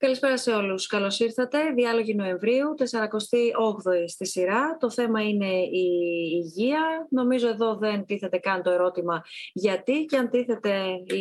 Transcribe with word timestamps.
Καλησπέρα 0.00 0.38
σε 0.38 0.50
όλους. 0.50 0.86
Καλώς 0.86 1.20
ήρθατε. 1.20 1.58
Διάλογη 1.74 2.14
Νοεμβρίου, 2.14 2.74
48η 2.78 4.04
στη 4.06 4.26
σειρά. 4.26 4.76
Το 4.80 4.90
θέμα 4.90 5.22
είναι 5.22 5.46
η 5.54 5.88
υγεία. 6.32 7.06
Νομίζω 7.10 7.48
εδώ 7.48 7.76
δεν 7.76 8.04
τίθεται 8.04 8.38
καν 8.38 8.62
το 8.62 8.70
ερώτημα 8.70 9.24
γιατί 9.52 10.04
και 10.04 10.16
αν 10.16 10.30
τίθεται 10.30 10.74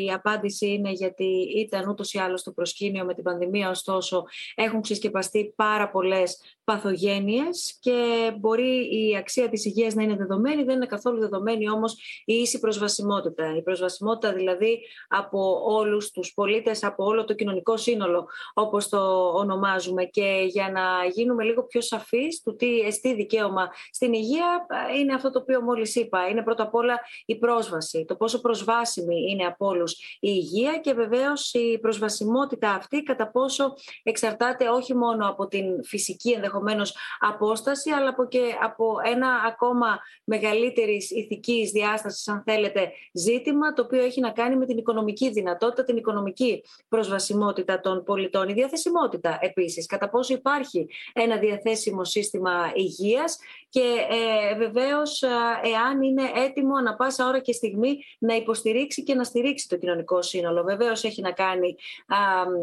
η 0.04 0.12
απάντηση 0.12 0.68
είναι 0.68 0.92
γιατί 0.92 1.48
ήταν 1.56 1.90
ούτως 1.90 2.14
ή 2.14 2.20
άλλως 2.20 2.44
το 2.44 2.52
προσκήνιο 2.52 3.06
με 3.06 3.14
την 3.14 3.24
πανδημία, 3.24 3.70
ωστόσο 3.70 4.24
έχουν 4.56 4.82
ξεσκεπαστεί 4.82 5.54
πάρα 5.56 5.90
πολλές 5.90 6.42
παθογένειες 6.64 7.78
και 7.80 8.32
μπορεί 8.40 9.00
η 9.08 9.18
αξία 9.18 9.50
της 9.50 9.66
υγείας 9.66 9.94
να 9.94 10.04
είναι 10.04 10.16
δεδομένη, 10.16 10.64
δεν 10.64 10.76
είναι 10.76 10.86
καθόλου 10.86 11.20
δεδομένη 11.20 11.70
όμως 11.70 11.94
η 12.26 12.34
ίση 12.34 12.60
προσβασιμότητα. 12.60 13.56
Η 13.58 13.62
προσβασιμότητα 13.62 14.34
δηλαδή 14.34 14.80
από 15.08 15.64
όλους 15.64 16.12
τους 16.12 16.34
πολίτες, 16.34 16.84
από 16.84 17.06
όλο 17.06 17.26
το 17.26 17.34
κοινωνικό 17.34 17.78
σύνολο 17.78 18.28
όπως 18.68 18.90
το 18.90 19.30
ονομάζουμε 19.30 20.04
και 20.04 20.44
για 20.48 20.72
να 20.72 21.06
γίνουμε 21.12 21.44
λίγο 21.44 21.64
πιο 21.64 21.82
σαφείς 21.82 22.42
του 22.42 22.56
τι 22.56 22.80
εστί 22.80 23.14
δικαίωμα 23.14 23.70
στην 23.92 24.14
υγεία 24.14 24.66
είναι 25.00 25.14
αυτό 25.14 25.32
το 25.32 25.40
οποίο 25.40 25.62
μόλις 25.62 25.96
είπα. 25.96 26.28
Είναι 26.28 26.44
πρώτα 26.44 26.64
απ' 26.64 26.76
όλα 26.76 27.00
η 27.26 27.38
πρόσβαση, 27.38 28.06
το 28.08 28.16
πόσο 28.16 28.42
προσβάσιμη 28.42 29.32
είναι 29.32 29.46
από 29.46 29.68
όλους 29.68 29.92
η 29.92 30.18
υγεία 30.20 30.78
και 30.78 30.94
βεβαίως 30.94 31.54
η 31.54 31.80
προσβασιμότητα 31.82 32.70
αυτή 32.72 33.04
κατά 33.04 33.32
πόσο 33.32 33.74
εξαρτάται 34.04 34.70
όχι 34.70 34.96
μόνο 34.96 35.30
από 35.30 35.48
την 35.48 35.84
φυσική 35.84 36.32
ενδεχομένως 36.32 36.96
απόσταση 37.20 37.90
αλλά 37.90 38.10
από 38.10 38.28
και 38.28 38.42
από 38.62 38.96
ένα 39.04 39.28
ακόμα 39.48 40.00
μεγαλύτερης 40.24 41.12
ηθικής 41.12 41.72
διάστασης 41.72 42.28
αν 42.28 42.44
θέλετε 42.46 42.92
ζήτημα 43.14 43.74
το 43.74 43.82
οποίο 43.82 44.04
έχει 44.04 44.20
να 44.20 44.32
κάνει 44.32 44.56
με 44.56 44.66
την 44.66 44.78
οικονομική 44.78 45.32
δυνατότητα, 45.32 45.84
την 45.84 45.98
οικονομική 45.98 46.64
προσβασιμότητα 46.88 47.80
των 47.80 48.04
πολιτών 48.04 48.50
διαθεσιμότητα 48.58 49.38
επίσης, 49.42 49.86
κατά 49.86 50.10
πόσο 50.10 50.34
υπάρχει 50.34 50.88
ένα 51.14 51.38
διαθέσιμο 51.38 52.04
σύστημα 52.04 52.72
υγείας 52.76 53.38
και 53.70 54.06
ε, 54.10 54.56
βεβαίως 54.56 55.24
εάν 55.64 56.02
είναι 56.02 56.24
έτοιμο 56.36 56.76
ανα 56.76 56.96
πάσα 56.96 57.28
ώρα 57.28 57.40
και 57.40 57.52
στιγμή 57.52 57.98
να 58.20 58.36
υποστηρίξει 58.36 59.04
και 59.04 59.14
να 59.14 59.24
στηρίξει 59.24 59.68
το 59.68 59.78
κοινωνικό 59.78 60.22
σύνολο. 60.22 60.64
Βεβαίως 60.64 61.04
έχει 61.04 61.22
να 61.22 61.32
κάνει 61.32 61.76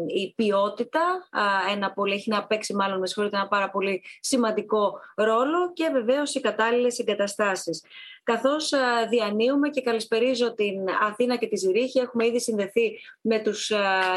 η 0.07 0.33
ποιότητα, 0.35 1.27
ένα 1.71 1.91
πολύ, 1.91 2.13
έχει 2.13 2.29
να 2.29 2.45
παίξει 2.45 2.75
μάλλον 2.75 2.99
με 2.99 3.07
συγχωρείτε 3.07 3.37
ένα 3.37 3.47
πάρα 3.47 3.69
πολύ 3.69 4.03
σημαντικό 4.19 4.99
ρόλο 5.15 5.73
και 5.73 5.89
βεβαίως 5.93 6.35
οι 6.35 6.39
κατάλληλες 6.39 6.99
εγκαταστάσεις 6.99 7.83
καθώς 8.25 8.71
διανύουμε 9.09 9.69
και 9.69 9.81
καλησπερίζω 9.81 10.53
την 10.53 10.75
Αθήνα 11.01 11.35
και 11.35 11.47
τη 11.47 11.55
Ζηρίχη. 11.55 11.99
Έχουμε 11.99 12.25
ήδη 12.25 12.39
συνδεθεί 12.39 12.99
με 13.21 13.39
τους 13.39 13.71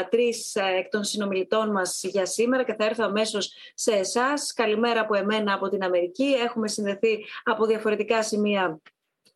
τρεις 0.09 0.55
εκ 0.55 0.89
των 0.89 1.03
συνομιλητών 1.03 1.71
μας 1.71 2.03
για 2.03 2.25
σήμερα 2.25 2.63
και 2.63 2.73
θα 2.73 2.85
έρθω 2.85 3.03
αμέσως 3.03 3.53
σε 3.73 3.91
εσάς. 3.91 4.53
Καλημέρα 4.53 5.01
από 5.01 5.17
εμένα 5.17 5.53
από 5.53 5.69
την 5.69 5.83
Αμερική. 5.83 6.25
Έχουμε 6.25 6.67
συνδεθεί 6.67 7.25
από 7.43 7.65
διαφορετικά 7.65 8.23
σημεία 8.23 8.81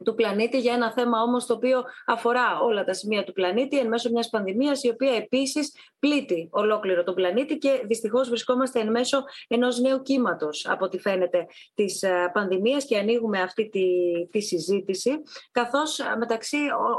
του 0.03 0.15
πλανήτη 0.15 0.59
για 0.59 0.73
ένα 0.73 0.91
θέμα 0.91 1.21
όμως 1.21 1.45
το 1.45 1.53
οποίο 1.53 1.83
αφορά 2.05 2.59
όλα 2.59 2.83
τα 2.83 2.93
σημεία 2.93 3.23
του 3.23 3.33
πλανήτη 3.33 3.77
εν 3.79 3.87
μέσω 3.87 4.09
μιας 4.09 4.29
πανδημίας 4.29 4.83
η 4.83 4.89
οποία 4.89 5.11
επίσης 5.11 5.71
πλήττει 5.99 6.47
ολόκληρο 6.51 7.03
τον 7.03 7.13
πλανήτη 7.13 7.57
και 7.57 7.81
δυστυχώς 7.85 8.29
βρισκόμαστε 8.29 8.79
εν 8.79 8.91
μέσω 8.91 9.23
ενός 9.47 9.79
νέου 9.79 10.01
κύματος 10.01 10.67
από 10.69 10.85
ό,τι 10.85 10.99
φαίνεται 10.99 11.45
της 11.73 12.01
ε, 12.01 12.29
πανδημίας 12.33 12.85
και 12.85 12.97
ανοίγουμε 12.97 13.41
αυτή 13.41 13.69
τη, 13.69 13.85
τη 14.31 14.41
συζήτηση 14.41 15.11
καθώς 15.51 15.99
ε, 15.99 16.15
μεταξύ 16.17 16.57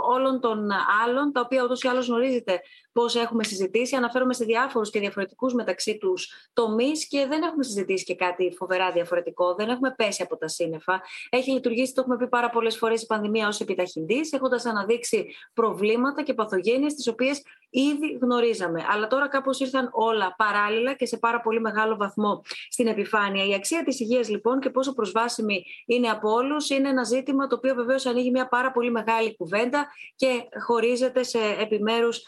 όλων 0.08 0.40
των 0.40 0.68
άλλων 1.04 1.32
τα 1.32 1.40
οποία 1.40 1.62
ούτως 1.62 1.82
ή 1.82 1.88
άλλως 1.88 2.06
γνωρίζετε 2.06 2.60
πώς 2.94 3.14
έχουμε 3.14 3.44
συζητήσει. 3.44 3.96
Αναφέρομαι 3.96 4.34
σε 4.34 4.44
διάφορους 4.44 4.90
και 4.90 5.00
διαφορετικούς 5.00 5.54
μεταξύ 5.54 5.98
τους 5.98 6.50
τομείς 6.52 7.08
και 7.08 7.26
δεν 7.28 7.42
έχουμε 7.42 7.62
συζητήσει 7.62 8.04
και 8.04 8.14
κάτι 8.14 8.54
φοβερά 8.56 8.92
διαφορετικό. 8.92 9.54
Δεν 9.54 9.68
έχουμε 9.68 9.94
πέσει 9.96 10.22
από 10.22 10.36
τα 10.36 10.48
σύννεφα. 10.48 11.02
Έχει 11.30 11.50
λειτουργήσει, 11.50 11.94
το 11.94 12.00
έχουμε 12.00 12.16
πει 12.16 12.28
πάρα 12.28 12.50
πολλές 12.50 12.76
φορές, 12.76 13.02
η 13.02 13.06
πανδημία 13.06 13.48
ως 13.48 13.60
επιταχυντής, 13.60 14.32
έχοντας 14.32 14.64
αναδείξει 14.64 15.26
προβλήματα 15.54 16.22
και 16.22 16.34
παθογένειες, 16.34 16.94
τις 16.94 17.08
οποίες 17.08 17.42
ήδη 17.70 18.18
γνωρίζαμε. 18.20 18.84
Αλλά 18.90 19.06
τώρα 19.06 19.28
κάπως 19.28 19.60
ήρθαν 19.60 19.88
όλα 19.92 20.34
παράλληλα 20.38 20.94
και 20.94 21.06
σε 21.06 21.16
πάρα 21.16 21.40
πολύ 21.40 21.60
μεγάλο 21.60 21.96
βαθμό 21.96 22.42
στην 22.68 22.86
επιφάνεια. 22.86 23.46
Η 23.46 23.54
αξία 23.54 23.84
της 23.84 24.00
υγείας 24.00 24.28
λοιπόν 24.28 24.60
και 24.60 24.70
πόσο 24.70 24.92
προσβάσιμη 24.92 25.64
είναι 25.86 26.08
από 26.08 26.32
όλους 26.32 26.70
είναι 26.70 26.88
ένα 26.88 27.04
ζήτημα 27.04 27.46
το 27.46 27.54
οποίο 27.54 27.74
βεβαίως 27.74 28.06
ανοίγει 28.06 28.30
μια 28.30 28.48
πάρα 28.48 28.72
πολύ 28.72 28.90
μεγάλη 28.90 29.36
κουβέντα 29.36 29.86
και 30.16 30.48
χωρίζεται 30.66 31.22
σε 31.22 31.38
επιμέρους 31.60 32.22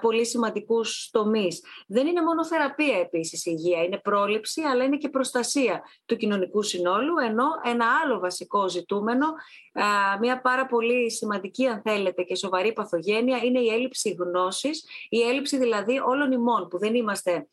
πολύ 0.00 0.26
σημαντικούς 0.26 1.08
τομείς. 1.12 1.62
Δεν 1.86 2.06
είναι 2.06 2.22
μόνο 2.22 2.46
θεραπεία 2.46 2.98
επίσης 2.98 3.46
η 3.46 3.50
υγεία, 3.54 3.82
είναι 3.82 3.98
πρόληψη 3.98 4.62
αλλά 4.62 4.84
είναι 4.84 4.96
και 4.96 5.08
προστασία 5.08 5.82
του 6.06 6.16
κοινωνικού 6.16 6.62
συνόλου 6.62 7.18
ενώ 7.18 7.44
ένα 7.64 7.86
άλλο 8.04 8.18
βασικό 8.18 8.68
ζητούμενο, 8.68 9.26
μια 10.20 10.40
πάρα 10.40 10.66
πολύ 10.66 11.10
σημαντική 11.10 11.66
αν 11.66 11.80
θέλετε 11.84 12.22
και 12.22 12.36
σοβαρή 12.36 12.72
παθογένεια 12.72 13.38
είναι 13.42 13.60
η 13.60 13.68
έλλειψη 13.68 14.16
γνώσης, 14.18 14.84
η 15.08 15.20
έλλειψη 15.22 15.58
δηλαδή 15.58 15.98
όλων 15.98 16.32
ημών 16.32 16.68
που 16.68 16.78
δεν 16.78 16.94
είμαστε 16.94 17.48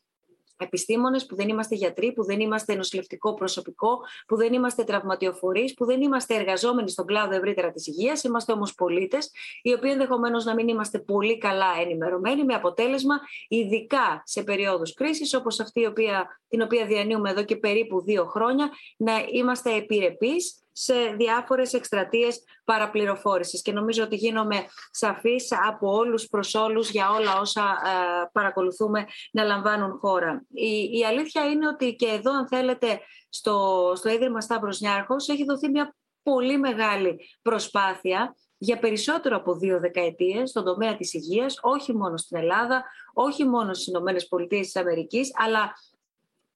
επιστήμονες, 0.56 1.26
που 1.26 1.36
δεν 1.36 1.48
είμαστε 1.48 1.74
γιατροί, 1.74 2.12
που 2.12 2.24
δεν 2.24 2.40
είμαστε 2.40 2.74
νοσηλευτικό 2.74 3.34
προσωπικό, 3.34 3.98
που 4.26 4.36
δεν 4.36 4.52
είμαστε 4.52 4.84
τραυματιοφορείς, 4.84 5.74
που 5.74 5.84
δεν 5.84 6.02
είμαστε 6.02 6.34
εργαζόμενοι 6.34 6.90
στον 6.90 7.06
κλάδο 7.06 7.34
ευρύτερα 7.34 7.70
της 7.70 7.86
υγείας. 7.86 8.24
Είμαστε 8.24 8.52
όμως 8.52 8.74
πολίτες, 8.74 9.30
οι 9.62 9.72
οποίοι 9.72 9.90
ενδεχομένως 9.92 10.44
να 10.44 10.54
μην 10.54 10.68
είμαστε 10.68 10.98
πολύ 10.98 11.38
καλά 11.38 11.66
ενημερωμένοι, 11.80 12.44
με 12.44 12.54
αποτέλεσμα, 12.54 13.14
ειδικά 13.48 14.22
σε 14.24 14.42
περίοδους 14.42 14.94
κρίσης, 14.94 15.34
όπως 15.34 15.60
αυτή 15.60 15.80
η 15.80 15.86
οποία, 15.86 16.40
την 16.48 16.62
οποία 16.62 16.86
διανύουμε 16.86 17.30
εδώ 17.30 17.44
και 17.44 17.56
περίπου 17.56 18.02
δύο 18.02 18.24
χρόνια, 18.24 18.70
να 18.96 19.12
είμαστε 19.32 19.74
επιρρεπείς 19.74 20.63
σε 20.76 20.94
διάφορες 21.16 21.72
εκστρατείες 21.72 22.42
παραπληροφόρησης 22.64 23.62
και 23.62 23.72
νομίζω 23.72 24.02
ότι 24.02 24.16
γίνομαι 24.16 24.64
σαφής 24.90 25.48
από 25.68 25.92
όλους 25.92 26.28
προς 26.28 26.54
όλους 26.54 26.90
για 26.90 27.10
όλα 27.10 27.40
όσα 27.40 27.60
ε, 27.62 28.28
παρακολουθούμε 28.32 29.06
να 29.32 29.42
λαμβάνουν 29.44 29.98
χώρα. 29.98 30.44
Η, 30.52 30.98
η 30.98 31.04
αλήθεια 31.04 31.44
είναι 31.44 31.68
ότι 31.68 31.94
και 31.94 32.06
εδώ 32.06 32.32
αν 32.32 32.48
θέλετε 32.48 33.00
στο, 33.28 33.92
στο 33.96 34.08
Ίδρυμα 34.08 34.40
Σταύρος 34.40 34.80
Νιάρχος 34.80 35.28
έχει 35.28 35.44
δοθεί 35.44 35.68
μια 35.68 35.94
πολύ 36.22 36.58
μεγάλη 36.58 37.20
προσπάθεια 37.42 38.36
για 38.58 38.78
περισσότερο 38.78 39.36
από 39.36 39.54
δύο 39.54 39.80
δεκαετίες 39.80 40.50
στον 40.50 40.64
τομέα 40.64 40.96
της 40.96 41.14
υγείας, 41.14 41.58
όχι 41.62 41.94
μόνο 41.94 42.16
στην 42.16 42.38
Ελλάδα, 42.38 42.84
όχι 43.12 43.44
μόνο 43.44 43.74
στις 43.74 43.86
Ηνωμένες 43.86 44.28
Πολιτείες 44.28 44.64
της 44.64 44.76
Αμερικής, 44.76 45.30
αλλά 45.34 45.74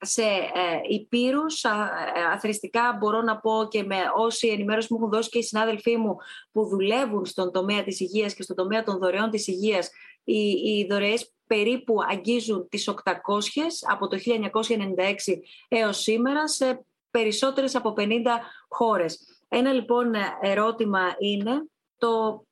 σε 0.01 0.23
ε, 0.23 0.81
υπήρους, 0.89 1.65
ε, 1.65 1.69
αθρηστικά 2.33 2.97
μπορώ 2.99 3.23
να 3.23 3.39
πω 3.39 3.67
και 3.71 3.83
με 3.83 3.97
όση 4.17 4.49
ενημέρωση 4.49 4.87
μου 4.91 4.99
έχουν 4.99 5.11
δώσει 5.11 5.29
και 5.29 5.39
οι 5.39 5.43
συνάδελφοί 5.43 5.97
μου 5.97 6.17
που 6.53 6.67
δουλεύουν 6.67 7.27
στον 7.27 7.53
τομέα 7.53 7.83
της 7.83 8.01
υγείας 8.01 8.35
και 8.35 8.43
στον 8.43 8.57
τομέα 8.57 8.83
των 8.83 8.99
δωρεών 8.99 9.31
της 9.31 9.47
υγείας, 9.47 9.91
οι, 10.25 10.51
οι 10.51 10.87
δωρεές 10.91 11.33
περίπου 11.47 11.97
αγγίζουν 12.11 12.69
τις 12.69 12.91
800 12.91 13.13
από 13.91 14.09
το 14.09 14.19
1996 14.27 14.35
έως 15.69 15.99
σήμερα 16.03 16.49
σε 16.49 16.85
περισσότερες 17.11 17.75
από 17.75 17.95
50 17.97 18.09
χώρες. 18.69 19.19
Ένα 19.49 19.73
λοιπόν 19.73 20.13
ερώτημα 20.41 21.01
είναι 21.19 21.69
το 21.99 22.45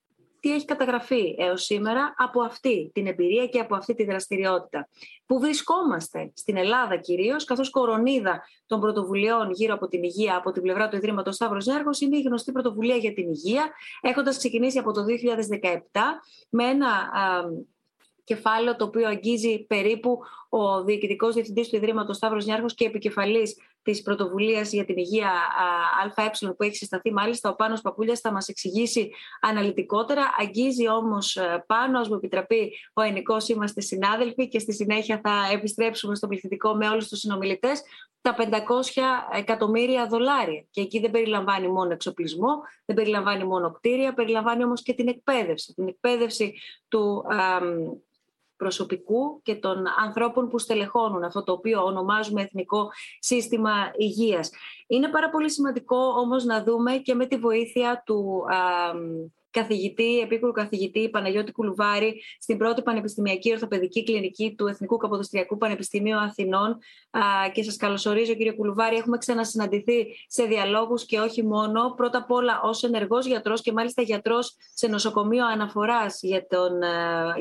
τι 0.47 0.53
έχει 0.53 0.65
καταγραφεί 0.65 1.35
έως 1.39 1.65
σήμερα 1.65 2.15
από 2.17 2.43
αυτή 2.43 2.91
την 2.95 3.07
εμπειρία 3.07 3.47
και 3.47 3.59
από 3.59 3.77
αυτή 3.77 3.95
τη 3.95 4.05
δραστηριότητα. 4.05 4.89
Που 5.27 5.41
βρισκόμαστε 5.41 6.31
στην 6.35 6.57
Ελλάδα 6.57 6.97
κυρίως, 6.97 7.45
καθώς 7.45 7.71
κορονίδα 7.71 8.43
των 8.67 8.81
πρωτοβουλειών 8.81 9.51
γύρω 9.51 9.75
από 9.75 9.89
την 9.89 10.03
υγεία 10.03 10.37
από 10.37 10.51
την 10.51 10.63
πλευρά 10.63 10.89
του 10.89 10.97
Ιδρύματος 10.97 11.35
Σταύρος 11.35 11.67
Νέργος 11.67 12.01
είναι 12.01 12.17
η 12.17 12.21
γνωστή 12.21 12.53
πρωτοβουλία 12.53 12.97
για 12.97 13.13
την 13.13 13.29
υγεία, 13.29 13.71
έχοντας 14.01 14.37
ξεκινήσει 14.37 14.79
από 14.79 14.93
το 14.93 15.05
2017 15.05 15.81
με 16.49 16.65
ένα 16.65 16.89
κεφάλαιο 18.25 18.77
το 18.77 18.85
οποίο 18.85 19.09
αγγίζει 19.09 19.65
περίπου 19.67 20.19
ο 20.49 20.85
διοικητικός 20.85 21.35
διευθυντής 21.35 21.69
του 21.69 21.77
Ιδρύματος 21.77 22.17
Σταύρος 22.17 22.45
Νιάρχος 22.45 22.75
και 22.75 22.85
επικεφαλής 22.85 23.57
της 23.87 24.03
πρωτοβουλίας 24.03 24.73
για 24.73 24.85
την 24.85 24.97
υγεία 24.97 25.31
ΑΕ 26.17 26.53
που 26.57 26.63
έχει 26.63 26.77
συσταθεί 26.77 27.13
μάλιστα 27.13 27.51
ο 27.51 27.55
Πάνος 27.55 27.81
Παπούλιας 27.81 28.21
θα 28.21 28.33
μας 28.33 28.49
εξηγήσει 28.49 29.11
αναλυτικότερα. 29.41 30.23
Αγγίζει 30.39 30.89
όμως 30.89 31.37
ε, 31.37 31.65
πάνω, 31.67 31.99
ας 32.01 32.09
μου 32.09 32.15
επιτραπεί 32.15 32.73
ο 32.93 33.03
ενικός 33.03 33.49
είμαστε 33.49 33.81
συνάδελφοι 33.81 34.49
και 34.49 34.59
στη 34.59 34.75
συνέχεια 34.75 35.21
θα 35.23 35.49
επιστρέψουμε 35.53 36.15
στο 36.15 36.27
πληθυντικό 36.27 36.75
με 36.75 36.89
όλους 36.89 37.09
τους 37.09 37.19
συνομιλητές 37.19 37.83
τα 38.21 38.37
500 38.39 38.43
εκατομμύρια 39.33 40.07
δολάρια. 40.07 40.65
Και 40.71 40.81
εκεί 40.81 41.01
δεν 41.01 41.11
περιλαμβάνει 41.11 41.69
μόνο 41.69 41.93
εξοπλισμό, 41.93 42.61
δεν 42.85 42.97
περιλαμβάνει 42.97 43.45
μόνο 43.45 43.71
κτίρια, 43.71 44.15
περιλαμβάνει 44.15 44.65
όμως 44.65 44.83
και 44.83 44.93
την 44.93 45.09
εκπαίδευση. 45.09 45.75
Την 45.75 45.89
εκπαίδευση 45.89 46.55
του 46.89 47.25
προσωπικού 48.57 49.43
και 49.43 49.55
των 49.55 49.85
ανθρώπων 50.05 50.49
που 50.49 50.59
στελεχώνουν 50.59 51.25
αυτό 51.25 51.43
το 51.43 51.53
οποίο 51.53 51.85
ονομάζουμε 51.85 52.43
Εθνικό 52.43 52.91
Σύστημα 53.19 53.91
Υγείας. 53.97 54.51
Είναι 54.87 55.09
πάρα 55.09 55.31
πολύ 55.31 55.51
σημαντικό 55.51 55.97
όμως 55.97 56.45
να 56.45 56.63
δούμε 56.63 56.97
και 56.97 57.15
με 57.15 57.27
τη 57.27 57.37
βοήθεια 57.37 58.03
του 58.07 58.45
καθηγητή, 59.61 60.19
επίκουρου 60.19 60.53
καθηγητή 60.53 61.09
Παναγιώτη 61.11 61.53
Κουλουβάρη 61.53 62.23
στην 62.39 62.57
πρώτη 62.59 62.83
Πανεπιστημιακή 62.83 63.53
Ορθοπαιδική 63.53 64.05
Κλινική 64.05 64.55
του 64.59 64.67
Εθνικού 64.67 64.97
Καποδοστριακού 64.97 65.57
Πανεπιστημίου 65.57 66.17
Αθηνών. 66.17 66.79
Και 67.53 67.63
σας 67.63 67.77
καλωσορίζω, 67.77 68.35
κύριε 68.35 68.53
Κουλουβάρη. 68.53 68.97
Έχουμε 68.97 69.19
ξανασυναντηθεί 69.19 70.07
σε 70.27 70.45
διαλόγους 70.45 71.07
και 71.07 71.19
όχι 71.19 71.45
μόνο. 71.45 71.95
Πρώτα 71.97 72.19
απ' 72.19 72.31
όλα 72.31 72.61
ως 72.63 72.83
ενεργός 72.83 73.27
γιατρός 73.27 73.61
και 73.61 73.73
μάλιστα 73.73 74.03
γιατρός 74.03 74.57
σε 74.75 74.87
νοσοκομείο 74.89 75.47
αναφοράς 75.47 76.19
για, 76.23 76.47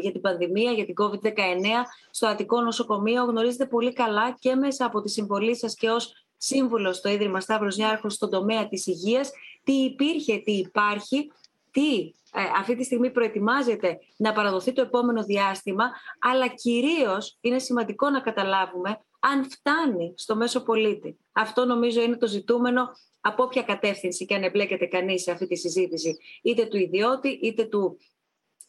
για 0.02 0.12
την 0.12 0.22
πανδημία, 0.22 0.72
για 0.72 0.86
την 0.86 0.94
COVID-19 1.02 1.32
στο 2.12 2.28
Αττικό 2.28 2.62
Νοσοκομείο. 2.62 3.24
Γνωρίζετε 3.24 3.66
πολύ 3.66 3.94
καλά 3.94 4.36
και 4.40 4.56
μέσα 4.56 4.86
από 4.86 5.02
τη 5.02 5.10
συμβολή 5.10 5.56
σας 5.56 5.76
και 5.76 5.90
ως 5.90 6.26
σύμβουλος 6.38 6.98
στο 6.98 7.10
Ίδρυμα 7.10 7.40
Σταύρος 7.40 7.78
Νιάρχος 7.78 8.14
στον 8.14 8.30
τομέα 8.30 8.68
της 8.68 8.88
υγείας, 8.88 9.32
τι 9.64 9.74
υπήρχε, 9.74 10.38
τι 10.38 10.52
υπάρχει 10.52 11.32
τι 11.76 12.14
ε, 12.34 12.42
αυτή 12.58 12.76
τη 12.76 12.84
στιγμή 12.84 13.12
προετοιμάζεται 13.12 14.00
να 14.18 14.34
παραδοθεί 14.34 14.74
το 14.74 14.82
επόμενο 14.82 15.24
διάστημα, 15.24 15.84
αλλά 16.20 16.48
κυρίως 16.48 17.38
είναι 17.42 17.60
σημαντικό 17.60 18.10
να 18.10 18.22
καταλάβουμε 18.22 19.00
αν 19.20 19.50
φτάνει 19.50 20.14
στο 20.18 20.36
μέσο 20.36 20.64
πολίτη. 20.64 21.18
Αυτό 21.32 21.66
νομίζω 21.66 22.02
είναι 22.02 22.18
το 22.18 22.28
ζητούμενο 22.28 22.90
από 23.22 23.44
όποια 23.44 23.62
κατεύθυνση 23.62 24.26
και 24.26 24.36
αν 24.36 24.44
εμπλέκεται 24.44 24.86
κανείς 24.86 25.22
σε 25.22 25.32
αυτή 25.32 25.48
τη 25.48 25.56
συζήτηση, 25.56 26.18
είτε 26.42 26.66
του 26.66 26.78
ιδιώτη, 26.78 27.30
είτε 27.30 27.64
του 27.64 27.98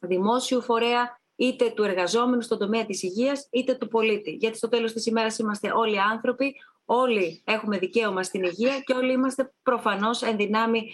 δημόσιου 0.01 0.63
φορέα, 0.63 1.21
είτε 1.37 1.71
του 1.71 1.83
εργαζόμενου 1.83 2.43
στον 2.43 2.59
τομέα 2.59 2.87
της 2.87 3.03
υγείας, 3.03 3.49
είτε 3.51 3.75
του 3.75 3.89
πολίτη. 3.89 4.31
Γιατί 4.31 4.57
στο 4.57 4.69
τέλος 4.69 4.93
της 4.93 5.07
ημέρας 5.07 5.39
είμαστε 5.39 5.73
όλοι 5.73 6.01
άνθρωποι, 6.01 6.55
όλοι 6.85 7.43
έχουμε 7.45 7.79
δικαίωμα 7.79 8.23
στην 8.23 8.45
υγεία 8.45 8.81
και 8.81 8.93
όλοι 8.93 9.13
είμαστε 9.13 9.53
προφανώς 9.63 10.23
ενδυνάμει 10.23 10.93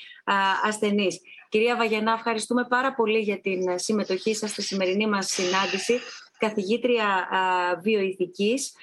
ασθενείς. 0.65 1.21
Κυρία 1.53 1.77
Βαγενά, 1.77 2.13
ευχαριστούμε 2.13 2.65
πάρα 2.69 2.95
πολύ 2.95 3.19
για 3.19 3.41
την 3.41 3.79
συμμετοχή 3.79 4.35
σας 4.35 4.51
στη 4.51 4.63
σημερινή 4.63 5.07
μας 5.07 5.27
συνάντηση. 5.27 5.99
Καθηγήτρια 6.39 7.29
βιοειθικής 7.83 8.75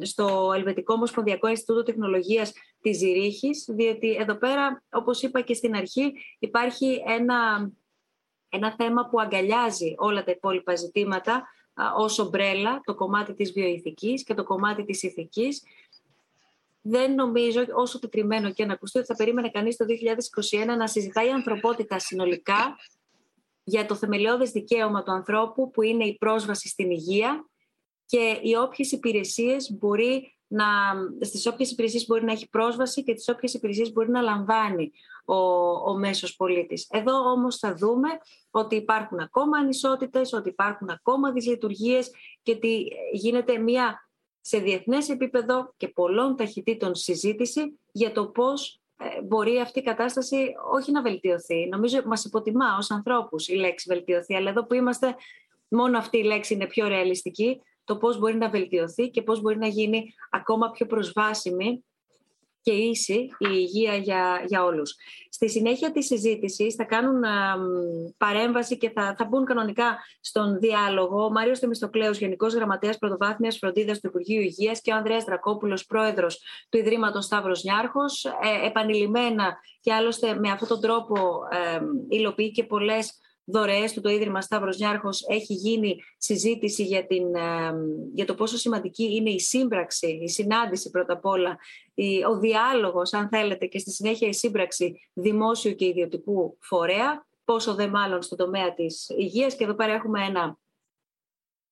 στο 0.00 0.52
Ελβετικό 0.54 0.94
Ομοσπονδιακό 0.94 1.48
Ινστιτούτο 1.48 1.82
Τεχνολογίας 1.82 2.52
της 2.80 2.98
Ζηρίχης, 2.98 3.66
διότι 3.68 4.14
εδώ 4.14 4.34
πέρα, 4.34 4.82
όπως 4.90 5.22
είπα 5.22 5.40
και 5.40 5.54
στην 5.54 5.74
αρχή, 5.74 6.12
υπάρχει 6.38 7.02
ένα, 7.06 7.70
ένα 8.48 8.74
θέμα 8.78 9.08
που 9.08 9.20
αγκαλιάζει 9.20 9.94
όλα 9.96 10.24
τα 10.24 10.30
υπόλοιπα 10.30 10.74
ζητήματα 10.74 11.48
ως 11.96 12.18
ομπρέλα, 12.18 12.80
το 12.84 12.94
κομμάτι 12.94 13.34
της 13.34 13.52
βιοειθικής 13.52 14.24
και 14.24 14.34
το 14.34 14.44
κομμάτι 14.44 14.84
της 14.84 15.02
ηθικής 15.02 15.62
δεν 16.80 17.14
νομίζω, 17.14 17.64
όσο 17.74 17.98
τετριμένο 17.98 18.52
και 18.52 18.64
να 18.64 18.72
ακουστεί, 18.72 18.98
ότι 18.98 19.06
θα 19.06 19.14
περίμενε 19.14 19.50
κανείς 19.50 19.76
το 19.76 19.84
2021 20.62 20.66
να 20.76 20.86
συζητάει 20.86 21.26
η 21.26 21.30
ανθρωπότητα 21.30 21.98
συνολικά 21.98 22.76
για 23.64 23.86
το 23.86 23.94
θεμελιώδες 23.94 24.50
δικαίωμα 24.50 25.02
του 25.02 25.12
ανθρώπου 25.12 25.70
που 25.70 25.82
είναι 25.82 26.04
η 26.04 26.16
πρόσβαση 26.16 26.68
στην 26.68 26.90
υγεία 26.90 27.44
και 28.06 28.38
οι 28.42 28.54
όποιες 28.54 28.92
υπηρεσίες 28.92 29.72
μπορεί 29.78 30.38
να, 30.46 30.66
στις 31.20 31.46
όποιες 31.46 31.70
υπηρεσίες 31.70 32.06
μπορεί 32.06 32.24
να 32.24 32.32
έχει 32.32 32.48
πρόσβαση 32.48 33.02
και 33.02 33.14
τις 33.14 33.28
όποιες 33.28 33.54
υπηρεσίες 33.54 33.92
μπορεί 33.92 34.10
να 34.10 34.20
λαμβάνει 34.20 34.90
ο, 35.24 35.34
ο 35.90 35.98
μέσος 35.98 36.36
πολίτης. 36.36 36.86
Εδώ 36.90 37.30
όμως 37.30 37.56
θα 37.56 37.74
δούμε 37.74 38.08
ότι 38.50 38.76
υπάρχουν 38.76 39.18
ακόμα 39.18 39.58
ανισότητες, 39.58 40.32
ότι 40.32 40.48
υπάρχουν 40.48 40.90
ακόμα 40.90 41.32
δυσλειτουργίες 41.32 42.10
και 42.42 42.52
ότι 42.52 42.88
γίνεται 43.12 43.58
μια 43.58 44.09
σε 44.40 44.58
διεθνές 44.58 45.08
επίπεδο 45.08 45.74
και 45.76 45.88
πολλών 45.88 46.36
ταχυτήτων 46.36 46.94
συζήτηση 46.94 47.78
για 47.92 48.12
το 48.12 48.26
πώς 48.26 48.80
ε, 48.96 49.22
μπορεί 49.22 49.58
αυτή 49.58 49.78
η 49.78 49.82
κατάσταση 49.82 50.52
όχι 50.72 50.92
να 50.92 51.02
βελτιωθεί. 51.02 51.68
Νομίζω 51.68 52.02
μας 52.06 52.24
υποτιμά 52.24 52.76
ως 52.78 52.90
ανθρώπους 52.90 53.48
η 53.48 53.54
λέξη 53.54 53.86
βελτιωθεί, 53.88 54.34
αλλά 54.34 54.50
εδώ 54.50 54.66
που 54.66 54.74
είμαστε 54.74 55.14
μόνο 55.68 55.98
αυτή 55.98 56.18
η 56.18 56.22
λέξη 56.22 56.54
είναι 56.54 56.66
πιο 56.66 56.88
ρεαλιστική, 56.88 57.60
το 57.84 57.96
πώς 57.96 58.18
μπορεί 58.18 58.36
να 58.36 58.48
βελτιωθεί 58.48 59.10
και 59.10 59.22
πώς 59.22 59.40
μπορεί 59.40 59.58
να 59.58 59.66
γίνει 59.66 60.14
ακόμα 60.30 60.70
πιο 60.70 60.86
προσβάσιμη 60.86 61.84
και 62.62 62.72
ίση 62.72 63.14
η 63.38 63.48
υγεία 63.52 63.94
για, 63.94 64.44
για 64.46 64.64
όλους. 64.64 64.96
Στη 65.30 65.50
συνέχεια 65.50 65.92
της 65.92 66.06
συζήτησης 66.06 66.74
θα 66.74 66.84
κάνουν 66.84 67.22
παρέμβαση 68.16 68.78
και 68.78 68.90
θα, 68.90 69.14
θα 69.18 69.24
μπουν 69.24 69.44
κανονικά 69.44 69.98
στον 70.20 70.58
διάλογο 70.58 71.24
ο 71.24 71.30
Μάριος 71.30 71.58
Θεμιστοκλέος, 71.58 72.18
Γενικός 72.18 72.54
Γραμματέας 72.54 72.98
Πρωτοβάθμιας 72.98 73.58
Φροντίδας 73.58 74.00
του 74.00 74.06
Υπουργείου 74.06 74.40
Υγείας 74.40 74.80
και 74.80 74.92
ο 74.92 74.96
Ανδρέας 74.96 75.24
Δρακόπουλος, 75.24 75.86
Πρόεδρος 75.86 76.42
του 76.68 76.78
Ιδρύματος 76.78 77.24
Σταύρος 77.24 77.62
Νιάρχος. 77.62 78.24
Ε, 78.24 78.66
επανειλημμένα 78.66 79.58
και 79.80 79.92
άλλωστε 79.92 80.34
με 80.34 80.50
αυτόν 80.50 80.68
τον 80.68 80.80
τρόπο 80.80 81.40
ε, 81.50 81.80
υλοποιεί 82.08 82.50
και 82.50 82.64
πολλές 82.64 83.18
δωρεές 83.44 83.92
του 83.92 84.00
το 84.00 84.08
Ίδρυμα 84.08 84.40
Σταύρος 84.40 84.78
Νιάρχος 84.78 85.26
έχει 85.28 85.54
γίνει 85.54 86.02
συζήτηση 86.18 86.82
για, 86.82 87.06
την, 87.06 87.24
για 88.14 88.24
το 88.26 88.34
πόσο 88.34 88.56
σημαντική 88.56 89.14
είναι 89.14 89.30
η 89.30 89.40
σύμπραξη, 89.40 90.18
η 90.22 90.28
συνάντηση 90.28 90.90
πρώτα 90.90 91.12
απ' 91.12 91.24
όλα, 91.24 91.58
ο 92.30 92.38
διάλογος 92.38 93.12
αν 93.12 93.28
θέλετε 93.28 93.66
και 93.66 93.78
στη 93.78 93.90
συνέχεια 93.90 94.28
η 94.28 94.32
σύμπραξη 94.32 95.10
δημόσιου 95.12 95.74
και 95.74 95.86
ιδιωτικού 95.86 96.56
φορέα, 96.60 97.26
πόσο 97.44 97.74
δε 97.74 97.88
μάλλον 97.88 98.22
στο 98.22 98.36
τομέα 98.36 98.74
της 98.74 99.08
υγείας. 99.08 99.56
Και 99.56 99.64
εδώ 99.64 99.74
πέρα 99.74 99.92
έχουμε 99.92 100.24
ένα 100.24 100.58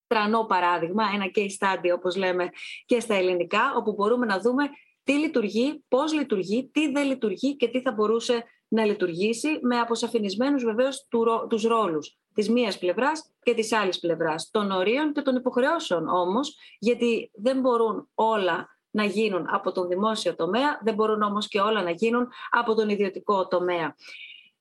τρανό 0.07 0.45
παράδειγμα, 0.45 1.05
ένα 1.15 1.31
case 1.35 1.51
study 1.59 1.95
όπως 1.95 2.17
λέμε 2.17 2.49
και 2.85 3.01
στα 3.01 3.15
ελληνικά, 3.15 3.75
όπου 3.77 3.93
μπορούμε 3.93 4.27
να 4.27 4.41
δούμε 4.41 4.65
τι 5.03 5.13
λειτουργεί, 5.13 5.85
πώς 5.89 6.13
λειτουργεί, 6.13 6.69
τι 6.73 6.91
δεν 6.91 7.07
λειτουργεί 7.07 7.57
και 7.57 7.69
τι 7.69 7.81
θα 7.81 7.93
μπορούσε 7.93 8.45
να 8.69 8.85
λειτουργήσει 8.85 9.59
με 9.63 9.79
αποσαφηνισμένους 9.79 10.65
βεβαίως 10.65 11.07
τους 11.49 11.63
ρόλους 11.63 12.19
της 12.35 12.51
μίας 12.51 12.79
πλευράς 12.79 13.33
και 13.43 13.55
της 13.55 13.73
άλλης 13.73 13.99
πλευράς, 13.99 14.51
των 14.51 14.71
ορίων 14.71 15.13
και 15.13 15.23
των 15.23 15.37
υποχρεώσεων 15.37 16.09
όμως, 16.09 16.57
γιατί 16.79 17.31
δεν 17.35 17.61
μπορούν 17.61 18.09
όλα 18.15 18.69
να 18.91 19.05
γίνουν 19.05 19.47
από 19.51 19.73
τον 19.73 19.89
δημόσιο 19.89 20.35
τομέα, 20.35 20.81
δεν 20.83 20.95
μπορούν 20.95 21.23
όμως 21.23 21.49
και 21.49 21.61
όλα 21.61 21.83
να 21.83 21.91
γίνουν 21.91 22.29
από 22.51 22.75
τον 22.75 22.89
ιδιωτικό 22.89 23.49
τομέα. 23.49 23.95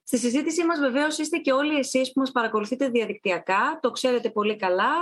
Στη 0.09 0.17
συζήτησή 0.17 0.65
μας 0.65 0.79
βεβαίως 0.79 1.17
είστε 1.17 1.37
και 1.37 1.51
όλοι 1.51 1.77
εσείς 1.77 2.11
που 2.11 2.19
μας 2.19 2.31
παρακολουθείτε 2.31 2.89
διαδικτυακά, 2.89 3.79
το 3.81 3.91
ξέρετε 3.91 4.29
πολύ 4.29 4.55
καλά, 4.55 4.93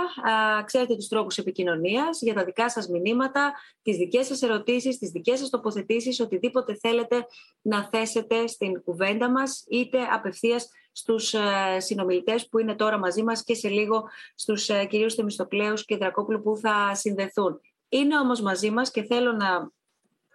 ξέρετε 0.64 0.94
τους 0.94 1.08
τρόπους 1.08 1.38
επικοινωνίας 1.38 2.22
για 2.22 2.34
τα 2.34 2.44
δικά 2.44 2.70
σας 2.70 2.88
μηνύματα, 2.88 3.52
τις 3.82 3.96
δικές 3.96 4.26
σας 4.26 4.42
ερωτήσεις, 4.42 4.98
τις 4.98 5.10
δικές 5.10 5.38
σας 5.38 5.50
τοποθετήσεις, 5.50 6.20
οτιδήποτε 6.20 6.74
θέλετε 6.80 7.26
να 7.62 7.88
θέσετε 7.92 8.46
στην 8.46 8.82
κουβέντα 8.82 9.30
μας, 9.30 9.64
είτε 9.68 9.98
απευθείας 10.12 10.68
στους 10.92 11.34
ε, 11.34 11.40
συνομιλητές 11.78 12.48
που 12.48 12.58
είναι 12.58 12.74
τώρα 12.74 12.98
μαζί 12.98 13.22
μας 13.22 13.44
και 13.44 13.54
σε 13.54 13.68
λίγο 13.68 14.08
στους 14.34 14.68
ε, 14.68 14.84
κυρίους 14.84 15.14
Θεμιστοκλέους 15.14 15.84
και 15.84 15.96
Δρακόπουλου 15.96 16.42
που 16.42 16.56
θα 16.56 16.94
συνδεθούν. 16.94 17.60
Είναι 17.88 18.18
όμως 18.18 18.40
μαζί 18.40 18.70
μας 18.70 18.90
και 18.90 19.02
θέλω 19.02 19.32
να 19.32 19.70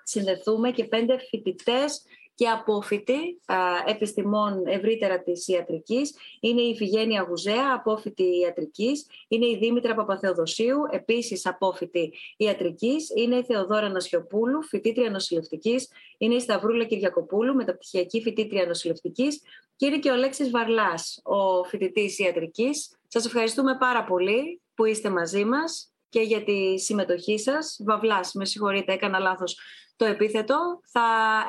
συνδεθούμε 0.03 0.71
και 0.71 0.83
πέντε 0.85 1.17
φοιτητές 1.29 2.03
και 2.35 2.47
απόφοιτη 2.47 3.41
επιστημών 3.85 4.63
ευρύτερα 4.65 5.21
της 5.21 5.47
ιατρικής. 5.47 6.15
Είναι 6.39 6.61
η 6.61 6.75
Φιγένεια 6.75 7.25
Γουζέα, 7.29 7.73
απόφοιτη 7.73 8.39
ιατρικής. 8.39 9.05
Είναι 9.27 9.45
η 9.45 9.57
Δήμητρα 9.57 9.95
Παπαθεοδοσίου, 9.95 10.77
επίσης 10.91 11.45
απόφοιτη 11.45 12.13
ιατρικής. 12.37 13.11
Είναι 13.15 13.35
η 13.35 13.43
Θεοδόρα 13.43 13.89
Νασιοπούλου, 13.89 14.63
φοιτήτρια 14.63 15.09
νοσηλευτικής. 15.09 15.89
Είναι 16.17 16.35
η 16.35 16.39
Σταυρούλα 16.39 16.83
Κυριακοπούλου, 16.83 17.55
μεταπτυχιακή 17.55 18.21
φοιτήτρια 18.21 18.65
νοσηλευτικής. 18.65 19.41
Και 19.75 19.85
είναι 19.85 19.99
και 19.99 20.09
ο 20.09 20.13
Αλέξης 20.13 20.49
Βαρλάς, 20.49 21.21
ο 21.23 21.63
φοιτητής 21.63 22.19
ιατρικής. 22.19 22.95
Σας 23.07 23.25
ευχαριστούμε 23.25 23.77
πάρα 23.77 24.03
πολύ 24.03 24.61
που 24.75 24.85
είστε 24.85 25.09
μαζί 25.09 25.45
μας 25.45 25.93
και 26.09 26.21
για 26.21 26.43
τη 26.43 26.79
συμμετοχή 26.79 27.39
σας. 27.39 27.79
Βαβλάς, 27.85 28.33
με 28.33 28.45
συγχωρείτε, 28.45 28.93
έκανα 28.93 29.19
λάθος 29.19 29.59
το 30.01 30.07
επίθετο, 30.07 30.79
θα 30.91 31.07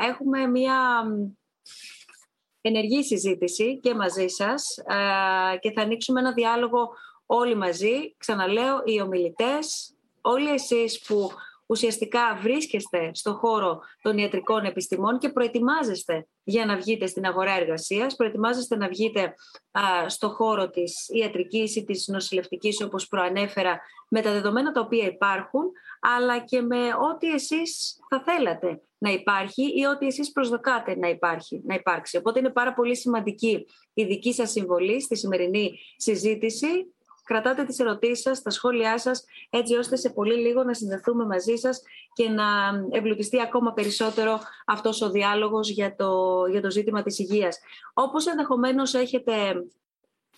έχουμε 0.09 0.47
μία 0.47 1.05
ενεργή 2.61 3.03
συζήτηση 3.03 3.81
και 3.81 3.95
μαζί 3.95 4.27
σας 4.27 4.77
ε, 4.77 5.57
και 5.59 5.73
θα 5.73 5.83
ανοίξουμε 5.83 6.21
ένα 6.21 6.33
διάλογο 6.33 6.89
όλοι 7.27 7.55
μαζί. 7.55 8.15
Ξαναλέω, 8.17 8.83
οι 8.85 9.01
ομιλητές, 9.01 9.95
όλοι 10.21 10.51
εσείς 10.51 11.01
που 11.01 11.31
ουσιαστικά 11.73 12.39
βρίσκεστε 12.43 13.11
στο 13.15 13.35
χώρο 13.35 13.81
των 14.03 14.19
ιατρικών 14.19 14.65
επιστημών 14.65 15.19
και 15.19 15.29
προετοιμάζεστε 15.29 16.27
για 16.45 16.67
να 16.67 16.77
βγείτε 16.77 17.07
στην 17.07 17.25
αγορά 17.25 17.53
εργασίας, 17.53 18.17
προετοιμάζεστε 18.17 18.77
να 18.77 18.89
βγείτε 18.89 19.35
στο 20.07 20.29
χώρο 20.29 20.71
της 20.71 21.09
ιατρικής 21.09 21.77
ή 21.77 21.85
της 21.85 22.09
νοσηλευτικής 22.09 22.83
όπως 22.83 23.09
προανέφερα 23.09 23.81
με 24.09 24.21
τα 24.21 24.33
δεδομένα 24.33 24.73
τα 24.73 24.81
οποία 24.81 25.07
υπάρχουν, 25.07 25.63
αλλά 26.01 26.39
και 26.39 26.61
με 26.61 26.77
ό,τι 27.13 27.33
εσείς 27.33 27.99
θα 28.09 28.23
θέλατε 28.23 28.83
να 28.99 29.11
υπάρχει 29.11 29.63
ή 29.63 29.85
ό,τι 29.85 30.07
εσείς 30.07 30.33
προσδοκάτε 30.33 30.97
να, 30.97 31.09
υπάρχει, 31.09 31.63
να 31.65 31.75
υπάρξει. 31.75 32.17
Οπότε 32.17 32.39
είναι 32.39 32.51
πάρα 32.51 32.75
πολύ 32.75 32.97
σημαντική 32.97 33.67
η 33.95 34.05
δική 34.05 34.33
σας 34.33 34.51
συμβολή 34.51 35.03
στη 35.03 35.17
σημερινή 35.17 35.73
συζήτηση 35.97 36.67
κρατάτε 37.25 37.65
τις 37.65 37.79
ερωτήσεις 37.79 38.21
σας, 38.21 38.43
τα 38.43 38.51
σχόλιά 38.51 38.99
σας, 38.99 39.25
έτσι 39.51 39.75
ώστε 39.75 39.97
σε 39.97 40.11
πολύ 40.11 40.35
λίγο 40.35 40.65
να 40.65 40.75
συνδεθούμε 40.75 41.25
μαζί 41.25 41.57
σας 41.57 41.83
και 42.13 42.29
να 42.29 42.45
εμπλουτιστεί 42.91 43.41
ακόμα 43.41 43.73
περισσότερο 43.73 44.41
αυτός 44.67 45.03
ο 45.03 45.11
διάλογος 45.11 45.71
για 45.71 45.95
το, 45.95 46.43
για 46.51 46.61
το 46.61 46.71
ζήτημα 46.71 47.03
της 47.03 47.19
υγείας. 47.19 47.59
Όπως 47.95 48.27
ενδεχομένως 48.27 48.95
έχετε 48.95 49.33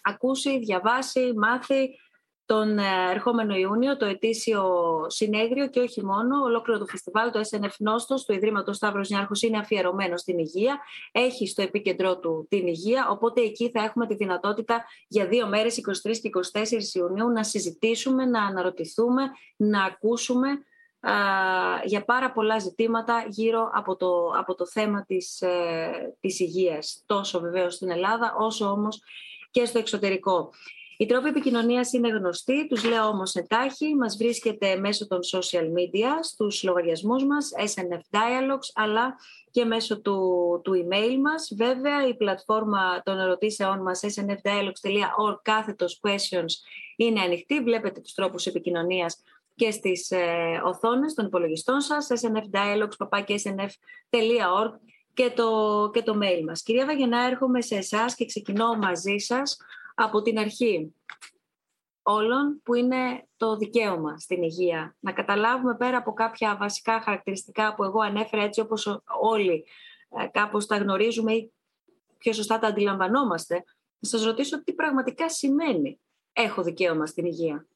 ακούσει, 0.02 0.58
διαβάσει, 0.58 1.32
μάθει, 1.36 1.98
τον 2.46 2.78
ε, 2.78 3.10
ερχόμενο 3.10 3.54
Ιούνιο 3.54 3.96
το 3.96 4.04
ετήσιο 4.04 4.64
συνέδριο 5.08 5.68
και 5.68 5.80
όχι 5.80 6.04
μόνο, 6.04 6.42
ολόκληρο 6.42 6.78
το 6.78 6.86
φεστιβάλ, 6.86 7.30
το 7.30 7.40
SNF 7.50 7.74
Νόστος 7.78 8.24
του 8.24 8.32
Ιδρύματος 8.32 8.76
Σταύρος 8.76 9.08
Νιάρχος 9.08 9.42
είναι 9.42 9.58
αφιερωμένο 9.58 10.16
στην 10.16 10.38
υγεία, 10.38 10.78
έχει 11.12 11.46
στο 11.46 11.62
επίκεντρό 11.62 12.18
του 12.18 12.46
την 12.48 12.66
υγεία, 12.66 13.08
οπότε 13.10 13.40
εκεί 13.40 13.70
θα 13.70 13.82
έχουμε 13.82 14.06
τη 14.06 14.14
δυνατότητα 14.14 14.84
για 15.08 15.26
δύο 15.26 15.46
μέρες, 15.46 15.80
23 16.06 16.18
και 16.22 16.30
24 16.52 16.94
Ιουνίου, 16.94 17.28
να 17.28 17.44
συζητήσουμε, 17.44 18.24
να 18.24 18.44
αναρωτηθούμε, 18.44 19.22
να 19.56 19.84
ακούσουμε 19.84 20.48
α, 21.00 21.12
για 21.84 22.04
πάρα 22.04 22.32
πολλά 22.32 22.58
ζητήματα 22.58 23.24
γύρω 23.28 23.70
από 23.72 23.96
το, 23.96 24.30
από 24.38 24.54
το 24.54 24.66
θέμα 24.66 25.04
της, 25.04 25.40
ε, 25.40 26.16
της 26.20 26.40
υγείας, 26.40 27.02
τόσο 27.06 27.40
βεβαίως 27.40 27.74
στην 27.74 27.90
Ελλάδα, 27.90 28.34
όσο 28.38 28.70
όμως 28.70 29.02
και 29.50 29.64
στο 29.64 29.78
εξωτερικό. 29.78 30.50
Οι 30.96 31.06
τρόποι 31.06 31.28
επικοινωνίας 31.28 31.92
είναι 31.92 32.08
γνωστοί, 32.08 32.66
τους 32.66 32.84
λέω 32.84 33.06
όμως 33.06 33.34
εντάχει. 33.34 33.94
Μας 33.94 34.16
βρίσκεται 34.16 34.76
μέσω 34.76 35.06
των 35.06 35.18
social 35.32 35.64
media, 35.64 36.10
στους 36.22 36.62
λογαριασμούς 36.62 37.24
μας, 37.24 37.50
SNF 37.56 38.00
Dialogues, 38.18 38.70
αλλά 38.74 39.16
και 39.50 39.64
μέσω 39.64 40.00
του, 40.00 40.20
του 40.64 40.72
email 40.72 41.16
μας. 41.22 41.52
Βέβαια, 41.56 42.06
η 42.06 42.16
πλατφόρμα 42.16 43.02
των 43.02 43.18
ερωτήσεών 43.18 43.82
μας 43.82 44.00
snfdialogues.org 44.04 45.36
κάθετος 45.42 46.00
questions 46.02 46.52
είναι 46.96 47.20
ανοιχτή. 47.20 47.60
Βλέπετε 47.60 48.00
τους 48.00 48.14
τρόπους 48.14 48.46
επικοινωνίας 48.46 49.22
και 49.54 49.70
στις 49.70 50.10
ε, 50.10 50.60
οθόνες 50.64 51.14
των 51.14 51.26
υπολογιστών 51.26 51.80
σας, 51.80 52.06
snfdialogues.org 52.10 54.70
και 55.14 55.32
το, 55.36 55.90
και 55.92 56.02
το 56.02 56.18
mail 56.22 56.42
μας. 56.46 56.62
Κυρία 56.62 56.86
Βαγενά, 56.86 57.26
έρχομαι 57.26 57.60
σε 57.60 57.76
εσάς 57.76 58.14
και 58.14 58.24
ξεκινώ 58.24 58.74
μαζί 58.74 59.18
σας 59.18 59.56
από 59.94 60.22
την 60.22 60.38
αρχή 60.38 60.94
όλων 62.02 62.60
που 62.62 62.74
είναι 62.74 63.26
το 63.36 63.56
δικαίωμα 63.56 64.18
στην 64.18 64.42
υγεία. 64.42 64.96
Να 65.00 65.12
καταλάβουμε 65.12 65.76
πέρα 65.76 65.96
από 65.96 66.12
κάποια 66.12 66.56
βασικά 66.56 67.00
χαρακτηριστικά 67.00 67.74
που 67.74 67.84
εγώ 67.84 68.00
ανέφερα 68.00 68.42
έτσι 68.42 68.60
όπως 68.60 69.02
όλοι 69.20 69.66
ε, 70.08 70.26
κάπως 70.26 70.66
τα 70.66 70.76
γνωρίζουμε 70.76 71.32
ή 71.32 71.52
πιο 72.18 72.32
σωστά 72.32 72.58
τα 72.58 72.66
αντιλαμβανόμαστε, 72.66 73.54
να 73.98 74.08
σας 74.08 74.24
ρωτήσω 74.24 74.62
τι 74.62 74.72
πραγματικά 74.72 75.28
σημαίνει 75.28 76.00
έχω 76.32 76.62
δικαίωμα 76.62 77.06
στην 77.06 77.24
υγεία. 77.24 77.66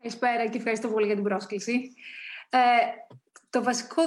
Καλησπέρα 0.00 0.48
και 0.48 0.58
ευχαριστώ 0.58 0.88
πολύ 0.88 1.06
για 1.06 1.14
την 1.14 1.24
πρόσκληση. 1.24 1.92
Ε, 2.48 2.58
το, 3.50 3.62
βασικό, 3.62 4.02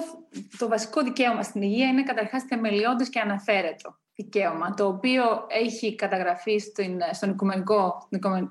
το 0.58 0.68
βασικό 0.68 1.02
δικαίωμα 1.02 1.44
στην 1.44 1.62
υγεία 1.62 1.88
είναι 1.88 2.04
καταρχάς 2.04 2.44
θεμελιώδης 2.44 3.10
και 3.10 3.20
αναφέρετο 3.20 4.00
δικαίωμα, 4.20 4.74
το 4.74 4.88
οποίο 4.88 5.24
έχει 5.48 5.96
καταγραφεί 5.96 6.58
στην, 6.58 7.00
στον 7.12 7.30
οικουμενικό, 7.30 8.08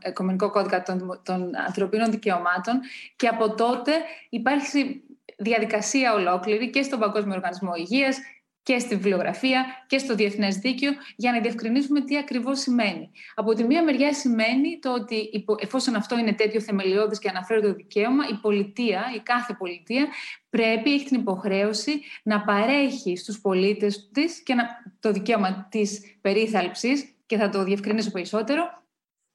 οικουμενικό 0.06 0.50
κώδικα 0.50 0.82
των, 0.82 1.20
των 1.24 1.56
ανθρωπίνων 1.66 2.10
δικαιωμάτων 2.10 2.80
και 3.16 3.26
από 3.26 3.54
τότε 3.54 3.92
υπάρχει 4.28 5.02
διαδικασία 5.36 6.14
ολόκληρη 6.14 6.70
και 6.70 6.82
στον 6.82 6.98
Παγκόσμιο 6.98 7.34
Οργανισμό 7.34 7.70
Υγείας 7.76 8.18
και 8.62 8.78
στη 8.78 8.94
βιβλιογραφία 8.94 9.66
και 9.86 9.98
στο 9.98 10.14
διεθνές 10.14 10.56
δίκαιο 10.56 10.92
για 11.16 11.32
να 11.32 11.40
διευκρινίσουμε 11.40 12.00
τι 12.00 12.16
ακριβώς 12.16 12.60
σημαίνει. 12.60 13.10
Από 13.34 13.54
τη 13.54 13.64
μία 13.64 13.82
μεριά 13.84 14.14
σημαίνει 14.14 14.78
το 14.78 14.92
ότι 14.92 15.30
εφόσον 15.60 15.94
αυτό 15.94 16.18
είναι 16.18 16.32
τέτοιο 16.32 16.60
θεμελιώδης 16.60 17.18
και 17.18 17.28
αναφέρει 17.28 17.60
το 17.60 17.74
δικαίωμα, 17.74 18.28
η 18.30 18.34
πολιτεία, 18.34 19.04
η 19.16 19.20
κάθε 19.20 19.54
πολιτεία 19.58 20.06
πρέπει, 20.50 20.92
έχει 20.92 21.04
την 21.04 21.20
υποχρέωση 21.20 22.00
να 22.22 22.44
παρέχει 22.44 23.16
στους 23.16 23.40
πολίτες 23.40 24.10
της 24.12 24.42
και 24.42 24.54
να, 24.54 24.66
το 25.00 25.12
δικαίωμα 25.12 25.66
της 25.70 26.18
περίθαλψης 26.20 27.14
και 27.26 27.36
θα 27.36 27.48
το 27.48 27.64
διευκρινίσω 27.64 28.10
περισσότερο, 28.10 28.82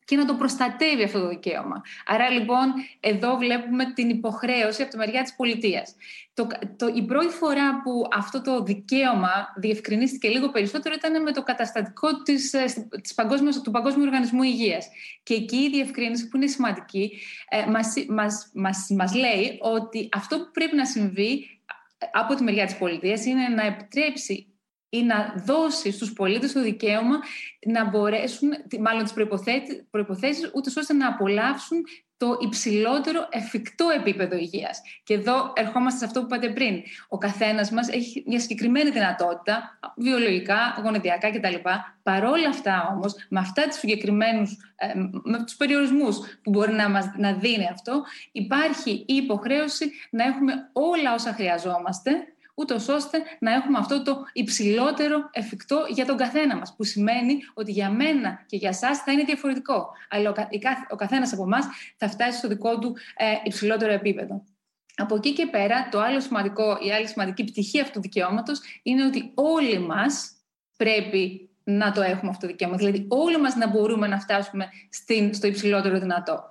και 0.05 0.15
να 0.15 0.25
το 0.25 0.33
προστατεύει 0.33 1.03
αυτό 1.03 1.19
το 1.19 1.27
δικαίωμα. 1.27 1.81
Άρα 2.05 2.29
λοιπόν 2.29 2.73
εδώ 2.99 3.37
βλέπουμε 3.37 3.93
την 3.93 4.09
υποχρέωση 4.09 4.81
από 4.81 4.91
τη 4.91 4.97
μεριά 4.97 5.21
της 5.21 5.35
πολιτείας. 5.35 5.95
Το, 6.33 6.47
το, 6.77 6.87
η 6.95 7.01
πρώτη 7.01 7.33
φορά 7.33 7.81
που 7.81 8.07
αυτό 8.13 8.41
το 8.41 8.63
δικαίωμα 8.63 9.53
διευκρινίστηκε 9.55 10.27
λίγο 10.27 10.49
περισσότερο 10.49 10.95
ήταν 10.97 11.21
με 11.23 11.31
το 11.31 11.43
καταστατικό 11.43 12.21
της, 12.21 12.53
ε, 12.53 12.65
της 13.01 13.13
παγκόσμιας, 13.13 13.61
του 13.61 13.71
Παγκόσμιου 13.71 14.05
Οργανισμού 14.05 14.43
Υγείας. 14.43 14.87
Και 15.23 15.33
εκεί 15.33 15.57
η 15.57 15.69
διευκρίνηση 15.69 16.27
που 16.27 16.37
είναι 16.37 16.47
σημαντική 16.47 17.11
ε, 17.49 17.65
μας, 17.65 17.93
μας, 18.07 18.49
μας, 18.53 18.87
μας 18.89 19.15
λέει 19.15 19.57
ότι 19.61 20.09
αυτό 20.11 20.37
που 20.37 20.51
πρέπει 20.53 20.75
να 20.75 20.85
συμβεί 20.85 21.59
ε, 21.97 22.05
από 22.11 22.35
τη 22.35 22.43
μεριά 22.43 22.65
της 22.65 22.77
πολιτείας 22.77 23.25
είναι 23.25 23.47
να 23.47 23.65
επιτρέψει 23.65 24.52
ή 24.93 25.03
να 25.03 25.33
δώσει 25.45 25.91
στους 25.91 26.13
πολίτες 26.13 26.51
το 26.51 26.61
δικαίωμα 26.61 27.19
να 27.65 27.89
μπορέσουν, 27.89 28.49
μάλλον 28.79 29.03
τις 29.03 29.13
προϋποθέσεις, 29.91 30.51
ούτε 30.53 30.71
ώστε 30.77 30.93
να 30.93 31.07
απολαύσουν 31.07 31.83
το 32.17 32.37
υψηλότερο 32.41 33.27
εφικτό 33.29 33.89
επίπεδο 33.99 34.35
υγείας. 34.35 34.81
Και 35.03 35.13
εδώ 35.13 35.53
ερχόμαστε 35.55 35.99
σε 35.99 36.05
αυτό 36.05 36.19
που 36.19 36.25
είπατε 36.25 36.49
πριν. 36.49 36.81
Ο 37.07 37.17
καθένας 37.17 37.71
μας 37.71 37.87
έχει 37.89 38.23
μια 38.27 38.39
συγκεκριμένη 38.39 38.89
δυνατότητα, 38.89 39.79
βιολογικά, 39.95 40.79
γονεδιακά 40.83 41.31
κτλ. 41.31 41.55
Παρόλα 42.03 42.49
αυτά 42.49 42.89
όμως, 42.95 43.15
με 43.29 43.39
αυτά 43.39 43.63
τους 43.63 43.77
συγκεκριμένους, 43.77 44.51
ε, 44.75 44.93
με 45.23 45.43
τους 45.43 45.55
περιορισμούς 45.55 46.17
που 46.43 46.49
μπορεί 46.49 46.73
να 46.73 46.89
μας 46.89 47.11
να 47.17 47.33
δίνει 47.33 47.67
αυτό, 47.71 48.03
υπάρχει 48.31 48.91
η 48.91 49.15
υποχρέωση 49.15 49.91
να 50.09 50.23
έχουμε 50.23 50.53
όλα 50.73 51.13
όσα 51.13 51.33
χρειαζόμαστε 51.33 52.32
ούτως 52.53 52.87
ώστε 52.87 53.21
να 53.39 53.53
έχουμε 53.53 53.77
αυτό 53.77 54.03
το 54.03 54.17
υψηλότερο 54.33 55.29
εφικτό 55.31 55.85
για 55.89 56.05
τον 56.05 56.17
καθένα 56.17 56.57
μας, 56.57 56.75
που 56.75 56.83
σημαίνει 56.83 57.37
ότι 57.53 57.71
για 57.71 57.89
μένα 57.89 58.45
και 58.45 58.57
για 58.57 58.69
εσά 58.69 58.95
θα 58.95 59.11
είναι 59.11 59.23
διαφορετικό. 59.23 59.89
Αλλά 60.09 60.33
ο 60.89 60.95
καθένας 60.95 61.33
από 61.33 61.43
εμάς 61.43 61.65
θα 61.97 62.09
φτάσει 62.09 62.37
στο 62.37 62.47
δικό 62.47 62.79
του 62.79 62.95
ε, 63.15 63.25
υψηλότερο 63.43 63.91
επίπεδο. 63.91 64.43
Από 64.95 65.15
εκεί 65.15 65.33
και 65.33 65.47
πέρα, 65.47 65.89
το 65.89 65.99
άλλο 65.99 66.19
σημαντικό, 66.19 66.77
η 66.81 66.91
άλλη 66.91 67.07
σημαντική 67.07 67.43
πτυχή 67.43 67.79
αυτού 67.79 67.91
του 67.93 68.01
δικαιώματος 68.01 68.61
είναι 68.83 69.05
ότι 69.05 69.31
όλοι 69.33 69.79
μας 69.79 70.31
πρέπει 70.77 71.49
να 71.63 71.91
το 71.91 72.01
έχουμε 72.01 72.29
αυτό 72.29 72.41
το 72.41 72.47
δικαίωμα. 72.47 72.75
Δηλαδή 72.75 73.05
όλοι 73.09 73.39
μας 73.39 73.55
να 73.55 73.67
μπορούμε 73.67 74.07
να 74.07 74.19
φτάσουμε 74.19 74.69
στην, 74.89 75.33
στο 75.33 75.47
υψηλότερο 75.47 75.99
δυνατό. 75.99 76.49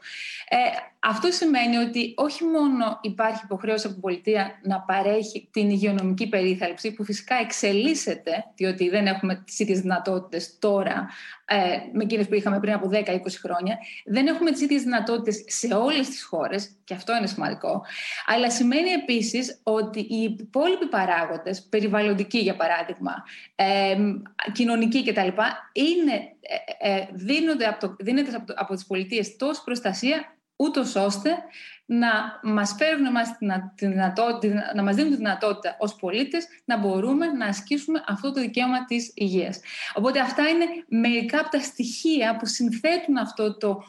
Ε, 0.48 0.56
αυτό 1.04 1.30
σημαίνει 1.30 1.76
ότι 1.76 2.14
όχι 2.16 2.44
μόνο 2.44 2.98
υπάρχει 3.00 3.40
υποχρέωση 3.44 3.84
από 3.84 3.94
την 3.94 4.02
πολιτεία 4.02 4.60
να 4.62 4.80
παρέχει 4.80 5.48
την 5.52 5.70
υγειονομική 5.70 6.28
περίθαλψη, 6.28 6.92
που 6.92 7.04
φυσικά 7.04 7.34
εξελίσσεται, 7.34 8.44
διότι 8.54 8.88
δεν 8.88 9.06
έχουμε 9.06 9.42
τις 9.44 9.58
ίδιες 9.58 9.80
δυνατότητες 9.80 10.58
τώρα 10.58 11.08
ε, 11.44 11.56
με 11.92 12.02
εκείνες 12.02 12.28
που 12.28 12.34
είχαμε 12.34 12.60
πριν 12.60 12.72
από 12.72 12.90
10-20 12.92 13.02
χρόνια. 13.42 13.78
Δεν 14.04 14.26
έχουμε 14.26 14.50
τις 14.50 14.60
ίδιες 14.60 14.82
δυνατότητες 14.82 15.44
σε 15.46 15.74
όλες 15.74 16.08
τις 16.08 16.22
χώρες, 16.22 16.76
και 16.84 16.94
αυτό 16.94 17.16
είναι 17.16 17.26
σημαντικό. 17.26 17.84
Αλλά 18.26 18.50
σημαίνει 18.50 18.90
επίσης 18.90 19.60
ότι 19.62 20.00
οι 20.00 20.36
υπόλοιποι 20.38 20.86
παράγοντες, 20.86 21.62
περιβαλλοντικοί 21.62 22.38
για 22.38 22.56
παράδειγμα, 22.56 23.12
ε, 23.54 23.96
κοινωνικοί 24.52 25.04
κτλ., 25.04 25.28
είναι, 25.72 26.14
ε, 26.78 26.90
ε, 26.90 27.06
δίνονται 27.12 27.66
από, 27.66 27.80
το, 27.80 27.96
δίνεται 27.98 28.36
από, 28.36 28.52
από 28.56 28.74
τις 28.74 28.86
πολιτείες 28.86 29.36
τόση 29.36 29.62
προστασία 29.64 30.36
ούτως 30.62 30.94
ώστε 30.94 31.30
να 31.86 32.40
μας 32.42 32.74
φέρουν 32.78 33.04
εμάς 33.04 33.28
τη 33.74 33.86
δυνατότητα, 33.86 34.72
να 34.74 34.82
μας 34.82 34.94
δίνουν 34.94 35.10
τη 35.10 35.16
δυνατότητα 35.16 35.76
ως 35.78 35.94
πολίτες 35.94 36.46
να 36.64 36.78
μπορούμε 36.78 37.26
να 37.26 37.46
ασκήσουμε 37.46 38.04
αυτό 38.06 38.32
το 38.32 38.40
δικαίωμα 38.40 38.84
της 38.84 39.12
υγείας. 39.14 39.60
Οπότε 39.94 40.20
αυτά 40.20 40.48
είναι 40.48 40.64
μερικά 40.88 41.40
από 41.40 41.50
τα 41.50 41.60
στοιχεία 41.60 42.36
που 42.36 42.46
συνθέτουν 42.46 43.16
αυτό 43.16 43.56
το, 43.56 43.82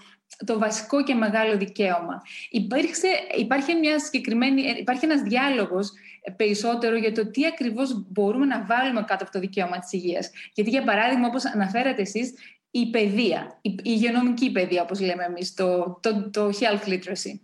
το 0.46 0.60
βασικό 0.60 1.03
και 1.03 1.13
μεγάλο 1.13 1.58
δικαίωμα. 1.58 2.22
Υπήρξε, 2.50 3.08
υπάρχει, 3.38 3.75
μια 3.75 4.00
συγκεκριμένη, 4.00 4.62
υπάρχει 4.62 5.06
ένας 5.06 5.22
διάλογος 5.22 5.92
περισσότερο 6.36 6.96
για 6.96 7.12
το 7.12 7.30
τι 7.32 7.46
ακριβώς 7.46 8.06
μπορούμε 8.10 8.46
να 8.46 8.65
βάλουμε 8.65 9.03
κάτω 9.08 9.24
από 9.24 9.32
το 9.32 9.39
δικαίωμα 9.39 9.80
της 9.80 9.92
υγείας. 9.92 10.30
Γιατί, 10.53 10.70
για 10.70 10.84
παράδειγμα, 10.84 11.27
όπως 11.27 11.46
αναφέρατε 11.46 12.01
εσείς, 12.01 12.34
η 12.75 12.89
παιδεία, 12.89 13.60
η 13.62 13.75
υγειονομική 13.84 14.51
παιδεία, 14.51 14.82
όπως 14.82 15.00
λέμε 15.00 15.24
εμείς, 15.24 15.53
το, 15.53 16.00
το, 16.01 16.30
το 16.30 16.48
health 16.48 16.88
literacy. 16.88 17.39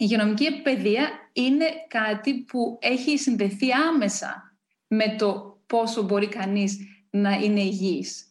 Η 0.00 0.04
υγειονομική 0.04 0.62
παιδεία 0.62 1.08
είναι 1.32 1.64
κάτι 1.88 2.34
που 2.34 2.78
έχει 2.80 3.18
συνδεθεί 3.18 3.72
άμεσα 3.72 4.56
με 4.86 5.14
το 5.18 5.58
πόσο 5.66 6.02
μπορεί 6.02 6.28
κανείς 6.28 6.78
να 7.10 7.32
είναι 7.32 7.60
υγιής. 7.60 8.26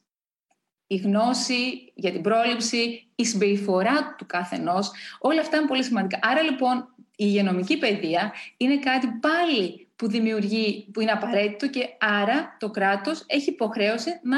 Η 0.88 0.96
γνώση 0.96 1.92
για 1.96 2.12
την 2.12 2.22
πρόληψη, 2.22 3.12
η 3.16 3.26
συμπεριφορά 3.26 4.16
του 4.18 4.26
καθενός, 4.26 4.92
όλα 5.20 5.42
αυτά 5.42 5.58
είναι 5.58 5.68
πολύ 5.68 5.84
σημαντικά. 5.84 6.20
Άρα 6.22 6.42
λοιπόν 6.42 6.78
η 7.00 7.14
υγειονομική 7.16 7.78
παιδεία 7.78 8.34
είναι 8.58 8.78
κάτι 8.78 9.08
πάλι 9.08 9.88
που 9.96 10.08
δημιουργεί, 10.08 10.90
που 10.94 11.02
είναι 11.02 11.12
απαραίτητο 11.12 11.70
και 11.70 11.88
άρα 12.00 12.56
το 12.60 12.70
κράτος 12.70 13.24
έχει 13.28 13.50
υποχρέωση 13.50 14.20
να 14.24 14.38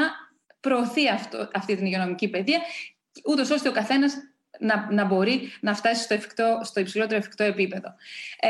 προωθεί 0.60 1.08
αυτό, 1.08 1.48
αυτή 1.54 1.76
την 1.76 1.86
υγειονομική 1.86 2.28
παιδεία, 2.28 2.60
ούτως 3.24 3.50
ώστε 3.50 3.68
ο 3.68 3.72
καθένας 3.72 4.14
να, 4.58 4.88
να 4.90 5.04
μπορεί 5.04 5.52
να 5.60 5.74
φτάσει 5.74 6.02
στο, 6.02 6.14
εφικτό, 6.14 6.60
στο 6.62 6.80
υψηλότερο 6.80 7.16
εφικτό 7.16 7.44
επίπεδο. 7.44 7.94
Ε, 8.40 8.48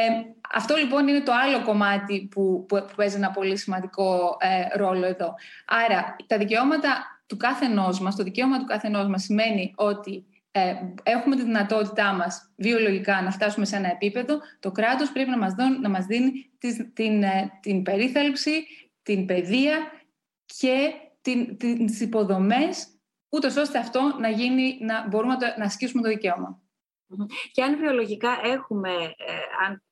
αυτό 0.54 0.76
λοιπόν 0.76 1.08
είναι 1.08 1.20
το 1.20 1.32
άλλο 1.32 1.62
κομμάτι 1.62 2.28
που, 2.30 2.64
που, 2.68 2.86
παίζει 2.96 3.16
ένα 3.16 3.30
πολύ 3.30 3.56
σημαντικό 3.56 4.36
ε, 4.40 4.78
ρόλο 4.78 5.06
εδώ. 5.06 5.34
Άρα 5.66 6.16
τα 6.26 6.38
δικαιώματα 6.38 7.22
του 7.26 7.36
κάθε 7.36 7.68
μας, 8.00 8.16
το 8.16 8.22
δικαίωμα 8.22 8.58
του 8.58 8.64
κάθε 8.64 8.90
μας 8.90 9.22
σημαίνει 9.22 9.72
ότι 9.76 10.24
ε, 10.50 10.74
έχουμε 11.02 11.36
τη 11.36 11.42
δυνατότητά 11.42 12.12
μας 12.12 12.52
βιολογικά 12.56 13.22
να 13.22 13.30
φτάσουμε 13.30 13.64
σε 13.66 13.76
ένα 13.76 13.90
επίπεδο, 13.90 14.38
το 14.60 14.72
κράτος 14.72 15.12
πρέπει 15.12 15.30
να 15.30 15.38
μας, 15.38 15.54
δουν, 15.54 15.80
να 15.80 15.88
μας 15.88 16.06
δίνει 16.06 16.50
την, 16.58 16.92
την, 16.94 17.22
ε, 17.22 17.58
την 17.60 17.82
περίθαλψη, 17.82 18.66
την 19.02 19.26
παιδεία 19.26 19.76
και 20.46 20.92
την, 21.20 21.56
τις 21.56 22.00
υποδομές 22.00 23.00
ούτως 23.28 23.56
ώστε 23.56 23.78
αυτό 23.78 24.16
να 24.20 24.28
γίνει, 24.28 24.78
να 24.80 25.08
μπορούμε 25.08 25.34
να, 25.34 25.58
να 25.58 25.64
ασκήσουμε 25.64 26.02
το 26.02 26.08
δικαίωμα. 26.08 26.60
Και 27.52 27.62
αν 27.62 27.76
βιολογικά 27.78 28.40
έχουμε, 28.44 28.90
ε, 29.16 29.66
αν 29.66 29.82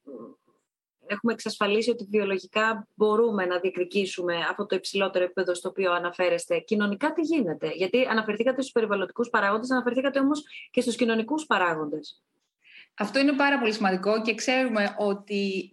έχουμε 1.06 1.32
εξασφαλίσει 1.32 1.90
ότι 1.90 2.04
βιολογικά 2.10 2.88
μπορούμε 2.94 3.46
να 3.46 3.58
διεκδικήσουμε 3.58 4.36
αυτό 4.50 4.66
το 4.66 4.76
υψηλότερο 4.76 5.24
επίπεδο 5.24 5.54
στο 5.54 5.68
οποίο 5.68 5.92
αναφέρεστε, 5.92 6.58
κοινωνικά 6.58 7.12
τι 7.12 7.20
γίνεται; 7.20 7.70
Γιατί 7.74 8.04
αναφερθήκατε 8.04 8.60
στους 8.60 8.72
περιβαλλοντικούς 8.72 9.28
παράγοντες, 9.28 9.70
αναφερθήκατε 9.70 10.18
όμως 10.18 10.42
και 10.70 10.80
στους 10.80 10.96
κοινωνικούς 10.96 11.46
παράγοντες. 11.46 12.22
Αυτό 12.94 13.18
είναι 13.18 13.32
πάρα 13.32 13.58
πολύ 13.58 13.72
σημαντικό 13.72 14.22
και 14.22 14.34
ξέρουμε 14.34 14.94
ότι 14.98 15.72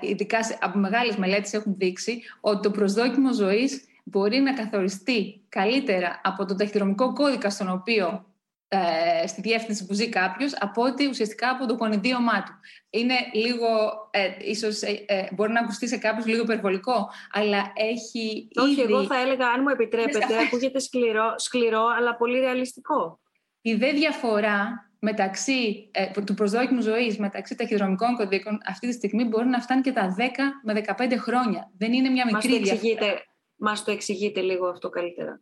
ειδικά 0.00 0.38
από 0.60 0.78
μεγάλες 0.78 1.16
μελέτες 1.16 1.52
έχουν 1.52 1.74
δείξει 1.76 2.22
ότι 2.40 2.62
το 2.62 2.70
προσδόκιμο 2.70 3.32
ζωής 3.32 3.84
μπορεί 4.02 4.38
να 4.38 4.52
καθοριστεί 4.52 5.44
καλύτερα 5.48 6.20
από 6.24 6.44
τον 6.44 6.56
ταχυδρομικό 6.56 7.12
κώδικα 7.12 7.50
στον 7.50 7.70
οποίο 7.70 8.26
ε, 8.68 9.26
στη 9.26 9.40
διεύθυνση 9.40 9.86
που 9.86 9.92
ζει 9.92 10.08
κάποιος, 10.08 10.54
από 10.58 10.82
ότι 10.82 11.06
ουσιαστικά 11.06 11.50
από 11.50 11.66
το 11.66 11.74
γονιδίωμά 11.74 12.42
του. 12.42 12.52
Είναι 12.90 13.14
λίγο, 13.32 13.66
ε, 14.10 14.28
ίσως 14.40 14.82
ε, 14.82 15.04
ε, 15.06 15.28
μπορεί 15.32 15.52
να 15.52 15.60
ακουστεί 15.60 15.88
σε 15.88 15.96
κάποιους 15.96 16.26
λίγο 16.26 16.42
υπερβολικό, 16.42 17.10
αλλά 17.32 17.72
έχει 17.74 18.48
Όχι, 18.54 18.80
εγώ 18.80 19.04
θα 19.04 19.20
έλεγα, 19.20 19.46
αν 19.46 19.60
μου 19.62 19.68
επιτρέπετε, 19.68 20.38
ακούγεται 20.46 20.78
σκληρό, 20.78 21.34
σκληρό, 21.36 21.84
αλλά 21.98 22.16
πολύ 22.16 22.38
ρεαλιστικό. 22.38 23.20
Η 23.60 23.74
δε 23.74 23.92
διαφορά 23.92 24.90
μεταξύ 24.98 25.88
ε, 25.90 26.22
του 26.24 26.34
προσδόκιμου 26.34 26.80
ζωής 26.80 27.18
μεταξύ 27.18 27.54
ταχυδρομικών 27.54 28.16
κωδίκων 28.16 28.58
αυτή 28.66 28.86
τη 28.86 28.92
στιγμή 28.92 29.24
μπορεί 29.24 29.46
να 29.46 29.60
φτάνει 29.60 29.80
και 29.80 29.92
τα 29.92 30.14
10 30.18 30.22
με 30.62 30.84
15 30.98 31.12
χρόνια. 31.16 31.70
Δεν 31.78 31.92
είναι 31.92 32.08
μια 32.08 32.24
μικρή 32.24 32.58
διαφορά. 32.58 33.30
Μας 33.64 33.84
το 33.84 33.90
εξηγείτε 33.90 34.40
λίγο 34.40 34.66
αυτό 34.66 34.88
καλύτερα. 34.88 35.40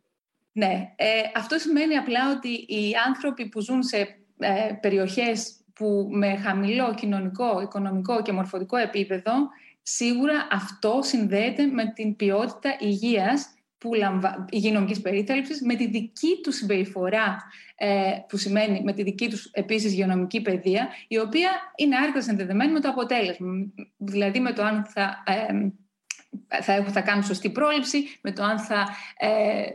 Ναι, 0.51 0.93
ε, 0.95 1.07
αυτό 1.35 1.57
σημαίνει 1.57 1.95
απλά 1.97 2.31
ότι 2.31 2.49
οι 2.49 2.91
άνθρωποι 3.07 3.49
που 3.49 3.61
ζουν 3.61 3.83
σε 3.83 3.97
ε, 4.37 4.71
περιοχές 4.81 5.55
που 5.73 6.07
με 6.11 6.35
χαμηλό 6.35 6.93
κοινωνικό, 6.93 7.61
οικονομικό 7.61 8.21
και 8.21 8.31
μορφωτικό 8.31 8.77
επίπεδο, 8.77 9.31
σίγουρα 9.81 10.47
αυτό 10.51 10.99
συνδέεται 11.03 11.65
με 11.65 11.91
την 11.95 12.15
ποιότητα 12.15 12.75
υγείας 12.79 13.53
που 13.77 13.93
λαμβα... 13.93 14.45
υγειονομικής 14.49 15.01
περίθαλψης, 15.01 15.61
με 15.61 15.75
τη 15.75 15.87
δική 15.87 16.39
τους 16.43 16.55
συμπεριφορά, 16.55 17.37
ε, 17.75 18.11
που 18.27 18.37
σημαίνει 18.37 18.81
με 18.83 18.93
τη 18.93 19.03
δική 19.03 19.29
τους 19.29 19.45
επίσης 19.45 19.91
υγειονομική 19.91 20.41
παιδεία, 20.41 20.89
η 21.07 21.19
οποία 21.19 21.49
είναι 21.75 21.97
άρρηκτα 21.97 22.21
συνδεδεμένη 22.21 22.71
με 22.71 22.79
το 22.79 22.89
αποτέλεσμα. 22.89 23.47
Δηλαδή 23.97 24.39
με 24.39 24.53
το 24.53 24.63
αν 24.63 24.85
θα 24.85 25.23
ε, 25.25 25.71
θα, 26.61 26.83
θα 26.83 27.01
κάνουν 27.01 27.23
σωστή 27.23 27.49
πρόληψη, 27.49 28.19
με 28.21 28.31
το 28.31 28.43
αν 28.43 28.59
θα 28.59 28.87
ε, 29.17 29.29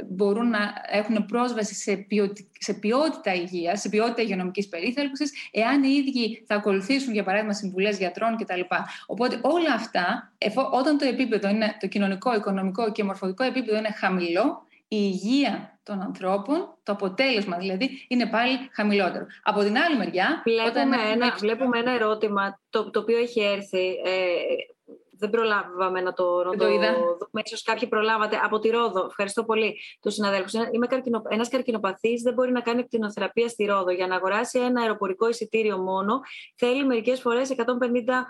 μπορούν 0.09 0.51
να 0.51 0.73
έχουν 0.91 1.27
πρόσβαση 1.27 1.75
σε, 1.75 1.97
ποιοτικ, 1.97 2.47
σε 2.59 2.75
ποιότητα 2.75 3.35
υγείας, 3.35 3.81
σε 3.81 3.89
ποιότητα 3.89 4.23
υγειονομικής 4.23 4.69
περίθαλψης, 4.69 5.33
εάν 5.51 5.83
οι 5.83 5.91
ίδιοι 5.91 6.45
θα 6.47 6.55
ακολουθήσουν, 6.55 7.13
για 7.13 7.25
παράδειγμα, 7.25 7.53
συμβουλές 7.53 7.99
γιατρών 7.99 8.37
κτλ. 8.37 8.61
Οπότε 9.07 9.41
όλα 9.43 9.73
αυτά, 9.75 10.33
εφό, 10.39 10.71
όταν 10.73 10.99
το 10.99 11.07
επίπεδο 11.07 11.49
είναι 11.49 11.77
το 11.81 11.87
κοινωνικό, 11.87 12.35
οικονομικό 12.35 12.93
και 12.93 13.05
μορφωτικό 13.05 13.45
επίπεδο 13.45 13.79
είναι 13.79 13.91
χαμηλό, 13.91 14.65
η 14.89 14.97
υγεία 15.01 15.79
των 15.83 16.01
ανθρώπων, 16.01 16.57
το 16.83 16.93
αποτέλεσμα 16.93 17.57
δηλαδή, 17.57 18.05
είναι 18.09 18.27
πάλι 18.27 18.59
χαμηλότερο. 18.73 19.27
Από 19.43 19.61
την 19.61 19.79
άλλη 19.79 19.97
μεριά... 19.97 20.43
Βλέπουμε, 20.45 20.97
ένα, 21.13 21.35
βλέπουμε 21.39 21.79
ένα 21.79 21.93
ερώτημα 21.93 22.61
το, 22.71 22.91
το 22.91 23.01
οποίο 23.01 23.19
έχει 23.19 23.41
έρθει. 23.41 23.87
Ε, 24.05 24.75
δεν 25.19 25.31
προλάβαμε 25.31 26.01
να 26.01 26.13
το, 26.13 26.45
να 26.45 26.57
το, 26.57 26.67
δούμε. 26.67 27.43
Ίσως 27.45 27.63
κάποιοι 27.63 27.89
προλάβατε. 27.89 28.41
Από 28.45 28.59
τη 28.59 28.69
Ρόδο, 28.69 29.05
ευχαριστώ 29.05 29.45
πολύ 29.45 29.81
τους 30.01 30.15
συναδέλφους. 30.15 30.55
Ένα 30.55 30.87
καρκινο, 30.87 31.23
ένας 31.29 31.49
καρκινοπαθής 31.49 32.23
δεν 32.23 32.35
μπορεί 32.35 32.53
να 32.53 32.61
κάνει 32.61 32.85
κτηνοθεραπεία 32.85 33.49
στη 33.49 33.65
Ρόδο. 33.65 33.91
Για 33.91 34.07
να 34.07 34.17
αγοράσει 34.17 34.59
ένα 34.59 34.81
αεροπορικό 34.81 35.29
εισιτήριο 35.29 35.79
μόνο, 35.79 36.21
θέλει 36.57 36.87
μερικές 36.87 37.21
φορές 37.21 37.51
150 37.51 38.27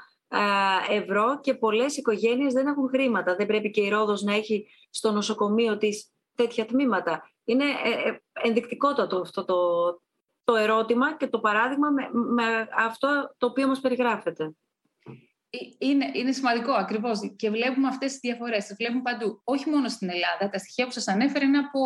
ευρώ 0.90 1.40
και 1.40 1.54
πολλές 1.54 1.96
οικογένειες 1.96 2.52
δεν 2.52 2.66
έχουν 2.66 2.88
χρήματα. 2.88 3.36
Δεν 3.36 3.46
πρέπει 3.46 3.70
και 3.70 3.80
η 3.80 3.88
Ρόδος 3.88 4.22
να 4.22 4.34
έχει 4.34 4.68
στο 4.90 5.12
νοσοκομείο 5.12 5.76
της 5.76 6.10
τέτοια 6.34 6.66
τμήματα. 6.66 7.30
Είναι 7.44 7.64
ε, 7.64 8.08
ε, 8.08 8.20
ενδεικτικότατο 8.32 9.20
αυτό 9.20 9.44
το, 9.44 9.56
το 10.44 10.54
ερώτημα 10.54 11.16
και 11.16 11.26
το 11.26 11.40
παράδειγμα 11.40 11.90
με, 11.90 12.08
με 12.12 12.68
αυτό 12.76 13.34
το 13.38 13.46
οποίο 13.46 13.66
μας 13.66 13.80
περιγράφεται. 13.80 14.54
Ε, 15.78 15.86
είναι, 15.86 16.10
είναι 16.14 16.32
σημαντικό 16.32 16.72
ακριβώς 16.72 17.34
και 17.36 17.50
βλέπουμε 17.50 17.88
αυτές 17.88 18.10
τις 18.10 18.20
διαφορές. 18.20 18.64
Τις 18.64 18.76
βλέπουμε 18.76 19.02
παντού. 19.02 19.40
Όχι 19.44 19.70
μόνο 19.70 19.88
στην 19.88 20.10
Ελλάδα. 20.10 20.48
Τα 20.50 20.58
στοιχεία 20.58 20.84
που 20.84 20.92
σας 20.92 21.08
ανέφερε 21.08 21.44
είναι 21.44 21.58
από, 21.58 21.80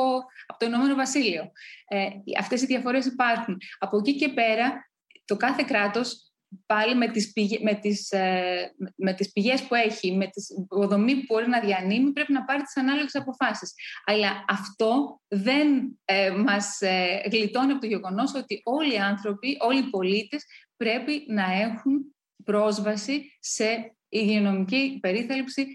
από 0.46 0.58
το 0.58 0.66
Ηνωμένο 0.66 0.94
Βασίλειο. 0.94 1.50
Ε, 1.88 2.06
αυτές 2.38 2.62
οι 2.62 2.66
διαφορές 2.66 3.06
υπάρχουν. 3.06 3.58
Από 3.78 3.96
εκεί 3.96 4.16
και 4.16 4.28
πέρα, 4.28 4.90
το 5.24 5.36
κάθε 5.36 5.64
κράτος 5.66 6.30
πάλι 6.66 6.94
με 6.94 7.08
τις, 7.08 7.32
πηγε, 7.32 7.58
με, 7.62 7.74
τις, 7.74 8.10
ε, 8.10 8.74
με 8.96 9.12
τις 9.12 9.32
πηγές 9.32 9.62
που 9.62 9.74
έχει, 9.74 10.16
με 10.16 10.26
τις 10.26 10.48
υποδομή 10.48 11.14
που 11.14 11.24
μπορεί 11.28 11.48
να 11.48 11.60
διανύμει, 11.60 12.12
πρέπει 12.12 12.32
να 12.32 12.44
πάρει 12.44 12.62
τις 12.62 12.76
ανάλογες 12.76 13.14
αποφάσεις. 13.14 13.74
Αλλά 14.04 14.44
αυτό 14.48 15.20
δεν 15.28 15.98
ε, 16.04 16.30
μας 16.30 16.80
ε, 16.80 17.22
γλιτώνει 17.30 17.72
από 17.72 17.80
το 17.80 17.86
γεγονός 17.86 18.34
ότι 18.34 18.60
όλοι 18.64 18.94
οι 18.94 18.98
άνθρωποι, 18.98 19.56
όλοι 19.60 19.78
οι 19.78 19.90
πολίτες 19.90 20.44
πρέπει 20.76 21.24
να 21.28 21.52
έχουν 21.52 22.14
πρόσβαση 22.44 23.36
σε 23.40 23.96
υγειονομική 24.08 24.98
περίθαλψη 25.00 25.66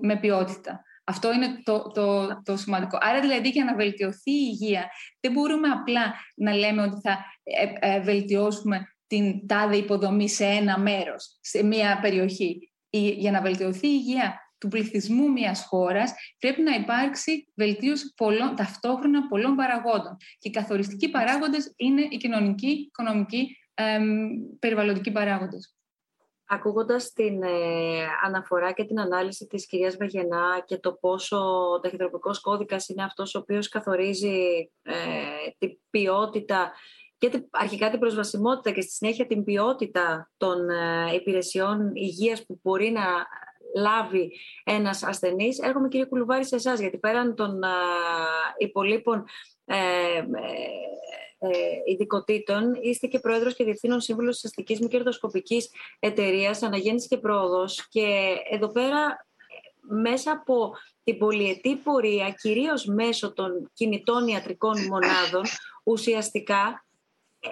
με 0.00 0.16
ποιότητα. 0.16 0.84
Αυτό 1.04 1.32
είναι 1.32 1.60
το, 1.62 1.82
το, 1.82 2.28
το 2.42 2.56
σημαντικό. 2.56 2.98
Άρα 3.00 3.20
δηλαδή 3.20 3.48
για 3.48 3.64
να 3.64 3.74
βελτιωθεί 3.74 4.30
η 4.30 4.56
υγεία 4.60 4.90
δεν 5.20 5.32
μπορούμε 5.32 5.68
απλά 5.68 6.14
να 6.36 6.54
λέμε 6.54 6.82
ότι 6.82 7.00
θα 7.00 7.24
ε, 7.42 7.94
ε, 7.94 8.00
βελτιώσουμε 8.00 8.86
την 9.06 9.46
τάδε 9.46 9.76
υποδομή 9.76 10.28
σε 10.28 10.44
ένα 10.44 10.78
μέρος, 10.78 11.38
σε 11.40 11.64
μια 11.64 11.98
περιοχή. 12.02 12.72
για 12.90 13.30
να 13.30 13.40
βελτιωθεί 13.40 13.86
η 13.86 14.00
υγεία 14.04 14.40
του 14.58 14.68
πληθυσμού 14.68 15.30
μιας 15.30 15.64
χώρας 15.68 16.12
πρέπει 16.38 16.62
να 16.62 16.74
υπάρξει 16.74 17.52
βελτίωση 17.54 18.12
πολλών, 18.16 18.56
ταυτόχρονα 18.56 19.28
πολλών 19.28 19.56
παραγόντων. 19.56 20.16
Και 20.38 20.48
οι 20.48 20.50
καθοριστικοί 20.50 21.10
παράγοντες 21.10 21.72
είναι 21.76 22.00
οι 22.10 22.16
κοινωνικοί, 22.16 22.68
οικονομικοί, 22.68 23.56
περιβαλλοντικοί 24.58 25.10
παράγοντες. 25.10 25.76
Ακούγοντας 26.54 27.12
την 27.12 27.42
ε, 27.42 27.48
αναφορά 28.24 28.72
και 28.72 28.84
την 28.84 29.00
ανάλυση 29.00 29.46
της 29.46 29.66
κυρίας 29.66 29.96
Βαγενά 29.96 30.62
και 30.66 30.76
το 30.76 30.92
πόσο 30.92 31.36
ο 31.72 31.80
ταχυδρομικός 31.80 32.40
κώδικας 32.40 32.88
είναι 32.88 33.02
αυτός 33.02 33.34
ο 33.34 33.38
οποίος 33.38 33.68
καθορίζει 33.68 34.70
ε, 34.82 34.94
την 35.58 35.78
ποιότητα 35.90 36.72
και 37.18 37.46
αρχικά 37.50 37.90
την 37.90 37.98
προσβασιμότητα 37.98 38.70
και 38.70 38.80
στη 38.80 38.90
συνέχεια 38.90 39.26
την 39.26 39.44
ποιότητα 39.44 40.30
των 40.36 40.70
ε, 40.70 41.14
υπηρεσιών 41.14 41.90
υγείας 41.94 42.46
που 42.46 42.60
μπορεί 42.62 42.90
να 42.90 43.04
λάβει 43.76 44.32
ένας 44.64 45.02
ασθενής. 45.02 45.58
Έρχομαι 45.58 45.88
κύριε 45.88 46.06
Κουλουβάρη 46.06 46.44
σε 46.44 46.56
εσάς, 46.56 46.80
γιατί 46.80 46.98
πέραν 46.98 47.34
των 47.34 47.62
ε, 47.62 47.68
υπολείπων 48.58 49.24
ε, 49.64 49.76
ε, 49.76 50.22
ειδικοτήτων, 51.84 52.74
είστε 52.82 53.06
και 53.06 53.18
πρόεδρος 53.18 53.54
και 53.54 53.64
διευθύνων 53.64 54.00
σύμβουλος 54.00 54.34
της 54.34 54.44
αστικής 54.44 54.80
μη 54.80 54.88
κερδοσκοπικής 54.88 55.70
εταιρείας 55.98 56.62
Αναγέννησης 56.62 57.08
και 57.08 57.16
Πρόοδος. 57.16 57.88
Και 57.88 58.36
εδώ 58.50 58.68
πέρα, 58.68 59.26
μέσα 59.80 60.32
από 60.32 60.72
την 61.04 61.18
πολυετή 61.18 61.76
πορεία, 61.76 62.30
κυρίως 62.30 62.84
μέσω 62.84 63.32
των 63.32 63.70
κινητών 63.74 64.26
ιατρικών 64.26 64.86
μονάδων, 64.86 65.42
ουσιαστικά 65.84 66.86
ε, 67.40 67.48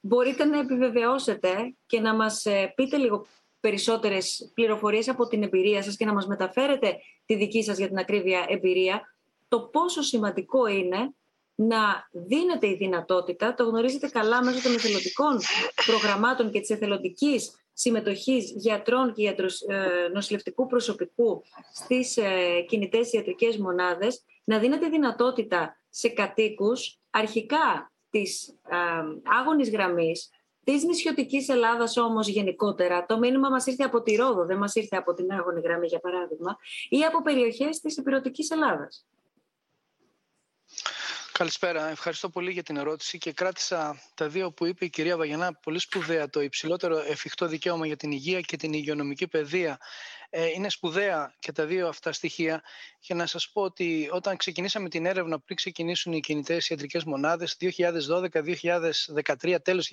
μπορείτε 0.00 0.44
να 0.44 0.58
επιβεβαιώσετε 0.58 1.74
και 1.86 2.00
να 2.00 2.14
μας 2.14 2.46
ε, 2.46 2.72
πείτε 2.76 2.96
λίγο 2.96 3.26
περισσότερες 3.60 4.50
πληροφορίες 4.54 5.08
από 5.08 5.26
την 5.26 5.42
εμπειρία 5.42 5.82
σας 5.82 5.96
και 5.96 6.04
να 6.04 6.12
μας 6.12 6.26
μεταφέρετε 6.26 6.96
τη 7.26 7.34
δική 7.34 7.62
σας 7.62 7.78
για 7.78 7.88
την 7.88 7.98
ακρίβεια 7.98 8.44
εμπειρία, 8.48 9.14
το 9.48 9.60
πόσο 9.60 10.02
σημαντικό 10.02 10.66
είναι 10.66 11.14
να 11.56 12.08
δίνεται 12.12 12.68
η 12.68 12.74
δυνατότητα, 12.74 13.54
το 13.54 13.64
γνωρίζετε 13.64 14.08
καλά 14.08 14.44
μέσω 14.44 14.62
των 14.62 14.74
εθελοντικών 14.74 15.38
προγραμμάτων 15.86 16.50
και 16.50 16.60
της 16.60 16.70
εθελοντικής 16.70 17.50
συμμετοχής 17.72 18.52
γιατρών 18.56 19.12
και 19.12 19.22
ιατρος, 19.22 19.60
ε, 19.60 20.08
νοσηλευτικού 20.12 20.66
προσωπικού 20.66 21.42
στις 21.74 22.16
ε, 22.16 22.60
κινητές 22.68 23.12
ιατρικές 23.12 23.56
μονάδες, 23.56 24.24
να 24.44 24.58
δίνεται 24.58 24.86
η 24.86 24.90
δυνατότητα 24.90 25.80
σε 25.88 26.08
κατοίκους 26.08 26.98
αρχικά 27.10 27.92
της 28.10 28.48
ε, 28.48 28.76
άγονης 29.40 29.70
γραμμής 29.70 30.30
Της 30.64 30.84
νησιωτικής 30.84 31.48
Ελλάδας 31.48 31.96
όμως 31.96 32.28
γενικότερα, 32.28 33.06
το 33.06 33.18
μήνυμα 33.18 33.48
μας 33.48 33.66
ήρθε 33.66 33.84
από 33.84 34.02
τη 34.02 34.14
Ρόδο, 34.14 34.44
δεν 34.44 34.58
μας 34.58 34.74
ήρθε 34.74 34.96
από 34.96 35.14
την 35.14 35.32
Άγωνη 35.32 35.60
Γραμμή 35.60 35.86
για 35.86 36.00
παράδειγμα, 36.00 36.56
ή 36.88 37.04
από 37.04 37.22
περιοχές 37.22 37.80
της 37.80 37.96
υπηρετικής 37.96 38.50
Ελλάδας. 38.50 39.06
Καλησπέρα. 41.38 41.88
Ευχαριστώ 41.90 42.28
πολύ 42.28 42.52
για 42.52 42.62
την 42.62 42.76
ερώτηση 42.76 43.18
και 43.18 43.32
κράτησα 43.32 44.02
τα 44.14 44.28
δύο 44.28 44.52
που 44.52 44.66
είπε 44.66 44.84
η 44.84 44.90
κυρία 44.90 45.16
Βαγενά 45.16 45.54
πολύ 45.54 45.78
σπουδαία. 45.78 46.28
Το 46.28 46.40
υψηλότερο 46.40 46.98
εφικτό 46.98 47.46
δικαίωμα 47.46 47.86
για 47.86 47.96
την 47.96 48.10
υγεία 48.10 48.40
και 48.40 48.56
την 48.56 48.72
υγειονομική 48.72 49.26
παιδεία 49.28 49.70
ε, 49.70 49.76
είναι 50.56 50.70
σπουδαία 50.70 51.34
και 51.38 51.52
τα 51.52 51.64
δύο 51.64 51.88
αυτά 51.88 52.12
στοιχεία 52.12 52.62
για 53.00 53.14
να 53.14 53.26
σας 53.26 53.50
πω 53.52 53.62
ότι 53.62 54.08
όταν 54.12 54.36
ξεκινήσαμε 54.36 54.88
την 54.88 55.06
έρευνα 55.06 55.40
πριν 55.40 55.56
ξεκινήσουν 55.56 56.12
οι 56.12 56.20
κινητές 56.20 56.68
ιατρικές 56.68 57.04
μονάδες 57.04 57.56
2012-2013, 57.60 59.56
τέλος 59.62 59.88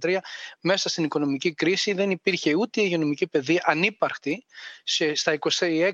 2013 0.00 0.16
μέσα 0.60 0.88
στην 0.88 1.04
οικονομική 1.04 1.54
κρίση 1.54 1.92
δεν 1.92 2.10
υπήρχε 2.10 2.54
ούτε 2.54 2.80
η 2.80 2.84
υγειονομική 2.86 3.26
παιδεία 3.26 3.62
ανύπαρκτη 3.66 4.44
σε, 4.84 5.14
στα 5.14 5.38
26 5.38 5.92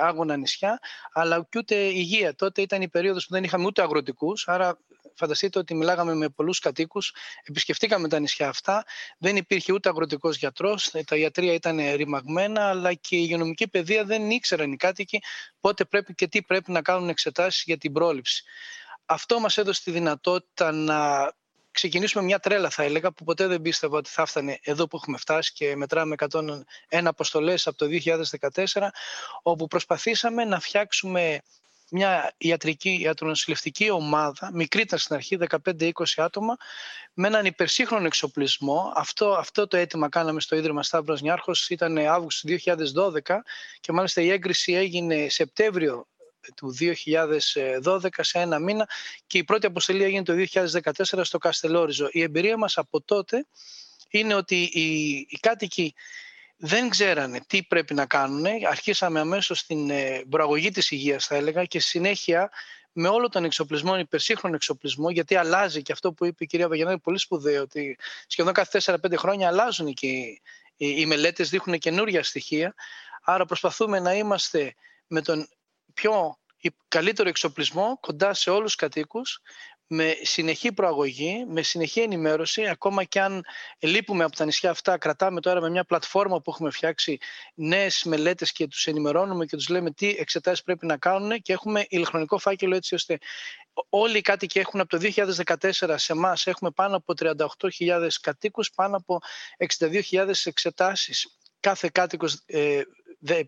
άγωνα 0.00 0.36
νησιά 0.36 0.78
αλλά 1.12 1.46
και 1.50 1.58
ούτε 1.58 1.74
υγεία. 1.74 2.34
Τότε 2.34 2.62
ήταν 2.62 2.82
η 2.82 2.88
περίοδος 2.88 3.26
που 3.26 3.34
δεν 3.34 3.44
είχαμε 3.44 3.64
ούτε 3.64 3.82
αγροτικούς 3.82 4.48
άρα 4.48 4.78
φανταστείτε 5.14 5.58
ότι 5.58 5.74
μιλάγαμε 5.74 6.14
με 6.14 6.28
πολλούς 6.28 6.58
κατοίκους, 6.58 7.14
επισκεφτήκαμε 7.42 8.08
τα 8.08 8.18
νησιά 8.18 8.48
αυτά. 8.48 8.84
Δεν 9.18 9.36
υπήρχε 9.36 9.72
ούτε 9.72 9.88
αγροτικός 9.88 10.36
γιατρός, 10.36 10.90
τα 11.06 11.16
ιατρία 11.16 11.52
ήταν 11.52 11.80
ρημαγμένα, 11.94 12.68
αλλά 12.68 12.94
και 12.94 13.16
η 13.16 13.20
υγειονομική 13.22 13.68
παιδεία 13.68 14.04
δεν 14.04 14.30
ήξεραν 14.30 14.72
οι 14.72 14.76
κάτοικοι 14.76 15.22
πότε 15.60 15.84
πρέπει 15.84 16.14
και 16.14 16.26
τι 16.26 16.42
πρέπει 16.42 16.72
να 16.72 16.82
κάνουν 16.82 17.08
εξετάσεις 17.08 17.62
για 17.66 17.76
την 17.76 17.92
πρόληψη. 17.92 18.44
Αυτό 19.06 19.40
μας 19.40 19.58
έδωσε 19.58 19.82
τη 19.82 19.90
δυνατότητα 19.90 20.72
να 20.72 21.30
ξεκινήσουμε 21.76 22.24
μια 22.24 22.38
τρέλα 22.38 22.70
θα 22.70 22.82
έλεγα 22.82 23.12
που 23.12 23.24
ποτέ 23.24 23.46
δεν 23.46 23.62
πίστευα 23.62 23.96
ότι 23.96 24.10
θα 24.10 24.22
έφτανε 24.22 24.58
εδώ 24.62 24.88
που 24.88 24.96
έχουμε 24.96 25.18
φτάσει 25.18 25.52
και 25.52 25.76
μετράμε 25.76 26.14
101 26.18 26.50
αποστολές 26.88 27.66
από 27.66 27.76
το 27.76 27.86
2014 28.54 28.64
όπου 29.42 29.66
προσπαθήσαμε 29.66 30.44
να 30.44 30.60
φτιάξουμε 30.60 31.40
μια 31.90 32.34
ιατρική, 32.36 33.00
ιατρονοσηλευτική 33.00 33.90
ομάδα, 33.90 34.50
μικρή 34.52 34.80
ήταν 34.80 34.98
στην 34.98 35.14
αρχή, 35.14 35.38
15-20 35.78 35.90
άτομα, 36.16 36.56
με 37.14 37.26
έναν 37.26 37.46
υπερσύγχρονο 37.46 38.06
εξοπλισμό. 38.06 38.92
Αυτό, 38.94 39.32
αυτό 39.32 39.66
το 39.66 39.76
αίτημα 39.76 40.08
κάναμε 40.08 40.40
στο 40.40 40.56
Ίδρυμα 40.56 40.82
Σταύρος 40.82 41.20
Νιάρχος, 41.20 41.68
ήταν 41.68 41.98
Αύγουστο 41.98 42.48
2012 42.48 43.42
και 43.80 43.92
μάλιστα 43.92 44.20
η 44.20 44.30
έγκριση 44.30 44.72
έγινε 44.72 45.28
Σεπτέμβριο 45.28 46.06
του 46.54 46.76
2012 47.82 48.08
σε 48.20 48.38
ένα 48.38 48.58
μήνα 48.58 48.88
και 49.26 49.38
η 49.38 49.44
πρώτη 49.44 49.66
αποστολή 49.66 50.02
έγινε 50.04 50.22
το 50.22 50.32
2014 50.82 51.20
στο 51.22 51.38
Καστελόριζο. 51.38 52.08
Η 52.10 52.22
εμπειρία 52.22 52.56
μας 52.56 52.78
από 52.78 53.00
τότε 53.00 53.46
είναι 54.08 54.34
ότι 54.34 54.62
οι, 54.62 55.10
οι 55.28 55.38
κάτοικοι 55.40 55.94
δεν 56.56 56.88
ξέρανε 56.88 57.40
τι 57.46 57.62
πρέπει 57.62 57.94
να 57.94 58.06
κάνουν. 58.06 58.46
Αρχίσαμε 58.68 59.20
αμέσως 59.20 59.58
στην 59.58 59.90
ε, 59.90 60.22
προαγωγή 60.28 60.70
της 60.70 60.90
υγείας 60.90 61.26
θα 61.26 61.34
έλεγα 61.34 61.64
και 61.64 61.80
συνέχεια 61.80 62.50
με 62.92 63.08
όλο 63.08 63.28
τον 63.28 63.44
εξοπλισμό, 63.44 63.98
υπερσύγχρονο 63.98 64.54
εξοπλισμό, 64.54 65.10
γιατί 65.10 65.36
αλλάζει 65.36 65.82
και 65.82 65.92
αυτό 65.92 66.12
που 66.12 66.24
είπε 66.24 66.44
η 66.44 66.46
κυρία 66.46 66.68
Βαγενάδη, 66.68 66.98
πολύ 66.98 67.18
σπουδαίο, 67.18 67.62
ότι 67.62 67.98
σχεδόν 68.26 68.52
κάθε 68.52 68.80
4-5 68.84 69.14
χρόνια 69.16 69.48
αλλάζουν 69.48 69.94
και 69.94 70.06
οι, 70.06 70.40
οι 70.76 71.06
μελέτες, 71.06 71.50
δείχνουν 71.50 71.78
καινούργια 71.78 72.22
στοιχεία. 72.22 72.74
Άρα 73.22 73.44
προσπαθούμε 73.44 74.00
να 74.00 74.14
είμαστε 74.14 74.74
με 75.06 75.22
τον 75.22 75.48
πιο 75.94 76.38
καλύτερο 76.88 77.28
εξοπλισμό 77.28 77.98
κοντά 78.00 78.34
σε 78.34 78.50
όλους 78.50 78.64
τους 78.64 78.74
κατοίκους 78.74 79.40
με 79.86 80.16
συνεχή 80.22 80.72
προαγωγή, 80.72 81.44
με 81.48 81.62
συνεχή 81.62 82.00
ενημέρωση, 82.00 82.66
ακόμα 82.66 83.04
και 83.04 83.20
αν 83.20 83.44
λείπουμε 83.78 84.24
από 84.24 84.36
τα 84.36 84.44
νησιά 84.44 84.70
αυτά, 84.70 84.98
κρατάμε 84.98 85.40
τώρα 85.40 85.60
με 85.60 85.70
μια 85.70 85.84
πλατφόρμα 85.84 86.40
που 86.40 86.50
έχουμε 86.50 86.70
φτιάξει 86.70 87.18
νέες 87.54 88.04
μελέτες 88.04 88.52
και 88.52 88.66
τους 88.66 88.86
ενημερώνουμε 88.86 89.46
και 89.46 89.56
τους 89.56 89.68
λέμε 89.68 89.90
τι 89.90 90.08
εξετάσεις 90.18 90.62
πρέπει 90.62 90.86
να 90.86 90.96
κάνουν 90.96 91.40
και 91.42 91.52
έχουμε 91.52 91.86
ηλεκτρονικό 91.88 92.38
φάκελο 92.38 92.76
έτσι 92.76 92.94
ώστε 92.94 93.18
όλοι 93.88 94.18
οι 94.18 94.20
κάτοικοι 94.20 94.58
έχουν 94.58 94.80
από 94.80 94.98
το 94.98 95.10
2014 95.56 95.94
σε 95.94 96.12
εμάς 96.12 96.46
έχουμε 96.46 96.70
πάνω 96.70 96.96
από 96.96 97.14
38.000 97.78 98.08
κατοίκους, 98.20 98.70
πάνω 98.74 98.96
από 98.96 99.18
62.000 99.78 100.30
εξετάσεις. 100.44 101.38
Κάθε 101.60 101.88
κάτοικος 101.92 102.42
ε, 102.46 102.82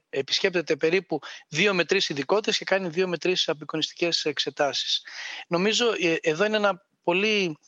επισκέπτεται 0.08 0.76
περίπου 0.76 1.18
δύο 1.48 1.74
με 1.74 1.84
τρεις 1.84 2.08
ειδικότητες 2.08 2.58
και 2.58 2.64
κάνει 2.64 2.88
δύο 2.88 3.08
με 3.08 3.18
τρεις 3.18 3.48
απεικονιστικές 3.48 4.24
εξετάσεις. 4.24 5.02
Νομίζω 5.48 5.86
ε, 6.00 6.16
εδώ 6.20 6.44
είναι 6.44 6.56
ένα 6.56 6.86
πολύ 7.02 7.58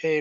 ε, 0.00 0.18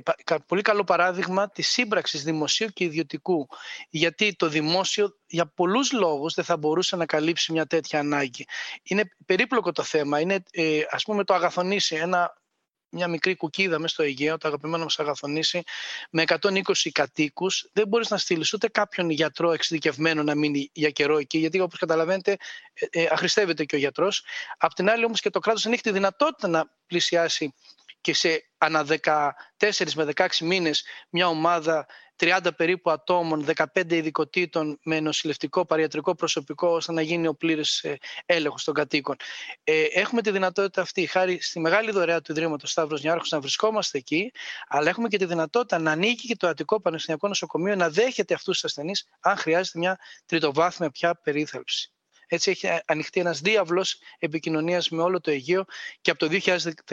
πολύ 0.48 0.62
καλό 0.62 0.84
παράδειγμα 0.84 1.50
της 1.50 1.68
σύμπραξης 1.68 2.24
δημοσίου 2.24 2.68
και 2.68 2.84
ιδιωτικού. 2.84 3.48
Γιατί 3.90 4.36
το 4.36 4.50
δημόσιο 4.50 5.18
για 5.28 5.46
πολλούς 5.46 5.92
λόγους 5.92 6.34
δεν 6.34 6.46
θα 6.46 6.58
μπορούσε 6.58 6.96
να 6.96 7.06
καλύψει 7.06 7.52
μια 7.52 7.66
τέτοια 7.66 8.00
ανάγκη. 8.00 8.46
Είναι 8.84 9.04
περίπλοκο 9.26 9.72
το 9.72 9.84
θέμα. 9.84 10.20
Είναι 10.20 10.44
ε, 10.52 10.82
ας 10.90 11.04
πούμε 11.04 11.24
το 11.24 11.34
αγαθονήσι, 11.34 11.96
ένα 11.96 12.34
μια 12.98 13.08
μικρή 13.08 13.36
κουκίδα 13.36 13.80
μέσα 13.80 13.94
στο 13.94 14.04
Αιγαίο, 14.04 14.38
το 14.38 14.48
αγαπημένο 14.48 14.84
μας 14.84 15.00
Αγαθονήσι, 15.00 15.64
με 16.10 16.24
120 16.28 16.90
κατοίκους, 16.92 17.70
δεν 17.74 17.88
μπορείς 17.88 18.10
να 18.10 18.18
στείλεις 18.18 18.54
ούτε 18.54 18.68
κάποιον 18.68 19.10
γιατρό 19.10 19.52
εξειδικευμένο 19.52 20.24
να 20.24 20.36
μείνει 20.36 20.70
για 20.74 20.90
καιρό 20.90 21.18
εκεί, 21.18 21.38
γιατί 21.38 21.60
όπως 21.60 21.80
καταλαβαίνετε 21.80 22.38
ε, 22.74 23.02
ε, 23.02 23.08
αχρηστεύεται 23.12 23.66
και 23.66 23.76
ο 23.76 23.80
γιατρός. 23.80 24.24
Απ' 24.58 24.74
την 24.74 24.90
άλλη 24.90 25.06
όμως 25.06 25.22
και 25.22 25.30
το 25.30 25.40
κράτος 25.40 25.64
δεν 25.64 25.74
έχει 25.74 25.82
τη 25.82 25.92
δυνατότητα 25.92 26.48
να 26.48 26.72
πλησιάσει 26.88 27.54
και 28.08 28.14
σε 28.14 28.50
ανά 28.58 28.86
14 29.04 29.32
με 29.96 30.08
16 30.16 30.28
μήνες 30.42 30.84
μια 31.10 31.28
ομάδα 31.28 31.86
30 32.18 32.40
περίπου 32.56 32.90
ατόμων, 32.92 33.46
15 33.56 33.92
ειδικοτήτων 33.92 34.80
με 34.84 35.00
νοσηλευτικό 35.00 35.66
παριατρικό 35.66 36.16
προσωπικό 36.16 36.68
ώστε 36.68 36.92
να 36.92 37.02
γίνει 37.02 37.28
ο 37.28 37.34
πλήρης 37.34 37.84
ε, 37.84 37.98
έλεγχος 38.26 38.64
των 38.64 38.74
κατοίκων. 38.74 39.16
Ε, 39.64 39.84
έχουμε 39.84 40.22
τη 40.22 40.32
δυνατότητα 40.32 40.82
αυτή, 40.82 41.06
χάρη 41.06 41.42
στη 41.42 41.60
μεγάλη 41.60 41.92
δωρεά 41.92 42.22
του 42.22 42.32
Ιδρύματος 42.32 42.72
Σταύρος 42.72 43.02
Νιάρχος 43.02 43.30
να 43.30 43.40
βρισκόμαστε 43.40 43.98
εκεί, 43.98 44.32
αλλά 44.68 44.90
έχουμε 44.90 45.08
και 45.08 45.18
τη 45.18 45.26
δυνατότητα 45.26 45.80
να 45.80 45.92
ανοίγει 45.92 46.28
και 46.28 46.36
το 46.36 46.48
Αττικό 46.48 46.82
Πανεπιστημιακό 46.82 47.28
Νοσοκομείο 47.28 47.76
να 47.76 47.90
δέχεται 47.90 48.34
αυτούς 48.34 48.54
τους 48.54 48.64
ασθενείς 48.64 49.08
αν 49.20 49.38
χρειάζεται 49.38 49.80
μια 49.80 50.00
τριτοβάθμια 50.26 50.90
πια 50.90 51.16
περίθαλψη. 51.16 51.92
Έτσι 52.28 52.52
έχει 52.52 52.68
ανοιχτεί 52.86 53.20
ένας 53.20 53.42
διάβλος 53.42 54.00
επικοινωνίας 54.20 54.90
με 54.90 55.02
όλο 55.02 55.22
το 55.22 55.32
Αιγαίο 55.32 55.66
και 56.02 56.12
από 56.12 56.20
το 56.20 56.28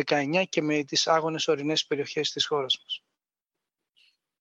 2019 0.05 0.45
και 0.49 0.63
με 0.63 0.83
τις 0.83 1.07
άγονες 1.07 1.49
ορεινές 1.49 1.87
περιοχές 1.87 2.31
της 2.31 2.47
χώρας 2.47 2.79
μας. 2.83 3.03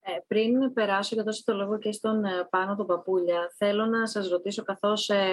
Ε, 0.05 0.19
πριν 0.27 0.73
περάσω 0.73 1.15
και 1.15 1.21
δώσω 1.21 1.41
το 1.45 1.53
λόγο 1.53 1.77
και 1.77 1.91
στον 1.91 2.25
ε, 2.25 2.47
πάνω 2.49 2.75
τον 2.75 2.85
Παπούλια, 2.85 3.53
θέλω 3.57 3.85
να 3.85 4.07
σας 4.07 4.29
ρωτήσω, 4.29 4.63
καθώς 4.63 5.09
ε, 5.09 5.27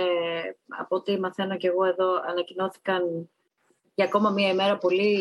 από 0.68 0.96
ό,τι 0.96 1.20
μαθαίνω 1.20 1.56
και 1.56 1.68
εγώ 1.68 1.84
εδώ 1.84 2.14
ανακοινώθηκαν 2.26 3.30
για 3.94 4.04
ακόμα 4.04 4.30
μία 4.30 4.48
ημέρα 4.48 4.78
πολύ 4.78 5.18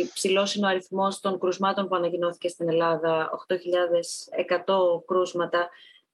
υψηλός 0.00 0.54
είναι 0.54 0.66
ο 0.66 0.68
αριθμός 0.68 1.20
των 1.20 1.38
κρουσμάτων 1.38 1.88
που 1.88 1.94
ανακοινώθηκε 1.94 2.48
στην 2.48 2.68
Ελλάδα, 2.68 3.30
8.100 3.48 5.04
κρούσματα. 5.06 5.68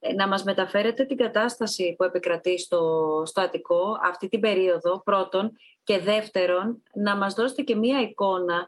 Ε, 0.06 0.12
να 0.12 0.28
μας 0.28 0.44
μεταφέρετε 0.44 1.04
την 1.04 1.16
κατάσταση 1.16 1.94
που 1.96 2.04
επικρατεί 2.04 2.58
στο, 2.58 3.22
στο 3.26 3.40
Αττικό 3.40 3.98
αυτή 4.02 4.28
την 4.28 4.40
περίοδο, 4.40 5.02
πρώτον, 5.04 5.52
και 5.82 5.98
δεύτερον, 5.98 6.82
να 6.94 7.16
μας 7.16 7.34
δώσετε 7.34 7.62
και 7.62 7.76
μία 7.76 8.00
εικόνα 8.00 8.66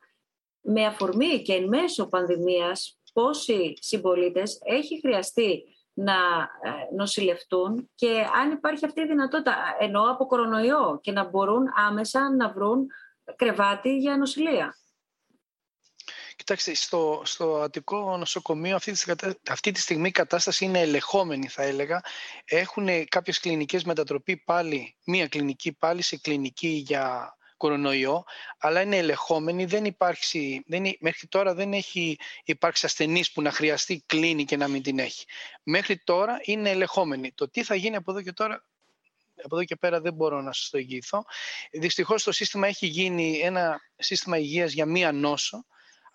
με 0.60 0.84
αφορμή 0.84 1.42
και 1.42 1.52
εν 1.52 1.68
μέσω 1.68 2.08
πανδημίας 2.08 2.98
πόσοι 3.12 3.72
συμπολίτες 3.80 4.58
έχει 4.64 5.00
χρειαστεί 5.00 5.62
να 5.92 6.12
ε, 6.12 6.94
νοσηλευτούν 6.96 7.90
και 7.94 8.24
αν 8.42 8.50
υπάρχει 8.50 8.84
αυτή 8.84 9.00
η 9.00 9.06
δυνατότητα, 9.06 9.54
εννοώ 9.78 10.10
από 10.10 10.26
κορονοϊό, 10.26 10.98
και 11.02 11.12
να 11.12 11.24
μπορούν 11.28 11.64
άμεσα 11.88 12.34
να 12.34 12.48
βρουν 12.52 12.86
κρεβάτι 13.36 13.96
για 13.96 14.16
νοσηλεία. 14.16 14.74
Κοιτάξτε, 16.36 16.74
στο, 16.74 17.22
στο 17.24 17.60
Αττικό 17.60 18.16
νοσοκομείο 18.16 18.76
αυτή 18.76 18.92
τη, 18.92 19.12
αυτή 19.48 19.70
τη 19.70 19.80
στιγμή 19.80 20.08
η 20.08 20.10
κατάσταση 20.10 20.64
είναι 20.64 20.80
ελεγχόμενη 20.80 21.48
θα 21.48 21.62
έλεγα. 21.62 22.00
Έχουν 22.44 23.08
κάποιες 23.08 23.40
κλινικές 23.40 23.84
μετατροπή 23.84 24.36
πάλι, 24.36 24.96
μία 25.04 25.28
κλινική 25.28 25.72
πάλι 25.72 26.02
σε 26.02 26.16
κλινική 26.16 26.68
για 26.68 27.36
κορονοϊό, 27.56 28.24
αλλά 28.58 28.80
είναι 28.80 28.96
ελεγχόμενη. 28.96 29.64
Δεν 29.64 29.84
υπάρχει, 29.84 30.62
δεν, 30.66 30.84
μέχρι 31.00 31.26
τώρα 31.26 31.54
δεν 31.54 31.72
έχει 31.72 32.16
υπάρξει 32.44 32.86
ασθενής 32.86 33.32
που 33.32 33.42
να 33.42 33.50
χρειαστεί 33.50 34.02
κλίνη 34.06 34.44
και 34.44 34.56
να 34.56 34.68
μην 34.68 34.82
την 34.82 34.98
έχει. 34.98 35.24
Μέχρι 35.62 35.98
τώρα 35.98 36.38
είναι 36.42 36.70
ελεγχόμενη. 36.70 37.32
Το 37.32 37.50
τι 37.50 37.62
θα 37.62 37.74
γίνει 37.74 37.96
από 37.96 38.10
εδώ 38.10 38.22
και 38.22 38.32
τώρα 38.32 38.64
από 39.44 39.56
εδώ 39.56 39.64
και 39.64 39.76
πέρα 39.76 40.00
δεν 40.00 40.14
μπορώ 40.14 40.40
να 40.40 40.52
σας 40.52 40.68
το 40.70 40.78
εγγυηθώ. 40.78 41.24
Δυστυχώς 41.72 42.22
το 42.22 42.32
σύστημα 42.32 42.66
έχει 42.66 42.86
γίνει 42.86 43.38
ένα 43.38 43.80
σύστημα 43.96 44.38
υγείας 44.38 44.72
για 44.72 44.86
μία 44.86 45.12
νόσο, 45.12 45.66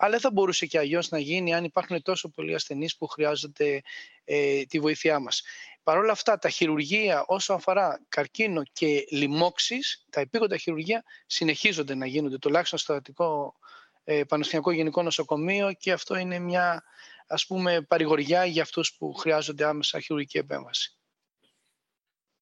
αλλά 0.02 0.12
δεν 0.12 0.20
θα 0.20 0.32
μπορούσε 0.32 0.66
και 0.66 0.78
αλλιώς 0.78 1.10
να 1.10 1.20
γίνει 1.20 1.54
αν 1.54 1.64
υπάρχουν 1.64 2.02
τόσο 2.02 2.30
πολλοί 2.30 2.54
ασθενείς 2.54 2.98
που 2.98 3.08
χρειάζονται 3.08 3.82
ε, 4.24 4.64
τη 4.64 4.80
βοήθειά 4.80 5.20
μας. 5.20 5.44
Παρ' 5.84 5.98
όλα 5.98 6.12
αυτά, 6.12 6.38
τα 6.38 6.50
χειρουργία 6.50 7.24
όσο 7.28 7.54
αφορά 7.54 8.06
καρκίνο 8.10 8.64
και 8.74 9.06
λοιμώξεις, 9.12 10.06
τα 10.10 10.20
επίγοντα 10.20 10.58
χειρουργία 10.58 11.04
συνεχίζονται 11.26 11.96
να 11.96 12.06
γίνονται, 12.06 12.38
τουλάχιστον 12.38 12.80
στο 12.80 12.94
Αττικό 12.94 13.56
ε, 14.04 14.24
Πανεπιστημιακό 14.24 14.72
Γενικό 14.72 15.04
Νοσοκομείο 15.04 15.74
και 15.74 15.92
αυτό 15.92 16.16
είναι 16.16 16.40
μια 16.40 16.84
ας 17.28 17.46
πούμε 17.46 17.82
παρηγοριά 17.82 18.46
για 18.46 18.62
αυτούς 18.62 18.96
που 18.98 19.14
χρειάζονται 19.14 19.66
άμεσα 19.66 20.00
χειρουργική 20.00 20.38
επέμβαση. 20.38 20.98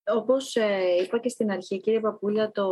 Όπως 0.05 0.55
ε, 0.55 0.95
είπα 1.03 1.19
και 1.19 1.29
στην 1.29 1.51
αρχή, 1.51 1.79
κύριε 1.79 1.99
Παπούλια, 1.99 2.51
το, 2.51 2.67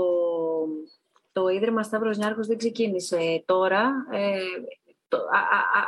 το 1.38 1.47
Ίδρυμα 1.47 1.84
Σταύρος 1.84 2.17
Νιάρχος 2.17 2.47
δεν 2.47 2.58
ξεκίνησε 2.58 3.43
τώρα. 3.45 3.91
Ε, 4.12 4.39
το, 5.08 5.17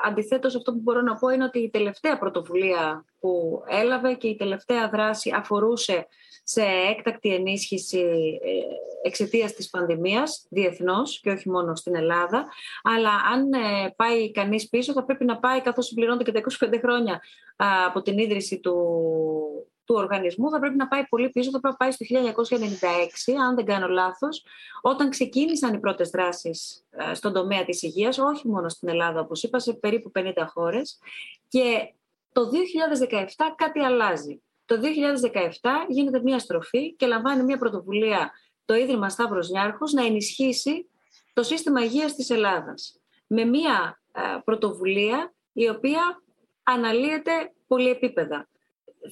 αντιθέτως, 0.06 0.56
αυτό 0.56 0.72
που 0.72 0.80
μπορώ 0.82 1.02
να 1.02 1.16
πω 1.16 1.30
είναι 1.30 1.44
ότι 1.44 1.60
η 1.60 1.70
τελευταία 1.70 2.18
πρωτοβουλία 2.18 3.06
που 3.20 3.64
έλαβε 3.68 4.14
και 4.14 4.28
η 4.28 4.36
τελευταία 4.36 4.90
δράση 4.90 5.32
αφορούσε 5.36 6.08
σε 6.44 6.62
έκτακτη 6.90 7.34
ενίσχυση 7.34 8.00
ε, 8.42 9.08
εξαιτίας 9.08 9.54
της 9.54 9.70
πανδημίας 9.70 10.46
διεθνώς 10.50 11.20
και 11.20 11.30
όχι 11.30 11.50
μόνο 11.50 11.76
στην 11.76 11.96
Ελλάδα. 11.96 12.48
Αλλά 12.84 13.12
αν 13.34 13.54
ε, 13.54 13.94
πάει 13.96 14.32
κανείς 14.32 14.70
πίσω 14.70 14.94
θα 14.94 15.06
πρέπει 15.06 15.26
να 15.26 15.40
πάει 15.40 15.62
καθώς 15.62 15.86
συμπληρώνονται 15.86 16.24
και 16.24 16.32
τα 16.32 16.42
25 16.68 16.80
χρόνια 16.82 17.22
από 17.86 18.02
την 18.02 18.18
ίδρυση 18.18 18.60
του, 18.60 18.76
του 19.90 19.96
οργανισμού 19.96 20.50
θα 20.50 20.60
πρέπει 20.60 20.76
να 20.76 20.88
πάει 20.88 21.08
πολύ 21.08 21.30
πίσω, 21.30 21.50
θα 21.52 21.60
πρέπει 21.60 21.76
να 21.80 21.86
πάει 21.86 21.92
στο 21.92 22.06
1996, 22.06 23.34
αν 23.48 23.56
δεν 23.56 23.66
κάνω 23.66 23.88
λάθος, 23.88 24.46
όταν 24.82 25.10
ξεκίνησαν 25.10 25.74
οι 25.74 25.80
πρώτες 25.80 26.10
δράσεις 26.10 26.86
ε, 26.90 27.14
στον 27.14 27.34
τομέα 27.34 27.66
της 27.66 27.82
υγείας, 27.82 28.18
όχι 28.18 28.48
μόνο 28.48 28.70
στην 28.70 28.90
Ελλάδα, 28.90 29.20
όπως 29.20 29.44
είπα, 29.44 29.60
σε 29.60 29.74
περίπου 29.74 30.12
50 30.20 30.32
χώρες. 30.48 31.00
Και 31.48 31.94
το 32.32 32.42
2017 32.42 33.26
κάτι 33.56 33.80
αλλάζει. 33.80 34.42
Το 34.66 34.76
2017 34.76 35.86
γίνεται 35.88 36.22
μια 36.22 36.40
στροφή 36.40 36.94
και 36.94 37.06
λαμβάνει 37.06 37.44
μια 37.44 37.58
πρωτοβουλία 37.58 38.32
το 38.66 38.74
Ίδρυμα 38.76 39.10
Σταύρος 39.10 39.50
Νιάρχος 39.50 39.92
να 39.92 40.06
ενισχύσει 40.06 40.90
το 41.34 41.44
σύστημα 41.44 41.84
υγείας 41.84 42.16
της 42.16 42.30
Ελλάδας. 42.30 43.00
Με 43.28 43.44
μια 43.46 44.02
ε, 44.12 44.22
πρωτοβουλία 44.44 45.34
η 45.54 45.70
οποία 45.70 46.22
αναλύεται 46.64 47.32
πολυεπίπεδα 47.68 48.49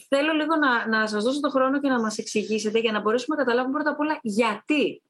θέλω 0.08 0.34
λίγο 0.34 0.56
να, 0.56 0.88
να 0.88 1.08
σας 1.08 1.24
δώσω 1.24 1.40
το 1.40 1.50
χρόνο 1.50 1.80
και 1.80 1.90
να 1.90 2.00
μας 2.00 2.18
εξηγήσετε 2.18 2.80
για 2.80 2.92
να 2.92 3.02
μπορέσουμε 3.02 3.36
να 3.36 3.44
καταλάβουμε 3.44 3.74
πρώτα 3.74 3.90
απ' 3.90 4.00
όλα 4.00 4.20
γιατί 4.22 5.02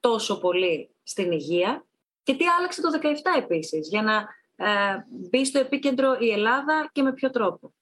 τόσο 0.00 0.38
πολύ 0.38 0.94
στην 1.02 1.32
υγεία 1.32 1.84
και 2.22 2.34
τι 2.34 2.44
άλλαξε 2.58 2.80
το 2.80 2.88
2017 3.02 3.02
επίσης, 3.38 3.88
για 3.88 4.02
να 4.02 4.26
ε, 4.66 5.04
μπει 5.08 5.44
στο 5.44 5.58
επίκεντρο 5.58 6.16
η 6.18 6.30
Ελλάδα 6.30 6.90
και 6.92 7.02
με 7.02 7.12
ποιο 7.12 7.30
τρόπο. 7.30 7.72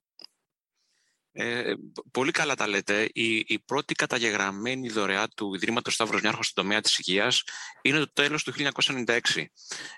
Ε, 1.32 1.74
πολύ 2.10 2.30
καλά 2.30 2.54
τα 2.54 2.68
λέτε. 2.68 3.08
Η, 3.12 3.36
η 3.46 3.58
πρώτη 3.64 3.94
καταγεγραμμένη 3.94 4.88
δωρεά 4.88 5.28
του 5.28 5.54
Ιδρύματος 5.54 5.94
Σταύρος 5.94 6.22
Νιάρχος 6.22 6.46
στον 6.46 6.64
τομέα 6.64 6.80
της 6.80 6.98
υγείας 6.98 7.42
είναι 7.82 7.98
το 7.98 8.12
τέλος 8.12 8.44
του 8.44 8.52
1996. 8.52 9.18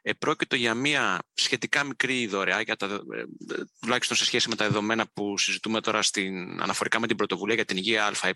Ε, 0.03 0.13
πρόκειται 0.13 0.57
για 0.57 0.75
μια 0.75 1.19
σχετικά 1.35 1.85
μικρή 1.85 2.27
δωρεά, 2.27 2.61
για 2.61 2.77
τα, 2.77 2.87
ε, 2.87 3.25
τουλάχιστον 3.81 4.17
σε 4.17 4.25
σχέση 4.25 4.49
με 4.49 4.55
τα 4.55 4.65
δεδομένα 4.65 5.07
που 5.13 5.39
συζητούμε 5.39 5.81
τώρα 5.81 6.03
στην, 6.03 6.63
αναφορικά 6.63 7.01
με 7.01 7.07
την 7.07 7.17
πρωτοβουλία 7.17 7.55
για 7.55 7.65
την 7.65 7.77
υγεία 7.77 8.13
ΑΕ, 8.23 8.33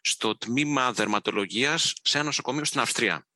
στο 0.00 0.36
τμήμα 0.36 0.92
δερματολογίας 0.92 1.92
σε 2.02 2.16
ένα 2.18 2.26
νοσοκομείο 2.26 2.64
στην 2.64 2.80
Αυστρία. 2.80 3.26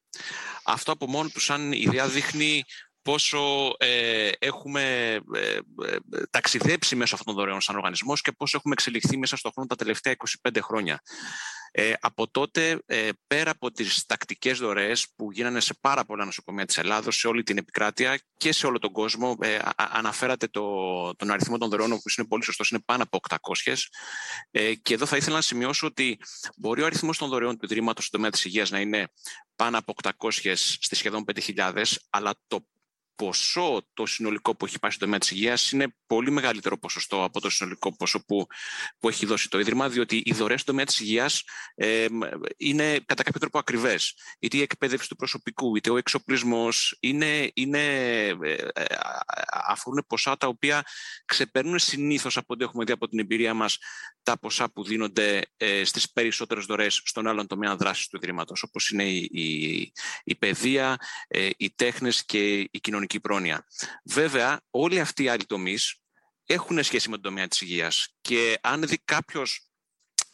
Αυτό 0.64 0.92
από 0.92 1.06
μόνο 1.06 1.28
του 1.28 1.40
σαν 1.40 1.72
ιδέα 1.72 2.08
δείχνει 2.08 2.64
πόσο 3.02 3.70
ε, 3.78 4.30
έχουμε 4.38 4.82
ε, 5.34 5.58
ε, 5.86 5.98
ταξιδέψει 6.30 6.96
μέσω 6.96 7.14
αυτών 7.14 7.34
των 7.34 7.42
δωρεών 7.44 7.60
σαν 7.60 7.76
οργανισμός 7.76 8.20
και 8.20 8.32
πόσο 8.32 8.56
έχουμε 8.56 8.74
εξελιχθεί 8.74 9.16
μέσα 9.16 9.36
στον 9.36 9.52
χρόνο 9.52 9.68
τα 9.68 9.76
τελευταία 9.76 10.14
25 10.48 10.58
χρόνια. 10.62 11.02
Ε, 11.72 11.92
από 12.00 12.30
τότε, 12.30 12.82
ε, 12.86 13.08
πέρα 13.26 13.50
από 13.50 13.70
τις 13.70 14.06
τακτικές 14.06 14.58
δωρεές 14.58 15.06
που 15.16 15.32
γίνανε 15.32 15.60
σε 15.60 15.74
πάρα 15.80 16.04
πολλά 16.04 16.24
νοσοκομεία 16.24 16.66
της 16.66 16.78
Ελλάδος, 16.78 17.16
σε 17.16 17.28
όλη 17.28 17.42
την 17.42 17.58
επικράτεια 17.58 18.20
και 18.36 18.52
σε 18.52 18.66
όλο 18.66 18.78
τον 18.78 18.92
κόσμο, 18.92 19.36
ε, 19.40 19.58
αναφέρατε 19.76 20.46
το, 20.46 20.62
τον 21.16 21.30
αριθμό 21.30 21.58
των 21.58 21.68
δωρεών, 21.68 21.90
που 21.90 22.02
είναι 22.18 22.26
πολύ 22.26 22.44
σωστός, 22.44 22.70
είναι 22.70 22.80
πάνω 22.84 23.02
από 23.02 23.18
800. 23.64 23.74
Ε, 24.50 24.74
και 24.74 24.94
εδώ 24.94 25.06
θα 25.06 25.16
ήθελα 25.16 25.36
να 25.36 25.42
σημειώσω 25.42 25.86
ότι 25.86 26.18
μπορεί 26.56 26.82
ο 26.82 26.86
αριθμός 26.86 27.18
των 27.18 27.28
δωρεών 27.28 27.58
του 27.58 27.64
Ιδρύματος 27.64 28.04
στον 28.04 28.18
τομέα 28.18 28.30
της 28.30 28.44
υγείας 28.44 28.70
να 28.70 28.80
είναι 28.80 29.08
πάνω 29.56 29.78
από 29.78 29.94
800 30.02 30.52
στις 30.56 30.98
σχεδόν 30.98 31.24
5.000, 31.34 31.84
αλλά 32.10 32.34
το 32.46 32.66
ποσό 33.14 33.88
το 33.94 34.06
συνολικό 34.06 34.56
που 34.56 34.64
έχει 34.64 34.78
πάει 34.78 34.90
στο 34.90 35.00
τομέα 35.00 35.18
της 35.18 35.30
υγείας 35.30 35.72
είναι 35.72 35.94
πολύ 36.06 36.30
μεγαλύτερο 36.30 36.78
ποσοστό 36.78 37.24
από 37.24 37.40
το 37.40 37.50
συνολικό 37.50 37.96
ποσό 37.96 38.24
που, 38.24 38.46
που 38.98 39.08
έχει 39.08 39.26
δώσει 39.26 39.48
το 39.48 39.58
Ίδρυμα, 39.58 39.88
διότι 39.88 40.22
οι 40.24 40.32
δωρεές 40.32 40.60
στο 40.60 40.70
τομέα 40.70 40.84
της 40.84 41.00
υγείας 41.00 41.42
ε, 41.74 42.06
είναι 42.56 43.00
κατά 43.06 43.22
κάποιο 43.22 43.40
τρόπο 43.40 43.58
ακριβές. 43.58 44.14
Είτε 44.38 44.56
η 44.56 44.60
εκπαίδευση 44.60 45.08
του 45.08 45.16
προσωπικού, 45.16 45.76
είτε 45.76 45.90
ο 45.90 45.96
εξοπλισμός 45.96 46.96
είναι, 47.00 47.50
είναι, 47.54 47.80
ε, 48.26 48.28
ε, 48.72 48.84
αφορούν 49.66 50.04
ποσά 50.06 50.36
τα 50.36 50.46
οποία 50.46 50.84
ξεπερνούν 51.24 51.78
συνήθως 51.78 52.36
από 52.36 52.54
ό,τι 52.54 52.64
έχουμε 52.64 52.84
δει 52.84 52.92
από 52.92 53.08
την 53.08 53.18
εμπειρία 53.18 53.54
μας 53.54 53.78
τα 54.22 54.38
ποσά 54.38 54.70
που 54.72 54.84
δίνονται 54.84 55.40
ε, 55.56 55.84
στις 55.84 56.12
περισσότερες 56.12 56.64
δωρεές 56.64 57.02
στον 57.04 57.26
άλλον 57.26 57.46
τομέα 57.46 57.76
δράσης 57.76 58.08
του 58.08 58.16
Ιδρύματος, 58.16 58.62
όπως 58.62 58.90
είναι 58.90 59.04
η, 59.04 59.28
η, 59.32 59.92
η 60.24 60.34
παιδεία, 60.34 60.96
ε, 61.28 61.48
οι 61.56 61.70
τέχνες 61.74 62.24
και 62.24 62.58
η 62.58 62.80
κοινωνική 62.80 63.09
πρόνοια. 63.18 63.66
Βέβαια, 64.04 64.60
όλοι 64.70 65.00
αυτοί 65.00 65.22
οι 65.22 65.28
άλλοι 65.28 65.44
τομείς 65.44 65.94
έχουν 66.44 66.82
σχέση 66.82 67.08
με 67.08 67.14
τον 67.14 67.22
τομέα 67.22 67.48
της 67.48 67.60
υγείας 67.60 68.08
και 68.20 68.58
αν 68.62 68.86
δει 68.86 68.98
κάποιος 69.04 69.69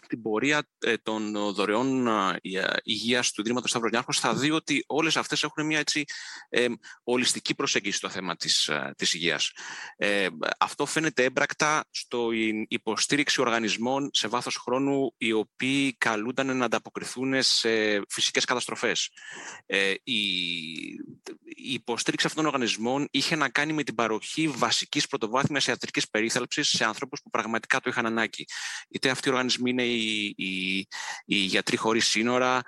την 0.09 0.23
πορεία 0.23 0.69
ε, 0.79 0.97
των 0.97 1.33
δωρεών 1.55 2.07
ε, 2.07 2.39
υγείας 2.83 3.33
του 3.33 3.41
Ιδρύματος 3.41 3.71
Σταυρονιάρχος 3.71 4.19
θα 4.21 4.35
δει 4.35 4.51
ότι 4.51 4.85
όλες 4.87 5.17
αυτές 5.17 5.43
έχουν 5.43 5.67
μια 5.67 5.79
έτσι 5.79 6.05
ε, 6.49 6.67
ολιστική 7.05 7.55
προσέγγιση 7.55 7.97
στο 7.97 8.09
θέμα 8.09 8.37
της, 8.37 8.69
ε, 8.69 8.95
της 8.97 9.15
υγείας. 9.15 9.53
Ε, 9.97 10.27
αυτό 10.59 10.87
φαίνεται 10.87 11.25
έμπρακτα 11.25 11.85
στο 11.91 12.29
υποστήριξη 12.69 13.41
οργανισμών 13.41 14.11
σε 14.13 14.29
βάθος 14.29 14.57
χρόνου 14.57 15.15
οι 15.17 15.33
οποίοι 15.33 15.97
καλούνταν 15.99 16.57
να 16.57 16.65
ανταποκριθούν 16.65 17.43
σε 17.43 18.03
φυσικές 18.09 18.45
καταστροφές. 18.45 19.11
Ε, 19.67 19.95
η, 20.03 20.21
η 21.45 21.73
υποστήριξη 21.73 22.27
αυτών 22.27 22.45
των 22.45 22.53
οργανισμών 22.53 23.09
είχε 23.11 23.37
να 23.37 23.49
κάνει 23.49 23.73
με 23.73 23.83
την 23.83 23.95
παροχή 23.95 24.49
βασικής 24.49 25.07
πρωτοβάθμιας 25.07 25.67
ιατρικής 25.67 26.09
περίθαλψης 26.09 26.69
σε 26.69 26.85
ανθρώπους 26.85 27.21
που 27.23 27.31
πραγματικά 27.31 27.81
το 27.81 27.91
είχαν 27.91 28.07
ανάγκη. 28.07 28.45
Είτε 28.89 29.11
αυτοί 29.11 29.29
οι 29.29 29.31
οργανισμοί 29.31 29.71
είναι 29.71 29.83
οι, 29.97 30.35
οι, 30.37 30.87
οι 31.25 31.37
γιατροί 31.37 31.77
χωρίς 31.77 32.07
σύνορα, 32.07 32.63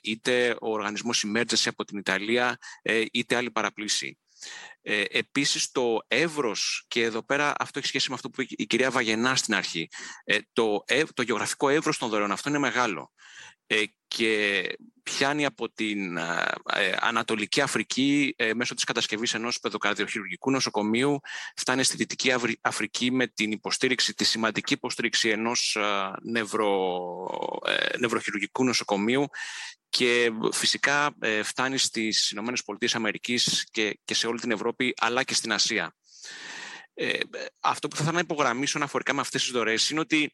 είτε 0.00 0.56
ο 0.60 0.72
οργανισμός 0.72 1.24
Emergency 1.26 1.64
από 1.64 1.84
την 1.84 1.98
Ιταλία, 1.98 2.58
ε, 2.82 3.04
είτε 3.12 3.36
άλλη 3.36 3.50
παραπλήση. 3.50 4.18
Ε, 4.82 5.04
επίσης 5.08 5.70
το 5.70 5.98
εύρος, 6.08 6.84
και 6.88 7.02
εδώ 7.02 7.24
πέρα 7.24 7.52
αυτό 7.58 7.78
έχει 7.78 7.88
σχέση 7.88 8.08
με 8.08 8.14
αυτό 8.14 8.30
που 8.30 8.42
είπε 8.42 8.54
η 8.56 8.66
κυρία 8.66 8.90
Βαγενά 8.90 9.36
στην 9.36 9.54
αρχή, 9.54 9.88
ε, 10.24 10.38
το, 10.52 10.84
το 11.14 11.22
γεωγραφικό 11.22 11.68
εύρος 11.68 11.98
των 11.98 12.08
δωρεών 12.08 12.30
αυτό 12.30 12.48
είναι 12.48 12.58
μεγάλο. 12.58 13.12
Ε, 13.66 13.82
και 14.06 14.62
πιάνει 15.16 15.44
από 15.44 15.72
την 15.72 16.16
ε, 16.16 16.48
ε, 16.74 16.92
Ανατολική 17.00 17.60
Αφρική 17.60 18.34
μέσω 18.54 18.74
της 18.74 18.84
κατασκευής 18.84 19.34
ενός 19.34 19.60
παιδοκαρδιοχειρουργικού 19.60 20.50
νοσοκομείου 20.50 21.20
φτάνει 21.56 21.82
στη 21.84 21.96
Δυτική 21.96 22.32
Αφρική 22.60 23.10
με 23.10 23.26
την 23.26 23.50
υποστήριξη, 23.52 24.14
τη 24.14 24.24
σημαντική 24.24 24.72
υποστήριξη 24.72 25.28
ενός 25.28 25.76
νευρο, 26.22 26.68
νευροχειρουργικού 27.98 28.64
νοσοκομείου 28.64 29.26
και 29.88 30.30
φυσικά 30.52 31.16
φτάνει 31.42 31.78
στις 31.78 32.30
Ηνωμένες 32.30 32.64
Πολιτείες 32.64 32.94
Αμερικής 32.94 33.66
και, 33.70 33.98
και 34.04 34.14
σε 34.14 34.26
όλη 34.26 34.40
την 34.40 34.50
Ευρώπη 34.50 34.94
αλλά 35.00 35.22
και 35.22 35.34
στην 35.34 35.52
Ασία. 35.52 35.94
αυτό 37.60 37.88
που 37.88 37.96
θα 37.96 38.02
ήθελα 38.02 38.16
να 38.16 38.24
υπογραμμίσω 38.24 38.78
αναφορικά 38.78 39.14
με 39.14 39.20
αυτές 39.20 39.42
τις 39.42 39.50
δωρεές 39.50 39.90
είναι 39.90 40.00
ότι 40.00 40.32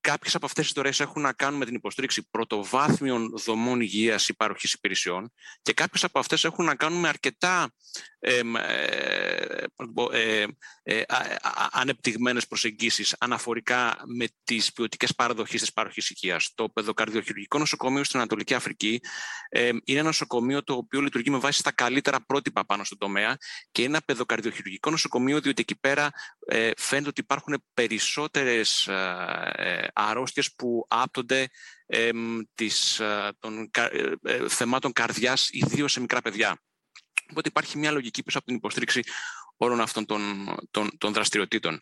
Κάποιες 0.00 0.34
από 0.34 0.46
αυτές 0.46 0.60
τις 0.60 0.66
ιστορίες 0.66 1.00
έχουν 1.00 1.22
να 1.22 1.32
κάνουν 1.32 1.58
με 1.58 1.64
την 1.64 1.74
υποστήριξη 1.74 2.28
πρωτοβάθμιων 2.30 3.32
δομών 3.44 3.80
υγείας 3.80 4.28
ή 4.28 4.34
παροχής 4.34 4.72
υπηρεσιών 4.72 5.32
και 5.62 5.72
κάποιες 5.72 6.04
από 6.04 6.18
αυτές 6.18 6.44
έχουν 6.44 6.64
να 6.64 6.74
κάνουν 6.74 7.00
με 7.00 7.08
αρκετά 7.08 7.70
ε, 8.22 8.40
ε, 10.12 10.46
ε, 10.82 11.02
ανεπτυγμένες 11.70 12.46
προσεγγίσεις 12.46 13.16
αναφορικά 13.18 13.96
με 14.06 14.26
τις 14.44 14.72
ποιοτικές 14.72 15.14
παραδοχές 15.14 15.60
της 15.60 15.72
παροχής 15.72 16.10
υγείας. 16.10 16.52
Το 16.54 16.68
παιδοκαρδιοχειρουργικό 16.68 17.58
νοσοκομείο 17.58 18.04
στην 18.04 18.18
Ανατολική 18.18 18.54
Αφρική 18.54 19.00
είναι 19.84 19.98
ένα 19.98 20.02
νοσοκομείο 20.02 20.64
το 20.64 20.74
οποίο 20.74 21.00
λειτουργεί 21.00 21.30
με 21.30 21.38
βάση 21.38 21.62
τα 21.62 21.72
καλύτερα 21.72 22.24
πρότυπα 22.26 22.66
πάνω 22.66 22.84
στον 22.84 22.98
τομέα 22.98 23.36
και 23.72 23.82
είναι 23.82 23.90
ένα 23.90 24.02
παιδοκαρδιοχειρουργικό 24.04 24.90
νοσοκομείο 24.90 25.40
διότι 25.40 25.60
εκεί 25.60 25.78
πέρα 25.80 26.10
φαίνεται 26.76 27.08
ότι 27.08 27.20
υπάρχουν 27.20 27.64
περισσότερες 27.74 28.88
αρρώστιες 29.92 30.54
που 30.54 30.86
άπτονται 30.88 31.48
της, 32.54 33.00
των 33.38 33.70
θεμάτων 34.48 34.92
καρδιάς, 34.92 35.48
ιδίως 35.50 35.92
σε 35.92 36.00
μικρά 36.00 36.20
παιδιά. 36.20 36.60
Οπότε 37.30 37.48
υπάρχει 37.48 37.78
μια 37.78 37.90
λογική 37.90 38.22
πίσω 38.22 38.38
από 38.38 38.46
την 38.46 38.56
υποστήριξη 38.56 39.02
όλων 39.56 39.80
αυτών 39.80 40.06
των, 40.06 40.54
των, 40.70 40.90
των 40.98 41.12
δραστηριοτήτων. 41.12 41.78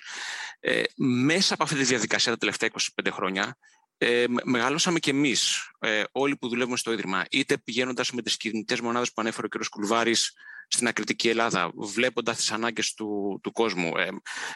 Ε, 0.60 0.82
μέσα 0.96 1.54
από 1.54 1.62
αυτή 1.62 1.76
τη 1.76 1.84
διαδικασία 1.84 2.32
τα 2.32 2.38
τελευταία 2.38 2.70
25 3.02 3.08
χρόνια 3.12 3.58
ε, 3.98 4.24
μεγαλώσαμε 4.44 4.98
κι 4.98 5.10
εμείς 5.10 5.70
ε, 5.78 6.02
όλοι 6.12 6.36
που 6.36 6.48
δουλεύουμε 6.48 6.76
στο 6.76 6.92
Ίδρυμα 6.92 7.24
είτε 7.30 7.58
πηγαίνοντας 7.58 8.10
με 8.10 8.22
τις 8.22 8.36
κινητές 8.36 8.80
μονάδες 8.80 9.08
που 9.08 9.20
ανέφερε 9.20 9.46
ο 9.46 9.48
κ. 9.48 9.68
Κουλβάρης 9.70 10.32
στην 10.68 10.86
ακριτική 10.86 11.28
Ελλάδα, 11.28 11.70
βλέποντας 11.74 12.36
τις 12.36 12.52
ανάγκες 12.52 12.94
του, 12.94 13.40
του 13.42 13.52
κόσμου, 13.52 13.96
ε, 13.96 14.08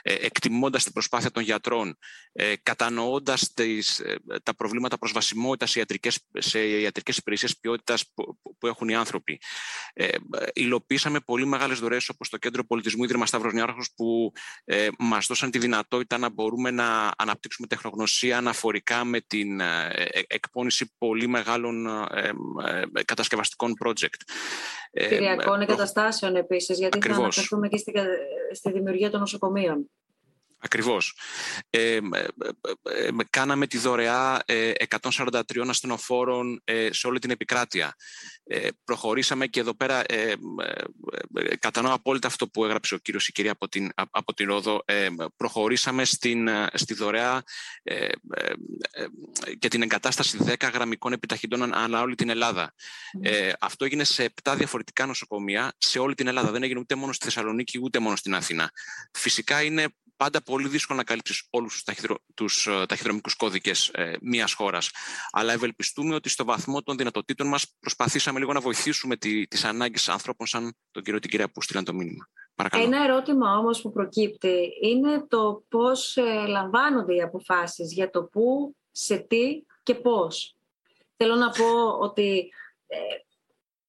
ε, 0.02 0.14
εκτιμώντας 0.14 0.82
την 0.82 0.92
προσπάθεια 0.92 1.30
των 1.30 1.42
γιατρών, 1.42 1.96
ε, 2.32 2.54
κατανοώντας 2.62 3.52
τις, 3.52 3.98
ε, 3.98 4.16
τα 4.42 4.54
προβλήματα 4.54 4.98
προσβασιμότητας 4.98 5.70
σε 5.70 5.78
ιατρικές, 5.78 6.18
σε 6.38 6.58
ιατρικές 6.58 7.16
υπηρεσίες 7.16 7.58
ποιότητας 7.58 8.04
που, 8.14 8.38
που 8.58 8.66
έχουν 8.66 8.88
οι 8.88 8.94
άνθρωποι. 8.94 9.40
Ε, 9.92 10.08
υλοποίησαμε 10.52 11.20
πολύ 11.20 11.46
μεγάλες 11.46 11.78
δωρεές 11.78 12.08
όπως 12.08 12.28
το 12.28 12.36
Κέντρο 12.36 12.64
Πολιτισμού 12.64 13.04
Ίδρυμα 13.04 13.26
Σταύρος 13.26 13.52
Νιάρχος 13.52 13.88
που 13.96 14.32
ε, 14.64 14.88
μας 14.98 15.26
δώσαν 15.26 15.50
τη 15.50 15.58
δυνατότητα 15.58 16.18
να 16.18 16.30
μπορούμε 16.30 16.70
να 16.70 17.10
αναπτύξουμε 17.16 17.66
τεχνογνωσία 17.66 18.36
αναφορικά 18.38 19.04
με 19.04 19.20
την 19.20 19.60
ε, 19.60 20.08
εκπόνηση 20.26 20.92
πολύ 20.98 21.26
μεγάλων 21.26 21.86
κατασκευαστικών 23.04 23.74
project. 23.84 24.20
Κτηριακών 24.92 25.60
εγκαταστάσεων 25.60 26.36
επίσης, 26.36 26.78
γιατί 26.78 26.96
Ακριβώς. 26.96 27.18
θα 27.18 27.22
αναφερθούμε 27.22 27.68
και 27.68 27.76
στη, 27.76 27.92
στη 28.52 28.72
δημιουργία 28.72 29.10
των 29.10 29.20
νοσοκομείων. 29.20 29.90
Ακριβώς. 30.64 31.16
Ε, 31.70 31.98
κάναμε 33.30 33.66
τη 33.66 33.78
δωρεά 33.78 34.42
143 35.00 35.40
ασθενοφόρων 35.68 36.62
σε 36.90 37.06
όλη 37.06 37.18
την 37.18 37.30
επικράτεια. 37.30 37.94
προχωρήσαμε 38.84 39.46
και 39.46 39.60
εδώ 39.60 39.74
πέρα, 39.74 40.04
κατανοώ 41.58 41.92
απόλυτα 41.92 42.26
αυτό 42.26 42.48
που 42.48 42.64
έγραψε 42.64 42.94
ο 42.94 42.98
κύριος 42.98 43.28
η 43.28 43.32
κυρία 43.32 43.52
από 43.52 43.68
την, 43.68 43.90
από 44.10 44.34
την 44.34 44.46
Ρόδο, 44.46 44.84
προχωρήσαμε 45.36 46.04
στην, 46.04 46.48
στη 46.72 46.94
δωρεά 46.94 47.42
και 49.58 49.68
την 49.68 49.82
εγκατάσταση 49.82 50.38
10 50.44 50.54
γραμμικών 50.72 51.12
επιταχυντών 51.12 51.74
ανά 51.74 52.00
όλη 52.00 52.14
την 52.14 52.28
Ελλάδα. 52.28 52.74
αυτό 53.60 53.84
έγινε 53.84 54.04
σε 54.04 54.32
7 54.42 54.54
διαφορετικά 54.56 55.06
νοσοκομεία 55.06 55.72
σε 55.78 55.98
όλη 55.98 56.14
την 56.14 56.26
Ελλάδα. 56.26 56.50
Δεν 56.50 56.62
έγινε 56.62 56.78
ούτε 56.78 56.94
μόνο 56.94 57.12
στη 57.12 57.24
Θεσσαλονίκη 57.24 57.78
ούτε 57.82 57.98
μόνο 57.98 58.16
στην 58.16 58.34
Αθήνα. 58.34 58.70
Φυσικά 59.12 59.62
είναι 59.62 59.88
πάντα 60.22 60.42
πολύ 60.42 60.68
δύσκολο 60.68 60.98
να 60.98 61.04
καλύψεις 61.04 61.46
όλους 61.50 61.72
τους 61.72 61.82
ταχυδρο... 61.82 62.16
τους 62.34 62.66
ε, 62.66 62.86
ταχυδρομικούς 62.86 63.34
κώδικες 63.34 63.88
ε, 63.88 64.16
μιας 64.20 64.52
χώρας. 64.52 64.90
Αλλά 65.30 65.52
ευελπιστούμε 65.52 66.14
ότι 66.14 66.28
στο 66.28 66.44
βαθμό 66.44 66.82
των 66.82 66.96
δυνατοτήτων 66.96 67.48
μας 67.48 67.74
προσπαθήσαμε 67.80 68.38
λίγο 68.38 68.52
να 68.52 68.60
βοηθήσουμε 68.60 69.16
τις 69.16 69.64
ανάγκες 69.64 70.08
ανθρώπων 70.08 70.46
σαν 70.46 70.76
τον 70.90 71.02
κύριο 71.02 71.18
την 71.18 71.30
κυρία 71.30 71.50
που 71.50 71.62
στείλαν 71.62 71.84
το 71.84 71.94
μήνυμα. 71.94 72.28
Παρακαλώ. 72.54 72.84
Ένα 72.84 73.02
ερώτημα 73.02 73.56
όμως 73.56 73.80
που 73.80 73.92
προκύπτει 73.92 74.70
είναι 74.82 75.26
το 75.28 75.64
πώς 75.68 76.16
ε, 76.16 76.46
λαμβάνονται 76.46 77.14
οι 77.14 77.22
αποφάσεις 77.22 77.92
για 77.92 78.10
το 78.10 78.22
πού, 78.22 78.76
σε 78.90 79.16
τι 79.16 79.62
και 79.82 79.94
πώς. 79.94 80.56
Θέλω 81.16 81.34
να 81.34 81.50
πω 81.50 81.98
ότι 82.00 82.52
ε, 82.86 82.96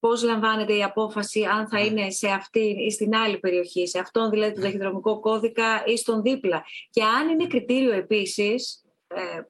πώς 0.03 0.23
λαμβάνεται 0.23 0.75
η 0.75 0.83
απόφαση 0.83 1.43
αν 1.43 1.67
θα 1.67 1.77
ναι. 1.79 1.85
είναι 1.85 2.09
σε 2.09 2.27
αυτή 2.27 2.59
ή 2.59 2.91
στην 2.91 3.15
άλλη 3.15 3.39
περιοχή, 3.39 3.87
σε 3.87 3.99
αυτόν 3.99 4.29
δηλαδή 4.29 4.51
τον 4.53 4.61
ναι. 4.61 4.67
ταχυδρομικό 4.67 5.19
κώδικα 5.19 5.83
ή 5.85 5.97
στον 5.97 6.21
δίπλα. 6.21 6.65
Και 6.89 7.03
αν 7.03 7.29
είναι 7.29 7.47
κριτήριο 7.47 7.93
επίσης, 7.93 8.83
ε, 9.07 9.41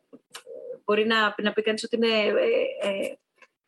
μπορεί 0.85 1.05
να, 1.05 1.35
να 1.41 1.53
πει 1.53 1.61
κανείς 1.61 1.83
ότι 1.83 1.95
είναι 1.95 2.07
ε, 2.07 2.89
ε, 2.89 3.17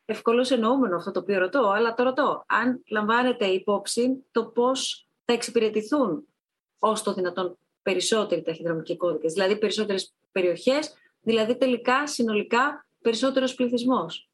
ευκολώς 0.04 0.50
εννοούμενο 0.50 0.96
αυτό 0.96 1.10
το 1.10 1.20
οποίο 1.20 1.38
ρωτώ, 1.38 1.68
αλλά 1.68 1.94
το 1.94 2.02
ρωτώ. 2.02 2.44
Αν 2.46 2.82
λαμβάνεται 2.90 3.46
υπόψη 3.46 4.24
το 4.30 4.44
πώς 4.44 5.08
θα 5.24 5.32
εξυπηρετηθούν 5.32 6.26
ως 6.78 7.02
το 7.02 7.12
δυνατόν 7.12 7.58
περισσότεροι 7.82 8.42
ταχυδρομικοί 8.42 8.96
κώδικες, 8.96 9.32
δηλαδή 9.32 9.58
περισσότερες 9.58 10.14
περιοχές, 10.32 10.94
δηλαδή 11.20 11.56
τελικά 11.56 12.06
συνολικά 12.06 12.86
περισσότερος 13.02 13.54
πληθυσμός. 13.54 14.28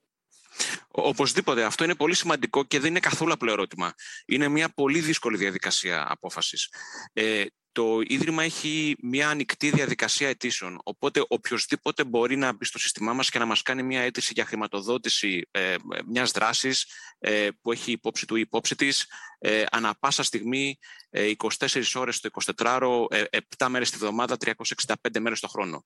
Οπωσδήποτε. 0.95 1.65
Αυτό 1.65 1.85
είναι 1.85 1.95
πολύ 1.95 2.15
σημαντικό 2.15 2.65
και 2.65 2.81
δεν 2.81 2.91
είναι 2.91 3.01
καθόλου 3.01 3.33
απλό 3.33 3.53
ερώτημα. 3.53 3.95
Είναι 4.27 4.49
μια 4.49 4.69
πολύ 4.69 5.01
δύσκολη 5.01 5.37
διαδικασία 5.37 6.07
απόφασης. 6.09 6.73
Ε, 7.13 7.45
το 7.73 8.01
Ίδρυμα 8.07 8.43
έχει 8.43 8.97
μια 9.03 9.29
ανοιχτή 9.29 9.71
διαδικασία 9.71 10.29
αιτήσεων. 10.29 10.81
Οπότε 10.85 11.25
οποιοδήποτε 11.29 12.05
μπορεί 12.05 12.37
να 12.37 12.53
μπει 12.53 12.65
στο 12.65 12.79
σύστημά 12.79 13.13
μας 13.13 13.31
και 13.31 13.39
να 13.39 13.45
μας 13.45 13.63
κάνει 13.63 13.83
μια 13.83 14.01
αίτηση 14.01 14.33
για 14.35 14.45
χρηματοδότηση 14.45 15.49
ε, 15.51 15.75
μιας 16.07 16.31
δράσης 16.31 16.87
ε, 17.19 17.49
που 17.63 17.73
έχει 17.73 17.93
υπόψη 17.93 18.27
του 18.27 18.37
ή 18.37 18.41
υπόψη 18.41 18.75
της 18.75 19.07
ε, 19.39 19.65
ανα 19.71 19.95
πάσα 20.01 20.23
στιγμή 20.23 20.79
24 21.13 21.19
ε, 21.75 21.99
ώρες 21.99 22.21
το 22.21 22.29
24ωρο, 22.57 23.07
7 23.59 23.67
μέρες 23.69 23.91
τη 23.91 23.97
βδομάδα, 23.97 24.37
365 24.45 25.21
μέρες 25.21 25.41
το 25.41 25.49
χρόνο. 25.49 25.85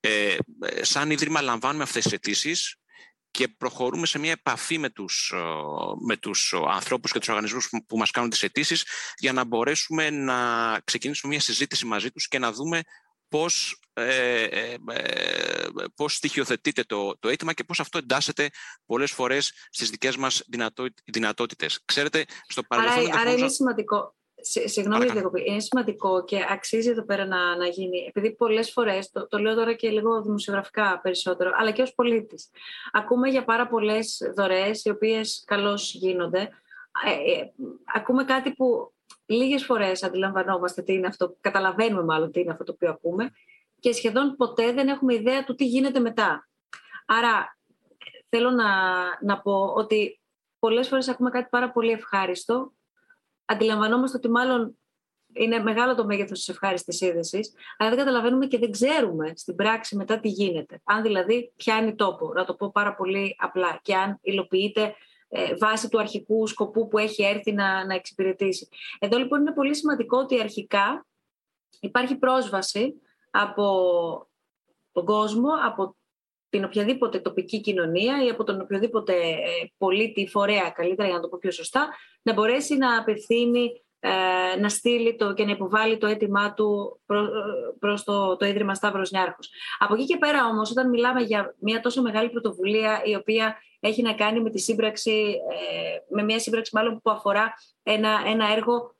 Ε, 0.00 0.36
σαν 0.80 1.10
Ίδρυμα 1.10 1.40
λαμβάνουμε 1.40 1.82
αυτές 1.82 2.02
τις 2.02 2.12
αιτήσεις 2.12 2.76
και 3.34 3.48
προχωρούμε 3.48 4.06
σε 4.06 4.18
μια 4.18 4.30
επαφή 4.30 4.78
με 4.78 4.90
τους, 4.90 5.32
ε, 5.34 5.38
με 6.06 6.16
τους 6.16 6.54
ανθρώπους 6.68 7.12
και 7.12 7.18
τους 7.18 7.28
οργανισμούς 7.28 7.68
που 7.86 7.98
μας 7.98 8.10
κάνουν 8.10 8.30
τις 8.30 8.42
αιτήσεις 8.42 8.86
για 9.16 9.32
να 9.32 9.44
μπορέσουμε 9.44 10.10
να 10.10 10.36
ξεκινήσουμε 10.84 11.32
μια 11.32 11.42
συζήτηση 11.42 11.86
μαζί 11.86 12.10
τους 12.10 12.28
και 12.28 12.38
να 12.38 12.52
δούμε 12.52 12.80
πώς, 13.28 13.80
ε, 13.92 14.42
ε, 14.42 14.76
ε 14.86 15.68
πώς 15.94 16.14
στοιχειοθετείται 16.14 16.82
το, 16.82 17.18
το 17.18 17.28
αίτημα 17.28 17.52
και 17.52 17.64
πώς 17.64 17.80
αυτό 17.80 17.98
εντάσσεται 17.98 18.50
πολλές 18.86 19.10
φορές 19.10 19.52
στις 19.70 19.90
δικές 19.90 20.16
μας 20.16 20.42
δυνατότητες. 21.04 21.82
Ξέρετε, 21.84 22.24
στο 22.46 22.62
παρελθόν... 22.62 23.06
Άρα, 23.06 23.20
άρα 23.20 23.32
είναι 23.32 23.48
σημαντικό 23.48 24.14
Συγγνώμη, 24.46 25.06
είναι 25.44 25.60
σημαντικό 25.60 26.24
και 26.24 26.44
αξίζει 26.48 26.90
εδώ 26.90 27.02
πέρα 27.02 27.26
να, 27.26 27.56
να 27.56 27.66
γίνει, 27.66 28.04
επειδή 28.08 28.34
πολλές 28.34 28.70
φορές, 28.70 29.10
το, 29.10 29.26
το 29.28 29.38
λέω 29.38 29.54
τώρα 29.54 29.72
και 29.72 29.90
λίγο 29.90 30.22
δημοσιογραφικά 30.22 31.00
περισσότερο, 31.02 31.50
αλλά 31.54 31.70
και 31.70 31.82
ως 31.82 31.94
πολίτης, 31.94 32.50
ακούμε 32.92 33.28
για 33.28 33.44
πάρα 33.44 33.68
πολλές 33.68 34.32
δωρεές, 34.36 34.84
οι 34.84 34.90
οποίες 34.90 35.42
καλώς 35.46 35.94
γίνονται. 35.94 36.40
Ε, 37.06 37.10
ε, 37.10 37.52
ακούμε 37.94 38.24
κάτι 38.24 38.52
που 38.52 38.92
λίγες 39.26 39.64
φορές 39.64 40.02
αντιλαμβανόμαστε 40.02 40.82
τι 40.82 40.92
είναι 40.92 41.06
αυτό, 41.06 41.36
καταλαβαίνουμε 41.40 42.02
μάλλον 42.02 42.30
τι 42.30 42.40
είναι 42.40 42.52
αυτό 42.52 42.64
το 42.64 42.72
οποίο 42.72 42.90
ακούμε, 42.90 43.30
και 43.80 43.92
σχεδόν 43.92 44.36
ποτέ 44.36 44.72
δεν 44.72 44.88
έχουμε 44.88 45.14
ιδέα 45.14 45.44
του 45.44 45.54
τι 45.54 45.66
γίνεται 45.66 46.00
μετά. 46.00 46.48
Άρα, 47.06 47.58
θέλω 48.28 48.50
να, 48.50 48.66
να 49.20 49.40
πω 49.40 49.72
ότι 49.76 50.20
πολλές 50.58 50.88
φορές 50.88 51.08
ακούμε 51.08 51.30
κάτι 51.30 51.48
πάρα 51.50 51.70
πολύ 51.70 51.90
ευχάριστο 51.90 52.73
αντιλαμβανόμαστε 53.44 54.16
ότι 54.16 54.30
μάλλον 54.30 54.78
είναι 55.32 55.58
μεγάλο 55.58 55.94
το 55.94 56.04
μέγεθος 56.04 56.38
της 56.38 56.48
ευχάριστης 56.48 57.00
είδηση, 57.00 57.40
αλλά 57.76 57.88
δεν 57.88 57.98
καταλαβαίνουμε 57.98 58.46
και 58.46 58.58
δεν 58.58 58.70
ξέρουμε 58.70 59.32
στην 59.36 59.54
πράξη 59.54 59.96
μετά 59.96 60.20
τι 60.20 60.28
γίνεται. 60.28 60.80
Αν 60.84 61.02
δηλαδή 61.02 61.52
πιάνει 61.56 61.94
τόπο, 61.94 62.32
να 62.32 62.44
το 62.44 62.54
πω 62.54 62.70
πάρα 62.70 62.94
πολύ 62.94 63.36
απλά, 63.38 63.78
και 63.82 63.94
αν 63.94 64.18
υλοποιείται 64.20 64.94
ε, 65.28 65.54
βάσει 65.56 65.88
του 65.88 65.98
αρχικού 65.98 66.46
σκοπού 66.46 66.88
που 66.88 66.98
έχει 66.98 67.22
έρθει 67.22 67.52
να, 67.52 67.86
να 67.86 67.94
εξυπηρετήσει. 67.94 68.68
Εδώ 68.98 69.18
λοιπόν 69.18 69.40
είναι 69.40 69.52
πολύ 69.52 69.74
σημαντικό 69.74 70.18
ότι 70.18 70.40
αρχικά 70.40 71.06
υπάρχει 71.80 72.16
πρόσβαση 72.16 72.94
από 73.30 73.66
τον 74.92 75.04
κόσμο, 75.04 75.48
από 75.64 75.96
την 76.54 76.64
οποιαδήποτε 76.64 77.18
τοπική 77.18 77.60
κοινωνία 77.60 78.24
ή 78.24 78.28
από 78.28 78.44
τον 78.44 78.60
οποιοδήποτε 78.60 79.12
ε, 79.12 79.70
πολίτη 79.78 80.26
φορέα, 80.26 80.70
καλύτερα 80.70 81.08
για 81.08 81.16
να 81.16 81.22
το 81.22 81.28
πω 81.28 81.38
πιο 81.40 81.50
σωστά, 81.50 81.88
να 82.22 82.32
μπορέσει 82.32 82.76
να 82.76 82.98
απευθύνει, 82.98 83.82
ε, 83.98 84.10
να 84.60 84.68
στείλει 84.68 85.16
το 85.16 85.34
και 85.34 85.44
να 85.44 85.50
υποβάλει 85.50 85.98
το 85.98 86.06
αίτημά 86.06 86.54
του 86.54 87.00
προς 87.78 88.04
το, 88.04 88.36
το 88.36 88.46
Ίδρυμα 88.46 88.74
Σταύρος 88.74 89.10
Νιάρχος. 89.10 89.50
Από 89.78 89.94
εκεί 89.94 90.04
και 90.04 90.16
πέρα 90.16 90.46
όμως, 90.46 90.70
όταν 90.70 90.88
μιλάμε 90.88 91.20
για 91.20 91.54
μια 91.58 91.80
τόσο 91.80 92.02
μεγάλη 92.02 92.30
πρωτοβουλία 92.30 93.02
η 93.04 93.14
οποία 93.14 93.56
έχει 93.80 94.02
να 94.02 94.14
κάνει 94.14 94.40
με 94.40 94.50
τη 94.50 94.58
σύμπραξη, 94.58 95.36
ε, 95.50 96.14
με 96.14 96.22
μια 96.22 96.38
σύμπραξη 96.38 96.70
μάλλον 96.74 97.00
που 97.02 97.10
αφορά 97.10 97.54
ένα, 97.82 98.22
ένα 98.26 98.52
έργο 98.52 98.94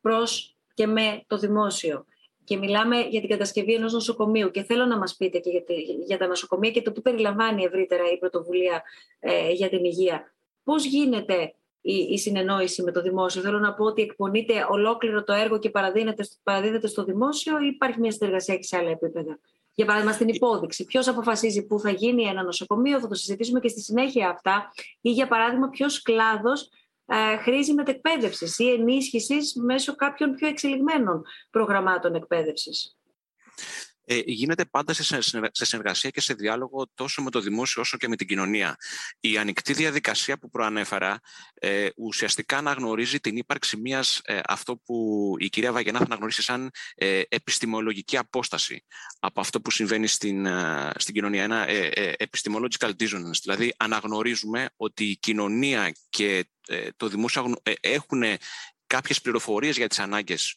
προς 0.00 0.56
και 0.74 0.86
με 0.86 1.24
το 1.26 1.36
δημόσιο 1.38 2.04
και 2.48 2.56
μιλάμε 2.56 3.00
για 3.00 3.20
την 3.20 3.28
κατασκευή 3.28 3.74
ενός 3.74 3.92
νοσοκομείου 3.92 4.50
και 4.50 4.62
θέλω 4.62 4.86
να 4.86 4.98
μας 4.98 5.16
πείτε 5.16 5.38
και 5.38 5.50
για, 5.50 5.62
για 6.06 6.18
τα 6.18 6.26
νοσοκομεία 6.26 6.70
και 6.70 6.82
το 6.82 6.92
τι 6.92 7.00
περιλαμβάνει 7.00 7.64
ευρύτερα 7.64 8.02
η 8.12 8.18
πρωτοβουλία 8.18 8.82
ε, 9.18 9.50
για 9.50 9.68
την 9.68 9.84
υγεία. 9.84 10.34
Πώς 10.64 10.84
γίνεται 10.84 11.54
η, 11.80 11.94
η 11.94 12.18
συνεννόηση 12.18 12.82
με 12.82 12.92
το 12.92 13.02
δημόσιο; 13.02 13.42
Θέλω 13.42 13.58
να 13.58 13.74
πω 13.74 13.84
ότι 13.84 14.02
εκπονείται 14.02 14.66
ολόκληρο 14.70 15.24
το 15.24 15.32
έργο 15.32 15.58
και 15.58 15.70
παραδίδεται, 16.42 16.86
στο 16.86 17.04
δημόσιο 17.04 17.58
ή 17.58 17.66
υπάρχει 17.66 18.00
μια 18.00 18.12
συνεργασία 18.12 18.56
και 18.56 18.62
σε 18.62 18.76
άλλα 18.76 18.90
επίπεδα; 18.90 19.38
Για 19.74 19.86
παράδειγμα, 19.86 20.12
στην 20.12 20.28
υπόδειξη. 20.28 20.84
Ποιος 20.84 21.08
αποφασίζει 21.08 21.66
πού 21.66 21.80
θα 21.80 21.90
γίνει 21.90 22.22
ένα 22.22 22.42
νοσοκομείο, 22.42 23.00
θα 23.00 23.08
το 23.08 23.14
συζητήσουμε 23.14 23.60
και 23.60 23.68
στη 23.68 23.80
συνέχεια 23.80 24.28
αυτά. 24.28 24.72
Ή 25.00 25.10
για 25.10 25.28
παράδειγμα, 25.28 25.68
ποιος 25.68 26.02
κλάδος 26.02 26.68
ε, 27.10 27.36
χρήση 27.36 27.72
μετεκπαίδευσης 27.72 28.58
ή 28.58 28.70
ενίσχυσης 28.70 29.54
μέσω 29.54 29.94
κάποιων 29.94 30.34
πιο 30.34 30.48
εξελιγμένων 30.48 31.22
προγραμμάτων 31.50 32.14
εκπαίδευσης. 32.14 32.97
Ε, 34.10 34.22
γίνεται 34.24 34.64
πάντα 34.64 34.92
σε, 34.92 35.20
συνεργασία 35.52 36.10
και 36.10 36.20
σε 36.20 36.34
διάλογο 36.34 36.90
τόσο 36.94 37.22
με 37.22 37.30
το 37.30 37.40
δημόσιο 37.40 37.82
όσο 37.82 37.96
και 37.96 38.08
με 38.08 38.16
την 38.16 38.26
κοινωνία. 38.26 38.76
Η 39.20 39.38
ανοιχτή 39.38 39.72
διαδικασία 39.72 40.38
που 40.38 40.50
προανέφερα 40.50 41.20
ε, 41.54 41.88
ουσιαστικά 41.96 42.56
αναγνωρίζει 42.56 43.20
την 43.20 43.36
ύπαρξη 43.36 43.76
μιας 43.76 44.20
ε, 44.24 44.40
αυτό 44.46 44.76
που 44.76 45.34
η 45.38 45.48
κυρία 45.48 45.72
Βαγενά 45.72 45.98
θα 45.98 46.04
αναγνωρίσει 46.04 46.42
σαν 46.42 46.70
ε, 46.94 47.22
επιστημολογική 47.28 48.16
απόσταση 48.16 48.84
από 49.20 49.40
αυτό 49.40 49.60
που 49.60 49.70
συμβαίνει 49.70 50.06
στην, 50.06 50.46
ε, 50.46 50.92
στην 50.96 51.14
κοινωνία. 51.14 51.42
Ένα 51.42 51.66
epistemological 52.18 52.90
dissonance. 52.98 53.40
Δηλαδή 53.42 53.74
αναγνωρίζουμε 53.76 54.68
ότι 54.76 55.04
η 55.04 55.16
κοινωνία 55.16 55.94
και 56.08 56.48
το 56.96 57.08
δημόσιο 57.08 57.54
έχουν 57.80 58.22
κάποιες 58.86 59.20
πληροφορίες 59.20 59.76
για 59.76 59.88
τις 59.88 59.98
ανάγκες 59.98 60.56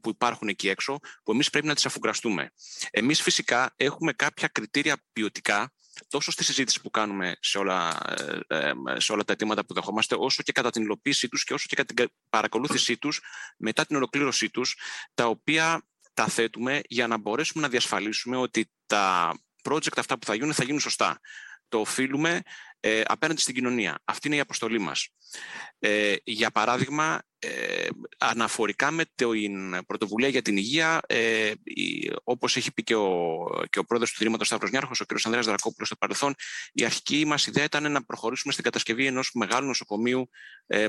που 0.00 0.08
υπάρχουν 0.08 0.48
εκεί 0.48 0.68
έξω, 0.68 0.98
που 1.24 1.32
εμείς 1.32 1.50
πρέπει 1.50 1.66
να 1.66 1.74
τις 1.74 1.86
αφουγκραστούμε. 1.86 2.52
Εμείς 2.90 3.22
φυσικά 3.22 3.72
έχουμε 3.76 4.12
κάποια 4.12 4.48
κριτήρια 4.48 4.96
ποιοτικά, 5.12 5.72
τόσο 6.08 6.30
στη 6.30 6.44
συζήτηση 6.44 6.80
που 6.80 6.90
κάνουμε 6.90 7.36
σε 7.40 7.58
όλα, 7.58 8.00
ε, 8.46 8.72
σε 8.96 9.12
όλα 9.12 9.24
τα 9.24 9.32
αιτήματα 9.32 9.64
που 9.64 9.74
δεχόμαστε, 9.74 10.14
όσο 10.18 10.42
και 10.42 10.52
κατά 10.52 10.70
την 10.70 10.82
υλοποίησή 10.82 11.28
τους 11.28 11.44
και 11.44 11.54
όσο 11.54 11.66
και 11.68 11.76
κατά 11.76 11.94
την 11.94 12.10
παρακολούθησή 12.30 12.98
τους 12.98 13.20
μετά 13.56 13.86
την 13.86 13.96
ολοκλήρωσή 13.96 14.50
τους, 14.50 14.76
τα 15.14 15.26
οποία 15.26 15.86
τα 16.14 16.26
θέτουμε 16.26 16.80
για 16.88 17.06
να 17.06 17.18
μπορέσουμε 17.18 17.62
να 17.62 17.68
διασφαλίσουμε 17.68 18.36
ότι 18.36 18.70
τα 18.86 19.34
project 19.62 19.98
αυτά 19.98 20.18
που 20.18 20.26
θα 20.26 20.34
γίνουν 20.34 20.54
θα 20.54 20.64
γίνουν 20.64 20.80
σωστά. 20.80 21.20
Το 21.68 21.80
οφείλουμε 21.80 22.42
ε, 22.80 23.02
απέναντι 23.06 23.40
στην 23.40 23.54
κοινωνία. 23.54 23.98
Αυτή 24.04 24.26
είναι 24.26 24.36
η 24.36 24.40
αποστολή 24.40 24.78
μας. 24.78 25.08
Ε, 25.78 26.14
για 26.24 26.50
παράδειγμα, 26.50 27.22
ε, 27.38 27.88
αναφορικά 28.18 28.90
με 28.90 29.04
την 29.14 29.84
πρωτοβουλία 29.86 30.28
για 30.28 30.42
την 30.42 30.56
υγεία, 30.56 31.00
ε, 31.06 31.52
η, 31.62 32.10
όπως 32.24 32.56
έχει 32.56 32.72
πει 32.72 32.82
και 32.82 32.94
ο, 32.94 33.44
και 33.70 33.78
ο 33.78 33.84
πρόεδρος 33.84 34.10
του 34.10 34.16
Ιδρύματος 34.20 34.46
Σταύρος 34.46 34.70
Νιάρχος, 34.70 35.00
ο 35.00 35.04
κ. 35.04 35.12
Ανδρέας 35.24 35.46
Δρακόπουλος 35.46 35.88
στο 35.88 35.96
παρελθόν, 35.96 36.34
η 36.72 36.84
αρχική 36.84 37.24
μας 37.26 37.46
ιδέα 37.46 37.64
ήταν 37.64 37.92
να 37.92 38.04
προχωρήσουμε 38.04 38.52
στην 38.52 38.64
κατασκευή 38.64 39.06
ενός 39.06 39.30
μεγάλου 39.34 39.66
νοσοκομείου 39.66 40.30
ε, 40.66 40.86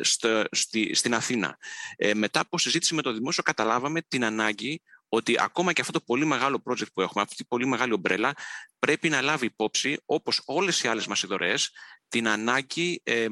στο, 0.00 0.44
στη, 0.50 0.94
στην 0.94 1.14
Αθήνα. 1.14 1.58
Ε, 1.96 2.14
μετά 2.14 2.40
από 2.40 2.58
συζήτηση 2.58 2.94
με 2.94 3.02
το 3.02 3.12
δημόσιο 3.12 3.42
καταλάβαμε 3.42 4.02
την 4.02 4.24
ανάγκη 4.24 4.82
ότι 5.14 5.34
ακόμα 5.38 5.72
και 5.72 5.80
αυτό 5.80 5.92
το 5.92 6.00
πολύ 6.00 6.24
μεγάλο 6.24 6.62
project 6.64 6.92
που 6.92 7.00
έχουμε, 7.00 7.22
αυτή 7.22 7.34
η 7.38 7.44
πολύ 7.44 7.66
μεγάλη 7.66 7.92
ομπρέλα, 7.92 8.32
πρέπει 8.78 9.08
να 9.08 9.20
λάβει 9.20 9.46
υπόψη, 9.46 9.96
όπως 10.04 10.42
όλες 10.44 10.82
οι 10.82 10.88
άλλες 10.88 11.06
μας 11.06 11.22
ιδωρές, 11.22 11.70
την 12.08 12.28
ανάγκη 12.28 13.00
ε, 13.04 13.26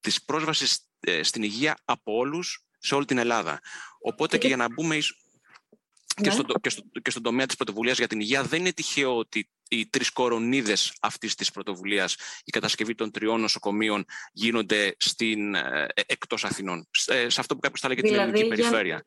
της 0.00 0.24
πρόσβασης 0.24 0.88
ε, 1.00 1.22
στην 1.22 1.42
υγεία 1.42 1.78
από 1.84 2.16
όλους 2.16 2.64
σε 2.78 2.94
όλη 2.94 3.04
την 3.04 3.18
Ελλάδα. 3.18 3.60
Οπότε 4.00 4.38
και 4.38 4.46
για 4.46 4.56
να 4.56 4.72
μπούμε 4.72 4.96
και, 4.96 6.28
ναι. 6.28 6.30
στο, 6.30 6.42
και, 6.60 6.68
στο, 6.68 6.82
και 7.02 7.10
στον 7.10 7.22
τομέα 7.22 7.46
της 7.46 7.56
πρωτοβουλίας 7.56 7.98
για 7.98 8.06
την 8.06 8.20
υγεία 8.20 8.42
δεν 8.42 8.60
είναι 8.60 8.72
τυχαίο 8.72 9.16
ότι 9.16 9.50
οι 9.70 9.86
τρεις 9.86 10.10
κορονίδες 10.10 10.92
αυτής 11.00 11.34
της 11.34 11.50
πρωτοβουλίας, 11.50 12.16
η 12.44 12.50
κατασκευή 12.50 12.94
των 12.94 13.10
τριών 13.10 13.40
νοσοκομείων, 13.40 14.04
γίνονται 14.32 14.94
στην, 14.98 15.54
ε, 15.54 15.86
εκτός 16.06 16.44
Αθηνών. 16.44 16.88
Σε 17.26 17.40
αυτό 17.40 17.54
που 17.54 17.60
κάποιος 17.60 17.80
θα 17.80 17.88
λέγεται 17.88 18.08
δηλαδή, 18.08 18.32
την 18.32 18.40
ελληνική 18.40 18.60
περιφέρεια. 18.62 19.02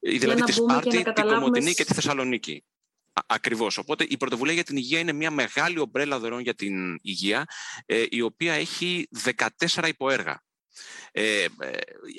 Δηλαδή 0.00 0.42
της 0.42 0.54
Σπάρτη, 0.54 1.02
την 1.02 1.26
Κομωτινή 1.26 1.74
και 1.74 1.84
τη 1.84 1.94
Θεσσαλονίκη. 1.94 2.64
Ακριβώς. 3.26 3.78
Οπότε 3.78 4.06
η 4.08 4.16
πρωτοβουλία 4.16 4.54
για 4.54 4.64
την 4.64 4.76
υγεία 4.76 4.98
είναι 4.98 5.12
μια 5.12 5.30
μεγάλη 5.30 5.78
ομπρέλα 5.78 6.18
δωρεών 6.18 6.40
για 6.40 6.54
την 6.54 6.98
υγεία, 7.02 7.44
ε, 7.86 8.04
η 8.08 8.20
οποία 8.20 8.52
έχει 8.52 9.08
14 9.10 9.88
υποέργα. 9.88 10.44
Ε, 11.12 11.44
ε, 11.44 11.48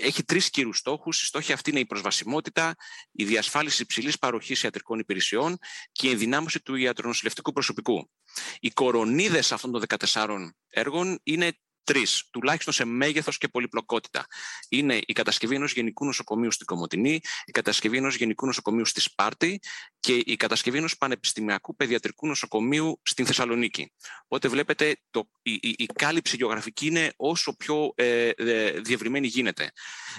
έχει 0.02 0.24
τρεις 0.24 0.50
κύριους 0.50 0.78
στόχους. 0.78 1.22
Οι 1.22 1.26
στόχοι 1.26 1.54
αυτοί 1.54 1.70
είναι 1.70 1.80
η 1.80 1.86
προσβασιμότητα, 1.86 2.76
η 3.12 3.26
διασφάλιση 3.26 3.82
υψηλής 3.82 4.18
παροχής 4.18 4.64
ιατρικών 4.64 5.00
υπηρεσιών 5.00 5.58
και 5.92 6.08
η 6.08 6.12
ενδυνάμωση 6.12 6.62
του 6.62 6.76
ιατρονοσηλευτικού 6.76 7.52
προσωπικού. 7.52 8.12
Οι 8.60 8.70
κορονίδες 8.70 9.52
αυτών 9.52 9.72
των 9.72 9.82
14 9.82 10.54
έργων 10.70 11.20
είναι 11.24 11.58
τρεις, 11.88 12.28
τουλάχιστον 12.32 12.74
σε 12.74 12.86
μέγεθος 12.86 13.38
και 13.38 13.48
πολυπλοκότητα. 13.48 14.26
Είναι 14.70 15.00
η 15.06 15.14
κατασκευή 15.14 15.56
ενός 15.56 15.74
γενικού 15.74 16.06
νοσοκομείου 16.06 16.52
στην 16.52 16.66
Κομωτινή, 16.66 17.22
η 17.46 17.52
κατασκευή 17.52 17.98
ενός 17.98 18.16
γενικού 18.16 18.46
νοσοκομείου 18.46 18.86
στη 18.86 19.02
Σπάρτη 19.02 19.60
και 20.08 20.24
η 20.26 20.36
κατασκευή 20.36 20.78
ενός 20.78 20.98
πανεπιστημιακού 20.98 21.76
παιδιατρικού 21.76 22.28
νοσοκομείου 22.28 23.00
στην 23.04 23.26
Θεσσαλονίκη. 23.26 23.92
Οπότε 24.24 24.48
βλέπετε 24.48 24.96
το, 25.10 25.30
η, 25.42 25.52
η, 25.52 25.76
η 25.78 25.86
κάλυψη 25.86 26.36
γεωγραφική 26.36 26.88
είναι 26.88 27.14
όσο 27.16 27.56
πιο 27.56 27.94
ε, 27.96 28.30
ε 28.30 28.72
διευρυμένη 28.72 29.28
γίνεται. 29.28 29.72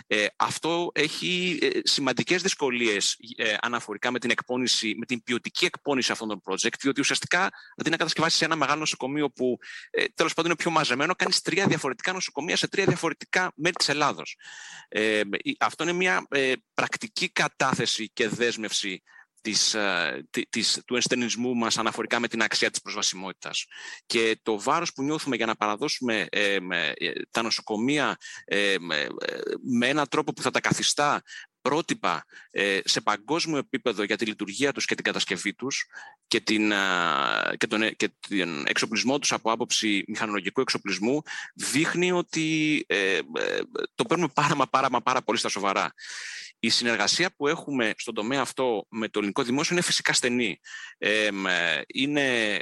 Ε, 0.06 0.26
αυτό 0.36 0.90
έχει 0.94 1.58
ε, 1.62 1.68
σημαντικές 1.82 2.42
δυσκολίες 2.42 3.16
ε, 3.36 3.54
αναφορικά 3.60 4.10
με 4.10 4.18
την 4.18 4.30
εκπόνηση, 4.30 4.94
με 4.98 5.06
την 5.06 5.22
ποιοτική 5.22 5.64
εκπόνηση 5.64 6.12
αυτών 6.12 6.28
των 6.28 6.42
project, 6.44 6.78
διότι 6.80 7.00
ουσιαστικά 7.00 7.50
αντί 7.76 7.90
να 7.90 7.96
κατασκευάσεις 7.96 8.42
ένα 8.42 8.56
μεγάλο 8.56 8.78
νοσοκομείο 8.78 9.30
που 9.30 9.58
ε, 9.90 10.04
τέλος 10.14 10.34
πάντων 10.34 10.50
είναι 10.50 10.60
πιο 10.60 10.70
μαζεμένο, 10.70 11.14
κάνεις 11.14 11.40
τρία 11.40 11.66
διαφορετικά 11.66 12.12
νοσοκομεία 12.12 12.56
σε 12.56 12.68
τρία 12.68 12.84
διαφορετικά 12.84 13.52
μέρη 13.54 13.74
της 13.74 13.88
Ελλάδος. 13.88 14.36
Ε, 14.88 15.20
αυτό 15.58 15.82
είναι 15.82 15.92
μια 15.92 16.26
ε, 16.30 16.52
πρακτική 16.74 17.28
κατάθεση 17.28 18.10
και 18.12 18.28
δέσμευση 18.28 19.02
της, 19.40 19.74
ε, 19.74 20.28
της, 20.48 20.82
του 20.86 20.94
ενστερνισμού 20.94 21.54
μας 21.54 21.78
αναφορικά 21.78 22.20
με 22.20 22.28
την 22.28 22.42
αξία 22.42 22.70
της 22.70 22.80
προσβασιμότητας. 22.80 23.66
Και 24.06 24.38
το 24.42 24.60
βάρος 24.60 24.92
που 24.92 25.02
νιώθουμε 25.02 25.36
για 25.36 25.46
να 25.46 25.56
παραδώσουμε 25.56 26.26
ε, 26.30 26.56
τα 27.30 27.42
νοσοκομεία 27.42 28.16
με 29.62 29.86
έναν 29.86 30.08
τρόπο 30.08 30.32
που 30.32 30.42
θα 30.42 30.50
τα 30.50 30.60
καθιστά 30.60 31.22
πρότυπα 31.68 32.24
ε, 32.50 32.80
σε 32.84 33.00
παγκόσμιο 33.00 33.58
επίπεδο 33.58 34.02
για 34.02 34.16
τη 34.16 34.24
λειτουργία 34.24 34.72
τους 34.72 34.84
και 34.84 34.94
την 34.94 35.04
κατασκευή 35.04 35.54
τους 35.54 35.86
και, 36.26 36.40
την, 36.40 36.72
και, 37.56 37.66
τον, 37.66 37.82
ε, 37.82 37.90
και 37.90 38.10
τον 38.28 38.66
εξοπλισμό 38.66 39.18
τους 39.18 39.32
από 39.32 39.52
άποψη 39.52 40.04
μηχανολογικού 40.06 40.60
εξοπλισμού 40.60 41.22
δείχνει 41.54 42.12
ότι 42.12 42.84
ε, 42.88 43.18
το 43.94 44.04
παίρνουμε 44.04 44.30
πάρα 44.34 44.54
μα 44.54 44.66
πάρα, 44.66 44.90
μα 44.90 45.00
πάρα 45.00 45.22
πολύ 45.22 45.38
στα 45.38 45.48
σοβαρά. 45.48 45.92
Η 46.58 46.68
συνεργασία 46.68 47.30
που 47.36 47.48
έχουμε 47.48 47.92
στον 47.96 48.14
τομέα 48.14 48.40
αυτό 48.40 48.86
με 48.88 49.08
το 49.08 49.18
ελληνικό 49.18 49.42
δημόσιο 49.42 49.74
είναι 49.74 49.84
φυσικά 49.84 50.12
στενή. 50.12 50.60
είναι 51.86 52.58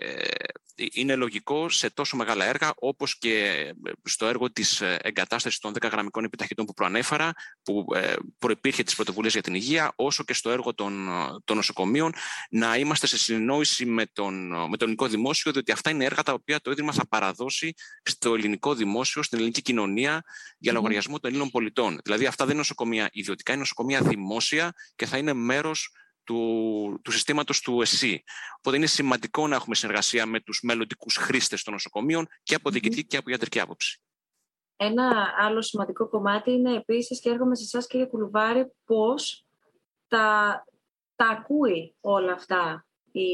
είναι 0.76 1.14
λογικό 1.14 1.68
σε 1.68 1.90
τόσο 1.90 2.16
μεγάλα 2.16 2.44
έργα 2.44 2.72
όπως 2.76 3.18
και 3.18 3.66
στο 4.02 4.26
έργο 4.26 4.52
της 4.52 4.80
εγκατάστασης 4.80 5.58
των 5.58 5.72
10 5.80 5.90
γραμμικών 5.90 6.24
επιταχυτών 6.24 6.64
που 6.66 6.74
προανέφερα, 6.74 7.32
που 7.62 7.86
ε, 7.94 8.14
προϋπήρχε 8.38 8.82
τις 8.82 8.94
πρωτοβουλίες 8.94 9.32
για 9.32 9.42
την 9.42 9.54
υγεία, 9.54 9.92
όσο 9.96 10.24
και 10.24 10.34
στο 10.34 10.50
έργο 10.50 10.74
των, 10.74 11.08
των 11.44 11.56
νοσοκομείων, 11.56 12.12
να 12.50 12.76
είμαστε 12.76 13.06
σε 13.06 13.18
συνεννόηση 13.18 13.86
με 13.86 14.06
τον, 14.12 14.48
με 14.48 14.76
το 14.76 14.84
ελληνικό 14.84 15.06
δημόσιο, 15.08 15.52
διότι 15.52 15.72
αυτά 15.72 15.90
είναι 15.90 16.04
έργα 16.04 16.22
τα 16.22 16.32
οποία 16.32 16.60
το 16.60 16.70
Ίδρυμα 16.70 16.92
θα 16.92 17.06
παραδώσει 17.06 17.74
στο 18.02 18.34
ελληνικό 18.34 18.74
δημόσιο, 18.74 19.22
στην 19.22 19.38
ελληνική 19.38 19.62
κοινωνία, 19.62 20.22
για 20.58 20.72
λογαριασμό 20.72 21.18
των 21.18 21.30
Ελλήνων 21.30 21.50
πολιτών. 21.50 21.98
Δηλαδή 22.04 22.26
αυτά 22.26 22.44
δεν 22.44 22.52
είναι 22.52 22.62
νοσοκομεία 22.62 23.08
ιδιωτικά, 23.12 23.52
είναι 23.52 23.60
νοσοκομεία 23.60 24.00
δημόσια 24.00 24.72
και 24.96 25.06
θα 25.06 25.16
είναι 25.18 25.32
μέρος 25.32 25.90
του, 26.26 27.00
του 27.04 27.10
συστήματος 27.10 27.60
του 27.60 27.80
ΕΣΥ. 27.80 28.22
Οπότε 28.56 28.76
είναι 28.76 28.86
σημαντικό 28.86 29.46
να 29.46 29.54
έχουμε 29.54 29.74
συνεργασία 29.74 30.26
με 30.26 30.40
τους 30.40 30.60
μελλοντικούς 30.62 31.16
χρήστες 31.16 31.62
των 31.62 31.72
νοσοκομείων 31.72 32.26
και 32.42 32.54
από 32.54 32.70
διοικητική 32.70 33.06
και 33.06 33.16
από 33.16 33.30
ιατρική 33.30 33.60
άποψη. 33.60 34.00
Ένα 34.76 35.34
άλλο 35.38 35.62
σημαντικό 35.62 36.08
κομμάτι 36.08 36.50
είναι 36.50 36.74
επίσης 36.74 37.20
και 37.20 37.30
έρχομαι 37.30 37.54
σε 37.54 37.62
εσάς 37.62 37.86
κύριε 37.86 38.06
Κουλουβάρη 38.06 38.72
πώς 38.84 39.44
τα, 40.08 40.64
τα 41.16 41.26
ακούει 41.26 41.94
όλα 42.00 42.32
αυτά 42.32 42.86
η, 43.12 43.28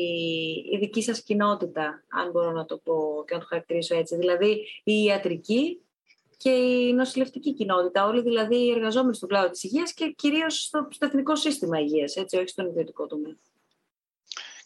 η 0.70 0.78
δική 0.78 1.02
σας 1.02 1.22
κοινότητα, 1.22 2.04
αν 2.08 2.30
μπορώ 2.30 2.52
να 2.52 2.64
το 2.64 2.78
πω 2.78 3.24
και 3.26 3.34
να 3.34 3.40
το 3.40 3.46
χαρακτηρίσω 3.48 3.96
έτσι. 3.96 4.16
Δηλαδή 4.16 4.66
η 4.84 5.02
ιατρική 5.02 5.80
και 6.42 6.50
η 6.50 6.92
νοσηλευτική 6.92 7.54
κοινότητα, 7.54 8.06
όλοι 8.06 8.22
δηλαδή 8.22 8.56
οι 8.56 8.70
εργαζόμενοι 8.70 9.14
στον 9.14 9.28
κλάδο 9.28 9.50
της 9.50 9.62
υγείας 9.62 9.92
και 9.92 10.14
κυρίως 10.16 10.62
στο, 10.62 10.88
στο 10.90 11.06
εθνικό 11.06 11.36
σύστημα 11.36 11.80
υγείας, 11.80 12.16
έτσι, 12.16 12.36
όχι 12.36 12.48
στον 12.48 12.66
ιδιωτικό 12.66 13.06
τομέα. 13.06 13.36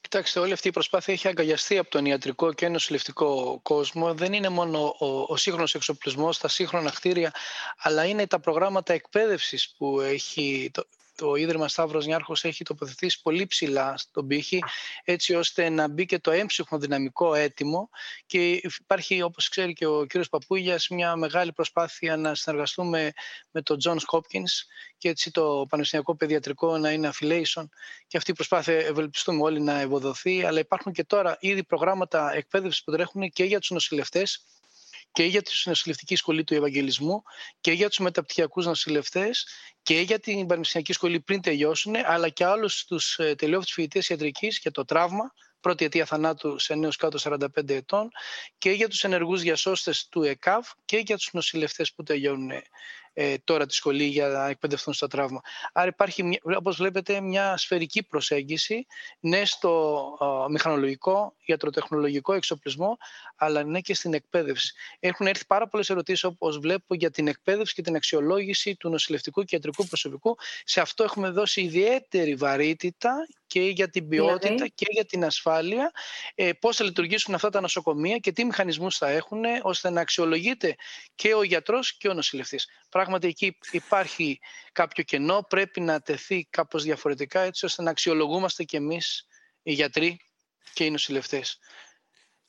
Κοιτάξτε, 0.00 0.40
όλη 0.40 0.52
αυτή 0.52 0.68
η 0.68 0.70
προσπάθεια 0.70 1.14
έχει 1.14 1.28
αγκαλιαστεί 1.28 1.78
από 1.78 1.90
τον 1.90 2.04
ιατρικό 2.04 2.52
και 2.52 2.68
νοσηλευτικό 2.68 3.60
κόσμο. 3.62 4.14
Δεν 4.14 4.32
είναι 4.32 4.48
μόνο 4.48 4.96
ο, 4.98 5.06
ο 5.06 5.36
σύγχρονος 5.36 5.74
εξοπλισμός, 5.74 6.38
τα 6.38 6.48
σύγχρονα 6.48 6.90
κτίρια, 6.90 7.32
αλλά 7.78 8.04
είναι 8.04 8.26
τα 8.26 8.40
προγράμματα 8.40 8.92
εκπαίδευσης 8.92 9.74
που 9.78 10.00
έχει 10.00 10.70
το, 10.72 10.84
το 11.16 11.34
Ίδρυμα 11.34 11.68
Σταύρος 11.68 12.06
Νιάρχος 12.06 12.44
έχει 12.44 12.64
τοποθετήσει 12.64 13.20
πολύ 13.22 13.46
ψηλά 13.46 13.96
στον 13.96 14.26
πύχη 14.26 14.62
έτσι 15.04 15.34
ώστε 15.34 15.68
να 15.68 15.88
μπει 15.88 16.06
και 16.06 16.18
το 16.18 16.30
έμψυχο 16.30 16.78
δυναμικό 16.78 17.34
έτοιμο. 17.34 17.90
Και 18.26 18.50
υπάρχει 18.52 19.22
όπως 19.22 19.48
ξέρει 19.48 19.72
και 19.72 19.86
ο 19.86 20.04
κύριος 20.04 20.28
Παπούγιας 20.28 20.88
μια 20.88 21.16
μεγάλη 21.16 21.52
προσπάθεια 21.52 22.16
να 22.16 22.34
συνεργαστούμε 22.34 23.12
με 23.50 23.62
το 23.62 23.76
Johns 23.84 24.04
Hopkins 24.12 24.66
και 24.98 25.08
έτσι 25.08 25.30
το 25.30 25.66
Πανεπιστημιακό 25.68 26.16
Παιδιατρικό 26.16 26.78
να 26.78 26.90
είναι 26.90 27.10
affiliation. 27.14 27.64
Και 28.06 28.16
αυτή 28.16 28.30
η 28.30 28.34
προσπάθεια 28.34 28.74
ευελπιστούμε 28.74 29.42
όλοι 29.42 29.60
να 29.60 29.80
ευοδοθεί. 29.80 30.44
Αλλά 30.44 30.58
υπάρχουν 30.58 30.92
και 30.92 31.04
τώρα 31.04 31.36
ήδη 31.40 31.64
προγράμματα 31.64 32.34
εκπαίδευσης 32.34 32.84
που 32.84 32.92
τρέχουν 32.92 33.30
και 33.30 33.44
για 33.44 33.58
τους 33.60 33.70
νοσηλευτές 33.70 34.44
και 35.16 35.24
για 35.24 35.42
τη 35.42 35.52
νοσηλευτική 35.64 36.16
σχολή 36.16 36.44
του 36.44 36.54
Ευαγγελισμού 36.54 37.22
και 37.60 37.72
για 37.72 37.88
τους 37.88 37.98
μεταπτυχιακούς 37.98 38.66
νοσηλευτές 38.66 39.46
και 39.82 40.00
για 40.00 40.18
την 40.18 40.46
πανεπιστημιακή 40.46 40.92
σχολή 40.92 41.20
πριν 41.20 41.40
τελειώσουν, 41.40 41.94
αλλά 42.04 42.28
και 42.28 42.44
άλλους 42.44 42.84
τους 42.84 43.18
ε, 43.18 43.34
τελειόφοιτους 43.34 43.72
φοιτητές 43.72 44.08
ιατρικής 44.08 44.58
για 44.62 44.70
το 44.70 44.84
τραύμα, 44.84 45.32
πρώτη 45.60 45.84
αιτία 45.84 46.04
θανάτου 46.04 46.58
σε 46.58 46.74
νέους 46.74 46.96
κάτω 46.96 47.18
45 47.22 47.68
ετών 47.68 48.08
και 48.58 48.70
για 48.70 48.88
τους 48.88 49.04
ενεργούς 49.04 49.40
διασώστες 49.40 50.08
του 50.08 50.22
ΕΚΑΒ 50.22 50.66
και 50.84 50.96
για 50.96 51.16
τους 51.16 51.28
νοσηλευτές 51.32 51.92
που 51.94 52.02
τελειώνουν 52.02 52.50
ε, 53.18 53.34
τώρα 53.44 53.66
τη 53.66 53.74
σχολή 53.74 54.04
για 54.04 54.28
να 54.28 54.48
εκπαιδευτούν 54.48 54.94
στο 54.94 55.06
τραύμα. 55.06 55.40
Άρα 55.72 55.88
υπάρχει, 55.88 56.40
όπως 56.56 56.76
βλέπετε, 56.76 57.20
μια 57.20 57.56
σφαιρική 57.56 58.02
προσέγγιση, 58.02 58.86
ναι 59.20 59.44
στο 59.44 60.02
μηχανολογικό, 60.50 61.34
ιατροτεχνολογικό 61.44 62.32
εξοπλισμό, 62.32 62.96
αλλά 63.36 63.64
ναι 63.64 63.80
και 63.80 63.94
στην 63.94 64.14
εκπαίδευση. 64.14 64.74
Έχουν 65.00 65.26
έρθει 65.26 65.46
πάρα 65.46 65.68
πολλές 65.68 65.90
ερωτήσεις, 65.90 66.24
όπως 66.24 66.58
βλέπω, 66.58 66.94
για 66.94 67.10
την 67.10 67.28
εκπαίδευση 67.28 67.74
και 67.74 67.82
την 67.82 67.96
αξιολόγηση 67.96 68.76
του 68.76 68.88
νοσηλευτικού 68.88 69.42
και 69.42 69.54
ιατρικού 69.54 69.86
προσωπικού. 69.86 70.36
Σε 70.64 70.80
αυτό 70.80 71.04
έχουμε 71.04 71.30
δώσει 71.30 71.60
ιδιαίτερη 71.60 72.34
βαρύτητα 72.34 73.26
και 73.46 73.60
για 73.60 73.90
την 73.90 74.08
ποιότητα 74.08 74.48
δηλαδή; 74.48 74.70
και 74.70 74.86
για 74.88 75.04
την 75.04 75.24
ασφάλεια, 75.24 75.90
ε, 76.34 76.52
πώς 76.52 76.76
θα 76.76 76.84
λειτουργήσουν 76.84 77.34
αυτά 77.34 77.50
τα 77.50 77.60
νοσοκομεία 77.60 78.16
και 78.16 78.32
τι 78.32 78.44
μηχανισμούς 78.44 78.96
θα 78.96 79.08
έχουν, 79.08 79.44
ώστε 79.62 79.90
να 79.90 80.00
αξιολογείται 80.00 80.74
και 81.14 81.34
ο 81.34 81.42
γιατρός 81.42 81.96
και 81.96 82.08
ο 82.08 82.14
νοσηλευτής 82.14 82.68
πράγματι 82.88 83.28
εκεί 83.28 83.58
υπάρχει 83.70 84.38
κάποιο 84.72 85.04
κενό, 85.04 85.46
πρέπει 85.48 85.80
να 85.80 86.00
τεθεί 86.00 86.46
κάπως 86.50 86.82
διαφορετικά 86.82 87.40
έτσι 87.40 87.64
ώστε 87.64 87.82
να 87.82 87.90
αξιολογούμαστε 87.90 88.64
κι 88.64 88.76
εμείς 88.76 89.26
οι 89.62 89.72
γιατροί 89.72 90.20
και 90.72 90.84
οι 90.84 90.90
νοσηλευτές. 90.90 91.58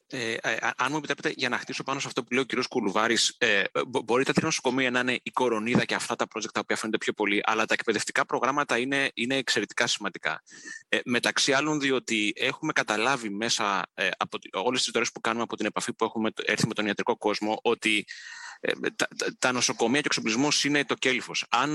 Ε, 0.10 0.34
ε 0.34 0.58
αν 0.78 0.88
μου 0.90 0.98
επιτρέπετε, 0.98 1.34
για 1.36 1.50
να 1.50 1.58
χτίσω 1.58 1.84
πάνω 1.84 2.00
σε 2.00 2.08
αυτό 2.08 2.24
που 2.24 2.34
λέει 2.34 2.46
ο 2.52 2.62
κ. 2.62 2.68
Κουλουβάρης, 2.68 3.36
ε, 3.38 3.64
μπορεί 3.88 4.24
τα 4.24 4.34
τρία 4.34 4.46
νοσοκομεία 4.46 4.92
να 4.92 5.00
είναι 5.00 5.20
η 5.24 5.30
κορονίδα 5.30 5.86
και 5.86 5.96
αυτά 5.96 6.16
τα 6.16 6.26
project 6.34 6.52
τα 6.54 6.60
οποία 6.60 6.76
φαίνονται 6.76 6.98
πιο 6.98 7.14
πολύ, 7.14 7.42
αλλά 7.46 7.66
τα 7.66 7.74
εκπαιδευτικά 7.74 8.26
προγράμματα 8.26 8.78
είναι, 8.78 9.12
είναι 9.14 9.36
εξαιρετικά 9.36 9.88
σημαντικά. 9.88 10.44
Ε, 10.90 11.00
μεταξύ 11.06 11.54
άλλων, 11.54 11.80
διότι 11.80 12.34
έχουμε 12.36 12.74
καταλάβει 12.74 13.30
μέσα 13.30 13.86
ε, 13.94 14.10
από 14.18 14.38
όλες 14.54 14.78
τις 14.78 14.88
ιστορίε 14.88 15.10
που 15.14 15.22
κάνουμε 15.22 15.44
από 15.44 15.56
την 15.56 15.66
επαφή 15.66 15.94
που 15.94 16.06
έχουμε 16.06 16.30
έρθει 16.46 16.68
με 16.68 16.74
τον 16.74 16.86
ιατρικό 16.86 17.18
κόσμο, 17.18 17.60
ότι 17.62 17.98
ε, 17.98 18.47
τα, 18.96 19.08
τα 19.40 19.52
νοσοκομεία 19.52 20.02
και 20.02 20.08
ο 20.08 20.12
εξοπλισμός 20.12 20.64
είναι 20.64 20.86
το 20.86 20.94
κέλυφος. 20.94 21.46
Αν 21.50 21.70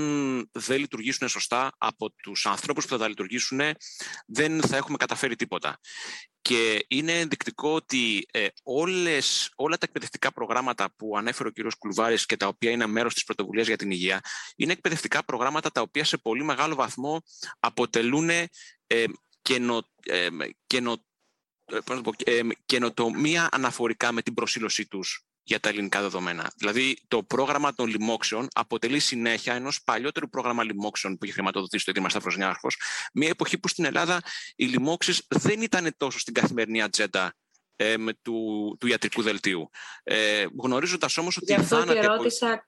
δεν 0.51 0.79
λειτουργήσουν 0.79 1.27
σωστά 1.27 1.71
από 1.77 2.11
τους 2.11 2.45
ανθρώπους 2.45 2.83
που 2.83 2.89
θα 2.89 2.97
τα 2.97 3.07
λειτουργήσουν, 3.07 3.59
δεν 4.25 4.61
θα 4.61 4.77
έχουμε 4.77 4.97
καταφέρει 4.97 5.35
τίποτα. 5.35 5.79
Και 6.41 6.85
είναι 6.87 7.19
ενδεικτικό 7.19 7.73
ότι 7.73 8.25
ε, 8.31 8.47
όλες, 8.63 9.51
όλα 9.55 9.77
τα 9.77 9.85
εκπαιδευτικά 9.85 10.31
προγράμματα 10.31 10.93
που 10.95 11.17
ανέφερε 11.17 11.49
ο 11.49 11.51
κ. 11.51 11.73
Κουλβάρης 11.79 12.25
και 12.25 12.37
τα 12.37 12.47
οποία 12.47 12.71
είναι 12.71 12.85
μέρος 12.85 13.13
της 13.13 13.23
πρωτοβουλίας 13.23 13.67
για 13.67 13.77
την 13.77 13.91
υγεία, 13.91 14.21
είναι 14.55 14.71
εκπαιδευτικά 14.71 15.25
προγράμματα 15.25 15.71
τα 15.71 15.81
οποία 15.81 16.03
σε 16.03 16.17
πολύ 16.17 16.43
μεγάλο 16.43 16.75
βαθμό 16.75 17.23
αποτελούν 17.59 18.29
ε, 18.29 18.49
καινο, 19.41 19.89
ε, 20.05 20.27
καινο, 20.67 21.05
ε, 22.23 22.41
καινοτομία 22.65 23.49
αναφορικά 23.51 24.11
με 24.11 24.21
την 24.21 24.33
προσήλωσή 24.33 24.87
τους 24.87 25.25
για 25.43 25.59
τα 25.59 25.69
ελληνικά 25.69 26.01
δεδομένα. 26.01 26.51
Δηλαδή, 26.55 26.97
το 27.07 27.23
πρόγραμμα 27.23 27.73
των 27.73 27.87
λοιμόξεων 27.87 28.47
αποτελεί 28.53 28.99
συνέχεια 28.99 29.53
ενός 29.53 29.83
παλιότερου 29.83 30.29
πρόγραμμα 30.29 30.63
λοιμόξεων 30.63 31.17
που 31.17 31.25
είχε 31.25 31.33
χρηματοδοτήσει 31.33 31.85
το 31.85 31.91
Ίδρυμα 31.91 32.09
Σταυροσνιάρχο, 32.09 32.67
μια 33.13 33.29
εποχή 33.29 33.57
που 33.57 33.67
στην 33.67 33.85
Ελλάδα 33.85 34.21
οι 34.55 34.65
λοιμόξεις 34.65 35.25
δεν 35.27 35.61
ήταν 35.61 35.93
τόσο 35.97 36.19
στην 36.19 36.33
καθημερινή 36.33 36.81
ατζέντα 36.81 37.33
ε, 37.75 37.95
του, 38.21 38.77
του 38.79 38.87
ιατρικού 38.87 39.21
δελτίου. 39.21 39.69
Ε, 40.03 40.45
Γνωρίζοντας 40.57 41.17
όμως 41.17 41.37
ότι. 41.37 41.53
Γι' 41.53 41.59
αυτό 41.59 41.83
και 41.83 42.01
ρώτησα 42.01 42.67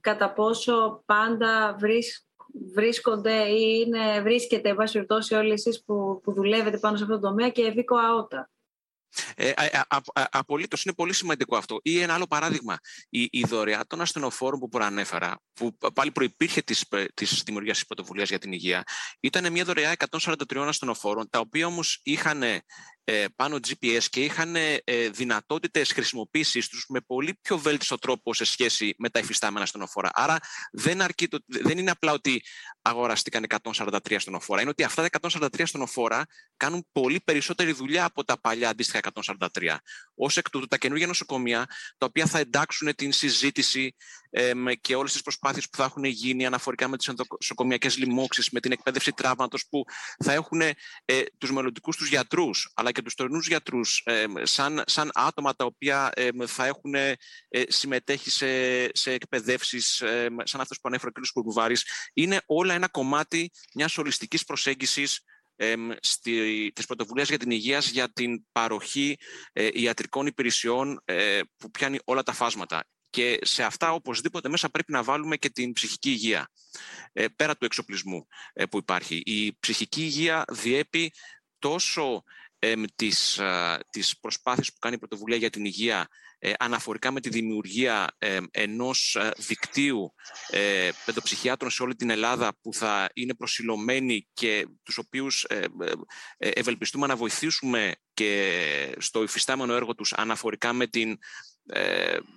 κατά 0.00 0.32
πόσο 0.32 1.02
πάντα 1.06 1.76
βρίσκονται 2.74 3.48
ή 3.48 3.84
είναι, 3.86 4.20
βρίσκεται, 4.20 4.68
εν 4.68 4.76
πάση 4.76 4.92
περιπτώσει, 4.92 5.34
όλοι 5.34 5.52
εσείς 5.52 5.84
που, 5.84 6.20
που 6.22 6.32
δουλεύετε 6.32 6.78
πάνω 6.78 6.96
σε 6.96 7.02
αυτό 7.02 7.18
το 7.18 7.28
τομέα 7.28 7.48
και 7.48 7.62
ευήκο 7.62 7.96
αότα. 7.96 8.50
Ε, 9.34 9.52
Απολύτως 10.12 10.84
είναι 10.84 10.94
πολύ 10.94 11.12
σημαντικό 11.12 11.56
αυτό. 11.56 11.78
Ή 11.82 12.00
ένα 12.00 12.14
άλλο 12.14 12.26
παράδειγμα, 12.26 12.78
η, 13.08 13.28
η 13.30 13.44
δωρεά 13.48 13.86
των 13.86 14.00
ασθενοφόρων 14.00 14.60
που 14.60 14.68
προανέφερα, 14.68 15.40
που 15.52 15.76
πάλι 15.94 16.10
προπήρχε 16.10 16.62
της 16.62 16.84
της 17.14 17.42
δημιουργίας 17.44 17.76
της 17.76 17.86
πρωτοβουλίας 17.86 18.28
για 18.28 18.38
την 18.38 18.52
υγεία, 18.52 18.82
ήταν 19.20 19.52
μια 19.52 19.64
δωρεά 19.64 19.94
143 20.10 20.56
ασθενοφόρων, 20.56 21.30
τα 21.30 21.38
οποία 21.38 21.66
όμως 21.66 22.00
είχαν 22.02 22.42
ε, 22.42 22.62
πάνω 23.36 23.56
GPS 23.56 24.02
και 24.10 24.24
είχαν 24.24 24.56
ε, 24.56 25.08
δυνατότητες 25.08 25.92
χρησιμοποίησης 25.92 26.68
τους 26.68 26.84
με 26.88 27.00
πολύ 27.00 27.38
πιο 27.42 27.58
βέλτιστο 27.58 27.96
τρόπο 27.96 28.34
σε 28.34 28.44
σχέση 28.44 28.94
με 28.98 29.08
τα 29.08 29.18
υφιστάμενα 29.18 29.66
στενοφόρα. 29.66 30.10
Άρα 30.12 30.38
δεν, 30.72 31.00
αρκεί 31.00 31.28
το, 31.28 31.38
δεν 31.46 31.78
είναι 31.78 31.90
απλά 31.90 32.12
ότι 32.12 32.42
αγοραστήκαν 32.82 33.46
143 33.62 34.16
στενοφόρα, 34.18 34.60
είναι 34.60 34.70
ότι 34.70 34.82
αυτά 34.82 35.08
τα 35.08 35.28
143 35.30 35.62
στενοφόρα 35.64 36.26
κάνουν 36.56 36.86
πολύ 36.92 37.20
περισσότερη 37.24 37.72
δουλειά 37.72 38.04
από 38.04 38.24
τα 38.24 38.40
παλιά 38.40 38.68
αντίστοιχα 38.68 39.00
143. 39.22 39.76
Ω 40.14 40.26
εκ 40.34 40.50
τούτου, 40.50 40.66
τα 40.66 40.76
καινούργια 40.76 41.06
νοσοκομεία, 41.06 41.66
τα 41.98 42.06
οποία 42.06 42.26
θα 42.26 42.38
εντάξουν 42.38 42.94
την 42.94 43.12
συζήτηση 43.12 43.94
ε, 44.29 44.29
και 44.80 44.94
όλες 44.94 45.12
τις 45.12 45.22
προσπάθειες 45.22 45.68
που 45.70 45.76
θα 45.76 45.84
έχουν 45.84 46.04
γίνει 46.04 46.46
αναφορικά 46.46 46.88
με 46.88 46.96
τις 46.96 47.12
νοσοκομιακέ 47.28 47.88
λοιμώξεις, 47.96 48.50
με 48.50 48.60
την 48.60 48.72
εκπαίδευση 48.72 49.12
τραύματος, 49.12 49.66
που 49.70 49.84
θα 50.24 50.32
έχουν 50.32 50.60
ε, 50.60 50.74
τους 51.38 51.52
μελλοντικούς 51.52 51.96
τους 51.96 52.08
γιατρούς, 52.08 52.72
αλλά 52.74 52.92
και 52.92 53.02
τους 53.02 53.14
τωρινούς 53.14 53.46
γιατρούς, 53.46 54.02
ε, 54.04 54.24
σαν, 54.42 54.82
σαν 54.86 55.10
άτομα 55.14 55.54
τα 55.54 55.64
οποία 55.64 56.10
ε, 56.14 56.28
θα 56.46 56.66
έχουν 56.66 56.94
ε, 56.94 57.16
συμμετέχει 57.68 58.30
σε, 58.30 58.46
σε 58.96 59.12
εκπαιδεύσεις, 59.12 60.02
σαν 60.42 60.60
αυτός 60.60 60.80
που 60.80 60.88
ανέφερε 60.88 61.10
ο 61.16 61.20
κ. 61.20 61.26
Κουρκουβάρης, 61.32 61.84
είναι 62.12 62.40
όλα 62.46 62.74
ένα 62.74 62.88
κομμάτι 62.88 63.50
μιας 63.74 63.98
ολιστικής 63.98 64.44
προσέγγισης 64.44 65.24
στη, 66.00 66.70
της 66.74 66.86
πρωτοβουλίας 66.86 67.28
για 67.28 67.38
την 67.38 67.50
υγείας 67.50 67.90
για 67.90 68.12
την 68.12 68.44
παροχή 68.52 69.18
ε, 69.52 69.68
ιατρικών 69.72 70.26
υπηρεσιών 70.26 71.00
ε, 71.04 71.40
που 71.56 71.70
πιάνει 71.70 71.98
όλα 72.04 72.22
τα 72.22 72.32
φάσματα. 72.32 72.84
Και 73.10 73.38
σε 73.42 73.62
αυτά 73.62 73.92
οπωσδήποτε 73.92 74.48
μέσα 74.48 74.68
πρέπει 74.68 74.92
να 74.92 75.02
βάλουμε 75.02 75.36
και 75.36 75.50
την 75.50 75.72
ψυχική 75.72 76.10
υγεία, 76.10 76.50
ε, 77.12 77.28
πέρα 77.28 77.56
του 77.56 77.64
εξοπλισμού 77.64 78.26
ε, 78.52 78.66
που 78.66 78.78
υπάρχει. 78.78 79.16
Η 79.24 79.56
ψυχική 79.60 80.02
υγεία 80.02 80.44
διέπει 80.50 81.12
τόσο 81.58 82.22
ε, 82.58 82.74
τις, 82.96 83.40
τις 83.90 84.18
προσπάθειες 84.18 84.72
που 84.72 84.78
κάνει 84.78 84.94
η 84.94 84.98
Πρωτοβουλία 84.98 85.36
για 85.36 85.50
την 85.50 85.64
Υγεία 85.64 86.08
ε, 86.42 86.52
αναφορικά 86.58 87.10
με 87.10 87.20
τη 87.20 87.28
δημιουργία 87.28 88.16
ε, 88.18 88.38
ενός 88.50 89.16
ε, 89.16 89.30
δικτύου 89.36 90.14
ε, 90.50 90.90
παιδοψυχιάτρων 91.04 91.70
σε 91.70 91.82
όλη 91.82 91.94
την 91.94 92.10
Ελλάδα 92.10 92.52
που 92.62 92.74
θα 92.74 93.08
είναι 93.14 93.34
προσιλωμένοι 93.34 94.28
και 94.32 94.66
τους 94.82 94.98
οποίους 94.98 95.44
ε, 95.44 95.64
ε, 96.38 96.48
ευελπιστούμε 96.48 97.06
να 97.06 97.16
βοηθήσουμε 97.16 97.94
και 98.14 98.94
στο 98.98 99.22
υφιστάμενο 99.22 99.74
έργο 99.74 99.94
τους 99.94 100.12
αναφορικά 100.12 100.72
με, 100.72 100.86
την, 100.86 101.18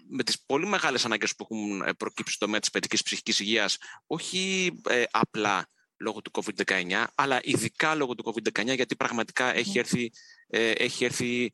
με 0.07 0.23
τις 0.23 0.43
πολύ 0.45 0.65
μεγάλες 0.65 1.05
ανάγκες 1.05 1.35
που 1.35 1.47
έχουν 1.49 1.95
προκύψει 1.97 2.33
στο 2.33 2.45
τομέα 2.45 2.59
της 2.59 2.69
παιδικής 2.69 3.03
ψυχικής 3.03 3.39
υγείας, 3.39 3.77
όχι 4.07 4.71
απλά 5.11 5.67
λόγω 5.97 6.21
του 6.21 6.31
COVID-19, 6.33 7.03
αλλά 7.15 7.39
ειδικά 7.43 7.95
λόγω 7.95 8.15
του 8.15 8.33
COVID-19, 8.33 8.75
γιατί 8.75 8.95
πραγματικά 8.95 9.55
έχει 9.55 9.79
έρθει, 9.79 10.11
έχει 10.57 11.05
έρθει 11.05 11.51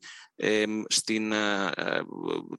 στην, 0.88 1.32
ε, 1.32 1.70
ε, 1.76 2.00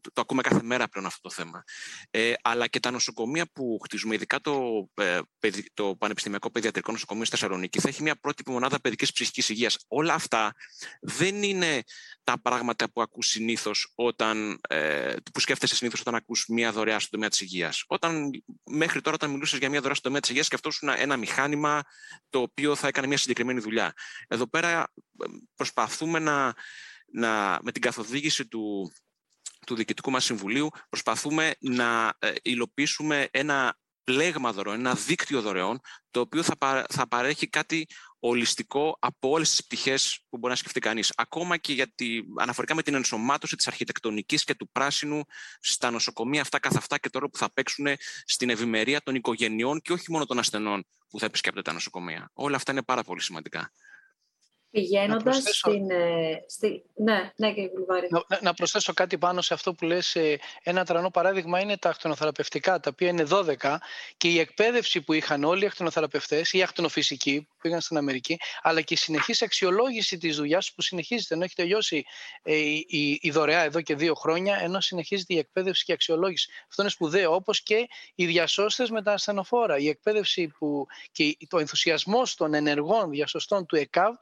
το 0.01 0.21
ακούμε 0.21 0.41
κάθε 0.41 0.63
μέρα 0.63 0.87
πλέον 0.87 1.05
αυτό 1.07 1.21
το 1.21 1.29
θέμα. 1.29 1.63
Ε, 2.11 2.33
αλλά 2.41 2.67
και 2.67 2.79
τα 2.79 2.91
νοσοκομεία 2.91 3.45
που 3.53 3.79
χτίζουμε, 3.83 4.15
ειδικά 4.15 4.39
το, 4.39 4.89
το 5.73 5.95
Πανεπιστημιακό 5.95 6.51
Παιδιατρικό 6.51 6.91
Νοσοκομείο 6.91 7.25
στη 7.25 7.37
Θεσσαλονίκη, 7.37 7.79
θα 7.79 7.87
έχει 7.87 8.01
μια 8.01 8.15
πρότυπη 8.15 8.51
μονάδα 8.51 8.79
παιδικής 8.81 9.11
ψυχικής 9.11 9.49
υγείας. 9.49 9.77
Όλα 9.87 10.13
αυτά 10.13 10.53
δεν 11.01 11.43
είναι 11.43 11.83
τα 12.23 12.41
πράγματα 12.41 12.91
που 12.91 13.01
ακούς 13.01 13.27
συνήθως 13.27 13.91
όταν, 13.95 14.59
που 15.33 15.39
σκέφτεσαι 15.39 15.75
συνήθως 15.75 15.99
όταν 15.99 16.15
ακούς 16.15 16.45
μια 16.47 16.71
δωρεά 16.71 16.99
στον 16.99 17.09
τομέα 17.11 17.29
της 17.29 17.41
υγείας. 17.41 17.83
Όταν 17.87 18.43
μέχρι 18.65 19.01
τώρα, 19.01 19.15
όταν 19.15 19.31
μιλούσες 19.31 19.59
για 19.59 19.69
μια 19.69 19.79
δωρεά 19.79 19.95
στον 19.95 20.03
τομέα 20.03 20.21
της 20.21 20.29
υγείας, 20.29 20.45
σκεφτόσουν 20.45 20.89
ένα 20.97 21.17
μηχάνημα 21.17 21.83
το 22.29 22.39
οποίο 22.41 22.75
θα 22.75 22.87
έκανε 22.87 23.07
μια 23.07 23.17
συγκεκριμένη 23.17 23.59
δουλειά. 23.59 23.93
Εδώ 24.27 24.47
πέρα 24.47 24.91
προσπαθούμε 25.55 26.19
να 26.19 26.30
να, 27.11 27.59
με 27.61 27.71
την 27.71 27.81
καθοδήγηση 27.81 28.47
του, 28.47 28.91
του 29.65 29.75
Διοικητικού 29.75 30.11
μας 30.11 30.23
Συμβουλίου 30.23 30.69
προσπαθούμε 30.89 31.53
να 31.59 32.13
ε, 32.19 32.31
υλοποιήσουμε 32.41 33.27
ένα 33.31 33.77
πλέγμα 34.03 34.53
δωρεών, 34.53 34.79
ένα 34.79 34.93
δίκτυο 34.93 35.41
δωρεών, 35.41 35.79
το 36.11 36.19
οποίο 36.19 36.43
θα, 36.43 36.85
θα 36.89 37.07
παρέχει 37.07 37.47
κάτι 37.47 37.87
ολιστικό 38.19 38.97
από 38.99 39.29
όλες 39.29 39.49
τις 39.49 39.65
πτυχές 39.65 40.25
που 40.29 40.37
μπορεί 40.37 40.53
να 40.53 40.59
σκεφτεί 40.59 40.79
κανείς. 40.79 41.13
Ακόμα 41.15 41.57
και 41.57 41.73
γιατί 41.73 42.23
αναφορικά 42.37 42.75
με 42.75 42.81
την 42.81 42.93
ενσωμάτωση 42.93 43.55
της 43.55 43.67
αρχιτεκτονικής 43.67 44.43
και 44.43 44.55
του 44.55 44.69
πράσινου 44.71 45.23
στα 45.59 45.91
νοσοκομεία 45.91 46.41
αυτά 46.41 46.59
καθ' 46.59 46.77
αυτά 46.77 46.97
και 46.97 47.09
τώρα 47.09 47.29
που 47.29 47.37
θα 47.37 47.53
παίξουν 47.53 47.87
στην 48.25 48.49
ευημερία 48.49 49.01
των 49.01 49.15
οικογενειών 49.15 49.81
και 49.81 49.93
όχι 49.93 50.11
μόνο 50.11 50.25
των 50.25 50.39
ασθενών 50.39 50.85
που 51.09 51.19
θα 51.19 51.25
επισκέπτονται 51.25 51.67
τα 51.67 51.73
νοσοκομεία. 51.73 52.29
Όλα 52.33 52.55
αυτά 52.55 52.71
είναι 52.71 52.83
πάρα 52.83 53.03
πολύ 53.03 53.21
σημαντικά. 53.21 53.71
Πηγαίνοντας 54.71 55.37
στην. 55.37 55.91
Ε, 55.91 56.43
στη... 56.47 56.83
Ναι, 56.95 57.31
ναι, 57.35 57.53
κύριε 57.53 57.69
Να, 58.09 58.39
να, 58.41 58.53
προσθέσω 58.53 58.93
κάτι 58.93 59.17
πάνω 59.17 59.41
σε 59.41 59.53
αυτό 59.53 59.73
που 59.73 59.85
λες. 59.85 60.15
Ε, 60.15 60.39
ένα 60.63 60.85
τρανό 60.85 61.09
παράδειγμα 61.09 61.59
είναι 61.59 61.77
τα 61.77 61.89
ακτινοθεραπευτικά, 61.89 62.79
τα 62.79 62.89
οποία 62.93 63.09
είναι 63.09 63.25
12 63.29 63.55
και 64.17 64.27
η 64.27 64.39
εκπαίδευση 64.39 65.01
που 65.01 65.13
είχαν 65.13 65.43
όλοι 65.43 65.63
οι 65.63 65.65
ακτινοθεραπευτές, 65.65 66.53
οι 66.53 66.61
ακτινοφυσικοί 66.61 67.41
που 67.41 67.55
πήγαν 67.61 67.81
στην 67.81 67.97
Αμερική, 67.97 68.37
αλλά 68.61 68.81
και 68.81 68.93
η 68.93 68.97
συνεχής 68.97 69.41
αξιολόγηση 69.41 70.17
της 70.17 70.35
δουλειάς 70.35 70.73
που 70.73 70.81
συνεχίζεται, 70.81 71.33
ενώ 71.33 71.43
έχει 71.43 71.55
τελειώσει 71.55 72.05
ε, 72.43 72.55
η, 72.55 73.19
η, 73.21 73.31
δωρεά 73.31 73.63
εδώ 73.63 73.81
και 73.81 73.95
δύο 73.95 74.13
χρόνια, 74.13 74.59
ενώ 74.61 74.81
συνεχίζεται 74.81 75.33
η 75.33 75.37
εκπαίδευση 75.37 75.83
και 75.83 75.91
η 75.91 75.93
αξιολόγηση. 75.95 76.49
Αυτό 76.69 76.81
είναι 76.81 76.91
σπουδαίο, 76.91 77.33
όπως 77.33 77.61
και 77.63 77.87
οι 78.15 78.25
διασώστες 78.25 78.89
με 78.89 79.01
τα 79.01 79.13
ασθενοφόρα. 79.13 79.77
Η 79.77 79.87
εκπαίδευση 79.87 80.47
που, 80.47 80.85
και 81.11 81.37
το 81.47 81.57
ενθουσιασμό 81.57 82.21
των 82.37 82.53
ενεργών 82.53 83.09
διασωστών 83.09 83.65
του 83.65 83.75
ΕΚΑΒ 83.75 84.13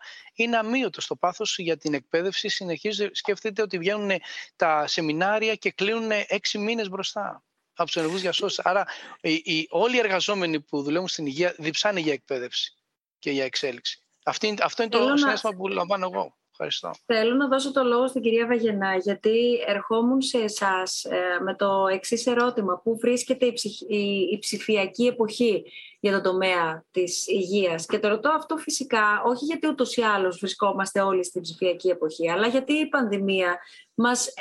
είναι 0.43 0.57
αμύωτος 0.57 1.03
στο 1.03 1.15
πάθος 1.15 1.57
για 1.57 1.77
την 1.77 1.93
εκπαίδευση. 1.93 2.49
Συνεχίζει, 2.49 3.07
σκέφτεται 3.11 3.61
ότι 3.61 3.77
βγαίνουν 3.77 4.11
τα 4.55 4.87
σεμινάρια 4.87 5.55
και 5.55 5.71
κλείνουν 5.71 6.11
έξι 6.27 6.57
μήνες 6.57 6.89
μπροστά 6.89 7.43
από 7.73 7.85
τους 7.85 7.95
ενεργούς 7.95 8.21
διασώσεις. 8.21 8.59
Άρα, 8.59 8.85
οι, 9.21 9.33
οι, 9.33 9.67
όλοι 9.69 9.95
οι 9.95 9.99
εργαζόμενοι 9.99 10.61
που 10.61 10.81
δουλεύουν 10.83 11.07
στην 11.07 11.25
υγεία 11.25 11.55
διψάνε 11.57 11.99
για 11.99 12.13
εκπαίδευση 12.13 12.73
και 13.19 13.31
για 13.31 13.43
εξέλιξη. 13.43 14.03
Αυτή, 14.23 14.55
αυτό 14.61 14.83
είναι 14.83 14.91
το 14.91 15.17
συνέστημα 15.17 15.53
που 15.53 15.67
λαμβάνω 15.67 16.09
εγώ. 16.13 16.37
Ευχαριστώ. 16.61 16.91
Θέλω 17.05 17.35
να 17.35 17.47
δώσω 17.47 17.71
το 17.71 17.83
λόγο 17.83 18.07
στην 18.07 18.21
κυρία 18.21 18.47
Βαγενά, 18.47 18.95
γιατί 18.95 19.63
ερχόμουν 19.67 20.21
σε 20.21 20.37
εσάς 20.37 21.03
ε, 21.03 21.39
με 21.43 21.55
το 21.55 21.87
εξής 21.91 22.25
ερώτημα. 22.25 22.81
Πού 22.83 22.97
βρίσκεται 22.97 23.45
η, 23.45 23.53
η, 23.87 24.19
η 24.31 24.39
ψηφιακή 24.39 25.05
εποχή 25.05 25.63
για 25.99 26.11
τον 26.11 26.21
τομέα 26.21 26.85
της 26.91 27.27
υγείας; 27.27 27.85
Και 27.85 27.99
το 27.99 28.07
ρωτώ 28.07 28.29
αυτό 28.29 28.57
φυσικά, 28.57 29.21
όχι 29.25 29.45
γιατί 29.45 29.67
ούτως 29.67 29.95
ή 29.95 30.01
άλλως 30.01 30.37
βρισκόμαστε 30.37 31.01
όλοι 31.01 31.23
στην 31.23 31.41
ψηφιακή 31.41 31.89
εποχή, 31.89 32.29
αλλά 32.31 32.47
γιατί 32.47 32.73
η 32.73 32.87
πανδημία 32.87 33.59
μας 33.93 34.33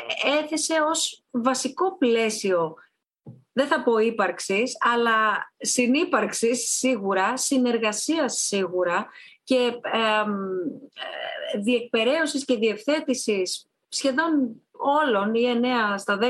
έθεσε 0.43 0.75
ως 0.91 1.23
βασικό 1.31 1.97
πλαίσιο 1.99 2.75
δεν 3.53 3.67
θα 3.67 3.83
πω 3.83 3.99
ύπαρξης, 3.99 4.77
αλλά 4.79 5.51
συνύπαρξης 5.57 6.77
σίγουρα, 6.77 7.37
συνεργασίας 7.37 8.35
σίγουρα 8.35 9.07
και 9.49 9.81
ε, 9.83 11.61
διεκπαιρέωσης 11.61 12.45
και 12.45 12.57
διευθέτησης 12.57 13.69
σχεδόν 13.89 14.63
όλων 14.79 15.35
ή 15.35 15.43
9 15.93 15.95
στα 15.97 16.19
10 16.21 16.25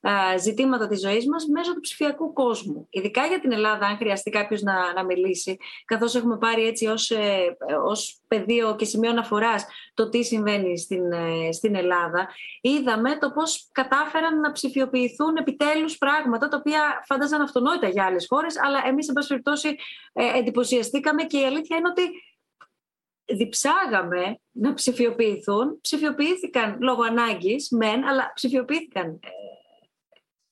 ε, 0.00 0.38
ζητήματα 0.38 0.86
της 0.86 1.00
ζωής 1.00 1.26
μας 1.26 1.46
μέσω 1.46 1.74
του 1.74 1.80
ψηφιακού 1.80 2.32
κόσμου. 2.32 2.86
Ειδικά 2.90 3.26
για 3.26 3.40
την 3.40 3.52
Ελλάδα, 3.52 3.86
αν 3.86 3.96
χρειαστεί 3.96 4.30
κάποιος 4.30 4.62
να, 4.62 4.92
να 4.92 5.04
μιλήσει, 5.04 5.56
καθώς 5.84 6.14
έχουμε 6.14 6.38
πάρει 6.38 6.66
έτσι 6.66 6.86
ως, 6.86 7.10
ε, 7.10 7.56
ως 7.84 8.20
πεδίο 8.28 8.76
και 8.76 8.84
σημείο 8.84 9.10
αναφοράς 9.10 9.66
το 9.94 10.08
τι 10.08 10.24
συμβαίνει 10.24 10.78
στην, 10.78 11.12
ε, 11.12 11.52
στην 11.52 11.74
Ελλάδα, 11.74 12.28
είδαμε 12.60 13.18
το 13.18 13.30
πώς 13.30 13.68
κατάφεραν 13.72 14.40
να 14.40 14.52
ψηφιοποιηθούν 14.52 15.36
επιτέλους 15.36 15.98
πράγματα 15.98 16.48
τα 16.48 16.56
οποία 16.56 17.04
φάνταζαν 17.06 17.40
αυτονόητα 17.40 17.88
για 17.88 18.04
άλλες 18.04 18.26
χώρες, 18.28 18.60
αλλά 18.64 18.82
εμείς, 18.86 19.08
εν 19.08 19.14
πάση 19.14 19.28
περιπτώσει, 19.28 19.76
εντυπωσιαστήκαμε 20.12 21.22
και 21.22 21.38
η 21.38 21.44
αλήθεια 21.44 21.76
είναι 21.76 21.88
ότι 21.88 22.02
διψάγαμε 23.26 24.40
να 24.50 24.74
ψηφιοποιηθούν, 24.74 25.80
ψηφιοποιήθηκαν 25.80 26.78
λόγω 26.80 27.02
ανάγκης, 27.02 27.70
μεν, 27.70 28.04
αλλά 28.04 28.32
ψηφιοποιήθηκαν, 28.34 29.06
ε, 29.06 29.28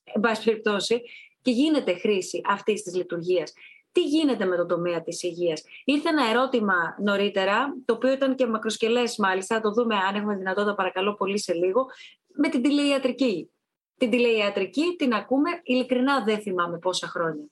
εν 0.04 0.20
πάση 0.20 0.44
περιπτώσει, 0.44 1.02
και 1.42 1.50
γίνεται 1.50 1.94
χρήση 1.94 2.40
αυτής 2.44 2.82
της 2.82 2.94
λειτουργίας. 2.94 3.52
Τι 3.92 4.00
γίνεται 4.00 4.44
με 4.44 4.56
το 4.56 4.66
τομέα 4.66 5.02
της 5.02 5.22
υγείας; 5.22 5.64
Ήρθε 5.84 6.08
ένα 6.08 6.30
ερώτημα 6.30 6.74
νωρίτερα, 6.98 7.76
το 7.84 7.94
οποίο 7.94 8.12
ήταν 8.12 8.34
και 8.34 8.46
μακροσκελές 8.46 9.16
μάλιστα, 9.16 9.54
θα 9.54 9.60
το 9.60 9.70
δούμε 9.70 9.96
αν 9.96 10.14
έχουμε 10.14 10.36
δυνατότητα 10.36 10.74
παρακαλώ 10.74 11.14
πολύ 11.14 11.38
σε 11.38 11.52
λίγο, 11.52 11.86
με 12.26 12.48
την 12.48 12.62
τηλεϊατρική. 12.62 13.50
Την 13.98 14.10
τηλεϊατρική 14.10 14.94
την 14.98 15.12
ακούμε, 15.14 15.50
ειλικρινά 15.62 16.24
δεν 16.24 16.40
θυμάμαι 16.40 16.78
πόσα 16.78 17.06
χρόνια. 17.06 17.44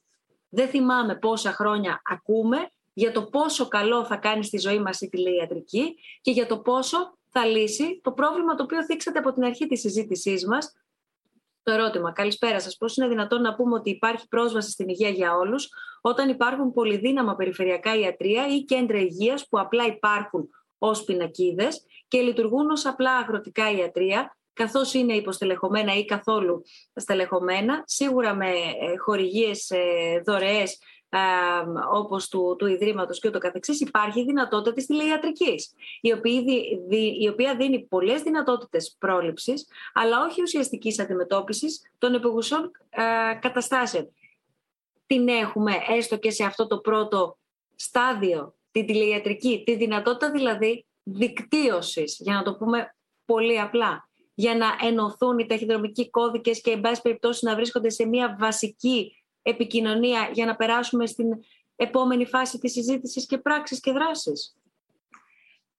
Δεν 0.48 0.68
θυμάμαι 0.68 1.16
πόσα 1.16 1.52
χρόνια 1.52 2.02
ακούμε 2.04 2.70
για 2.92 3.12
το 3.12 3.26
πόσο 3.26 3.68
καλό 3.68 4.04
θα 4.04 4.16
κάνει 4.16 4.44
στη 4.44 4.58
ζωή 4.58 4.78
μας 4.78 5.00
η 5.00 5.08
τηλεϊατρική 5.08 5.94
και 6.20 6.30
για 6.30 6.46
το 6.46 6.58
πόσο 6.58 7.18
θα 7.28 7.46
λύσει 7.46 8.00
το 8.02 8.12
πρόβλημα 8.12 8.54
το 8.54 8.62
οποίο 8.62 8.84
θίξατε 8.84 9.18
από 9.18 9.32
την 9.32 9.44
αρχή 9.44 9.66
της 9.66 9.80
συζήτησής 9.80 10.46
μας. 10.46 10.72
Το 11.62 11.72
ερώτημα, 11.72 12.12
καλησπέρα 12.12 12.60
σας, 12.60 12.76
πώς 12.76 12.96
είναι 12.96 13.08
δυνατόν 13.08 13.40
να 13.40 13.54
πούμε 13.54 13.74
ότι 13.74 13.90
υπάρχει 13.90 14.28
πρόσβαση 14.28 14.70
στην 14.70 14.88
υγεία 14.88 15.08
για 15.08 15.34
όλους 15.34 15.68
όταν 16.00 16.28
υπάρχουν 16.28 16.72
πολυδύναμα 16.72 17.36
περιφερειακά 17.36 17.98
ιατρία 17.98 18.46
ή 18.48 18.64
κέντρα 18.64 18.98
υγείας 18.98 19.48
που 19.48 19.58
απλά 19.58 19.86
υπάρχουν 19.86 20.48
ως 20.78 21.04
πινακίδες 21.04 21.84
και 22.08 22.20
λειτουργούν 22.20 22.70
ως 22.70 22.86
απλά 22.86 23.16
αγροτικά 23.16 23.70
ιατρία 23.70 24.36
καθώς 24.52 24.94
είναι 24.94 25.14
υποστελεχωμένα 25.14 25.94
ή 25.94 26.04
καθόλου 26.04 26.62
στελεχωμένα, 26.94 27.82
σίγουρα 27.86 28.34
με 28.34 28.48
ε, 28.48 28.96
χορηγίες 29.04 29.70
ε, 29.70 30.22
δωρεές 30.26 30.78
όπως 31.92 32.28
του, 32.28 32.56
του 32.58 32.66
Ιδρύματος 32.66 33.20
και 33.20 33.28
ούτω 33.28 33.38
καθεξής, 33.38 33.80
υπάρχει 33.80 34.24
δυνατότητα 34.24 34.72
της 34.72 34.86
τηλεϊατρικής, 34.86 35.72
η 36.00 36.12
οποία, 36.12 36.42
η 37.20 37.28
οποία 37.28 37.56
δίνει 37.56 37.80
πολλές 37.80 38.22
δυνατότητες 38.22 38.96
πρόληψης, 38.98 39.66
αλλά 39.92 40.24
όχι 40.24 40.42
ουσιαστικής 40.42 40.98
αντιμετώπισης 40.98 41.92
των 41.98 42.14
επιγουσών 42.14 42.70
καταστάσεων. 43.40 44.12
Την 45.06 45.28
έχουμε 45.28 45.72
έστω 45.88 46.18
και 46.18 46.30
σε 46.30 46.44
αυτό 46.44 46.66
το 46.66 46.78
πρώτο 46.78 47.38
στάδιο, 47.76 48.54
την 48.70 48.86
τηλεϊατρική, 48.86 49.62
τη 49.66 49.76
δυνατότητα 49.76 50.30
δηλαδή 50.30 50.86
δικτύωσης, 51.02 52.18
για 52.20 52.34
να 52.34 52.42
το 52.42 52.56
πούμε 52.56 52.94
πολύ 53.24 53.60
απλά, 53.60 54.08
για 54.34 54.56
να 54.56 54.66
ενωθούν 54.82 55.38
οι 55.38 55.46
ταχυδρομικοί 55.46 56.10
κώδικες 56.10 56.60
και 56.60 56.70
εν 56.70 56.80
πάση 56.80 57.02
περιπτώσει 57.02 57.44
να 57.44 57.54
βρίσκονται 57.54 57.90
σε 57.90 58.06
μια 58.06 58.36
βασική 58.38 59.19
επικοινωνία 59.42 60.30
για 60.32 60.46
να 60.46 60.56
περάσουμε 60.56 61.06
στην 61.06 61.26
επόμενη 61.76 62.26
φάση 62.26 62.58
της 62.58 62.72
συζήτησης 62.72 63.26
και 63.26 63.38
πράξης 63.38 63.80
και 63.80 63.92
δράσης. 63.92 64.59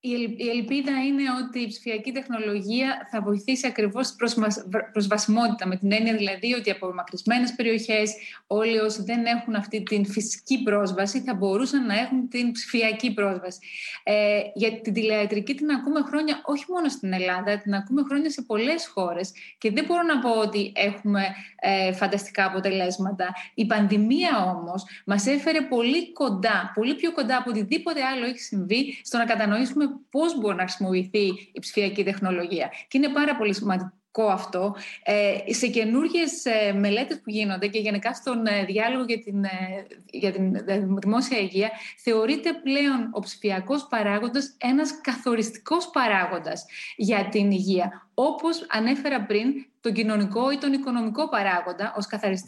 Η 0.03 0.49
ελπίδα 0.49 0.91
είναι 1.05 1.23
ότι 1.45 1.59
η 1.59 1.67
ψηφιακή 1.67 2.11
τεχνολογία 2.11 3.07
θα 3.11 3.21
βοηθήσει 3.21 3.67
ακριβώς 3.67 4.07
στην 4.07 4.43
προσβασιμότητα, 4.91 5.67
με 5.67 5.75
την 5.75 5.91
έννοια 5.91 6.15
δηλαδή 6.15 6.53
ότι 6.53 6.71
από 6.71 6.93
μακρισμένε 6.93 7.53
περιοχές 7.55 8.13
όλοι 8.47 8.77
όσοι 8.77 9.03
δεν 9.03 9.25
έχουν 9.25 9.55
αυτή 9.55 9.83
την 9.83 10.05
φυσική 10.05 10.63
πρόσβαση 10.63 11.21
θα 11.21 11.33
μπορούσαν 11.33 11.85
να 11.85 11.99
έχουν 11.99 12.27
την 12.29 12.51
ψηφιακή 12.51 13.13
πρόσβαση. 13.13 13.59
Ε, 14.03 14.39
για 14.53 14.81
την 14.81 14.93
τηλεατρική 14.93 15.55
την 15.55 15.69
ακούμε 15.71 16.01
χρόνια 16.01 16.41
όχι 16.45 16.65
μόνο 16.67 16.89
στην 16.89 17.13
Ελλάδα, 17.13 17.57
την 17.57 17.73
ακούμε 17.73 18.03
χρόνια 18.03 18.29
σε 18.29 18.41
πολλές 18.41 18.87
χώρες 18.87 19.31
και 19.57 19.71
δεν 19.71 19.85
μπορώ 19.85 20.01
να 20.01 20.19
πω 20.19 20.29
ότι 20.29 20.71
έχουμε 20.75 21.23
ε, 21.59 21.93
φανταστικά 21.93 22.45
αποτελέσματα. 22.45 23.33
Η 23.53 23.65
πανδημία 23.65 24.55
όμως 24.57 24.85
μας 25.05 25.25
έφερε 25.25 25.61
πολύ 25.61 26.13
κοντά, 26.13 26.71
πολύ 26.75 26.95
πιο 26.95 27.11
κοντά 27.11 27.37
από 27.37 27.49
οτιδήποτε 27.49 28.03
άλλο 28.03 28.25
έχει 28.25 28.39
συμβεί 28.39 28.97
στο 29.03 29.17
να 29.17 29.25
κατανοήσουμε 29.25 29.90
πώς 30.09 30.39
μπορεί 30.39 30.55
να 30.55 30.61
χρησιμοποιηθεί 30.61 31.25
η 31.53 31.59
ψηφιακή 31.59 32.03
τεχνολογία. 32.03 32.71
Και 32.87 32.97
είναι 32.97 33.09
πάρα 33.09 33.35
πολύ 33.35 33.53
σημαντικό 33.53 33.99
αυτό. 34.31 34.75
Ε, 35.03 35.53
σε 35.53 35.67
καινούργιες 35.67 36.45
ε, 36.45 36.73
μελέτες 36.73 37.17
που 37.17 37.29
γίνονται 37.29 37.67
και 37.67 37.79
γενικά 37.79 38.13
στον 38.13 38.45
ε, 38.45 38.63
διάλογο 38.65 39.03
για 39.03 39.19
την, 39.19 39.43
ε, 39.43 39.49
για 40.05 40.31
την 40.31 40.57
δημόσια 40.99 41.39
υγεία 41.39 41.69
θεωρείται 41.97 42.53
πλέον 42.53 43.09
ο 43.11 43.19
ψηφιακός 43.19 43.87
παράγοντας 43.87 44.55
ένας 44.57 45.01
καθοριστικός 45.01 45.89
παράγοντας 45.89 46.65
για 46.95 47.27
την 47.31 47.51
υγεία. 47.51 48.09
Όπως 48.13 48.65
ανέφερα 48.69 49.25
πριν, 49.25 49.65
τον 49.81 49.93
κοινωνικό 49.93 50.51
ή 50.51 50.57
τον 50.57 50.73
οικονομικό 50.73 51.29
παράγοντα 51.29 51.93
ως 51.97 52.07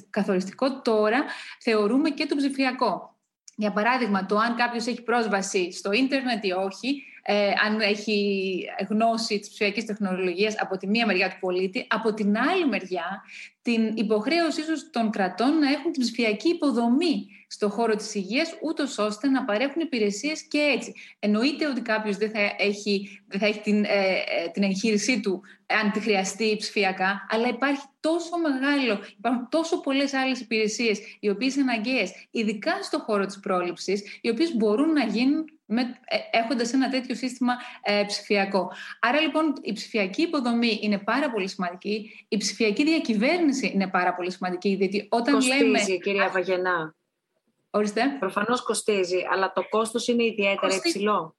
καθοριστικό 0.10 0.82
τώρα 0.82 1.24
θεωρούμε 1.60 2.10
και 2.10 2.26
το 2.26 2.36
ψηφιακό. 2.36 3.12
Για 3.56 3.72
παράδειγμα, 3.72 4.26
το 4.26 4.38
αν 4.38 4.56
κάποιος 4.56 4.86
έχει 4.86 5.02
πρόσβαση 5.02 5.72
στο 5.72 5.92
ίντερνετ 5.92 6.46
ή 6.46 6.52
όχι, 6.52 7.04
ε, 7.26 7.52
αν 7.66 7.80
έχει 7.80 8.60
γνώση 8.90 9.40
της 9.40 9.50
ψηφιακής 9.50 9.86
τεχνολογίας 9.86 10.56
από 10.60 10.78
τη 10.78 10.88
μία 10.88 11.06
μεριά 11.06 11.30
του 11.30 11.38
πολίτη, 11.40 11.86
από 11.90 12.14
την 12.14 12.38
άλλη 12.38 12.68
μεριά 12.68 13.22
την 13.62 13.92
υποχρέωση 13.96 14.62
ίσως 14.62 14.90
των 14.90 15.10
κρατών 15.10 15.60
να 15.60 15.70
έχουν 15.72 15.92
την 15.92 16.02
ψηφιακή 16.02 16.50
υποδομή 16.50 17.28
στο 17.48 17.70
χώρο 17.70 17.96
της 17.96 18.16
υγείας, 18.16 18.54
ούτως 18.62 18.98
ώστε 18.98 19.28
να 19.28 19.46
παρέχουν 19.46 19.82
υπηρεσίες 19.82 20.48
και 20.48 20.58
έτσι. 20.58 20.94
Εννοείται 21.20 21.68
ότι 21.68 21.82
κάποιος 21.82 22.18
δεν 22.18 22.30
θα 22.30 22.40
έχει, 22.58 23.22
δεν 23.28 23.40
θα 23.40 23.46
έχει 23.46 23.60
την, 23.60 23.84
ε, 23.84 23.88
ε, 23.88 24.50
την 24.54 24.64
εγχείρησή 24.64 25.20
του 25.20 25.42
αν 25.82 25.92
τη 25.92 26.00
χρειαστεί 26.00 26.56
ψηφιακά, 26.58 27.28
αλλά 27.30 27.48
υπάρχει 27.48 27.84
τόσο 28.00 28.38
μεγάλο, 28.38 29.00
υπάρχουν 29.18 29.50
τόσο 29.50 29.80
πολλές 29.80 30.14
άλλες 30.14 30.40
υπηρεσίες 30.40 31.00
οι 31.20 31.30
οποίες 31.30 31.56
είναι 31.56 31.72
αναγκαίες, 31.72 32.12
ειδικά 32.32 32.82
στο 32.82 33.00
χώρο 33.00 33.26
της 33.26 33.40
πρόληψης, 33.40 34.20
οι 34.22 34.30
οποίες 34.30 34.56
μπορούν 34.56 34.92
να 34.92 35.06
γίνουν 35.06 35.46
με, 35.74 35.82
ε, 35.82 36.18
έχοντας 36.32 36.74
ένα 36.74 36.90
τέτοιο 36.90 37.16
σύστημα 37.16 37.54
ε, 37.82 38.04
ψηφιακό. 38.08 38.72
Άρα 39.00 39.20
λοιπόν 39.20 39.54
η 39.62 39.74
ψηφιακή 39.74 40.22
υποδομή 40.22 40.80
είναι 40.82 40.98
πάρα 40.98 41.32
πολύ 41.32 41.48
σημαντική, 41.48 42.26
η 42.28 42.38
ψηφιακή 42.38 42.84
διακυβέρνηση 42.84 43.72
είναι 43.74 43.88
πάρα 43.88 44.16
πολύ 44.16 44.32
σημαντική, 44.32 44.70
γιατί 44.70 45.08
όταν 45.10 45.34
κοστίζει, 45.34 45.64
λέμε... 45.64 45.80
κυρία 45.80 46.30
Βαγενά. 46.30 46.96
Ορίστε. 47.70 48.02
Προφανώς 48.20 48.64
κοστίζει, 48.64 49.18
αλλά 49.32 49.52
το 49.54 49.64
κόστος 49.70 50.08
είναι 50.08 50.24
ιδιαίτερα 50.24 50.76
υψηλό. 50.76 51.36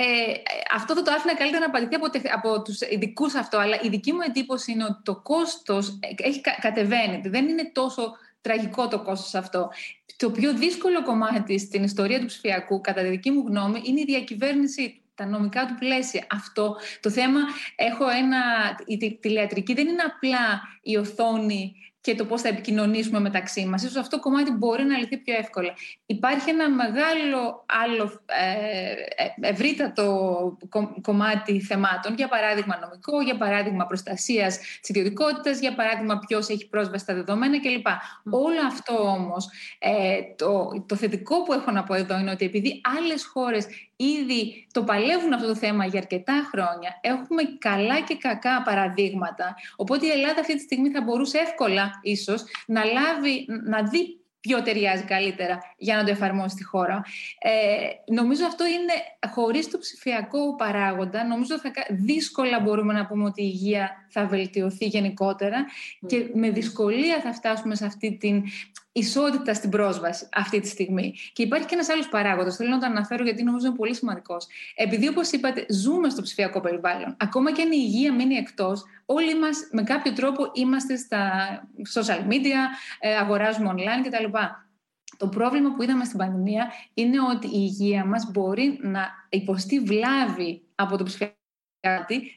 ε, 0.00 0.32
αυτό 0.74 0.94
θα 0.94 1.02
το 1.02 1.10
άφηνα 1.10 1.36
καλύτερα 1.36 1.60
να 1.60 1.66
απαντηθεί 1.66 1.94
από, 1.94 2.06
από 2.32 2.62
τους 2.62 2.80
ειδικούς 2.80 3.34
αυτό, 3.34 3.58
αλλά 3.58 3.80
η 3.82 3.88
δική 3.88 4.12
μου 4.12 4.20
εντύπωση 4.26 4.72
είναι 4.72 4.84
ότι 4.84 5.02
το 5.02 5.16
κόστος 5.16 5.98
έχει 6.16 6.40
κατεβαίνει. 6.60 7.28
Δεν 7.28 7.48
είναι 7.48 7.70
τόσο 7.72 8.16
τραγικό 8.48 8.88
το 8.88 9.02
κόστος 9.02 9.34
αυτό. 9.34 9.70
Το 10.16 10.30
πιο 10.30 10.54
δύσκολο 10.54 11.02
κομμάτι 11.02 11.58
στην 11.58 11.82
ιστορία 11.82 12.20
του 12.20 12.26
ψηφιακού, 12.26 12.80
κατά 12.80 13.02
τη 13.02 13.08
δική 13.08 13.30
μου 13.30 13.44
γνώμη, 13.46 13.80
είναι 13.84 14.00
η 14.00 14.04
διακυβέρνησή 14.04 15.00
τα 15.14 15.26
νομικά 15.26 15.66
του 15.66 15.74
πλαίσια. 15.78 16.26
Αυτό 16.30 16.76
το 17.00 17.10
θέμα, 17.10 17.40
έχω 17.76 18.08
ένα, 18.08 18.40
η 18.86 19.18
τηλεατρική 19.20 19.74
δεν 19.74 19.86
είναι 19.88 20.02
απλά 20.02 20.60
η 20.82 20.96
οθόνη 20.96 21.74
και 22.08 22.14
το 22.14 22.24
πώς 22.24 22.40
θα 22.40 22.48
επικοινωνήσουμε 22.48 23.20
μεταξύ 23.20 23.66
μας. 23.66 23.82
Ίσως 23.82 23.96
αυτό 23.96 24.16
το 24.16 24.22
κομμάτι 24.22 24.50
μπορεί 24.50 24.84
να 24.84 24.98
λυθεί 24.98 25.16
πιο 25.16 25.34
εύκολα. 25.34 25.72
Υπάρχει 26.06 26.50
ένα 26.50 26.70
μεγάλο 26.70 27.64
άλλο 27.84 28.20
ε, 28.26 28.92
ε 29.42 29.48
ευρύτατο 29.50 30.06
κομμάτι 31.02 31.60
θεμάτων, 31.60 32.14
για 32.14 32.28
παράδειγμα 32.28 32.78
νομικό, 32.78 33.20
για 33.20 33.36
παράδειγμα 33.36 33.86
προστασίας 33.86 34.58
της 34.58 34.88
ιδιωτικότητας, 34.88 35.60
για 35.60 35.74
παράδειγμα 35.74 36.18
ποιος 36.18 36.48
έχει 36.48 36.68
πρόσβαση 36.68 37.04
στα 37.04 37.14
δεδομένα 37.14 37.60
κλπ. 37.60 37.86
Όλο 38.30 38.66
αυτό 38.66 38.94
όμως, 39.02 39.48
ε, 39.78 40.18
το, 40.36 40.84
το 40.86 40.96
θετικό 40.96 41.42
που 41.42 41.52
έχω 41.52 41.70
να 41.70 41.82
πω 41.84 41.94
εδώ 41.94 42.18
είναι 42.18 42.30
ότι 42.30 42.44
επειδή 42.44 42.80
άλλες 42.98 43.24
χώρες 43.24 43.66
ήδη 43.98 44.66
το 44.72 44.84
παλεύουν 44.84 45.32
αυτό 45.32 45.46
το 45.46 45.54
θέμα 45.54 45.86
για 45.86 45.98
αρκετά 46.00 46.48
χρόνια. 46.52 46.98
Έχουμε 47.00 47.42
καλά 47.58 48.00
και 48.00 48.16
κακά 48.16 48.62
παραδείγματα. 48.62 49.56
Οπότε 49.76 50.06
η 50.06 50.10
Ελλάδα 50.10 50.40
αυτή 50.40 50.54
τη 50.54 50.60
στιγμή 50.60 50.90
θα 50.90 51.02
μπορούσε 51.02 51.38
εύκολα 51.38 51.90
ίσως 52.02 52.44
να, 52.66 52.84
λάβει, 52.84 53.46
να 53.64 53.82
δει 53.82 54.18
ποιο 54.40 54.62
ταιριάζει 54.62 55.02
καλύτερα 55.02 55.58
για 55.76 55.96
να 55.96 56.04
το 56.04 56.10
εφαρμόσει 56.10 56.48
στη 56.48 56.64
χώρα. 56.64 57.02
Ε, 57.38 58.12
νομίζω 58.12 58.46
αυτό 58.46 58.64
είναι, 58.66 58.92
χωρίς 59.32 59.70
το 59.70 59.78
ψηφιακό 59.78 60.56
παράγοντα, 60.56 61.24
νομίζω 61.24 61.58
θα, 61.58 61.70
δύσκολα 61.90 62.60
μπορούμε 62.60 62.92
να 62.92 63.06
πούμε 63.06 63.24
ότι 63.24 63.42
η 63.42 63.50
υγεία 63.52 63.90
θα 64.10 64.26
βελτιωθεί 64.26 64.86
γενικότερα 64.86 65.66
και 66.06 66.30
με 66.34 66.50
δυσκολία 66.50 67.20
θα 67.20 67.32
φτάσουμε 67.32 67.74
σε 67.74 67.84
αυτή 67.84 68.16
την 68.16 68.42
ισότητα 68.98 69.54
στην 69.54 69.70
πρόσβαση 69.70 70.28
αυτή 70.32 70.60
τη 70.60 70.68
στιγμή. 70.68 71.14
Και 71.32 71.42
υπάρχει 71.42 71.66
και 71.66 71.74
ένας 71.74 71.88
άλλος 71.88 72.08
παράγοντας. 72.08 72.56
Θέλω 72.56 72.68
να 72.70 72.78
το 72.78 72.86
αναφέρω 72.86 73.24
γιατί 73.24 73.42
νομίζω 73.42 73.66
είναι 73.66 73.76
πολύ 73.76 73.94
σημαντικός. 73.94 74.46
Επειδή, 74.74 75.08
όπως 75.08 75.30
είπατε, 75.30 75.66
ζούμε 75.68 76.08
στο 76.08 76.22
ψηφιακό 76.22 76.60
περιβάλλον, 76.60 77.16
ακόμα 77.18 77.52
και 77.52 77.62
αν 77.62 77.72
η 77.72 77.78
υγεία 77.80 78.14
μείνει 78.14 78.34
εκτός, 78.34 78.84
όλοι 79.06 79.38
μας 79.38 79.68
με 79.70 79.82
κάποιο 79.82 80.12
τρόπο 80.12 80.50
είμαστε 80.52 80.96
στα 80.96 81.22
social 81.94 82.32
media, 82.32 82.60
ε, 83.00 83.16
αγοράζουμε 83.16 83.74
online 83.76 84.06
κτλ. 84.06 84.38
Το 85.16 85.28
πρόβλημα 85.28 85.74
που 85.74 85.82
είδαμε 85.82 86.04
στην 86.04 86.18
πανδημία 86.18 86.72
είναι 86.94 87.16
ότι 87.20 87.46
η 87.46 87.50
υγεία 87.54 88.04
μας 88.04 88.30
μπορεί 88.32 88.78
να 88.82 89.08
υποστεί 89.28 89.80
βλάβη 89.80 90.62
από 90.74 90.96
το 90.96 91.04
ψηφιακό 91.04 91.36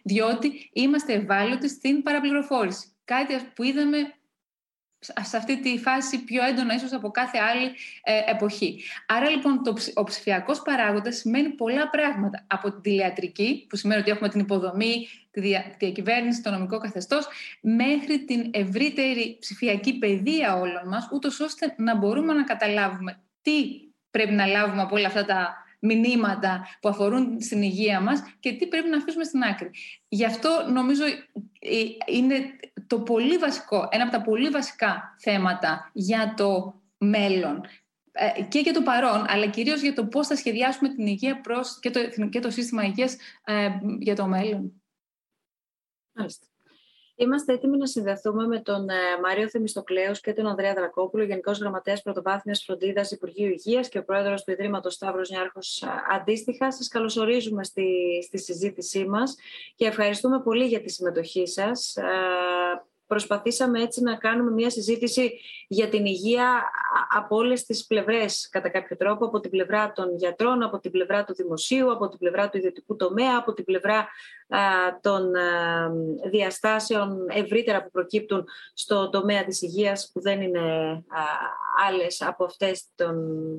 διότι 0.04 0.70
είμαστε 0.74 1.14
ευάλωτοι 1.14 1.70
στην 1.70 2.04
παραπληροφόρηση. 2.04 2.88
Κάτι 3.06 3.34
που 3.56 3.64
είδαμε 3.64 3.98
σε 5.02 5.38
αυτή 5.38 5.60
τη 5.60 5.78
φάση 5.78 6.24
πιο 6.24 6.44
έντονα 6.44 6.74
ίσως 6.74 6.94
από 6.94 7.10
κάθε 7.12 7.38
άλλη 7.38 7.72
ε, 8.04 8.32
εποχή. 8.32 8.84
Άρα 9.08 9.30
λοιπόν 9.30 9.64
το, 9.64 9.74
ο 9.94 10.04
ψηφιακός 10.04 10.62
παράγοντας 10.62 11.16
σημαίνει 11.16 11.50
πολλά 11.50 11.90
πράγματα. 11.90 12.46
Από 12.48 12.72
την 12.72 12.82
τηλεατρική, 12.82 13.66
που 13.70 13.76
σημαίνει 13.76 14.02
ότι 14.02 14.12
έχουμε 14.12 14.30
την 14.30 14.40
υποδομή, 14.40 15.08
τη, 15.32 15.40
δια, 15.40 15.62
τη 15.62 15.86
διακυβέρνηση, 15.86 16.42
το 16.42 16.52
νομικό 16.52 16.78
καθεστώς, 16.78 17.28
μέχρι 17.62 18.26
την 18.26 18.50
ευρύτερη 18.54 19.38
ψηφιακή 19.40 19.98
παιδεία 19.98 20.56
όλων 20.56 20.88
μας, 20.88 21.10
ούτως 21.12 21.40
ώστε 21.40 21.74
να 21.78 21.96
μπορούμε 21.96 22.34
να 22.34 22.44
καταλάβουμε 22.44 23.20
τι 23.42 23.54
πρέπει 24.12 24.34
να 24.34 24.46
λάβουμε 24.46 24.82
από 24.82 24.96
όλα 24.96 25.08
αυτά 25.08 25.26
τα 25.26 25.56
μηνύματα 25.80 26.68
που 26.82 26.90
αφορούν 26.90 27.42
στην 27.42 27.62
υγεία 27.62 28.02
μας 28.02 28.24
και 28.40 28.54
τι 28.54 28.68
πρέπει 28.68 28.90
να 28.90 28.98
αφήσουμε 28.98 29.24
στην 29.24 29.44
άκρη. 29.44 29.70
Γι' 30.08 30.26
αυτό 30.26 30.66
νομίζω 30.72 31.04
ε, 31.60 31.84
είναι 32.06 32.36
το 32.92 33.00
πολύ 33.00 33.38
βασικό, 33.38 33.88
ένα 33.92 34.04
από 34.04 34.12
τα 34.12 34.22
πολύ 34.22 34.50
βασικά 34.50 35.16
θέματα 35.20 35.92
για 35.94 36.34
το 36.38 36.82
μέλλον 36.98 37.66
ε, 38.12 38.44
και 38.44 38.60
για 38.60 38.74
το 38.74 38.82
παρόν, 38.82 39.26
αλλά 39.28 39.48
κυρίως 39.48 39.82
για 39.82 39.94
το 39.94 40.06
πώς 40.06 40.28
θα 40.28 40.36
σχεδιάσουμε 40.36 40.90
την 40.90 41.06
υγεία 41.06 41.42
προς 41.42 41.80
και 41.80 41.90
το, 41.90 42.00
και 42.30 42.40
το 42.40 42.50
σύστημα 42.50 42.84
υγείας 42.84 43.18
ε, 43.44 43.70
για 44.00 44.16
το 44.16 44.26
μέλλον. 44.28 44.82
Μάλιστα. 46.12 46.46
Είμαστε 47.16 47.54
έτοιμοι 47.54 47.78
να 47.78 47.86
συνδεθούμε 47.86 48.48
με 48.48 48.60
τον 48.60 48.90
ε, 48.90 49.20
Μάριο 49.22 49.50
Θεμιστοκλέου 49.50 50.12
και 50.22 50.34
τον 50.34 50.48
Ανδρέα 50.48 50.74
Δρακόπουλο, 50.74 51.24
Γενικός 51.24 51.60
Γραμματέας 51.60 52.02
Πρωτοβάθμιας 52.02 52.64
Φροντίδας 52.64 53.12
Υπουργείου 53.12 53.50
Υγείας 53.50 53.90
και 53.90 53.98
ο 53.98 54.04
Πρόεδρος 54.04 54.44
του 54.44 54.52
Ιδρύματος 54.52 54.94
Σταύρος 54.94 55.30
Νιάρχος 55.30 55.84
αντίστοιχα. 56.10 56.72
Σας 56.72 56.88
καλωσορίζουμε 56.88 57.64
στη, 57.64 57.86
στη 58.24 58.40
συζήτησή 58.40 59.06
μας 59.06 59.36
και 59.76 59.86
ευχαριστούμε 59.86 60.42
πολύ 60.42 60.66
για 60.66 60.82
τη 60.82 60.90
συμμετοχή 60.90 61.48
σας 61.48 61.96
προσπαθήσαμε 63.12 63.82
έτσι 63.82 64.02
να 64.02 64.16
κάνουμε 64.16 64.52
μια 64.52 64.70
συζήτηση 64.70 65.40
για 65.68 65.90
την 65.90 66.06
υγεία 66.06 66.72
από 67.10 67.36
όλες 67.36 67.66
τις 67.66 67.86
πλευρές, 67.86 68.50
κατά 68.50 68.70
κάποιο 68.70 68.98
τρόπο, 68.98 69.26
από 69.26 69.40
την 69.40 69.50
πλευρά 69.50 69.92
των 69.92 70.16
γιατρών, 70.18 70.64
από 70.64 70.80
την 70.80 70.92
πλευρά 70.92 71.24
του 71.24 71.34
δημοσίου, 71.34 71.92
από 71.92 72.08
την 72.10 72.20
πλευρά 72.20 72.50
του 72.50 72.58
ιδιωτικού 72.58 72.96
τομέα, 72.96 73.38
από 73.38 73.54
την 73.54 73.64
πλευρά 73.64 74.08
των 75.02 75.32
διαστάσεων 76.30 77.26
ευρύτερα 77.30 77.84
που 77.84 77.92
προκύπτουν 77.92 78.46
στο 78.74 79.10
τομέα 79.10 79.44
της 79.44 79.62
υγείας 79.62 80.10
που 80.14 80.22
δεν 80.22 80.42
είναι 80.42 80.62
άλλες 81.88 82.22
από 82.22 82.46
αυτές 82.46 82.84
των, 82.96 83.16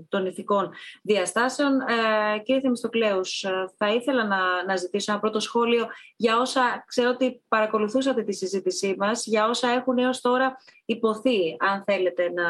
των 0.08 0.26
ηθικών 0.26 0.70
διαστάσεων. 1.02 1.80
Ε, 1.80 2.38
κύριε 2.38 2.60
Θεμιστοκλέους, 2.60 3.44
θα 3.76 3.94
ήθελα 3.94 4.24
να, 4.24 4.64
να 4.64 4.76
ζητήσω 4.76 5.12
ένα 5.12 5.20
πρώτο 5.20 5.40
σχόλιο 5.40 5.86
για 6.16 6.38
όσα 6.38 6.84
ξέρω 6.86 7.10
ότι 7.10 7.42
παρακολουθούσατε 7.48 8.22
τη 8.22 8.32
συζήτησή 8.32 8.94
μας, 8.98 9.26
για 9.26 9.48
όσα 9.48 9.68
έχουν 9.68 9.98
έως 9.98 10.20
τώρα 10.20 10.56
υποθεί, 10.92 11.56
αν 11.58 11.82
θέλετε 11.86 12.30
να, 12.30 12.48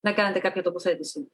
να 0.00 0.12
κάνετε 0.12 0.38
κάποια 0.38 0.62
τοποθέτηση. 0.62 1.32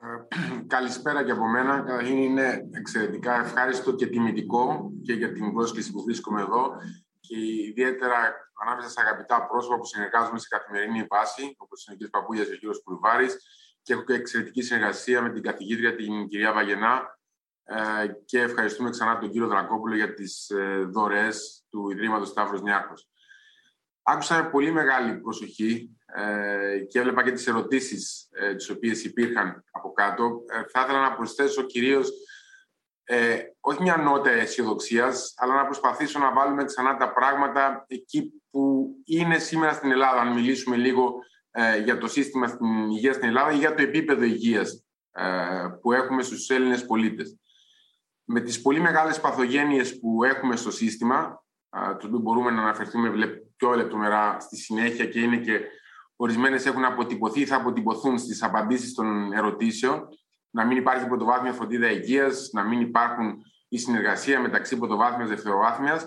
Ε, 0.00 0.64
καλησπέρα 0.66 1.24
και 1.24 1.30
από 1.30 1.46
μένα. 1.46 1.80
Καταρχήν 1.80 2.16
είναι 2.16 2.68
εξαιρετικά 2.72 3.40
ευχάριστο 3.40 3.94
και 3.94 4.06
τιμητικό 4.06 4.92
και 5.02 5.12
για 5.12 5.32
την 5.32 5.52
πρόσκληση 5.52 5.92
που 5.92 6.02
βρίσκομαι 6.02 6.40
εδώ 6.40 6.76
και 7.20 7.36
ιδιαίτερα 7.68 8.16
ανάμεσα 8.62 8.88
σε 8.88 9.00
αγαπητά 9.00 9.46
πρόσωπα 9.46 9.76
που 9.76 9.84
συνεργάζομαι 9.84 10.38
σε 10.38 10.48
καθημερινή 10.50 11.06
βάση, 11.10 11.54
όπως 11.58 11.86
είναι 11.86 11.96
ο 12.00 12.06
κ. 12.06 12.10
Παπούλια 12.10 12.44
και 12.44 12.68
ο 12.68 12.70
κ. 12.70 12.82
Κουλβάρης, 12.84 13.36
και 13.82 13.92
έχω 13.92 14.02
και 14.02 14.12
εξαιρετική 14.12 14.62
συνεργασία 14.62 15.22
με 15.22 15.30
την 15.32 15.42
καθηγήτρια 15.42 15.94
την 15.94 16.28
κυρία 16.28 16.52
Βαγενά 16.52 17.18
ε, 17.64 18.06
και 18.24 18.40
ευχαριστούμε 18.40 18.90
ξανά 18.90 19.18
τον 19.18 19.30
κύριο 19.30 19.48
Δρακόπουλο 19.48 19.94
για 19.94 20.14
τις 20.14 20.50
ε, 20.50 20.84
δωρεές 20.90 21.64
του 21.70 21.90
Ιδρύματος 21.90 22.28
Σταύρος 22.28 22.62
Νιάρχο. 22.62 22.94
Άκουσα 24.02 24.42
με 24.42 24.50
πολύ 24.50 24.72
μεγάλη 24.72 25.14
προσοχή 25.14 25.90
ε, 26.14 26.78
και 26.78 26.98
έβλεπα 26.98 27.22
και 27.22 27.32
τις 27.32 27.46
ερωτήσεις 27.46 28.28
ε, 28.30 28.54
τις 28.54 28.70
οποίες 28.70 29.04
υπήρχαν 29.04 29.64
από 29.70 29.92
κάτω. 29.92 30.44
Ε, 30.52 30.62
θα 30.72 30.80
ήθελα 30.80 31.00
να 31.00 31.14
προσθέσω 31.14 31.62
κυρίως 31.62 32.10
ε, 33.04 33.38
όχι 33.60 33.82
μια 33.82 33.96
νότα 33.96 34.30
αισιοδοξίας, 34.30 35.34
αλλά 35.36 35.54
να 35.54 35.64
προσπαθήσω 35.64 36.18
να 36.18 36.32
βάλουμε 36.32 36.64
ξανά 36.64 36.96
τα 36.96 37.12
πράγματα 37.12 37.84
εκεί 37.88 38.42
που 38.50 38.94
είναι 39.04 39.38
σήμερα 39.38 39.72
στην 39.72 39.90
Ελλάδα. 39.90 40.20
Αν 40.20 40.32
μιλήσουμε 40.32 40.76
λίγο 40.76 41.14
ε, 41.50 41.78
για 41.78 41.98
το 41.98 42.06
σύστημα 42.08 42.46
στην 42.46 42.90
υγεία 42.90 43.12
στην 43.12 43.28
Ελλάδα 43.28 43.52
ή 43.52 43.56
για 43.56 43.74
το 43.74 43.82
επίπεδο 43.82 44.22
υγείας 44.22 44.84
ε, 45.10 45.24
που 45.80 45.92
έχουμε 45.92 46.22
στους 46.22 46.50
Έλληνες 46.50 46.86
πολίτες. 46.86 47.36
Με 48.24 48.40
τις 48.40 48.62
πολύ 48.62 48.80
μεγάλες 48.80 49.20
παθογένειες 49.20 49.98
που 49.98 50.24
έχουμε 50.24 50.56
στο 50.56 50.70
σύστημα, 50.70 51.44
το 51.70 52.06
οποίο 52.06 52.18
μπορούμε 52.18 52.50
να 52.50 52.62
αναφερθούμε 52.62 53.10
πιο 53.62 53.76
λεπτομερά 53.76 54.40
στη 54.40 54.56
συνέχεια 54.56 55.06
και 55.06 55.20
είναι 55.20 55.36
και 55.36 55.60
Ορισμένες 56.16 56.66
έχουν 56.66 56.84
αποτυπωθεί 56.84 57.40
ή 57.40 57.46
θα 57.46 57.56
αποτυπωθούν 57.56 58.18
στις 58.18 58.42
απαντήσεις 58.42 58.94
των 58.94 59.32
ερωτήσεων. 59.32 60.08
Να 60.50 60.66
μην 60.66 60.76
υπάρχει 60.76 61.06
πρωτοβάθμια 61.06 61.52
φροντίδα 61.52 61.90
υγείας, 61.90 62.50
να 62.52 62.64
μην 62.64 62.80
υπάρχουν 62.80 63.42
η 63.68 63.78
συνεργασία 63.78 64.40
μεταξύ 64.40 64.78
πρωτοβάθμιας 64.78 65.28
και 65.28 65.34
δευτεροβάθμιας. 65.34 66.06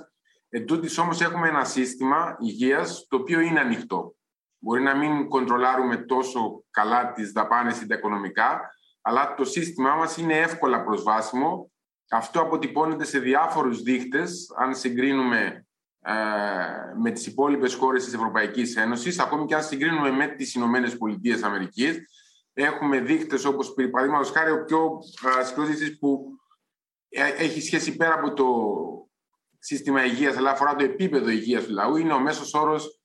Εν 0.49 0.65
τούτης 0.65 0.97
όμως 0.97 1.21
έχουμε 1.21 1.47
ένα 1.47 1.63
σύστημα 1.63 2.37
υγείας 2.39 3.05
το 3.09 3.17
οποίο 3.17 3.39
είναι 3.39 3.59
ανοιχτό. 3.59 4.15
Μπορεί 4.59 4.81
να 4.81 4.95
μην 4.95 5.29
κοντρολάρουμε 5.29 5.97
τόσο 5.97 6.63
καλά 6.71 7.11
τις 7.11 7.31
δαπάνες 7.31 7.81
ή 7.81 7.87
τα 7.87 7.95
οικονομικά, 7.95 8.69
αλλά 9.01 9.33
το 9.33 9.45
σύστημά 9.45 9.95
μας 9.95 10.17
είναι 10.17 10.37
εύκολα 10.37 10.83
προσβάσιμο. 10.83 11.71
Αυτό 12.09 12.41
αποτυπώνεται 12.41 13.05
σε 13.05 13.19
διάφορους 13.19 13.81
δείχτες, 13.81 14.53
αν 14.57 14.75
συγκρίνουμε 14.75 15.39
ε, 15.41 15.64
με 16.97 17.11
τις 17.11 17.25
υπόλοιπες 17.25 17.73
χώρες 17.73 18.03
της 18.03 18.13
Ευρωπαϊκής 18.13 18.75
Ένωσης, 18.75 19.19
ακόμη 19.19 19.45
και 19.45 19.55
αν 19.55 19.63
συγκρίνουμε 19.63 20.11
με 20.11 20.27
τις 20.27 20.53
Ηνωμένες 20.53 20.97
Πολιτείες 20.97 21.43
Αμερικής. 21.43 21.97
Έχουμε 22.53 22.99
δείκτες 22.99 23.45
όπως, 23.45 23.73
παραδείγματος 23.91 24.31
χάρη, 24.31 24.51
ο 24.51 24.63
πιο 24.63 24.99
συγκρότησης 25.45 25.99
που 25.99 26.25
ε, 27.09 27.27
έχει 27.27 27.61
σχέση 27.61 27.95
πέρα 27.95 28.13
από 28.13 28.33
το 28.33 28.45
σύστημα 29.59 30.05
υγείας, 30.05 30.37
αλλά 30.37 30.51
αφορά 30.51 30.75
το 30.75 30.83
επίπεδο 30.83 31.29
υγείας 31.29 31.63
του 31.63 31.73
λαού, 31.73 31.95
είναι 31.95 32.13
ο 32.13 32.19
μέσος 32.19 32.53
όρος 32.53 32.99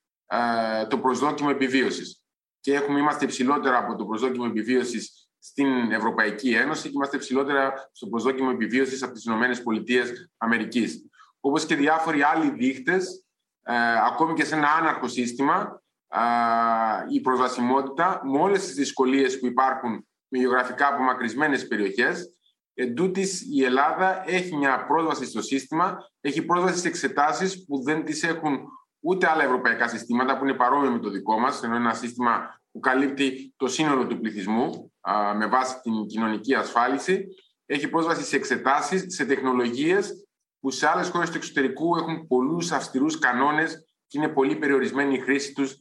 το 0.88 0.98
προσδόκιμο 0.98 1.48
επιβίωσης. 1.53 2.22
Και 2.61 2.74
έχουμε, 2.74 2.98
είμαστε 2.98 3.24
υψηλότερα 3.24 3.78
από 3.78 3.96
το 3.96 4.07
προσδόκιμο 4.07 4.44
επιβίωσης 4.48 5.28
στην 5.38 5.92
Ευρωπαϊκή 5.92 6.51
Ένωση 6.55 6.82
και 6.82 6.94
είμαστε 6.94 7.18
ψηλότερα 7.18 7.90
στο 7.92 8.07
προσδόκιμο 8.07 8.51
επιβίωσης 8.53 9.03
από 9.03 9.12
τις 9.12 9.24
ΗΠΑ. 9.24 11.09
Όπως 11.41 11.66
και 11.66 11.74
διάφοροι 11.74 12.22
άλλοι 12.22 12.51
δείκτε, 12.51 13.01
ε, 13.62 13.74
ακόμη 14.07 14.34
και 14.34 14.45
σε 14.45 14.55
ένα 14.55 14.68
άναρχο 14.68 15.09
σύστημα, 15.09 15.82
ε, 16.09 16.18
η 17.11 17.20
προσβασιμότητα 17.20 18.20
με 18.24 18.38
όλες 18.38 18.64
τις 18.64 18.74
δυσκολίες 18.74 19.38
που 19.38 19.47
υπάρχουν 19.47 20.07
με 20.28 20.38
γεωγραφικά 20.38 20.88
απομακρυσμένες 20.88 21.66
περιοχές, 21.66 22.34
Εν 22.74 22.95
η 23.51 23.64
Ελλάδα 23.64 24.22
έχει 24.26 24.57
μια 24.57 24.86
πρόσβαση 24.86 25.24
στο 25.24 25.43
σύστημα, 25.43 25.97
έχει 26.20 26.43
πρόσβαση 26.43 26.78
σε 26.78 26.88
εξετάσεις 26.88 27.64
που 27.64 27.82
δεν 27.82 28.05
τις 28.05 28.22
έχουν 28.22 28.59
ούτε 29.01 29.30
άλλα 29.30 29.43
ευρωπαϊκά 29.43 29.88
συστήματα 29.88 30.38
που 30.38 30.45
είναι 30.45 30.55
παρόμοια 30.55 30.91
με 30.91 30.99
το 30.99 31.11
δικό 31.11 31.38
μας, 31.38 31.62
ενώ 31.62 31.76
ένα 31.76 31.95
σύστημα 31.95 32.61
που 32.72 32.80
καλύπτει 32.80 33.55
το 33.57 33.68
σύνολο 33.68 34.07
του 34.07 34.20
πληθυσμού 34.20 34.93
με 35.36 35.47
βάση 35.47 35.80
την 35.80 36.07
κοινωνική 36.07 36.55
ασφάλιση. 36.55 37.26
Έχει 37.66 37.88
πρόσβαση 37.88 38.22
σε 38.22 38.36
εξετάσεις, 38.36 39.05
σε 39.14 39.24
τεχνολογίες 39.24 40.28
που 40.61 40.70
σε 40.70 40.88
άλλες 40.88 41.08
χώρες 41.08 41.30
του 41.30 41.36
εξωτερικού 41.36 41.96
έχουν 41.96 42.26
πολλούς 42.26 42.72
αυστηρούς 42.72 43.18
κανόνες 43.18 43.84
και 44.06 44.18
είναι 44.18 44.28
πολύ 44.28 44.56
περιορισμένη 44.56 45.14
η 45.14 45.18
χρήση 45.18 45.52
τους 45.52 45.76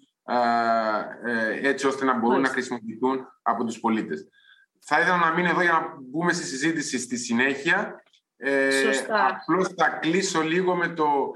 ε, 1.26 1.68
έτσι 1.68 1.88
ώστε 1.88 2.06
να 2.06 2.18
μπορούν 2.18 2.42
να 2.42 2.50
χρησιμοποιηθούν 2.50 3.28
από 3.42 3.64
τους 3.64 3.80
πολίτες. 3.80 4.28
Θα 4.80 5.00
ήθελα 5.00 5.18
να 5.18 5.32
μείνω 5.32 5.50
εδώ 5.50 5.62
για 5.62 5.72
να 5.72 5.96
μπούμε 6.02 6.34
στη 6.34 6.44
συζήτηση 6.44 7.00
στη 7.00 7.18
συνέχεια. 7.18 8.04
Ε, 8.38 8.72
Σωστά. 8.72 9.28
Απλώς 9.28 9.68
θα 9.78 9.90
κλείσω 9.90 10.42
λίγο 10.42 10.76
με 10.76 10.88
το 10.88 11.32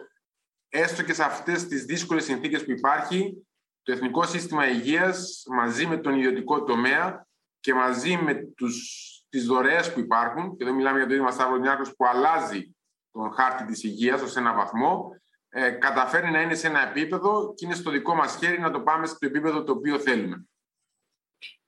έστω 0.69 1.03
και 1.03 1.13
σε 1.13 1.23
αυτές 1.23 1.67
τις 1.67 1.85
δύσκολες 1.85 2.23
συνθήκες 2.23 2.65
που 2.65 2.71
υπάρχει 2.71 3.47
το 3.83 3.91
Εθνικό 3.91 4.23
Σύστημα 4.23 4.69
Υγείας 4.69 5.43
μαζί 5.47 5.85
με 5.87 5.97
τον 5.97 6.17
ιδιωτικό 6.17 6.63
τομέα 6.63 7.27
και 7.59 7.73
μαζί 7.73 8.17
με 8.17 8.33
τους, 8.55 9.07
τις 9.29 9.45
δωρεές 9.45 9.93
που 9.93 9.99
υπάρχουν 9.99 10.57
και 10.57 10.63
εδώ 10.63 10.73
μιλάμε 10.73 10.97
για 10.97 11.07
το 11.07 11.13
Ίδρυμα 11.13 11.31
Σταύρο 11.31 11.57
Νιάρχος 11.57 11.95
που 11.95 12.05
αλλάζει 12.05 12.72
τον 13.13 13.31
χάρτη 13.31 13.65
της 13.65 13.83
υγείας 13.83 14.21
ως 14.21 14.35
ένα 14.35 14.53
βαθμό 14.53 15.15
ε, 15.49 15.71
καταφέρνει 15.71 16.31
να 16.31 16.41
είναι 16.41 16.55
σε 16.55 16.67
ένα 16.67 16.89
επίπεδο 16.89 17.53
και 17.53 17.65
είναι 17.65 17.75
στο 17.75 17.91
δικό 17.91 18.15
μας 18.15 18.35
χέρι 18.35 18.59
να 18.59 18.71
το 18.71 18.81
πάμε 18.81 19.05
στο 19.05 19.25
επίπεδο 19.25 19.63
το 19.63 19.71
οποίο 19.71 19.99
θέλουμε. 19.99 20.47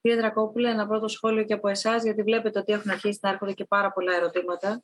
Κύριε 0.01 0.17
Δρακόπουλε, 0.17 0.69
ένα 0.69 0.87
πρώτο 0.87 1.07
σχόλιο 1.07 1.43
και 1.43 1.53
από 1.53 1.67
εσάς, 1.67 2.03
γιατί 2.03 2.23
βλέπετε 2.23 2.59
ότι 2.59 2.73
έχουν 2.73 2.91
αρχίσει 2.91 3.19
να 3.21 3.29
έρχονται 3.29 3.53
και 3.53 3.65
πάρα 3.65 3.91
πολλά 3.91 4.15
ερωτήματα. 4.15 4.83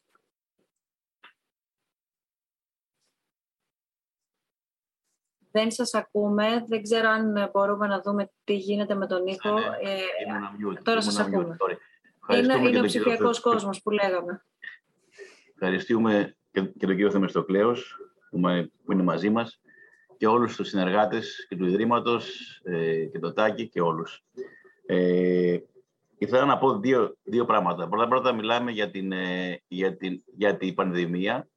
Δεν 5.52 5.72
σας 5.72 5.94
ακούμε. 5.94 6.64
Δεν 6.68 6.82
ξέρω 6.82 7.10
αν 7.10 7.50
μπορούμε 7.52 7.88
να 7.88 8.02
δούμε 8.02 8.32
τι 8.44 8.56
γίνεται 8.56 8.96
με 8.96 9.08
τον 9.08 9.28
ήχο. 9.28 9.54
Ναι, 9.54 9.60
ναι. 9.60 9.70
Ε, 10.74 10.82
τώρα 10.84 11.02
σας 11.02 11.20
ακούμε. 11.20 11.58
Είναι, 12.28 12.54
είναι 12.54 12.80
ο 12.80 12.84
ψηφιακός 12.84 13.40
κόσμος 13.40 13.82
που 13.82 13.90
λέγαμε. 13.90 14.46
Ευχαριστούμε 15.54 16.36
και, 16.52 16.62
τον 16.62 16.90
κύριο 16.90 17.12
Θεμεστοκλέος 17.12 17.98
που, 18.30 18.40
που 18.86 18.92
είναι 18.92 19.04
μαζί 19.04 19.30
μας 19.30 19.62
και 20.18 20.28
όλους 20.28 20.56
τους 20.56 20.68
συνεργάτες 20.68 21.46
και 21.50 21.56
του 21.56 21.66
Ιδρύματος 21.66 22.30
ε, 22.64 23.06
και 23.06 23.20
το 23.20 23.34
Τάκη 23.34 23.70
και 23.70 23.82
όλους. 23.82 24.24
Ε, 24.86 25.58
ήθελα 26.18 26.46
να 26.46 26.58
πω 26.58 26.80
δύο, 26.80 27.18
δύο 27.24 27.46
πράγματα. 27.46 27.88
Πρώτα 27.88 28.08
πρώτα 28.08 28.34
μιλάμε 28.34 28.72
για 28.72 28.92
την, 28.92 29.12
ε, 29.12 29.62
για, 29.68 29.98
την, 29.98 30.24
για 30.36 30.58
την 30.58 30.74
πανδημία 30.74 31.48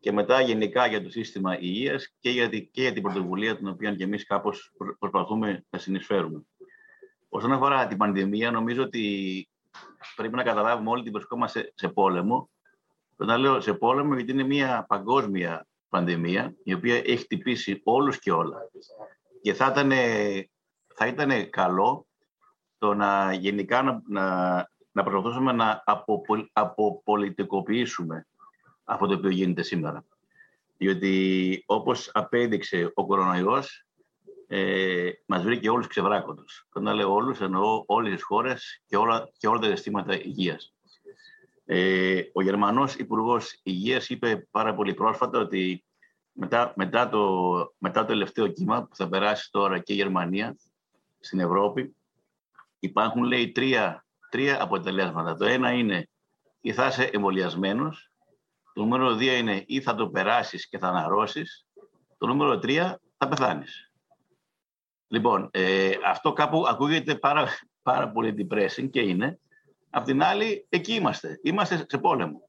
και 0.00 0.12
μετά 0.12 0.40
γενικά 0.40 0.86
για 0.86 1.02
το 1.02 1.10
σύστημα 1.10 1.60
υγείας 1.60 2.14
και 2.20 2.30
για, 2.30 2.48
την, 2.48 2.68
και 2.70 2.80
για 2.80 2.92
την 2.92 3.02
πρωτοβουλία 3.02 3.56
την 3.56 3.68
οποία 3.68 3.94
και 3.94 4.04
εμείς 4.04 4.26
κάπως 4.26 4.72
προσπαθούμε 4.98 5.64
να 5.70 5.78
συνεισφέρουμε. 5.78 6.46
Όσον 7.28 7.52
αφορά 7.52 7.86
την 7.86 7.96
πανδημία, 7.96 8.50
νομίζω 8.50 8.82
ότι 8.82 9.48
πρέπει 10.16 10.34
να 10.34 10.42
καταλάβουμε 10.42 10.90
όλοι 10.90 11.00
ότι 11.00 11.10
βρισκόμαστε 11.10 11.72
σε 11.74 11.88
πόλεμο. 11.88 12.50
Όταν 13.16 13.40
λέω 13.40 13.60
σε 13.60 13.74
πόλεμο, 13.74 14.14
γιατί 14.14 14.32
είναι 14.32 14.44
μια 14.44 14.84
παγκόσμια 14.88 15.66
πανδημία, 15.88 16.54
η 16.62 16.74
οποία 16.74 16.96
έχει 16.96 17.16
χτυπήσει 17.16 17.80
όλους 17.84 18.18
και 18.18 18.32
όλα. 18.32 18.70
Και 19.42 19.54
θα 19.54 19.66
ήταν, 19.66 19.90
θα 20.94 21.06
ήταν 21.06 21.50
καλό 21.50 22.06
το 22.78 22.94
να 22.94 23.32
γενικά 23.32 23.82
να, 23.82 24.02
να, 24.08 24.24
να 24.92 25.02
προσπαθούσαμε 25.02 25.52
να 25.52 25.82
αποπολιτικοποιήσουμε 26.52 28.26
αυτό 28.84 29.06
το 29.06 29.14
οποίο 29.14 29.30
γίνεται 29.30 29.62
σήμερα. 29.62 30.04
Διότι 30.76 31.62
όπως 31.66 32.10
απέδειξε 32.12 32.90
ο 32.94 33.06
κορονοϊός, 33.06 33.86
ε, 34.48 35.10
μας 35.26 35.42
βρήκε 35.42 35.70
όλους 35.70 35.86
ξεβράκοντος. 35.86 36.66
Όταν 36.72 36.94
λέω 36.94 37.12
όλους, 37.12 37.40
εννοώ 37.40 37.82
όλες 37.86 38.12
τις 38.12 38.22
χώρες 38.22 38.82
και 38.86 38.96
όλα, 38.96 39.30
και 39.38 39.48
όλα 39.48 39.58
τα 39.58 39.66
αισθήματα 39.66 40.14
υγείας. 40.22 40.75
Ε, 41.68 42.22
ο 42.32 42.42
Γερμανός 42.42 42.94
Υπουργός 42.94 43.60
Υγείας 43.62 44.08
είπε 44.08 44.48
πάρα 44.50 44.74
πολύ 44.74 44.94
πρόσφατα 44.94 45.38
ότι 45.38 45.84
μετά, 46.32 46.72
μετά, 46.76 47.08
το, 47.08 47.74
μετά 47.78 48.00
το 48.00 48.06
τελευταίο 48.06 48.46
κύμα 48.46 48.82
που 48.82 48.96
θα 48.96 49.08
περάσει 49.08 49.50
τώρα 49.50 49.78
και 49.78 49.92
η 49.92 49.96
Γερμανία 49.96 50.56
στην 51.20 51.40
Ευρώπη, 51.40 51.96
υπάρχουν 52.78 53.22
λέει 53.22 53.52
τρία, 53.52 54.06
τρία 54.30 54.62
αποτελέσματα. 54.62 55.34
Το 55.34 55.44
ένα 55.44 55.72
είναι 55.72 56.08
ή 56.60 56.72
θα 56.72 56.86
είσαι 56.86 57.02
εμβολιασμένος, 57.02 58.10
το 58.72 58.82
νούμερο 58.82 59.14
δύο 59.14 59.32
είναι 59.32 59.64
ή 59.66 59.80
θα 59.80 59.94
το 59.94 60.08
περάσεις 60.08 60.68
και 60.68 60.78
θα 60.78 60.88
αναρρώσεις, 60.88 61.66
το 62.18 62.26
νούμερο 62.26 62.58
τρία 62.58 63.00
θα 63.16 63.28
πεθάνεις. 63.28 63.92
Λοιπόν, 65.08 65.48
ε, 65.52 65.92
αυτό 66.06 66.32
κάπου 66.32 66.66
ακούγεται 66.66 67.14
πάρα, 67.14 67.48
πάρα 67.82 68.10
πολύ 68.10 68.34
depressing 68.38 68.90
και 68.90 69.00
είναι. 69.00 69.38
Απ' 69.90 70.04
την 70.04 70.22
άλλη, 70.22 70.66
εκεί 70.68 70.94
είμαστε. 70.94 71.40
Είμαστε 71.42 71.86
σε 71.88 71.98
πόλεμο. 71.98 72.48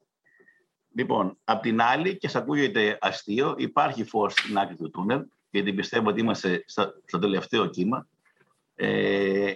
Λοιπόν, 0.93 1.37
απ' 1.43 1.61
την 1.61 1.81
άλλη, 1.81 2.17
και 2.17 2.27
σα 2.27 2.39
ακούγεται 2.39 2.97
αστείο, 3.01 3.55
υπάρχει 3.57 4.03
φως 4.03 4.33
στην 4.33 4.57
άκρη 4.57 4.75
του 4.75 4.89
τούνελ, 4.89 5.25
γιατί 5.49 5.73
πιστεύω 5.73 6.09
ότι 6.09 6.19
είμαστε 6.19 6.63
στο 7.05 7.19
τελευταίο 7.19 7.65
κύμα. 7.65 8.07
Ε, 8.75 9.53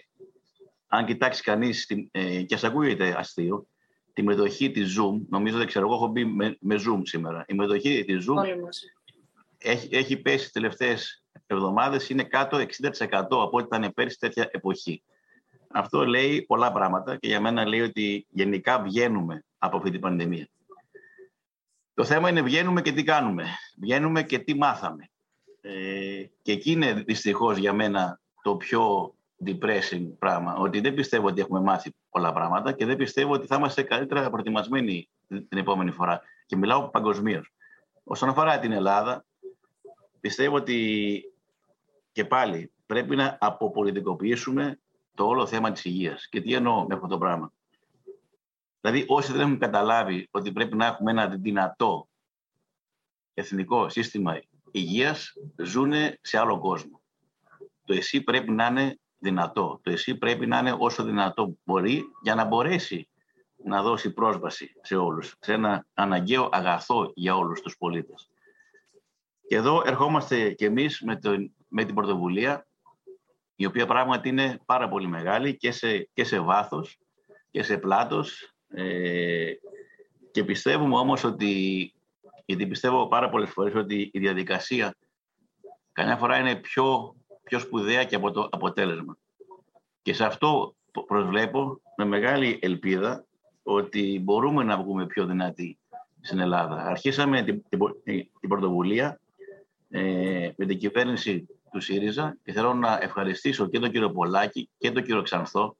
αν 0.88 1.06
κοιτάξει 1.06 1.44
κανείς, 1.44 1.92
ε, 2.12 2.42
και 2.42 2.58
σα 2.58 2.68
ακούγεται 2.68 3.16
αστείο, 3.18 3.68
τη 4.14 4.24
μετοχή 4.24 4.72
της 4.72 5.00
Zoom, 5.00 5.22
νομίζω 5.30 5.58
δεν 5.58 5.68
ξέρω, 5.68 5.86
εγώ 5.86 5.96
έχω 5.96 6.08
μπει 6.08 6.26
με, 6.26 6.58
με 6.60 6.76
Zoom 6.76 7.02
σήμερα. 7.04 7.46
Η 7.48 7.54
μετοχή 7.54 8.04
της 8.06 8.26
Zoom 8.30 8.44
έχει, 9.58 9.90
έχει 9.92 10.18
πέσει 10.18 10.38
τις 10.38 10.52
τελευταίες 10.52 11.24
εβδομάδες, 11.48 12.10
είναι 12.10 12.24
κάτω 12.24 12.58
60% 12.58 12.98
από 13.12 13.50
ό,τι 13.52 13.64
ήταν 13.76 13.94
πέρυσι 13.94 14.18
τέτοια 14.20 14.50
εποχή. 14.52 15.04
Αυτό 15.74 16.06
λέει 16.06 16.42
πολλά 16.42 16.72
πράγματα 16.72 17.16
και 17.18 17.28
για 17.28 17.42
μένα 17.42 17.68
λέει 17.68 17.82
ότι 17.82 18.26
γενικά 18.30 18.82
βγαίνουμε 18.82 19.44
από 19.58 19.78
αυτή 19.78 19.92
την 19.92 20.00
πανδημία. 20.00 20.48
Το 21.94 22.04
θέμα 22.04 22.30
είναι 22.30 22.42
βγαίνουμε 22.42 22.82
και 22.82 22.92
τι 22.92 23.04
κάνουμε. 23.04 23.46
Βγαίνουμε 23.82 24.24
και 24.24 24.40
τι 24.40 24.56
μάθαμε. 24.56 25.10
Ε, 25.62 26.24
και 26.42 26.52
εκεί 26.52 26.72
είναι 26.72 26.94
δυστυχώς 26.94 27.58
για 27.58 27.74
μένα 27.74 28.20
το 28.42 28.56
πιο 28.56 29.14
depressing 29.46 30.08
πράγμα, 30.20 30.56
ότι 30.56 30.80
δεν 30.80 30.94
πιστεύω 30.94 31.28
ότι 31.28 31.42
έχουμε 31.42 31.60
μάθει 31.60 31.96
πολλά 32.10 32.34
πράγματα 32.34 32.72
και 32.72 32.86
δεν 32.86 32.96
πιστεύω 32.96 33.34
ότι 33.34 33.48
θα 33.48 33.56
είμαστε 33.56 33.84
καλύτερα 33.84 34.30
προετοιμασμένοι 34.30 35.10
την 35.28 35.58
επόμενη 35.58 35.92
φορά. 35.92 36.22
Και 36.46 36.56
μιλάω 36.56 36.90
παγκοσμίως. 36.90 37.54
Όσον 38.04 38.30
αφορά 38.30 38.60
την 38.60 38.72
Ελλάδα, 38.72 39.26
πιστεύω 40.20 40.56
ότι 40.56 41.24
και 42.12 42.26
πάλι 42.26 42.72
πρέπει 42.86 43.16
να 43.16 43.38
αποπολιτικοποιήσουμε 43.40 44.80
το 45.22 45.28
όλο 45.28 45.46
θέμα 45.46 45.72
της 45.72 45.86
υγείας. 45.86 46.28
Και 46.28 46.42
τι 46.42 46.54
εννοώ 46.54 46.86
με 46.88 46.96
αυτό 46.96 47.08
το 47.08 47.18
πράγμα. 47.18 47.54
Δηλαδή, 48.82 49.06
όσοι 49.08 49.32
δεν 49.32 49.42
έχουν 49.42 49.58
καταλάβει 49.58 50.28
ότι 50.32 50.52
πρέπει 50.52 50.76
να 50.76 50.86
έχουμε 50.86 51.12
ένα 51.12 51.28
δυνατό 51.28 52.08
εθνικό 53.34 53.90
σύστημα 53.90 54.42
υγείας, 54.72 55.34
ζουν 55.56 55.94
σε 56.22 56.38
άλλο 56.38 56.60
κόσμο. 56.60 57.02
Το 57.86 57.94
εσύ 57.94 58.22
πρέπει 58.22 58.52
να 58.52 58.66
είναι 58.66 59.00
δυνατό. 59.18 59.80
Το 59.84 59.92
εσύ 59.92 60.18
πρέπει 60.18 60.48
να 60.48 60.60
είναι 60.60 60.76
όσο 60.80 61.04
δυνατό 61.04 61.58
μπορεί 61.64 62.04
για 62.22 62.36
να 62.36 62.46
μπορέσει 62.46 63.10
να 63.64 63.82
δώσει 63.82 64.14
πρόσβαση 64.14 64.74
σε 64.82 64.96
όλους, 64.96 65.36
σε 65.40 65.54
ένα 65.54 65.86
αναγκαίο 65.94 66.50
αγαθό 66.52 67.12
για 67.16 67.36
όλους 67.36 67.62
τους 67.62 67.78
πολίτες. 67.78 68.30
Και 69.48 69.56
εδώ 69.56 69.82
ερχόμαστε 69.86 70.52
και 70.52 70.66
εμείς 70.66 71.02
με, 71.02 71.16
το, 71.16 71.32
με 71.68 71.84
την 71.84 71.96
πρωτοβουλία, 71.96 72.68
η 73.62 73.66
οποία 73.66 73.86
πράγματι 73.86 74.30
είναι 74.30 74.60
πάρα 74.66 74.90
πολύ 74.90 75.08
μεγάλη 75.08 75.58
και 75.58 75.72
σε, 75.72 76.10
και 76.14 76.24
σε 76.24 76.40
βάθος 76.40 76.98
και 77.52 77.64
σε 77.64 77.78
πλάτος. 77.78 78.54
Ε, 78.68 79.52
και 80.32 80.44
πιστεύουμε 80.44 80.96
όμως 80.96 81.24
ότι, 81.24 81.94
γιατί 82.46 82.68
πιστεύω 82.68 83.08
πάρα 83.08 83.30
πολλές 83.30 83.50
φορές 83.50 83.76
ότι 83.76 84.10
η 84.14 84.20
διαδικασία 84.20 84.96
καμιά 85.92 86.18
φορά 86.18 86.38
είναι 86.38 86.56
πιο 86.56 87.16
πιο 87.52 87.60
σπουδαία 87.60 88.04
και 88.04 88.16
από 88.16 88.32
το 88.32 88.48
αποτέλεσμα. 88.52 89.18
Και 90.02 90.14
σε 90.14 90.26
αυτό 90.26 90.76
προσβλέπω 91.08 91.82
με 91.96 92.06
μεγάλη 92.06 92.60
ελπίδα 92.62 93.26
ότι 93.64 94.22
μπορούμε 94.24 94.64
να 94.64 94.78
βγούμε 94.78 95.06
πιο 95.06 95.26
δυνατοί 95.26 95.78
στην 96.22 96.40
Ελλάδα. 96.40 96.86
Αρχίσαμε 96.86 97.44
την, 97.44 97.64
την, 98.40 98.50
πρωτοβουλία 98.50 99.20
ε, 99.90 100.50
με 100.56 100.66
την 100.66 100.78
κυβέρνηση 100.78 101.48
του 101.72 101.80
ΣΥΡΙΖΑ 101.80 102.38
και 102.44 102.52
θέλω 102.52 102.74
να 102.74 103.00
ευχαριστήσω 103.02 103.68
και 103.68 103.80
τον 103.80 103.92
κύριο 103.92 104.12
Πολάκη 104.12 104.70
και 104.78 104.92
τον 104.92 105.04
κύριο 105.04 105.22
Ξανθό 105.22 105.78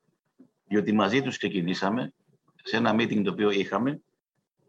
Διότι 0.68 0.92
μαζί 0.92 1.22
τους 1.22 1.38
ξεκινήσαμε 1.38 2.14
σε 2.64 2.78
ένα 2.78 2.96
meeting 2.96 3.22
το 3.24 3.32
οποίο 3.32 3.50
είχαμε 3.50 4.02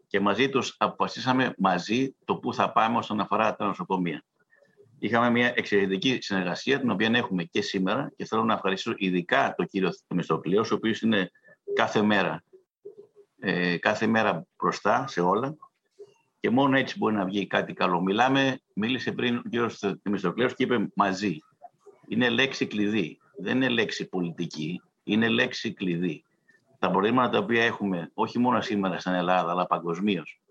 και 0.07 0.19
μαζί 0.19 0.49
τους 0.49 0.75
αποφασίσαμε 0.77 1.53
μαζί 1.57 2.15
το 2.25 2.35
πού 2.35 2.53
θα 2.53 2.71
πάμε 2.71 2.97
όσον 2.97 3.19
αφορά 3.19 3.55
τα 3.55 3.65
νοσοκομεία. 3.65 4.23
Είχαμε 4.99 5.29
μια 5.29 5.53
εξαιρετική 5.55 6.17
συνεργασία, 6.21 6.79
την 6.79 6.89
οποία 6.89 7.11
έχουμε 7.13 7.43
και 7.43 7.61
σήμερα 7.61 8.11
και 8.15 8.25
θέλω 8.25 8.43
να 8.43 8.53
ευχαριστήσω 8.53 8.93
ειδικά 8.97 9.53
τον 9.57 9.67
κύριο 9.67 9.89
Θεμιστοκλέο, 10.07 10.61
ο 10.61 10.73
οποίος 10.73 11.01
είναι 11.01 11.31
κάθε 11.73 12.01
μέρα, 12.01 12.43
ε, 13.39 13.77
κάθε 13.77 14.07
μέρα 14.07 14.45
μπροστά 14.57 15.07
σε 15.07 15.21
όλα 15.21 15.55
και 16.43 16.49
μόνο 16.49 16.77
έτσι 16.77 16.97
μπορεί 16.97 17.15
να 17.15 17.25
βγει 17.25 17.47
κάτι 17.47 17.73
καλό. 17.73 18.01
Μιλάμε, 18.01 18.59
μίλησε 18.73 19.11
πριν 19.11 19.37
ο 19.37 19.41
κύριος 19.49 19.79
Θεμιστοκλέος 20.03 20.55
και 20.55 20.63
είπε 20.63 20.87
μαζί. 20.95 21.37
Είναι 22.07 22.29
λέξη 22.29 22.67
κλειδί, 22.67 23.19
δεν 23.37 23.55
είναι 23.55 23.69
λέξη 23.69 24.09
πολιτική, 24.09 24.81
είναι 25.03 25.27
λέξη 25.27 25.73
κλειδί. 25.73 26.23
Τα 26.79 26.91
προβλήματα 26.91 27.29
τα 27.29 27.37
οποία 27.37 27.63
έχουμε 27.63 28.11
όχι 28.13 28.39
μόνο 28.39 28.61
σήμερα 28.61 28.99
στην 28.99 29.13
Ελλάδα, 29.13 29.51
αλλά 29.51 29.67
παγκοσμίως 29.67 30.41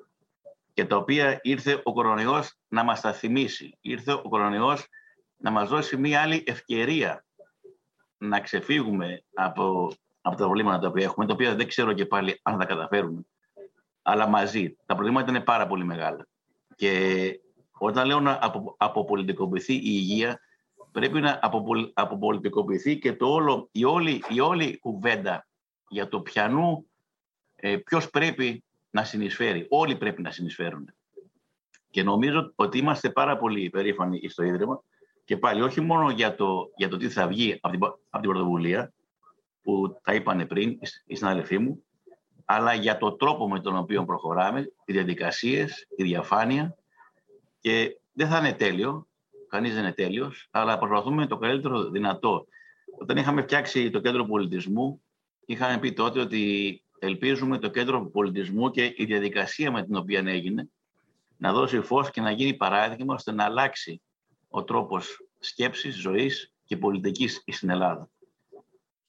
και 0.74 0.84
τα 0.84 0.96
οποία 0.96 1.38
ήρθε 1.42 1.80
ο 1.84 1.92
κορονοϊός 1.92 2.58
να 2.68 2.84
μας 2.84 3.00
τα 3.00 3.12
θυμίσει. 3.12 3.78
Ήρθε 3.80 4.12
ο 4.12 4.28
κορονοϊός 4.28 4.86
να 5.36 5.50
μας 5.50 5.68
δώσει 5.68 5.96
μία 5.96 6.20
άλλη 6.20 6.44
ευκαιρία 6.46 7.24
να 8.18 8.40
ξεφύγουμε 8.40 9.22
από, 9.34 9.92
από 10.20 10.36
τα 10.36 10.44
προβλήματα 10.44 10.78
τα 10.78 10.88
οποία 10.88 11.04
έχουμε, 11.04 11.26
τα 11.26 11.32
οποία 11.32 11.54
δεν 11.54 11.66
ξέρω 11.68 11.92
και 11.92 12.06
πάλι 12.06 12.40
αν 12.42 12.58
θα 12.58 12.64
καταφέρουμε. 12.64 13.26
Αλλά 14.02 14.26
μαζί. 14.26 14.76
Τα 14.86 14.94
προβλήματα 14.94 15.30
είναι 15.30 15.40
πάρα 15.40 15.66
πολύ 15.66 15.84
μεγάλα. 15.84 16.26
Και 16.76 17.40
όταν 17.78 18.06
λέω 18.06 18.20
να 18.20 18.38
αποπολιτικοποιηθεί 18.76 19.74
η 19.74 19.82
υγεία, 19.84 20.40
πρέπει 20.92 21.20
να 21.20 21.40
αποπολιτικοποιηθεί 21.94 22.98
και 22.98 23.12
το 23.12 23.26
όλο, 23.26 23.68
η, 23.72 23.84
όλη, 23.84 24.22
η 24.28 24.40
όλη 24.40 24.78
κουβέντα 24.78 25.46
για 25.88 26.08
το 26.08 26.20
πιανού 26.20 26.86
ε, 27.56 27.76
ποιος 27.76 28.10
πρέπει 28.10 28.64
να 28.90 29.04
συνεισφέρει. 29.04 29.66
Όλοι 29.70 29.96
πρέπει 29.96 30.22
να 30.22 30.30
συνεισφέρουν. 30.30 30.94
Και 31.90 32.02
νομίζω 32.02 32.52
ότι 32.54 32.78
είμαστε 32.78 33.10
πάρα 33.10 33.36
πολύ 33.36 33.70
περήφανοι 33.70 34.28
στο 34.28 34.42
Ίδρυμα 34.42 34.82
και 35.24 35.36
πάλι 35.36 35.62
όχι 35.62 35.80
μόνο 35.80 36.10
για 36.10 36.34
το, 36.34 36.70
για 36.76 36.88
το 36.88 36.96
τι 36.96 37.08
θα 37.08 37.26
βγει 37.26 37.58
από 37.60 37.70
την, 37.72 37.84
από 37.84 38.22
την 38.22 38.30
πρωτοβουλία 38.30 38.92
που 39.62 40.00
τα 40.02 40.14
είπαν 40.14 40.46
πριν 40.46 40.78
οι 41.06 41.16
συναδελφοί 41.16 41.58
μου, 41.58 41.84
αλλά 42.54 42.74
για 42.74 42.98
το 42.98 43.12
τρόπο 43.12 43.48
με 43.48 43.60
τον 43.60 43.76
οποίο 43.76 44.04
προχωράμε, 44.04 44.72
οι 44.84 44.92
διαδικασίες, 44.92 45.86
η 45.96 46.02
διαφάνεια 46.02 46.76
και 47.60 47.96
δεν 48.12 48.28
θα 48.28 48.38
είναι 48.38 48.52
τέλειο, 48.52 49.06
κανείς 49.48 49.74
δεν 49.74 49.82
είναι 49.82 49.92
τέλειος, 49.92 50.48
αλλά 50.50 50.78
προσπαθούμε 50.78 51.26
το 51.26 51.36
καλύτερο 51.36 51.84
δυνατό. 51.84 52.46
Όταν 52.98 53.16
είχαμε 53.16 53.42
φτιάξει 53.42 53.90
το 53.90 54.00
κέντρο 54.00 54.24
πολιτισμού, 54.24 55.02
είχαμε 55.46 55.78
πει 55.78 55.92
τότε 55.92 56.20
ότι 56.20 56.82
ελπίζουμε 56.98 57.58
το 57.58 57.68
κέντρο 57.68 58.06
πολιτισμού 58.06 58.70
και 58.70 58.94
η 58.96 59.04
διαδικασία 59.04 59.70
με 59.70 59.82
την 59.82 59.96
οποία 59.96 60.22
έγινε 60.26 60.68
να 61.36 61.52
δώσει 61.52 61.80
φως 61.80 62.10
και 62.10 62.20
να 62.20 62.30
γίνει 62.30 62.54
παράδειγμα 62.54 63.14
ώστε 63.14 63.32
να 63.32 63.44
αλλάξει 63.44 64.02
ο 64.48 64.64
τρόπος 64.64 65.26
σκέψης, 65.38 66.00
ζωής 66.00 66.52
και 66.64 66.76
πολιτικής 66.76 67.44
στην 67.46 67.70
Ελλάδα. 67.70 68.10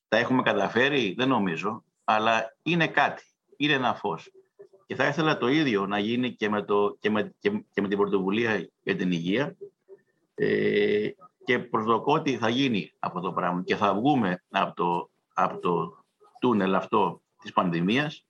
Τα 0.08 0.18
έχουμε 0.18 0.42
καταφέρει, 0.42 1.14
δεν 1.18 1.28
νομίζω, 1.28 1.84
αλλά 2.04 2.58
είναι 2.64 2.88
κάτι, 2.88 3.24
είναι 3.58 3.74
ένα 3.74 3.96
φως. 3.96 4.32
Και 4.86 4.96
θα 4.96 5.08
ήθελα 5.08 5.38
το 5.38 5.48
ίδιο 5.48 5.86
να 5.86 6.00
γίνει 6.00 6.36
και 6.36 6.50
με, 6.50 6.64
το, 6.64 6.98
και 7.00 7.10
με, 7.10 7.36
και, 7.40 7.52
με 7.82 7.88
την 7.88 7.98
πρωτοβουλία 7.98 8.70
για 8.84 8.96
την 8.96 9.12
υγεία 9.12 9.56
ε, 10.36 11.10
και 11.46 11.60
προσδοκώ 11.60 12.14
ότι 12.14 12.38
θα 12.38 12.50
γίνει 12.50 12.94
αυτό 13.00 13.20
το 13.20 13.32
πράγμα 13.32 13.64
και 13.64 13.76
θα 13.76 13.94
βγούμε 13.94 14.44
από 14.50 14.76
το, 14.76 15.10
από 15.34 15.60
το 15.60 16.04
τούνελ 16.40 16.76
αυτό 16.76 17.22
της 17.42 17.52
πανδημίας. 17.52 18.26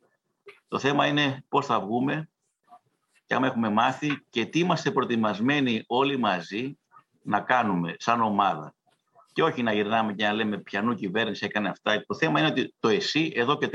Το 0.67 0.79
θέμα 0.79 1.07
είναι 1.07 1.45
πώς 1.49 1.65
θα 1.65 1.79
βγούμε 1.79 2.29
και 3.25 3.33
άμα 3.33 3.47
έχουμε 3.47 3.69
μάθει 3.69 4.25
και 4.29 4.45
τι 4.45 4.59
είμαστε 4.59 4.91
προετοιμασμένοι 4.91 5.83
όλοι 5.87 6.17
μαζί 6.17 6.77
να 7.21 7.39
κάνουμε 7.39 7.95
σαν 7.97 8.21
ομάδα. 8.21 8.75
Και 9.33 9.43
όχι 9.43 9.63
να 9.63 9.73
γυρνάμε 9.73 10.13
και 10.13 10.25
να 10.25 10.33
λέμε 10.33 10.57
ποιανού 10.57 10.95
κυβέρνηση 10.95 11.45
έκανε 11.45 11.69
αυτά. 11.69 12.03
Το 12.05 12.15
θέμα 12.15 12.39
είναι 12.39 12.49
ότι 12.49 12.73
το 12.79 12.87
εσύ 12.87 13.31
εδώ 13.35 13.57
και 13.57 13.69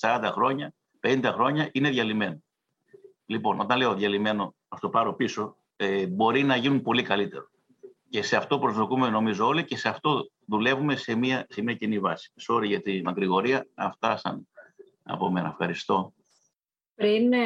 30-40 0.00 0.30
χρόνια, 0.32 0.72
50 1.00 1.20
χρόνια 1.24 1.68
είναι 1.72 1.90
διαλυμένο. 1.90 2.42
Λοιπόν, 3.26 3.60
όταν 3.60 3.78
λέω 3.78 3.94
διαλυμένο, 3.94 4.54
να 4.68 4.78
το 4.78 4.88
πάρω 4.88 5.14
πίσω, 5.14 5.56
ε, 5.76 6.06
μπορεί 6.06 6.42
να 6.42 6.56
γίνουν 6.56 6.82
πολύ 6.82 7.02
καλύτερο. 7.02 7.50
Και 8.10 8.22
σε 8.22 8.36
αυτό 8.36 8.58
προσδοκούμε 8.58 9.08
νομίζω 9.08 9.46
όλοι 9.46 9.64
και 9.64 9.76
σε 9.76 9.88
αυτό 9.88 10.30
δουλεύουμε 10.46 10.96
σε 10.96 11.14
μια, 11.14 11.46
σε 11.48 11.62
μια 11.62 11.74
κοινή 11.74 11.98
βάση. 11.98 12.32
Sorry 12.48 12.64
για 12.64 12.82
τη 12.82 13.02
μακρηγορία, 13.02 13.66
αυτά 13.74 14.16
σαν 14.16 14.48
από 15.02 15.30
μένα. 15.30 15.48
Ευχαριστώ. 15.48 16.12
Πριν, 16.94 17.32
ε, 17.32 17.38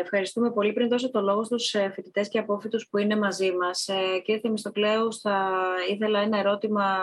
ευχαριστούμε 0.00 0.52
πολύ. 0.52 0.72
Πριν 0.72 0.88
δώσω 0.88 1.10
το 1.10 1.20
λόγο 1.20 1.44
στους 1.44 1.74
ε, 1.74 1.90
φοιτητές 1.94 2.28
και 2.28 2.38
απόφοιτους 2.38 2.88
που 2.88 2.98
είναι 2.98 3.16
μαζί 3.16 3.52
μας. 3.52 3.88
Ε, 3.88 4.18
κύριε 4.24 4.40
Θεμιστοκλέου, 4.40 5.12
θα 5.12 5.56
ήθελα 5.90 6.20
ένα 6.20 6.38
ερώτημα 6.38 6.96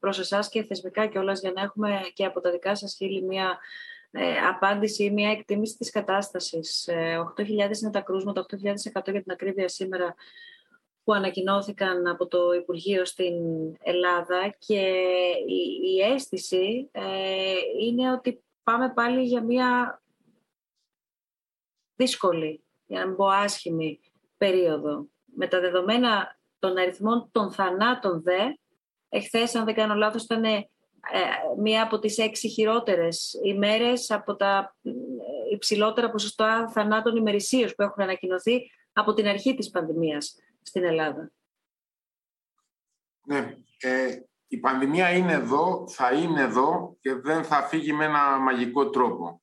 προς 0.00 0.18
εσάς 0.18 0.48
και 0.48 0.62
θεσμικά 0.62 1.06
κιόλας 1.06 1.40
για 1.40 1.52
να 1.52 1.62
έχουμε 1.62 2.00
και 2.14 2.24
από 2.24 2.40
τα 2.40 2.50
δικά 2.50 2.74
σας 2.76 2.94
χείλη 2.94 3.22
μια 3.22 3.58
απάντηση 4.48 5.04
ή 5.04 5.10
μια 5.10 5.30
εκτίμηση 5.30 5.76
της 5.76 5.90
κατάστασης. 5.90 6.88
8.000 7.36 7.48
είναι 7.48 7.90
τα 7.92 8.00
κρούσματα, 8.00 8.46
8.100 8.50 8.56
για 9.10 9.22
την 9.22 9.32
ακρίβεια 9.32 9.68
σήμερα 9.68 10.14
που 11.04 11.14
ανακοινώθηκαν 11.14 12.06
από 12.06 12.26
το 12.26 12.52
Υπουργείο 12.52 13.04
στην 13.04 13.34
Ελλάδα 13.82 14.54
και 14.58 14.80
η, 15.46 15.90
η 15.94 16.00
αίσθηση 16.00 16.90
είναι 17.80 18.12
ότι 18.12 18.42
πάμε 18.62 18.92
πάλι 18.92 19.22
για 19.22 19.42
μια 19.42 20.02
δύσκολη, 21.96 22.64
για 22.86 23.00
να 23.00 23.06
μην 23.06 23.16
πω 23.16 23.26
άσχημη 23.26 24.00
περίοδο. 24.36 25.06
Με 25.24 25.46
τα 25.46 25.60
δεδομένα 25.60 26.38
των 26.58 26.76
αριθμών 26.76 27.28
των 27.32 27.52
θανάτων 27.52 28.22
δε, 28.22 28.38
εχθές, 29.08 29.54
αν 29.54 29.64
δεν 29.64 29.74
κάνω 29.74 29.94
λάθος, 29.94 30.22
ήταν 30.22 30.44
ε, 30.44 30.68
μία 31.58 31.82
από 31.82 31.98
τις 31.98 32.18
έξι 32.18 32.48
χειρότερες 32.48 33.40
ημέρες 33.44 34.10
από 34.10 34.36
τα 34.36 34.76
ε, 34.82 34.90
υψηλότερα 35.52 36.10
ποσοστά 36.10 36.68
θανάτων 36.68 37.16
ημερησίως 37.16 37.74
που 37.74 37.82
έχουν 37.82 38.02
ανακοινωθεί 38.02 38.70
από 38.92 39.14
την 39.14 39.26
αρχή 39.26 39.54
της 39.54 39.70
πανδημίας 39.70 40.34
στην 40.62 40.84
Ελλάδα. 40.84 41.32
Ναι, 43.24 43.56
ε, 43.80 44.16
η 44.48 44.56
πανδημία 44.56 45.10
είναι 45.10 45.32
εδώ, 45.32 45.88
θα 45.88 46.12
είναι 46.12 46.42
εδώ 46.42 46.96
και 47.00 47.14
δεν 47.14 47.44
θα 47.44 47.62
φύγει 47.62 47.92
με 47.92 48.04
ένα 48.04 48.38
μαγικό 48.38 48.90
τρόπο. 48.90 49.42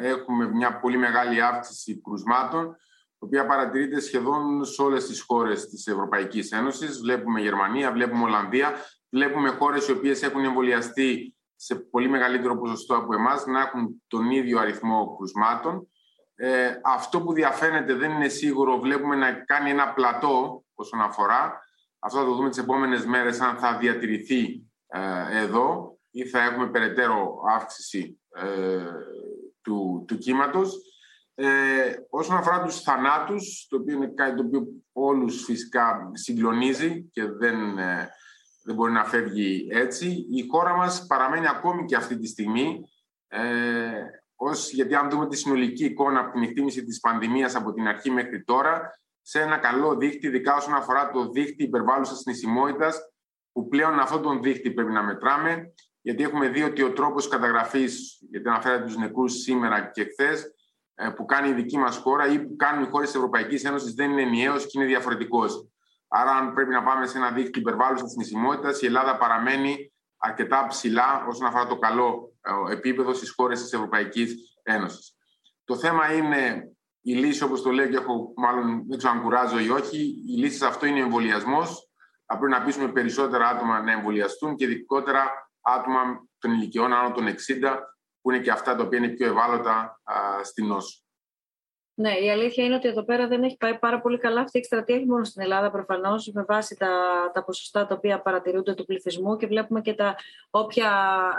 Έχουμε 0.00 0.48
μια 0.48 0.78
πολύ 0.80 0.96
μεγάλη 0.96 1.42
αύξηση 1.42 2.00
κρουσμάτων, 2.00 2.76
η 3.20 3.24
οποία 3.24 3.46
παρατηρείται 3.46 4.00
σχεδόν 4.00 4.64
σε 4.64 4.82
όλες 4.82 5.06
τις 5.06 5.20
χώρες 5.20 5.68
της 5.68 5.86
Ευρωπαϊκής 5.86 6.52
Ένωσης. 6.52 7.00
Βλέπουμε 7.00 7.40
Γερμανία, 7.40 7.92
βλέπουμε 7.92 8.22
Ολλανδία, 8.24 8.74
βλέπουμε 9.10 9.48
χώρες 9.48 9.88
οι 9.88 9.92
οποίες 9.92 10.22
έχουν 10.22 10.44
εμβολιαστεί 10.44 11.36
σε 11.56 11.74
πολύ 11.74 12.08
μεγαλύτερο 12.08 12.58
ποσοστό 12.58 12.96
από 12.96 13.14
εμάς 13.14 13.46
να 13.46 13.60
έχουν 13.60 14.02
τον 14.06 14.30
ίδιο 14.30 14.58
αριθμό 14.58 15.16
κρουσμάτων. 15.16 15.88
Ε, 16.34 16.70
αυτό 16.84 17.20
που 17.20 17.32
διαφαίνεται 17.32 17.94
δεν 17.94 18.10
είναι 18.10 18.28
σίγουρο. 18.28 18.78
Βλέπουμε 18.78 19.16
να 19.16 19.32
κάνει 19.32 19.70
ένα 19.70 19.92
πλατό 19.92 20.64
όσον 20.74 21.00
αφορά 21.00 21.66
αυτό 21.98 22.18
θα 22.18 22.24
το 22.24 22.34
δούμε 22.34 22.48
τις 22.48 22.58
επόμενες 22.58 23.06
μέρες 23.06 23.40
αν 23.40 23.56
θα 23.56 23.76
διατηρηθεί 23.76 24.66
ε, 24.86 25.42
εδώ 25.42 25.98
ή 26.10 26.24
θα 26.24 26.42
έχουμε 26.42 26.70
περαιτέρω 26.70 27.42
αύξηση 27.48 28.20
ε, 28.34 28.84
του, 29.62 30.04
του 30.08 30.18
κύματος. 30.18 30.78
Ε, 31.40 31.94
όσον 32.10 32.36
αφορά 32.36 32.62
τους 32.62 32.80
θανάτους, 32.80 33.66
το 33.68 33.76
οποίο 33.76 33.94
είναι 33.94 34.12
κάτι 34.14 34.36
το 34.36 34.42
οποίο 34.46 34.66
όλους 34.92 35.44
φυσικά 35.44 36.10
συγκλονίζει 36.12 37.08
και 37.12 37.24
δεν, 37.24 37.78
ε, 37.78 38.08
δεν 38.64 38.74
μπορεί 38.74 38.92
να 38.92 39.04
φεύγει 39.04 39.68
έτσι, 39.70 40.26
η 40.30 40.46
χώρα 40.50 40.76
μας 40.76 41.06
παραμένει 41.06 41.48
ακόμη 41.48 41.84
και 41.84 41.96
αυτή 41.96 42.18
τη 42.18 42.26
στιγμή 42.26 42.80
ε, 43.28 43.40
ως, 44.34 44.72
γιατί 44.72 44.94
αν 44.94 45.10
δούμε 45.10 45.28
τη 45.28 45.36
συνολική 45.36 45.84
εικόνα 45.84 46.20
από 46.20 46.32
την 46.32 46.42
εκτίμηση 46.42 46.84
της 46.84 47.00
πανδημίας 47.00 47.54
από 47.54 47.72
την 47.72 47.86
αρχή 47.86 48.10
μέχρι 48.10 48.44
τώρα, 48.44 49.00
σε 49.22 49.40
ένα 49.40 49.56
καλό 49.56 49.96
δίχτυ, 49.96 50.26
ειδικά 50.26 50.56
όσον 50.56 50.74
αφορά 50.74 51.10
το 51.10 51.30
δίχτυ 51.30 51.62
υπερβάλλουσας 51.62 52.22
νησιμότητα, 52.24 52.92
που 53.52 53.68
πλέον 53.68 53.98
αυτόν 53.98 54.22
τον 54.22 54.42
δίχτυ 54.42 54.70
πρέπει 54.70 54.92
να 54.92 55.02
μετράμε, 55.02 55.72
γιατί 56.00 56.22
έχουμε 56.22 56.48
δει 56.48 56.62
ότι 56.62 56.82
ο 56.82 56.92
τρόπος 56.92 57.28
καταγραφής, 57.28 58.18
γιατί 58.30 58.48
αναφέρατε 58.48 58.84
τους 58.84 58.96
νεκρούς 58.96 59.32
σήμερα 59.32 59.90
και 59.90 60.04
χθες, 60.04 60.42
ε, 60.42 60.48
που 61.16 61.24
κάνει 61.24 61.48
η 61.48 61.52
δική 61.52 61.78
μας 61.78 61.96
χώρα 61.96 62.26
ή 62.26 62.38
που 62.38 62.56
κάνουν 62.56 62.84
οι 62.84 62.88
χώρες 62.90 63.06
της 63.06 63.16
Ευρωπαϊκής 63.16 63.64
Ένωσης 63.64 63.94
δεν 63.94 64.10
είναι 64.10 64.22
ενιαίος 64.22 64.66
και 64.66 64.70
είναι 64.74 64.86
διαφορετικός. 64.86 65.68
Άρα, 66.08 66.30
αν 66.30 66.54
πρέπει 66.54 66.70
να 66.70 66.82
πάμε 66.82 67.06
σε 67.06 67.18
ένα 67.18 67.30
δίκτυο 67.30 67.60
υπερβάλλουσας 67.60 68.14
νησιμότητα, 68.14 68.70
η 68.80 68.86
Ελλάδα 68.86 69.16
παραμένει 69.16 69.92
αρκετά 70.16 70.66
ψηλά 70.66 71.24
όσον 71.28 71.46
αφορά 71.46 71.66
το 71.66 71.78
καλό 71.78 72.32
ε, 72.40 72.72
επίπεδο 72.72 73.12
στις 73.12 73.30
χώρες 73.30 73.62
της 73.62 73.72
Ευρωπαϊκής 73.72 74.34
Ένωσης. 74.62 75.16
Το 75.64 75.76
θέμα 75.76 76.12
είναι 76.12 76.72
η 77.00 77.12
λύση, 77.12 77.42
όπως 77.42 77.62
το 77.62 77.70
λέω 77.70 77.88
και 77.88 77.96
έχω, 77.96 78.32
μάλλον 78.36 78.84
δεν 78.88 78.98
ξέρω 78.98 79.12
αν 79.12 79.22
κουράζω 79.22 79.58
ή 79.58 79.70
όχι, 79.70 79.98
η 80.26 80.36
λύση 80.38 80.56
σε 80.56 80.66
αυτό 80.66 80.86
είναι 80.86 81.00
ο 81.00 81.04
εμβολιασμός. 81.04 81.90
Θα 82.26 82.38
πρέπει 82.38 82.52
να 82.52 82.62
πείσουμε 82.62 82.92
περισσότερα 82.92 83.48
άτομα 83.48 83.82
να 83.82 83.92
εμβολιαστούν 83.92 84.56
και 84.56 84.64
ειδικότερα 84.64 85.50
άτομα 85.60 86.00
των 86.38 86.52
ηλικιών 86.52 86.92
άνω 86.92 87.12
των 87.12 87.26
60 87.26 87.32
που 88.28 88.34
είναι 88.34 88.42
και 88.42 88.50
αυτά 88.50 88.76
τα 88.76 88.82
οποία 88.82 88.98
είναι 88.98 89.08
πιο 89.08 89.26
ευάλωτα 89.26 90.00
στην 90.42 90.66
νόσο. 90.66 91.02
Ναι, 91.94 92.10
η 92.10 92.30
αλήθεια 92.30 92.64
είναι 92.64 92.74
ότι 92.74 92.88
εδώ 92.88 93.04
πέρα 93.04 93.26
δεν 93.26 93.42
έχει 93.42 93.56
πάει 93.56 93.78
πάρα 93.78 94.00
πολύ 94.00 94.18
καλά 94.18 94.40
αυτή 94.40 94.56
η 94.56 94.60
εκστρατεία, 94.60 94.96
όχι 94.96 95.06
μόνο 95.06 95.24
στην 95.24 95.42
Ελλάδα 95.42 95.70
προφανώς, 95.70 96.30
με 96.34 96.44
βάση 96.48 96.76
τα, 96.76 96.90
τα 97.32 97.44
ποσοστά 97.44 97.86
τα 97.86 97.94
οποία 97.94 98.20
παρατηρούνται 98.20 98.74
του 98.74 98.84
πληθυσμού 98.84 99.36
και 99.36 99.46
βλέπουμε 99.46 99.80
και 99.80 99.94
τα 99.94 100.16
όποια 100.50 100.90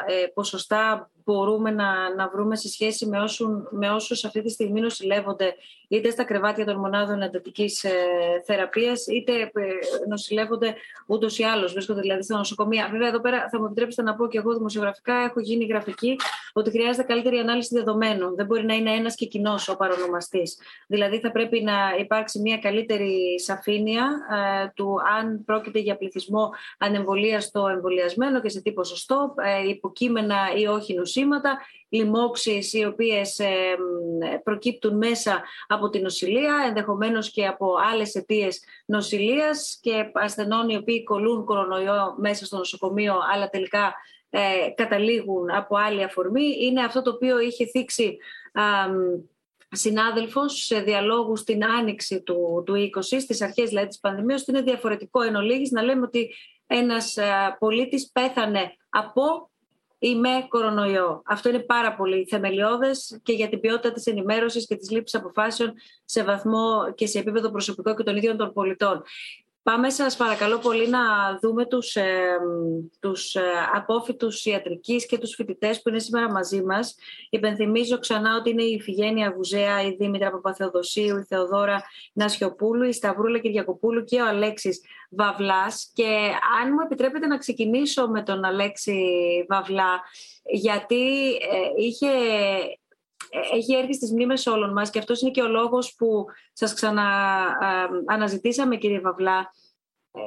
ε, 0.07 0.27
ποσοστά 0.33 1.11
μπορούμε 1.29 1.71
να, 1.71 2.15
να 2.15 2.29
βρούμε 2.29 2.55
σε 2.55 2.67
σχέση 2.69 3.05
με, 3.05 3.19
όσους, 3.19 3.47
με 3.69 3.89
όσους 3.89 4.25
αυτή 4.25 4.41
τη 4.41 4.49
στιγμή 4.49 4.81
νοσηλεύονται 4.81 5.55
είτε 5.87 6.09
στα 6.09 6.23
κρεβάτια 6.23 6.65
των 6.65 6.75
μονάδων 6.75 7.21
εντατικής 7.21 7.83
ε, 7.83 7.91
θεραπείας 8.45 9.07
είτε 9.07 9.33
ε, 9.41 9.49
νοσηλεύονται 10.07 10.75
ούτως 11.05 11.39
ή 11.39 11.43
άλλως, 11.43 11.71
βρίσκονται 11.73 12.01
δηλαδή 12.01 12.23
στα 12.23 12.37
νοσοκομεία. 12.37 12.87
Βέβαια 12.91 13.07
εδώ 13.07 13.19
πέρα 13.19 13.47
θα 13.51 13.59
μου 13.59 13.65
επιτρέψετε 13.65 14.01
να 14.01 14.15
πω 14.15 14.27
και 14.27 14.37
εγώ 14.37 14.53
δημοσιογραφικά 14.53 15.13
έχω 15.13 15.39
γίνει 15.39 15.65
γραφική 15.65 16.15
ότι 16.53 16.69
χρειάζεται 16.69 17.03
καλύτερη 17.03 17.37
ανάλυση 17.37 17.75
δεδομένων. 17.75 18.35
Δεν 18.35 18.45
μπορεί 18.45 18.65
να 18.65 18.73
είναι 18.73 18.91
ένας 18.91 19.15
και 19.15 19.25
κοινός 19.25 19.69
ο 19.69 19.75
παρονομαστής. 19.77 20.57
Δηλαδή 20.87 21.19
θα 21.19 21.31
πρέπει 21.31 21.61
να 21.61 21.73
υπάρξει 21.99 22.39
μια 22.39 22.57
καλύτερη 22.57 23.39
σαφήνεια 23.39 24.09
ε, 24.63 24.71
του 24.75 24.97
αν 25.19 25.43
πρόκειται 25.45 25.79
για 25.79 25.97
πληθυσμό 25.97 26.49
ανεμβολίας 26.77 27.51
εμβολιασμένο 27.73 28.41
και 28.41 28.49
σε 28.49 28.61
τι 28.61 28.71
ποσοστό, 28.71 29.33
ε, 29.37 29.69
υποκείμενα 29.69 30.37
ή 30.57 30.65
όχι 30.67 30.99
νοσήματα, 31.19 31.57
λοιμώξεις 31.89 32.73
οι 32.73 32.85
οποίες 32.85 33.39
ε, 33.39 33.77
προκύπτουν 34.43 34.97
μέσα 34.97 35.43
από 35.67 35.89
την 35.89 36.01
νοσηλεία, 36.01 36.63
ενδεχομένως 36.67 37.31
και 37.31 37.45
από 37.45 37.75
άλλες 37.91 38.15
αιτίες 38.15 38.63
νοσηλείας 38.85 39.79
και 39.81 40.11
ασθενών 40.13 40.69
οι 40.69 40.75
οποίοι 40.75 41.03
κολλούν 41.03 41.45
κορονοϊό 41.45 42.15
μέσα 42.17 42.45
στο 42.45 42.57
νοσοκομείο, 42.57 43.15
αλλά 43.33 43.49
τελικά 43.49 43.93
ε, 44.29 44.69
καταλήγουν 44.75 45.49
από 45.49 45.77
άλλη 45.77 46.03
αφορμή. 46.03 46.55
Είναι 46.59 46.83
αυτό 46.83 47.01
το 47.01 47.09
οποίο 47.09 47.39
είχε 47.39 47.65
θίξει 47.65 48.17
συνάδελφος 49.71 50.65
σε 50.65 50.79
διαλόγου 50.79 51.35
στην 51.35 51.65
άνοιξη 51.65 52.21
του, 52.21 52.63
του 52.65 52.73
20, 52.95 53.01
στις 53.01 53.41
αρχές 53.41 53.69
δηλαδή 53.69 53.87
της 53.87 53.99
πανδημίας, 53.99 54.41
ότι 54.41 54.51
είναι 54.51 54.61
διαφορετικό 54.61 55.21
εν 55.21 55.35
ολίγης, 55.35 55.71
να 55.71 55.81
λέμε 55.81 56.05
ότι 56.05 56.29
ένας 56.67 57.17
α, 57.17 57.57
πολίτης 57.59 58.11
πέθανε 58.11 58.73
από 58.89 59.48
ή 59.99 60.15
με 60.15 60.45
κορονοϊό. 60.47 61.21
Αυτό 61.25 61.49
είναι 61.49 61.59
πάρα 61.59 61.95
πολύ 61.95 62.25
θεμελιώδες 62.29 63.19
και 63.23 63.33
για 63.33 63.49
την 63.49 63.59
ποιότητα 63.59 63.91
της 63.91 64.05
ενημέρωσης 64.05 64.67
και 64.67 64.75
της 64.75 64.91
λήψης 64.91 65.19
αποφάσεων 65.19 65.73
σε 66.05 66.23
βαθμό 66.23 66.93
και 66.95 67.07
σε 67.07 67.19
επίπεδο 67.19 67.51
προσωπικό 67.51 67.95
και 67.95 68.03
των 68.03 68.15
ίδιων 68.15 68.37
των 68.37 68.53
πολιτών. 68.53 69.03
Πάμε 69.69 69.89
σας 69.89 70.15
παρακαλώ 70.15 70.57
πολύ 70.57 70.89
να 70.89 70.99
δούμε 71.41 71.65
τους, 71.65 71.95
ε, 71.95 72.37
τους 72.99 73.35
ε, 73.35 73.41
απόφοιτους 73.73 74.45
ιατρικής 74.45 75.05
και 75.05 75.17
τους 75.17 75.35
φοιτητές 75.35 75.81
που 75.81 75.89
είναι 75.89 75.99
σήμερα 75.99 76.31
μαζί 76.31 76.61
μας. 76.61 76.95
Υπενθυμίζω 77.29 77.99
ξανά 77.99 78.35
ότι 78.35 78.49
είναι 78.49 78.63
η 78.63 78.81
Φιγένεια 78.81 79.33
Βουζέα, 79.35 79.81
η 79.81 79.95
Δήμητρα 79.95 80.31
Παπαθεοδοσίου, 80.31 81.17
η 81.17 81.23
Θεοδόρα 81.23 81.83
Νασιοπούλου, 82.13 82.83
η 82.83 82.93
Σταυρούλα 82.93 83.39
Κυριακοπούλου 83.39 84.03
και 84.03 84.21
ο 84.21 84.27
Αλέξης 84.27 84.81
Βαυλάς. 85.09 85.91
Και 85.93 86.31
αν 86.61 86.71
μου 86.73 86.79
επιτρέπετε 86.85 87.27
να 87.27 87.37
ξεκινήσω 87.37 88.07
με 88.07 88.23
τον 88.23 88.43
Αλέξη 88.43 89.01
Βαυλά, 89.49 90.01
γιατί 90.43 91.29
ε, 91.31 91.83
είχε 91.83 92.07
ε, 92.07 92.78
έχει 93.53 93.75
έρθει 93.75 93.93
στις 93.93 94.11
μνήμες 94.11 94.45
όλων 94.45 94.71
μας 94.71 94.89
και 94.89 94.99
αυτός 94.99 95.21
είναι 95.21 95.31
και 95.31 95.41
ο 95.41 95.47
λόγος 95.47 95.95
που 95.95 96.25
σας 96.53 96.73
ξανααναζητήσαμε 96.73 98.77
κύριε 98.77 98.99
Βαυλά. 98.99 99.53
Ε, 100.11 100.19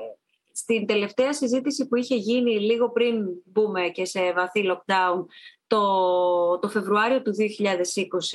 στην 0.55 0.87
τελευταία 0.87 1.33
συζήτηση 1.33 1.89
που 1.89 1.97
είχε 1.97 2.15
γίνει 2.15 2.61
λίγο 2.61 2.91
πριν 2.91 3.25
μπούμε 3.45 3.89
και 3.89 4.05
σε 4.05 4.33
βαθύ 4.33 4.65
lockdown 4.67 5.25
το, 5.67 6.59
το 6.59 6.69
Φεβρουάριο 6.69 7.23
του 7.23 7.35
2020 7.39 7.45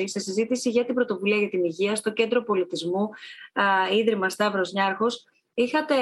σε 0.03 0.19
συζήτηση 0.19 0.69
για 0.69 0.85
την 0.85 0.95
πρωτοβουλία 0.95 1.37
για 1.37 1.49
την 1.49 1.63
υγεία 1.63 1.95
στο 1.95 2.13
Κέντρο 2.13 2.43
Πολιτισμού 2.43 3.09
Ίδρυμα 3.91 4.29
Σταύρος 4.29 4.71
Νιάρχος 4.71 5.23
είχατε 5.53 5.95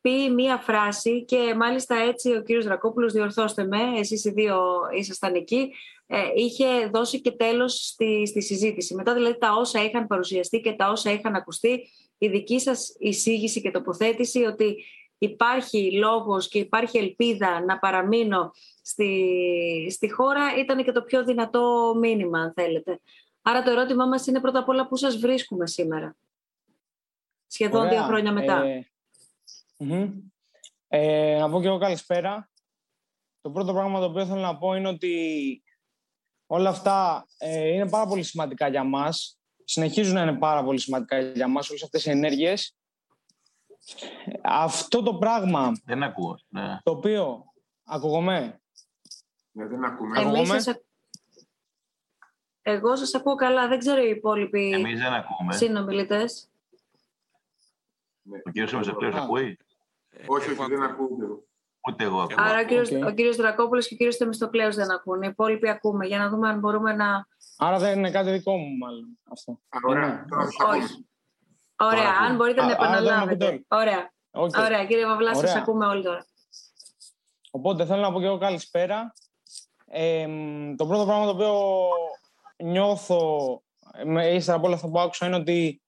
πει 0.00 0.30
μία 0.30 0.56
φράση 0.56 1.24
και 1.24 1.54
μάλιστα 1.56 1.96
έτσι 1.96 2.36
ο 2.36 2.42
κύριος 2.42 2.64
Ρακόπουλος 2.64 3.12
διορθώστε 3.12 3.66
με, 3.66 3.98
εσείς 3.98 4.24
οι 4.24 4.30
δύο 4.30 4.58
ήσασταν 4.96 5.34
εκεί 5.34 5.70
ε, 6.06 6.18
είχε 6.34 6.86
δώσει 6.92 7.20
και 7.20 7.30
τέλος 7.30 7.72
στη, 7.72 8.26
στη 8.26 8.42
συζήτηση. 8.42 8.94
Μετά 8.94 9.14
δηλαδή 9.14 9.38
τα 9.38 9.52
όσα 9.52 9.84
είχαν 9.84 10.06
παρουσιαστεί 10.06 10.60
και 10.60 10.72
τα 10.72 10.88
όσα 10.88 11.12
είχαν 11.12 11.34
ακουστεί, 11.34 11.88
η 12.18 12.28
δική 12.28 12.60
σας 12.60 12.96
εισήγηση 12.98 13.60
και 13.60 13.70
τοποθέτηση 13.70 14.44
ότι 14.44 14.84
υπάρχει 15.18 15.92
λόγος 15.92 16.48
και 16.48 16.58
υπάρχει 16.58 16.98
ελπίδα 16.98 17.64
να 17.64 17.78
παραμείνω 17.78 18.50
στη, 18.82 19.88
στη 19.90 20.10
χώρα 20.12 20.58
ήταν 20.58 20.84
και 20.84 20.92
το 20.92 21.02
πιο 21.02 21.24
δυνατό 21.24 21.94
μήνυμα 22.00 22.40
αν 22.40 22.52
θέλετε. 22.56 23.00
Άρα 23.42 23.62
το 23.62 23.70
ερώτημά 23.70 24.06
μας 24.06 24.26
είναι 24.26 24.40
πρώτα 24.40 24.58
απ' 24.58 24.68
όλα 24.68 24.86
πού 24.86 24.96
σας 24.96 25.16
βρίσκουμε 25.16 25.66
σήμερα; 25.66 26.16
Σχεδόν 27.46 27.88
δύο 27.88 28.02
χρόνια 28.02 28.32
μετά. 28.32 28.62
Ε, 28.62 28.90
ε, 30.88 31.38
να 31.38 31.50
πω 31.50 31.60
και 31.60 31.66
εγώ 31.66 31.78
καλησπέρα. 31.78 32.50
Το 33.40 33.50
πρώτο 33.50 33.72
πράγμα 33.72 33.98
το 33.98 34.04
οποίο 34.04 34.26
θέλω 34.26 34.40
να 34.40 34.58
πω 34.58 34.74
είναι 34.74 34.88
ότι 34.88 35.60
Όλα 36.46 36.68
αυτά 36.70 37.26
ε, 37.38 37.68
είναι 37.68 37.88
πάρα 37.88 38.06
πολύ 38.06 38.22
σημαντικά 38.22 38.68
για 38.68 38.84
μας. 38.84 39.38
Συνεχίζουν 39.64 40.14
να 40.14 40.22
είναι 40.22 40.38
πάρα 40.38 40.64
πολύ 40.64 40.78
σημαντικά 40.78 41.20
για 41.20 41.48
μας 41.48 41.68
όλες 41.70 41.82
αυτές 41.82 42.06
οι 42.06 42.10
ενέργειες. 42.10 42.76
Αυτό 44.42 45.02
το 45.02 45.14
πράγμα... 45.14 45.72
Δεν 45.84 46.02
ακούω. 46.02 46.38
Ναι. 46.48 46.78
Το 46.82 46.90
οποίο... 46.90 47.44
Ακούγομαι. 47.84 48.60
Ναι, 49.50 49.66
δεν 49.66 49.84
ακούμε. 49.84 50.20
Εμείς 50.20 50.48
σας... 50.48 50.80
Εγώ 52.62 52.96
σας 52.96 53.14
ακούω 53.14 53.34
καλά. 53.34 53.68
Δεν 53.68 53.78
ξέρω 53.78 54.02
οι 54.02 54.08
υπόλοιποι 54.08 54.72
Εμείς 54.72 54.98
δεν 55.00 55.12
ακούμε. 55.12 55.54
συνομιλητές. 55.54 56.50
Ναι. 58.22 58.38
Ο 58.44 58.50
κύριος 58.50 58.72
Εμεσευτέρος 58.72 59.14
ακούει; 59.14 59.58
Όχι, 60.26 60.50
όχι, 60.50 60.68
δεν 60.68 60.82
ακούω. 60.82 61.08
Ούτε 61.88 62.04
εγώ 62.04 62.26
Άρα 62.36 62.60
ο 62.60 62.64
κύριος, 62.64 62.90
okay. 62.92 63.06
ο 63.06 63.10
κύριος 63.10 63.36
Δρακόπουλος 63.36 63.88
και 63.88 63.94
ο 63.94 63.96
κύριος 63.96 64.16
Θεμιστοκλέος 64.16 64.76
δεν 64.76 64.90
ακούν. 64.90 65.22
Οι 65.22 65.28
υπόλοιποι 65.30 65.68
ακούμε. 65.68 66.06
Για 66.06 66.18
να 66.18 66.28
δούμε 66.28 66.48
αν 66.48 66.58
μπορούμε 66.58 66.92
να... 66.92 67.26
Άρα 67.58 67.78
δεν 67.78 67.98
είναι 67.98 68.10
κάτι 68.10 68.30
δικό 68.30 68.56
μου 68.56 68.76
μάλλον 68.76 69.18
αυτό. 69.32 69.60
Ωραία. 69.88 70.24
Όχι. 70.68 71.06
Ωραία. 71.76 72.12
Αν 72.28 72.36
μπορείτε 72.36 72.64
να 72.64 72.72
επαναλάβετε. 72.72 73.64
Ωραία. 73.68 74.12
Okay. 74.30 74.64
Ωραία. 74.64 74.86
Κύριε 74.86 75.06
Βαβλά, 75.06 75.34
σας 75.34 75.54
ακούμε 75.54 75.86
όλοι 75.86 76.02
τώρα. 76.02 76.26
Οπότε 77.50 77.86
θέλω 77.86 78.00
να 78.00 78.12
πω 78.12 78.20
και 78.20 78.26
εγώ 78.26 78.38
καλησπέρα. 78.38 79.12
Ε, 79.86 80.26
το 80.76 80.86
πρώτο 80.86 81.04
πράγμα 81.04 81.24
το 81.24 81.30
οποίο 81.30 81.88
νιώθω 82.56 83.62
ύστερα 84.32 84.56
από 84.56 84.66
όλα 84.66 84.74
αυτά 84.74 84.88
που 84.88 84.98
άκουσα 84.98 85.26
είναι 85.26 85.36
ότι 85.36 85.82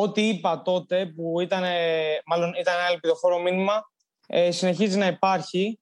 ό,τι 0.00 0.28
είπα 0.28 0.62
τότε 0.62 1.06
που 1.06 1.40
ήταν, 1.40 1.64
μάλλον 2.26 2.54
ήταν 2.54 2.74
ένα 2.74 2.86
ελπιδοφόρο 2.86 3.38
μήνυμα 3.38 3.82
ε, 4.26 4.50
συνεχίζει 4.50 4.98
να 4.98 5.06
υπάρχει 5.06 5.80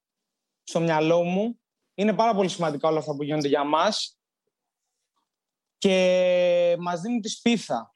στο 0.62 0.80
μυαλό 0.80 1.22
μου. 1.22 1.60
Είναι 1.94 2.12
πάρα 2.12 2.34
πολύ 2.34 2.48
σημαντικά 2.48 2.88
όλα 2.88 2.98
αυτά 2.98 3.16
που 3.16 3.22
γίνονται 3.22 3.48
για 3.48 3.64
μας 3.64 4.18
και 5.78 6.76
μας 6.78 7.00
δίνουν 7.00 7.20
τη 7.20 7.28
σπίθα. 7.28 7.94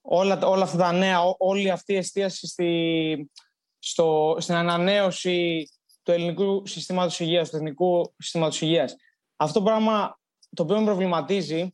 Όλα, 0.00 0.46
όλα 0.46 0.62
αυτά 0.62 0.76
τα 0.76 0.92
νέα, 0.92 1.20
όλη 1.38 1.70
αυτή 1.70 1.92
η 1.92 1.96
εστίαση 1.96 2.46
στη, 2.46 3.30
στο, 3.78 4.36
στην 4.38 4.54
ανανέωση 4.54 5.68
του 6.02 6.12
ελληνικού 6.12 6.66
συστήματος 6.66 7.20
υγείας, 7.20 7.50
του 7.50 7.56
εθνικού 7.56 8.14
συστήματος 8.18 8.60
υγείας. 8.60 8.96
Αυτό 9.36 9.58
το 9.58 9.64
πράγμα 9.64 10.18
το 10.56 10.62
οποίο 10.62 10.78
με 10.78 10.84
προβληματίζει 10.84 11.70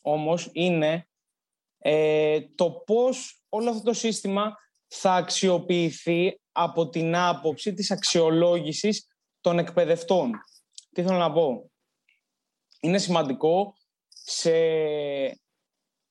όμως 0.00 0.48
είναι 0.52 1.06
ε, 1.82 2.40
το 2.54 2.70
πώς 2.70 3.44
όλο 3.48 3.70
αυτό 3.70 3.82
το 3.82 3.92
σύστημα 3.92 4.56
θα 4.86 5.14
αξιοποιηθεί 5.14 6.40
από 6.52 6.88
την 6.88 7.16
άποψη 7.16 7.74
της 7.74 7.90
αξιολόγησης 7.90 9.06
των 9.40 9.58
εκπαιδευτών. 9.58 10.30
Τι 10.92 11.02
θέλω 11.02 11.18
να 11.18 11.32
πω; 11.32 11.70
Είναι 12.80 12.98
σημαντικό 12.98 13.74
σε 14.08 14.52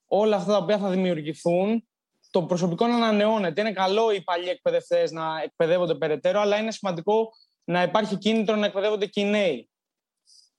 όλα 0.05 0.35
αυτά 0.35 0.51
τα 0.51 0.57
οποία 0.57 0.77
θα 0.77 0.89
δημιουργηθούν 0.89 1.87
το 2.31 2.43
προσωπικό 2.43 2.87
να 2.87 2.95
ανανεώνεται. 2.95 3.61
Είναι 3.61 3.73
καλό 3.73 4.11
οι 4.11 4.21
παλιοί 4.23 4.47
εκπαιδευτές 4.49 5.11
να 5.11 5.41
εκπαιδεύονται 5.43 5.95
περαιτέρω, 5.95 6.39
αλλά 6.39 6.57
είναι 6.57 6.71
σημαντικό 6.71 7.29
να 7.63 7.83
υπάρχει 7.83 8.17
κίνητρο 8.17 8.55
να 8.55 8.65
εκπαιδεύονται 8.65 9.05
και 9.05 9.21
οι 9.21 9.25
νέοι. 9.25 9.69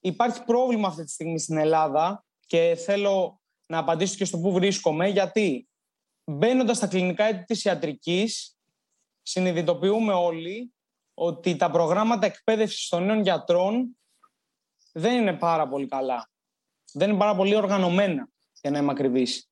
Υπάρχει 0.01 0.45
πρόβλημα 0.45 0.89
αυτή 0.89 1.05
τη 1.05 1.11
στιγμή 1.11 1.39
στην 1.39 1.57
Ελλάδα 1.57 2.25
και 2.47 2.75
θέλω 2.85 3.42
να 3.67 3.79
απαντήσω 3.79 4.17
και 4.17 4.25
στο 4.25 4.39
πού 4.39 4.53
βρίσκομαι, 4.53 5.09
γιατί 5.09 5.69
μπαίνοντας 6.25 6.77
στα 6.77 6.87
κλινικά 6.87 7.25
έτη 7.25 7.45
της 7.45 7.65
ιατρικής, 7.65 8.57
συνειδητοποιούμε 9.23 10.13
όλοι 10.13 10.75
ότι 11.15 11.57
τα 11.57 11.71
προγράμματα 11.71 12.27
εκπαίδευσης 12.27 12.89
των 12.89 13.05
νέων 13.05 13.23
γιατρών 13.23 13.99
δεν 14.93 15.21
είναι 15.21 15.33
πάρα 15.33 15.69
πολύ 15.69 15.87
καλά. 15.87 16.31
Δεν 16.93 17.09
είναι 17.09 17.19
πάρα 17.19 17.37
πολύ 17.37 17.55
οργανωμένα, 17.55 18.29
για 18.61 18.71
να 18.71 18.79
είμαι 18.79 18.91
ακριβής. 18.91 19.51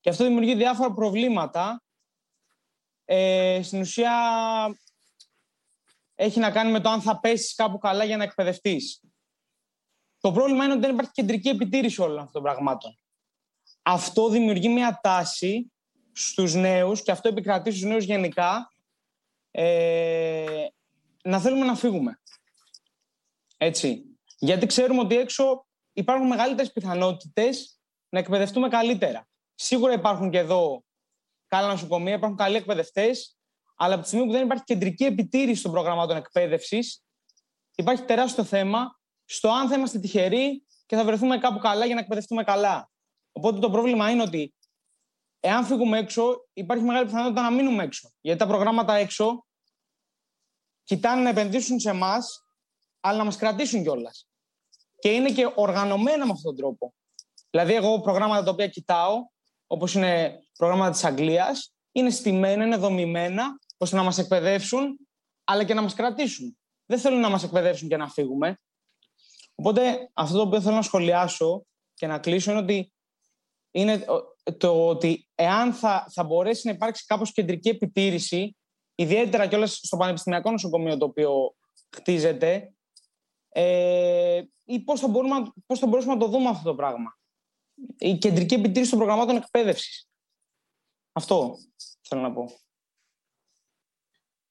Και 0.00 0.10
αυτό 0.10 0.24
δημιουργεί 0.24 0.54
διάφορα 0.54 0.92
προβλήματα. 0.92 1.82
Ε, 3.04 3.60
στην 3.62 3.80
ουσία 3.80 4.12
έχει 6.14 6.38
να 6.38 6.50
κάνει 6.50 6.70
με 6.70 6.80
το 6.80 6.88
αν 6.88 7.02
θα 7.02 7.20
πέσεις 7.20 7.54
κάπου 7.54 7.78
καλά 7.78 8.04
για 8.04 8.16
να 8.16 8.24
εκπαιδευτείς. 8.24 9.02
Το 10.20 10.32
πρόβλημα 10.32 10.64
είναι 10.64 10.72
ότι 10.72 10.82
δεν 10.82 10.92
υπάρχει 10.92 11.12
κεντρική 11.12 11.48
επιτήρηση 11.48 12.00
όλων 12.00 12.18
αυτών 12.18 12.32
των 12.32 12.42
πραγμάτων. 12.42 12.98
Αυτό 13.90 14.28
δημιουργεί 14.28 14.68
μια 14.68 14.98
τάση 15.02 15.72
στους 16.12 16.54
νέους 16.54 17.02
και 17.02 17.10
αυτό 17.10 17.28
επικρατεί 17.28 17.70
στους 17.70 17.82
νέους 17.82 18.04
γενικά 18.04 18.72
ε, 19.50 20.66
να 21.22 21.40
θέλουμε 21.40 21.64
να 21.64 21.74
φύγουμε. 21.74 22.20
Έτσι. 23.56 24.02
Γιατί 24.38 24.66
ξέρουμε 24.66 25.00
ότι 25.00 25.16
έξω 25.16 25.66
υπάρχουν 25.92 26.26
μεγαλύτερες 26.26 26.72
πιθανότητες 26.72 27.80
να 28.08 28.18
εκπαιδευτούμε 28.18 28.68
καλύτερα. 28.68 29.28
Σίγουρα 29.54 29.92
υπάρχουν 29.92 30.30
και 30.30 30.38
εδώ 30.38 30.84
καλά 31.46 31.68
νοσοκομεία, 31.68 32.14
υπάρχουν 32.14 32.38
καλοί 32.38 32.56
εκπαιδευτές, 32.56 33.38
αλλά 33.76 33.94
από 33.94 34.02
τη 34.02 34.08
στιγμή 34.08 34.26
που 34.26 34.32
δεν 34.32 34.44
υπάρχει 34.44 34.64
κεντρική 34.64 35.04
επιτήρηση 35.04 35.62
των 35.62 35.72
προγραμμάτων 35.72 36.16
εκπαίδευσης, 36.16 37.02
υπάρχει 37.74 38.02
τεράστιο 38.02 38.44
θέμα 38.44 38.98
στο 39.24 39.50
αν 39.50 39.68
θα 39.68 39.76
είμαστε 39.76 39.98
τυχεροί 39.98 40.64
και 40.86 40.96
θα 40.96 41.04
βρεθούμε 41.04 41.38
κάπου 41.38 41.58
καλά 41.58 41.84
για 41.84 41.94
να 41.94 42.00
εκπαιδευτούμε 42.00 42.44
καλά. 42.44 42.90
Οπότε 43.38 43.58
το 43.58 43.70
πρόβλημα 43.70 44.10
είναι 44.10 44.22
ότι 44.22 44.54
εάν 45.40 45.64
φύγουμε 45.64 45.98
έξω, 45.98 46.48
υπάρχει 46.52 46.84
μεγάλη 46.84 47.04
πιθανότητα 47.04 47.42
να 47.42 47.50
μείνουμε 47.50 47.82
έξω. 47.82 48.10
Γιατί 48.20 48.38
τα 48.38 48.46
προγράμματα 48.46 48.94
έξω 48.94 49.46
κοιτάνε 50.84 51.22
να 51.22 51.28
επενδύσουν 51.28 51.80
σε 51.80 51.90
εμάς, 51.90 52.46
αλλά 53.00 53.18
να 53.18 53.24
μας 53.24 53.36
κρατήσουν 53.36 53.82
κιόλας. 53.82 54.28
Και 54.98 55.08
είναι 55.08 55.30
και 55.30 55.52
οργανωμένα 55.54 56.26
με 56.26 56.32
αυτόν 56.32 56.44
τον 56.44 56.56
τρόπο. 56.56 56.94
Δηλαδή, 57.50 57.74
εγώ 57.74 58.00
προγράμματα 58.00 58.42
τα 58.44 58.50
οποία 58.50 58.68
κοιτάω, 58.68 59.26
όπως 59.66 59.94
είναι 59.94 60.40
προγράμματα 60.56 60.90
της 60.90 61.04
Αγγλίας, 61.04 61.74
είναι 61.92 62.10
στημένα, 62.10 62.64
είναι 62.64 62.76
δομημένα, 62.76 63.58
ώστε 63.76 63.96
να 63.96 64.02
μας 64.02 64.18
εκπαιδεύσουν, 64.18 64.98
αλλά 65.44 65.64
και 65.64 65.74
να 65.74 65.82
μας 65.82 65.94
κρατήσουν. 65.94 66.58
Δεν 66.86 66.98
θέλουν 66.98 67.20
να 67.20 67.28
μας 67.28 67.42
εκπαιδεύσουν 67.42 67.88
και 67.88 67.96
να 67.96 68.08
φύγουμε. 68.08 68.58
Οπότε, 69.54 70.10
αυτό 70.12 70.36
το 70.36 70.42
οποίο 70.42 70.60
θέλω 70.60 70.74
να 70.74 70.82
σχολιάσω 70.82 71.66
και 71.94 72.06
να 72.06 72.18
κλείσω 72.18 72.50
είναι 72.50 72.60
ότι 72.60 72.92
είναι 73.80 74.04
το 74.56 74.88
ότι 74.88 75.28
εάν 75.34 75.72
θα, 75.72 76.06
θα 76.12 76.24
μπορέσει 76.24 76.66
να 76.66 76.72
υπάρξει 76.72 77.04
κάπως 77.06 77.32
κεντρική 77.32 77.68
επιτήρηση, 77.68 78.56
ιδιαίτερα 78.94 79.46
κιόλας 79.46 79.80
στο 79.82 79.96
πανεπιστημιακό 79.96 80.50
νοσοκομείο 80.50 80.96
το 80.96 81.04
οποίο 81.04 81.54
χτίζεται, 81.96 82.72
ε, 83.48 84.42
ή 84.64 84.80
πώς 84.80 85.00
θα, 85.00 85.08
μπορούμε, 85.08 85.52
πώς 85.66 85.78
θα 85.78 85.86
μπορούσαμε 85.86 86.14
να 86.14 86.20
το 86.20 86.26
δούμε 86.26 86.48
αυτό 86.48 86.68
το 86.68 86.74
πράγμα. 86.74 87.18
Η 87.98 88.18
κεντρική 88.18 88.54
επιτήρηση 88.54 88.90
των 88.90 88.98
προγραμμάτων 88.98 89.36
εκπαίδευσης. 89.36 90.08
Αυτό 91.12 91.56
θέλω 92.08 92.20
να 92.20 92.32
πω. 92.32 92.44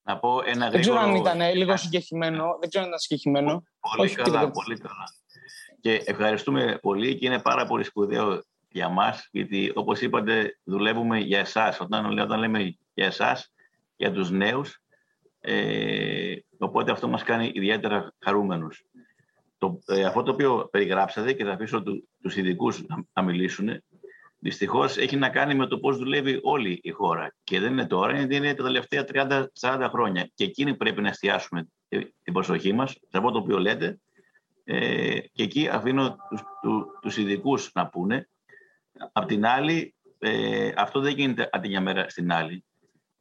Να 0.02 0.20
πω 0.20 0.41
ένα 0.45 0.70
Δεν 0.70 0.82
ξέρω 0.82 0.98
αν 0.98 1.16
ήταν 1.16 1.56
λίγο 1.56 1.78
συγκεκριμένο. 1.78 2.58
Δεν 2.60 2.70
ξέρω 2.70 2.84
αν 2.84 2.90
ήταν 2.90 2.99
συγκεκριμένο. 2.99 3.64
Πολύ 3.98 4.14
καλά, 4.14 4.52
πολύ 4.52 4.78
καλά. 4.78 5.06
Και 5.80 5.94
ευχαριστούμε 6.06 6.78
πολύ 6.82 7.18
και 7.18 7.26
είναι 7.26 7.41
πάρα 7.41 7.66
πολύ 7.66 7.84
σπουδαίο 7.84 8.44
για 8.78 8.90
μας, 8.90 9.28
γιατί 9.32 9.72
όπως 9.76 10.02
είπατε 10.02 10.60
δουλεύουμε 10.64 11.20
για 11.20 11.40
εσάς. 11.40 11.80
Όταν, 11.80 12.20
όταν 12.20 12.40
λέμε 12.40 12.78
για 12.94 13.06
εσάς, 13.06 13.54
για 13.95 14.12
τους 14.12 14.32
νέους, 14.32 14.82
ε, 15.40 16.36
οπότε 16.58 16.91
αυτό 16.91 17.08
μας 17.08 17.24
κάνει 17.24 17.52
ιδιαίτερα 17.54 18.14
χαρούμενους. 18.20 18.86
Το, 19.58 19.80
ε, 19.86 20.06
αυτό 20.06 20.24
το 20.24 20.32
οποίο 20.32 20.68
περιγράψατε 20.72 21.34
και 21.34 21.44
θα 21.44 21.52
αφήσω 21.52 21.84
του, 21.84 22.08
τους 22.22 22.36
ειδικούς 22.36 22.86
να, 22.88 23.04
να 23.14 23.22
μιλήσουν, 23.22 23.84
δυστυχώς 24.40 24.98
έχει 24.98 25.16
να 25.16 25.30
κάνει 25.30 25.56
με 25.56 25.68
το 25.68 25.80
πώς 25.80 25.98
δουλεύει 25.98 26.40
όλη 26.44 26.80
η 26.84 26.90
χώρα. 26.90 27.36
Και 27.44 27.60
δεν 27.60 27.72
είναι 27.72 27.88
τώρα, 27.88 28.20
είναι 28.20 28.54
τα 28.54 28.64
τελευταία 28.64 29.06
30-40 29.62 29.88
χρόνια. 29.91 30.30
Και 30.34 30.44
εκείνη 30.44 30.76
πρέπει 30.76 31.02
να 31.02 31.10
εστιάσουμε 31.10 31.68
την 32.24 32.34
προσοχή 32.34 32.74
μας 32.74 32.91
σε 32.91 33.18
αυτό 33.18 33.32
το 33.32 33.38
οποίο 33.38 33.60
λέτε. 33.60 33.99
Ε, 34.64 35.20
και 35.20 35.44
εκεί 35.44 35.68
αφήνω 35.68 36.16
τους, 36.30 36.41
τους 37.02 37.18
ειδικούς 37.18 37.72
να 37.74 37.88
πούνε. 37.88 38.30
Απ' 39.11 39.28
την 39.28 39.45
άλλη, 39.45 39.95
ε, 40.19 40.72
αυτό 40.76 40.99
δεν 40.99 41.14
γίνεται 41.14 41.49
από 41.52 41.61
τη 41.61 41.68
μια 41.68 41.82
μέρα 41.82 42.10
στην 42.10 42.32
άλλη. 42.32 42.64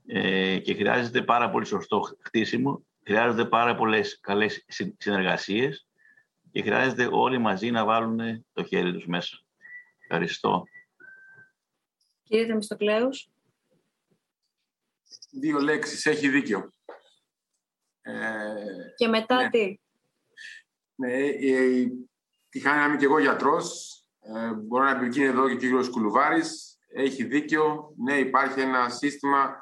Ε, 0.07 0.59
και 0.59 0.75
χρειάζεται 0.75 1.23
πάρα 1.23 1.51
πολύ 1.51 1.67
σωστό 1.67 2.17
χτίσιμο, 2.21 2.87
χρειάζονται 3.05 3.45
πάρα 3.45 3.75
πολλές 3.75 4.21
καλές 4.21 4.65
συνεργασίες 4.99 5.87
και 6.53 6.63
χρειάζεται 6.63 7.09
όλοι 7.11 7.39
μαζί 7.39 7.71
να 7.71 7.85
βάλουν 7.85 8.47
το 8.53 8.65
χέρι 8.65 8.93
τους 8.93 9.07
μέσα. 9.07 9.41
Ευχαριστώ. 9.99 10.65
Κύριε 12.23 12.47
Θεμιστοκλέους. 12.47 13.31
Δύο 15.31 15.59
λέξεις. 15.59 16.07
Έχει 16.07 16.29
δίκιο. 16.29 16.71
Ε, 18.03 18.13
και 18.97 19.09
μετά 19.09 19.43
ναι. 19.43 19.51
τι; 19.51 19.81
Ναι, 20.95 21.13
ε, 21.13 21.87
τυχάνει 22.49 22.79
να 22.79 22.85
είμαι 22.85 22.97
και 22.97 23.05
εγώ 23.05 23.19
γιατρός. 23.19 24.01
Ε, 24.35 24.53
μπορώ 24.53 24.85
να 24.85 24.91
επικίνει 24.91 25.27
εδώ 25.27 25.49
και 25.49 25.55
ο 25.55 25.57
κύριος 25.57 25.91
Κουλουβάρης. 25.91 26.79
Έχει 26.95 27.25
δίκιο. 27.25 27.95
Ναι, 27.97 28.19
υπάρχει 28.19 28.61
ένα 28.61 28.89
σύστημα 28.89 29.57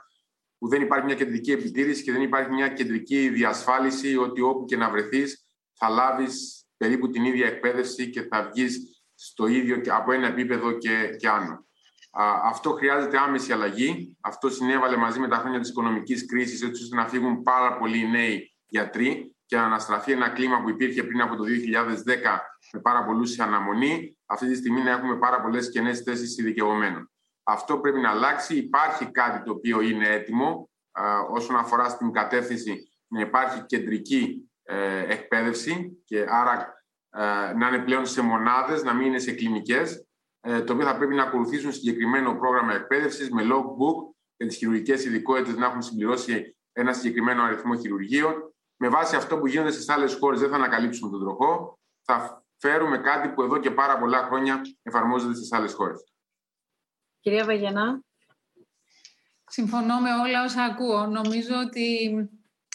που 0.59 0.69
δεν 0.69 0.83
υπάρχει 0.83 1.05
μια 1.05 1.15
κεντρική 1.15 1.53
επιτήρηση 1.53 2.03
και 2.03 2.13
δεν 2.13 2.23
υπάρχει 2.23 2.53
μια 2.53 2.69
κεντρική 2.69 3.29
διασφάλιση 3.29 4.17
ότι 4.17 4.41
όπου 4.41 4.65
και 4.65 4.77
να 4.77 4.91
βρεθείς 4.91 5.47
θα 5.75 5.89
λάβεις 5.89 6.67
περίπου 6.77 7.11
την 7.11 7.25
ίδια 7.25 7.47
εκπαίδευση 7.47 8.11
και 8.11 8.23
θα 8.23 8.51
βγεις 8.53 9.03
στο 9.15 9.47
ίδιο 9.47 9.81
από 9.89 10.13
ένα 10.13 10.27
επίπεδο 10.27 10.73
και, 10.73 11.17
και 11.19 11.29
άνω. 11.29 11.67
αυτό 12.45 12.71
χρειάζεται 12.71 13.19
άμεση 13.19 13.53
αλλαγή. 13.53 14.17
Αυτό 14.21 14.51
συνέβαλε 14.51 14.97
μαζί 14.97 15.19
με 15.19 15.29
τα 15.29 15.37
χρόνια 15.37 15.61
της 15.61 15.69
οικονομικής 15.69 16.27
κρίσης 16.27 16.63
έτσι 16.63 16.83
ώστε 16.83 16.97
να 16.97 17.09
φύγουν 17.09 17.43
πάρα 17.43 17.79
πολλοί 17.79 18.11
νέοι 18.11 18.55
γιατροί 18.67 19.37
και 19.47 19.57
να 19.57 19.65
αναστραφεί 19.65 20.13
ένα 20.13 20.29
κλίμα 20.29 20.63
που 20.63 20.69
υπήρχε 20.69 21.03
πριν 21.03 21.21
από 21.21 21.37
το 21.37 21.45
2010 21.45 22.39
με 22.73 22.81
πάρα 22.81 23.05
πολλούς 23.05 23.31
σε 23.31 23.43
αναμονή. 23.43 24.19
Αυτή 24.27 24.49
τη 24.49 24.55
στιγμή 24.55 24.83
να 24.83 24.91
έχουμε 24.91 25.17
πάρα 25.17 25.41
πολλές 25.41 25.71
κενές 25.71 26.01
θέσεις 26.01 26.39
ειδικευμένων. 26.39 27.11
Αυτό 27.43 27.79
πρέπει 27.79 28.01
να 28.01 28.11
αλλάξει. 28.11 28.57
Υπάρχει 28.57 29.11
κάτι 29.11 29.45
το 29.45 29.51
οποίο 29.53 29.81
είναι 29.81 30.09
έτοιμο 30.09 30.71
όσον 31.31 31.57
αφορά 31.57 31.89
στην 31.89 32.13
κατεύθυνση 32.13 32.89
να 33.09 33.21
υπάρχει 33.21 33.65
κεντρική 33.67 34.51
ε, 34.63 35.13
εκπαίδευση 35.13 36.03
και 36.05 36.25
άρα 36.29 36.85
ε, 37.11 37.53
να 37.53 37.69
είναι 37.69 37.79
πλέον 37.85 38.07
σε 38.07 38.23
μονάδες, 38.23 38.83
να 38.83 38.95
μην 38.95 39.07
είναι 39.07 39.19
σε 39.19 39.33
κλινικές, 39.33 40.07
ε, 40.41 40.63
το 40.63 40.73
οποίο 40.73 40.87
θα 40.87 40.97
πρέπει 40.97 41.15
να 41.15 41.23
ακολουθήσουν 41.23 41.73
συγκεκριμένο 41.73 42.35
πρόγραμμα 42.35 42.75
εκπαίδευσης 42.75 43.31
με 43.31 43.43
logbook 43.43 44.15
και 44.37 44.47
τις 44.47 44.57
χειρουργικές 44.57 45.05
ειδικότητες 45.05 45.57
να 45.57 45.67
έχουν 45.67 45.83
συμπληρώσει 45.83 46.57
ένα 46.73 46.93
συγκεκριμένο 46.93 47.43
αριθμό 47.43 47.77
χειρουργείων. 47.77 48.55
Με 48.77 48.89
βάση 48.89 49.17
αυτό 49.17 49.39
που 49.39 49.47
γίνονται 49.47 49.71
στις 49.71 49.89
άλλες 49.89 50.15
χώρες 50.15 50.41
δεν 50.41 50.49
θα 50.49 50.57
ανακαλύψουμε 50.57 51.11
τον 51.11 51.21
τροχό, 51.21 51.79
θα 52.03 52.44
φέρουμε 52.67 52.99
κάτι 52.99 53.29
που 53.29 53.43
εδώ 53.43 53.59
και 53.59 53.71
πάρα 53.71 53.99
πολλά 53.99 54.23
χρόνια 54.23 54.61
εφαρμόζεται 54.83 55.35
στις 55.35 55.53
άλλες 55.53 55.73
χώρες. 55.73 56.13
Κυρία 57.21 57.45
Βαγιανά. 57.45 58.03
Συμφωνώ 59.47 60.01
με 60.01 60.11
όλα 60.15 60.45
όσα 60.45 60.63
ακούω. 60.63 61.07
Νομίζω 61.07 61.55
ότι 61.67 61.87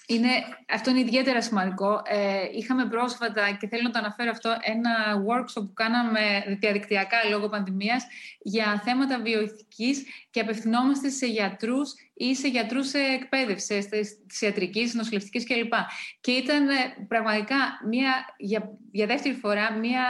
είναι, 0.10 0.30
αυτό 0.70 0.90
είναι 0.90 1.00
ιδιαίτερα 1.00 1.42
σημαντικό. 1.42 2.02
Ε, 2.06 2.58
είχαμε 2.58 2.86
πρόσφατα, 2.86 3.58
και 3.60 3.68
θέλω 3.68 3.82
να 3.82 3.92
το 3.92 4.00
αναφέρω 4.00 4.32
αυτό, 4.32 4.58
ένα 4.62 4.92
workshop 5.28 5.66
που 5.66 5.74
κάναμε 5.74 6.20
διαδικτυακά 6.60 7.18
λόγω 7.30 7.50
πανδημίας 7.50 8.06
για 8.40 8.82
θέματα 8.86 9.20
βιοειθικής 9.22 10.04
και 10.30 10.40
απευθυνόμαστε 10.40 11.10
σε 11.10 11.26
γιατρούς 11.26 11.94
ή 12.14 12.36
σε 12.36 12.48
γιατρούς 12.48 12.94
εκπαίδευση, 12.94 13.90
τη 14.28 14.46
ιατρικής, 14.46 14.94
νοσηλευτικής 14.94 15.46
κλπ. 15.46 15.74
Και 16.22 16.32
ήταν 16.32 16.70
ε, 16.70 16.74
πραγματικά 17.08 17.56
μια, 17.90 18.36
για, 18.38 18.78
για 18.92 19.06
δεύτερη 19.06 19.36
φορά 19.36 19.74
μια 19.74 20.06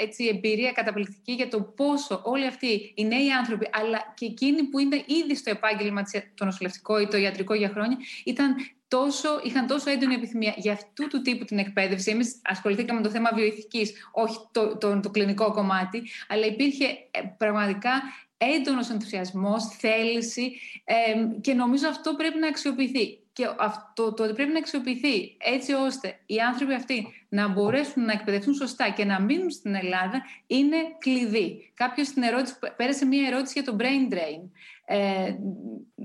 έτσι, 0.00 0.26
εμπειρία 0.26 0.72
καταπληκτική 0.72 1.32
για 1.32 1.48
το 1.48 1.60
πόσο 1.60 2.20
όλοι 2.24 2.46
αυτοί 2.46 2.92
οι 2.94 3.04
νέοι 3.04 3.32
άνθρωποι, 3.32 3.68
αλλά 3.72 4.12
και 4.14 4.26
εκείνοι 4.26 4.62
που 4.62 4.78
είναι 4.78 4.96
ήδη 4.96 5.36
στο 5.36 5.50
επάγγελμα 5.50 6.02
το 6.34 6.44
νοσηλευτικό 6.44 7.00
ή 7.00 7.08
το 7.08 7.16
ιατρικό 7.16 7.54
για 7.54 7.68
χρόνια, 7.68 7.96
ήταν 8.24 8.56
τόσο, 8.94 9.40
είχαν 9.42 9.66
τόσο 9.66 9.90
έντονη 9.90 10.14
επιθυμία 10.14 10.54
για 10.56 10.72
αυτού 10.72 11.06
του 11.08 11.22
τύπου 11.22 11.44
την 11.44 11.58
εκπαίδευση. 11.58 12.10
Εμείς 12.10 12.40
ασχοληθήκαμε 12.44 13.00
με 13.00 13.06
το 13.06 13.12
θέμα 13.12 13.30
βιοειθικής, 13.34 13.92
όχι 14.12 14.38
το, 14.52 14.76
το, 14.76 15.00
το, 15.00 15.10
κλινικό 15.10 15.52
κομμάτι, 15.52 16.02
αλλά 16.28 16.46
υπήρχε 16.46 16.84
ε, 17.10 17.20
πραγματικά 17.38 17.90
έντονος 18.36 18.90
ενθουσιασμός, 18.90 19.64
θέληση 19.64 20.60
ε, 20.84 20.94
και 21.40 21.54
νομίζω 21.54 21.88
αυτό 21.88 22.14
πρέπει 22.14 22.38
να 22.38 22.48
αξιοποιηθεί. 22.48 23.18
Και 23.32 23.46
αυτό 23.58 24.12
το 24.12 24.22
ότι 24.22 24.32
πρέπει 24.32 24.52
να 24.52 24.58
αξιοποιηθεί 24.58 25.36
έτσι 25.38 25.72
ώστε 25.72 26.18
οι 26.26 26.38
άνθρωποι 26.38 26.74
αυτοί 26.74 27.26
να 27.28 27.48
μπορέσουν 27.48 28.04
να 28.04 28.12
εκπαιδευτούν 28.12 28.54
σωστά 28.54 28.90
και 28.90 29.04
να 29.04 29.20
μείνουν 29.20 29.50
στην 29.50 29.74
Ελλάδα 29.74 30.22
είναι 30.46 30.76
κλειδί. 30.98 31.72
Κάποιος 31.74 32.06
στην 32.06 32.22
ερώτηση, 32.22 32.54
πέρασε 32.76 33.04
μία 33.04 33.26
ερώτηση 33.26 33.52
για 33.60 33.72
το 33.72 33.76
brain 33.80 34.12
drain 34.12 34.50
ε, 34.84 35.34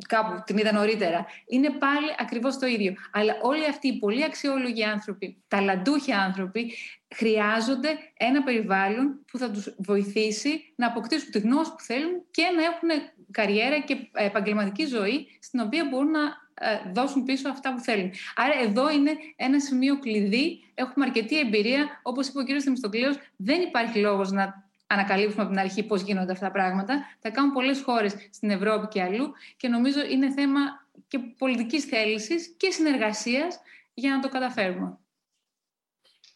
κάπου 0.08 0.44
την 0.46 0.58
είδα 0.58 0.72
νωρίτερα. 0.72 1.26
Είναι 1.48 1.70
πάλι 1.70 2.08
ακριβώς 2.18 2.58
το 2.58 2.68
ίδιο. 2.68 2.94
Αλλά 3.12 3.38
όλοι 3.42 3.66
αυτοί 3.66 3.88
οι 3.88 4.00
πολύ 4.00 4.24
αξιόλογοι 4.24 4.84
άνθρωποι, 4.84 5.44
ταλαντούχοι 5.48 6.12
άνθρωποι, 6.12 6.74
χρειάζονται 7.16 7.90
ένα 8.18 8.44
περιβάλλον 8.44 9.26
που 9.32 9.38
θα 9.38 9.52
τους 9.52 9.76
βοηθήσει 9.78 10.74
να 10.76 10.88
αποκτήσουν 10.88 11.32
τη 11.32 11.40
γνώση 11.40 11.72
που 11.72 11.84
θέλουν 11.84 12.26
και 12.32 12.44
να 12.56 12.64
έχουν 12.64 13.12
καριέρα 13.32 13.80
και 13.80 13.98
επαγγελματική 14.12 14.86
ζωή 14.86 15.28
στην 15.40 15.60
οποία 15.60 15.88
μπορούν 15.90 16.12
να 16.12 16.22
ε, 16.62 16.92
δώσουν 16.94 17.24
πίσω 17.24 17.50
αυτά 17.50 17.74
που 17.74 17.80
θέλουν. 17.80 18.12
Άρα 18.36 18.54
εδώ 18.62 18.92
είναι 18.92 19.12
ένα 19.36 19.60
σημείο 19.60 20.00
κλειδί. 20.00 20.60
Έχουμε 20.74 21.06
αρκετή 21.06 21.40
εμπειρία. 21.40 22.00
Όπως 22.04 22.28
είπε 22.28 22.40
ο 22.40 22.44
κ. 22.44 22.62
Θεμιστοκλέος, 22.64 23.18
δεν 23.36 23.62
υπάρχει 23.62 24.00
λόγος 24.00 24.32
να 24.32 24.69
ανακαλύψουμε 24.90 25.42
από 25.42 25.52
την 25.52 25.60
αρχή 25.60 25.84
πώς 25.84 26.02
γίνονται 26.02 26.32
αυτά 26.32 26.46
τα 26.46 26.52
πράγματα. 26.52 27.06
Τα 27.20 27.30
κάνουν 27.30 27.54
πολλές 27.54 27.82
χώρες 27.82 28.16
στην 28.32 28.50
Ευρώπη 28.50 28.88
και 28.88 29.02
αλλού 29.02 29.32
και 29.58 29.68
νομίζω 29.68 30.00
είναι 30.06 30.32
θέμα 30.32 30.60
και 31.08 31.20
πολιτικής 31.38 31.86
θέλησης 31.86 32.56
και 32.58 32.72
συνεργασίας 32.72 33.60
για 33.94 34.12
να 34.12 34.20
το 34.20 34.30
καταφέρουμε. 34.30 34.98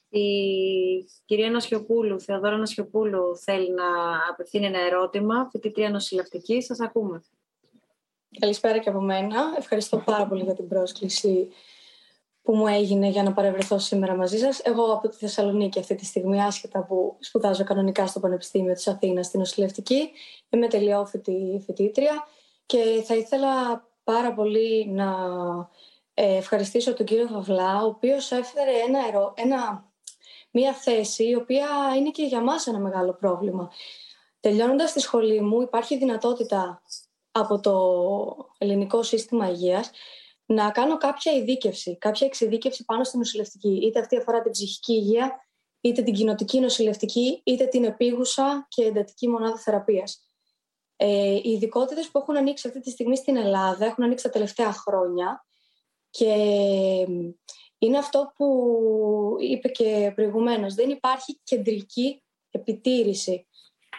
Η 0.10 0.28
κυρία 1.26 1.50
Νασιοπούλου, 1.50 2.20
Θεοδόρα 2.22 2.58
Νασιοπούλου, 2.58 3.38
θέλει 3.38 3.72
να 3.72 3.86
απευθύνει 4.30 4.66
ένα 4.66 4.80
ερώτημα. 4.80 5.50
Φοιτητρία 5.52 5.90
νοσηλευτική, 5.90 6.62
σας 6.62 6.80
ακούμε. 6.80 7.24
Καλησπέρα 8.40 8.78
και 8.78 8.90
από 8.90 9.02
μένα. 9.02 9.54
Ευχαριστώ 9.58 9.98
πάρα 9.98 10.28
πολύ 10.28 10.44
για 10.44 10.54
την 10.54 10.68
πρόσκληση 10.68 11.48
που 12.44 12.56
μου 12.56 12.68
έγινε 12.68 13.08
για 13.08 13.24
να 13.24 13.34
παρευρεθώ 13.34 13.80
σήμερα 13.80 14.16
μαζί 14.16 14.38
σας. 14.38 14.60
Εγώ 14.60 14.84
από 14.84 15.10
τη 15.10 15.18
Θεσσαλονίκη 15.18 15.80
αυτή 15.80 15.96
τη 15.96 16.06
στιγμή, 16.06 16.44
άσχετα 16.44 16.84
που 16.84 17.18
σπουδάζω 17.20 17.64
κανονικά 17.64 18.08
στο 18.08 18.20
Πανεπιστήμιο 18.20 18.74
της 18.74 18.88
Αθήνας 18.88 19.26
στην 19.26 19.40
νοσηλευτική, 19.40 20.12
είμαι 20.50 20.68
τελειόφοιτη 20.68 21.62
φοιτήτρια 21.66 22.28
και 22.66 23.04
θα 23.06 23.16
ήθελα 23.16 23.86
πάρα 24.04 24.34
πολύ 24.34 24.88
να 24.90 25.16
ε, 26.14 26.38
ευχαριστήσω 26.38 26.94
τον 26.94 27.06
κύριο 27.06 27.28
Φαυλά, 27.28 27.84
ο 27.84 27.86
οποίος 27.86 28.32
έφερε 28.32 28.72
ένα, 28.88 29.00
ένα, 29.34 29.92
μια 30.52 30.74
θέση 30.74 31.28
η 31.28 31.36
οποία 31.36 31.68
είναι 31.98 32.10
και 32.10 32.24
για 32.24 32.42
μας 32.42 32.68
ένα 32.68 32.80
μεγάλο 32.80 33.14
πρόβλημα. 33.14 33.72
Τελειώνοντας 34.40 34.94
τη 34.94 35.00
σχολή 35.00 35.42
μου 35.42 35.62
υπάρχει 35.62 35.98
δυνατότητα 35.98 36.82
από 37.32 37.60
το 37.60 37.76
ελληνικό 38.58 39.04
σύστημα 39.04 39.50
υγείας 39.50 39.92
να 40.54 40.72
κάνω 40.72 40.98
κάποια 40.98 41.32
ειδίκευση, 41.32 41.98
κάποια 41.98 42.28
εξειδίκευση 42.28 42.86
πάνω 42.86 43.04
στην 43.04 43.20
νοσηλευτική. 43.20 43.80
Είτε 43.84 44.00
αυτή 44.00 44.18
αφορά 44.18 44.42
την 44.42 44.52
ψυχική 44.52 44.94
υγεία, 44.94 45.48
είτε 45.82 46.02
την 46.02 46.14
κοινοτική 46.14 46.60
νοσηλευτική, 46.60 47.42
είτε 47.44 47.66
την 47.66 47.84
επίγουσα 47.84 48.66
και 48.70 48.84
εντατική 48.84 49.28
μονάδα 49.28 49.58
θεραπείας. 49.58 50.28
Ε, 50.96 51.34
οι 51.34 51.50
ειδικότητες 51.50 52.10
που 52.10 52.20
έχουν 52.20 52.38
ανοίξει 52.38 52.68
αυτή 52.68 52.80
τη 52.80 52.90
στιγμή 52.90 53.16
στην 53.18 53.36
Ελλάδα 53.36 53.86
έχουν 53.86 54.04
ανοίξει 54.04 54.24
τα 54.24 54.30
τελευταία 54.30 54.74
χρόνια 54.74 55.46
και 56.10 56.34
είναι 57.78 57.98
αυτό 57.98 58.34
που 58.36 58.48
είπε 59.40 59.68
και 59.68 60.12
προηγουμένως. 60.16 60.74
Δεν 60.74 60.90
υπάρχει 60.90 61.40
κεντρική 61.44 62.24
επιτήρηση. 62.50 63.48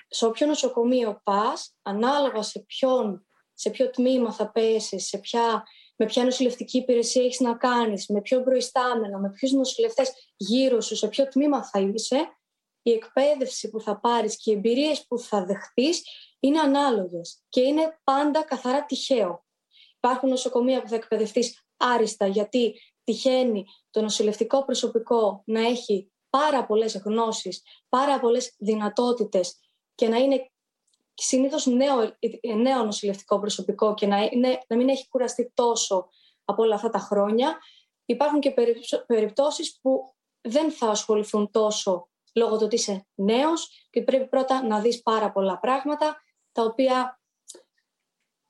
Σε 0.08 0.26
όποιο 0.26 0.46
νοσοκομείο 0.46 1.20
πας, 1.24 1.74
ανάλογα 1.82 2.42
σε, 2.42 2.60
ποιον, 2.60 3.26
σε 3.54 3.70
ποιο 3.70 3.90
τμήμα 3.90 4.32
θα 4.32 4.50
πέσει, 4.50 4.98
σε 4.98 5.18
ποια, 5.18 5.64
με 5.96 6.06
ποια 6.06 6.24
νοσηλευτική 6.24 6.78
υπηρεσία 6.78 7.24
έχεις 7.24 7.40
να 7.40 7.56
κάνεις, 7.56 8.08
με 8.08 8.20
ποιο 8.20 8.42
προϊστάμενο, 8.42 9.18
με 9.18 9.30
ποιους 9.30 9.52
νοσηλευτές 9.52 10.12
γύρω 10.36 10.80
σου, 10.80 10.96
σε 10.96 11.08
ποιο 11.08 11.28
τμήμα 11.28 11.64
θα 11.64 11.80
είσαι, 11.80 12.38
η 12.82 12.92
εκπαίδευση 12.92 13.70
που 13.70 13.80
θα 13.80 14.00
πάρεις 14.00 14.36
και 14.36 14.50
οι 14.50 14.54
εμπειρίες 14.54 15.06
που 15.06 15.18
θα 15.18 15.44
δεχτείς 15.44 16.02
είναι 16.40 16.60
ανάλογες 16.60 17.42
και 17.48 17.60
είναι 17.60 18.00
πάντα 18.04 18.44
καθαρά 18.44 18.84
τυχαίο. 18.84 19.44
Υπάρχουν 19.96 20.28
νοσοκομεία 20.28 20.82
που 20.82 20.88
θα 20.88 20.94
εκπαιδευτείς 20.94 21.66
άριστα 21.76 22.26
γιατί 22.26 22.74
τυχαίνει 23.04 23.64
το 23.90 24.00
νοσηλευτικό 24.00 24.64
προσωπικό 24.64 25.42
να 25.46 25.60
έχει 25.60 26.12
πάρα 26.30 26.66
πολλές 26.66 26.96
γνώσεις, 26.96 27.62
πάρα 27.88 28.20
πολλές 28.20 28.54
δυνατότητες 28.58 29.58
και 29.94 30.08
να 30.08 30.16
είναι 30.16 30.50
συνήθως 31.14 31.66
νέο, 31.66 32.16
νέο 32.56 32.84
νοσηλευτικό 32.84 33.38
προσωπικό 33.38 33.94
και 33.94 34.06
να, 34.06 34.28
είναι, 34.30 34.58
να 34.68 34.76
μην 34.76 34.88
έχει 34.88 35.08
κουραστεί 35.08 35.52
τόσο 35.54 36.08
από 36.44 36.62
όλα 36.62 36.74
αυτά 36.74 36.88
τα 36.88 36.98
χρόνια. 36.98 37.58
Υπάρχουν 38.04 38.40
και 38.40 38.54
περιπτώσεις 39.06 39.78
που 39.80 40.14
δεν 40.40 40.70
θα 40.72 40.86
ασχοληθούν 40.86 41.50
τόσο 41.50 42.08
λόγω 42.34 42.56
του 42.56 42.62
ότι 42.64 42.74
είσαι 42.74 43.06
νέος 43.14 43.88
και 43.90 44.02
πρέπει 44.02 44.28
πρώτα 44.28 44.66
να 44.66 44.80
δεις 44.80 45.02
πάρα 45.02 45.32
πολλά 45.32 45.58
πράγματα 45.58 46.22
τα 46.52 46.62
οποία 46.62 47.20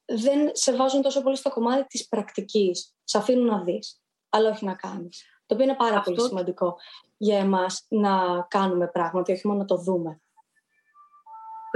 δεν 0.05 0.51
σε 0.53 0.77
βάζουν 0.77 1.03
τόσο 1.03 1.23
πολύ 1.23 1.37
στο 1.37 1.51
κομμάτι 1.51 1.87
της 1.87 2.09
πρακτικής. 2.09 2.95
Σε 3.05 3.19
αφήνουν 3.19 3.47
να 3.47 3.63
δεις, 3.63 4.03
αλλά 4.29 4.51
όχι 4.51 4.65
να 4.65 4.75
κάνεις. 4.75 5.25
Το 5.47 5.55
οποίο 5.55 5.67
είναι 5.67 5.77
πάρα 5.77 6.01
πολύ 6.01 6.21
σημαντικό 6.21 6.77
για 7.17 7.39
εμάς 7.39 7.87
να 7.89 8.43
κάνουμε 8.49 8.87
πράγματα, 8.87 9.33
όχι 9.33 9.47
μόνο 9.47 9.59
να 9.59 9.65
το 9.65 9.77
δούμε. 9.77 10.23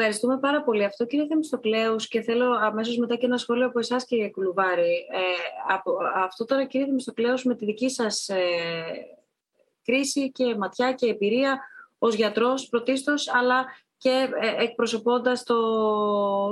Ευχαριστούμε 0.01 0.39
πάρα 0.39 0.63
πολύ. 0.63 0.85
Αυτό 0.85 1.07
κύριε 1.07 1.27
Θεμιστοκλέους 1.27 2.09
και 2.09 2.21
θέλω 2.21 2.53
αμέσως 2.53 2.97
μετά 2.97 3.17
και 3.17 3.27
ένα 3.27 3.37
σχόλιο 3.37 3.67
από 3.67 3.79
εσάς 3.79 4.05
κύριε 4.05 4.31
Κουλουβάρη. 4.31 5.07
Ε, 5.13 5.19
από, 5.75 5.99
αυτό 6.15 6.45
τώρα 6.45 6.65
κύριε 6.65 6.87
Θεμιστοκλέους 6.87 7.45
με 7.45 7.55
τη 7.55 7.65
δική 7.65 7.89
σας 7.89 8.29
ε, 8.29 8.43
κρίση 9.83 10.33
και 10.33 10.57
ματιά 10.57 10.93
και 10.93 11.07
εμπειρία 11.07 11.61
ως 11.99 12.15
γιατρός 12.15 12.69
πρωτίστως, 12.69 13.35
αλλά 13.35 13.67
και 13.99 14.29
ε, 14.41 14.63
εκπροσωπώντας 14.63 15.43
το, 15.43 15.57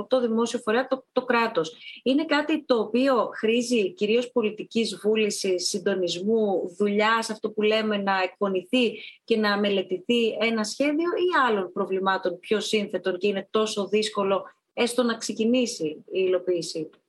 το 0.03 0.21
δημόσιο 0.21 0.59
φορέα, 0.59 0.87
το, 0.87 1.05
το 1.11 1.25
κράτος. 1.25 1.77
Είναι 2.03 2.25
κάτι 2.25 2.63
το 2.65 2.79
οποίο 2.79 3.29
χρήζει 3.33 3.93
κυρίως 3.93 4.31
πολιτικής 4.31 4.99
βούλησης, 5.03 5.67
συντονισμού, 5.67 6.75
δουλειάς, 6.77 7.29
αυτό 7.29 7.51
που 7.51 7.61
λέμε 7.61 7.97
να 7.97 8.21
εκπονηθεί 8.21 8.99
και 9.23 9.37
να 9.37 9.59
μελετηθεί 9.59 10.37
ένα 10.39 10.63
σχέδιο 10.63 11.09
ή 11.09 11.47
άλλων 11.47 11.71
προβλημάτων 11.71 12.39
πιο 12.39 12.59
σύνθετων 12.59 13.17
και 13.17 13.27
είναι 13.27 13.47
τόσο 13.51 13.87
δύσκολο 13.87 14.45
έστω 14.73 15.03
να 15.03 15.17
ξεκινήσει 15.17 15.85
η 15.85 16.03
υλοποίησή 16.11 16.83
του; 16.91 16.99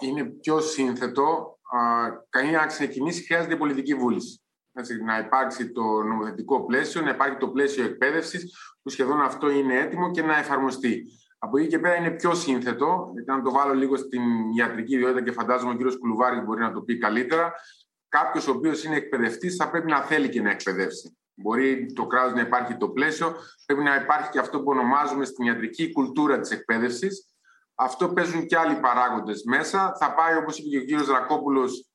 Είναι 0.00 0.24
πιο 0.24 0.60
σύνθετο. 0.60 1.58
Κανείς 2.28 2.52
να 2.52 2.66
ξεκινήσει 2.66 3.24
χρειάζεται 3.24 3.56
πολιτική 3.56 3.94
βούληση. 3.94 4.40
Έτσι, 4.72 5.02
να 5.02 5.18
υπάρξει 5.18 5.72
το 5.72 5.82
νομοθετικό 5.82 6.64
πλαίσιο, 6.64 7.00
να 7.00 7.10
υπάρχει 7.10 7.36
το 7.36 7.48
πλαίσιο 7.48 7.84
εκπαίδευσης, 7.84 8.56
που 8.82 8.90
σχεδόν 8.90 9.20
αυτό 9.20 9.50
είναι 9.50 9.78
έτοιμο 9.78 10.10
και 10.10 10.22
να 10.22 10.38
εφαρμοστεί. 10.38 11.06
Από 11.38 11.58
εκεί 11.58 11.66
και 11.66 11.78
πέρα 11.78 11.96
είναι 11.96 12.10
πιο 12.10 12.34
σύνθετο, 12.34 13.10
γιατί 13.12 13.30
να 13.30 13.42
το 13.42 13.50
βάλω 13.50 13.74
λίγο 13.74 13.96
στην 13.96 14.22
ιατρική 14.56 14.94
ιδιότητα 14.94 15.22
και 15.22 15.32
φαντάζομαι 15.32 15.72
ο 15.72 15.76
κ. 15.76 15.98
Κουλουβάρης 15.98 16.44
μπορεί 16.44 16.60
να 16.60 16.72
το 16.72 16.80
πει 16.80 16.98
καλύτερα. 16.98 17.52
Κάποιος 18.08 18.48
ο 18.48 18.50
οποίος 18.50 18.84
είναι 18.84 18.96
εκπαιδευτής 18.96 19.56
θα 19.56 19.70
πρέπει 19.70 19.90
να 19.90 20.00
θέλει 20.00 20.28
και 20.28 20.42
να 20.42 20.50
εκπαιδεύσει. 20.50 21.18
Μπορεί 21.34 21.92
το 21.92 22.06
κράτος 22.06 22.34
να 22.34 22.40
υπάρχει 22.40 22.76
το 22.76 22.88
πλαίσιο, 22.88 23.34
πρέπει 23.66 23.82
να 23.82 23.94
υπάρχει 23.94 24.30
και 24.30 24.38
αυτό 24.38 24.58
που 24.58 24.70
ονομάζουμε 24.70 25.24
στην 25.24 25.46
ιατρική 25.46 25.92
κουλτούρα 25.92 26.40
της 26.40 26.50
εκπαίδευσης. 26.50 27.26
Αυτό 27.74 28.08
παίζουν 28.08 28.46
και 28.46 28.56
άλλοι 28.56 28.74
παράγοντες 28.80 29.42
μέσα. 29.44 29.96
Θα 30.00 30.14
πάει, 30.14 30.36
όπως 30.36 30.58
είπε 30.58 30.84
και 30.84 30.94
ο 30.94 31.02
κ. 31.02 31.06
Ρακόπουλος, 31.08 31.89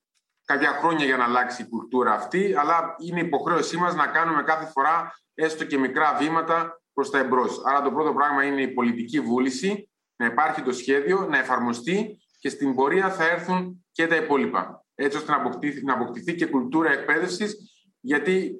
κάποια 0.45 0.71
χρόνια 0.71 1.05
για 1.05 1.17
να 1.17 1.23
αλλάξει 1.23 1.61
η 1.61 1.65
κουλτούρα 1.65 2.13
αυτή, 2.13 2.55
αλλά 2.57 2.95
είναι 2.99 3.19
υποχρέωσή 3.19 3.77
μας 3.77 3.95
να 3.95 4.07
κάνουμε 4.07 4.43
κάθε 4.43 4.65
φορά 4.65 5.13
έστω 5.33 5.65
και 5.65 5.77
μικρά 5.77 6.15
βήματα 6.15 6.81
προς 6.93 7.09
τα 7.09 7.17
εμπρός. 7.17 7.61
Άρα 7.65 7.81
το 7.81 7.91
πρώτο 7.91 8.13
πράγμα 8.13 8.43
είναι 8.43 8.61
η 8.61 8.67
πολιτική 8.67 9.19
βούληση, 9.19 9.89
να 10.15 10.25
υπάρχει 10.25 10.61
το 10.61 10.71
σχέδιο, 10.71 11.27
να 11.29 11.37
εφαρμοστεί 11.37 12.19
και 12.39 12.49
στην 12.49 12.75
πορεία 12.75 13.09
θα 13.09 13.23
έρθουν 13.23 13.85
και 13.91 14.07
τα 14.07 14.15
υπόλοιπα. 14.15 14.85
Έτσι 14.95 15.17
ώστε 15.17 15.31
να 15.31 15.37
αποκτηθεί, 15.37 15.83
να 15.83 15.93
αποκτηθεί 15.93 16.35
και 16.35 16.45
κουλτούρα 16.45 16.91
εκπαίδευσης, 16.91 17.55
γιατί 17.99 18.55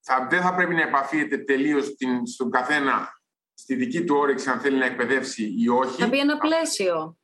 θα, 0.00 0.26
δεν 0.30 0.42
θα 0.42 0.54
πρέπει 0.54 0.74
να 0.74 0.82
επαφείται 0.82 1.38
τελείως 1.38 1.94
στον 2.24 2.50
καθένα 2.50 3.08
στη 3.54 3.74
δική 3.74 4.04
του 4.04 4.16
όρεξη 4.16 4.50
αν 4.50 4.60
θέλει 4.60 4.78
να 4.78 4.84
εκπαιδεύσει 4.84 5.54
ή 5.58 5.68
όχι. 5.68 6.00
Θα 6.00 6.06
μπει 6.06 6.18
ένα 6.18 6.38
πλαίσιο. 6.38 7.16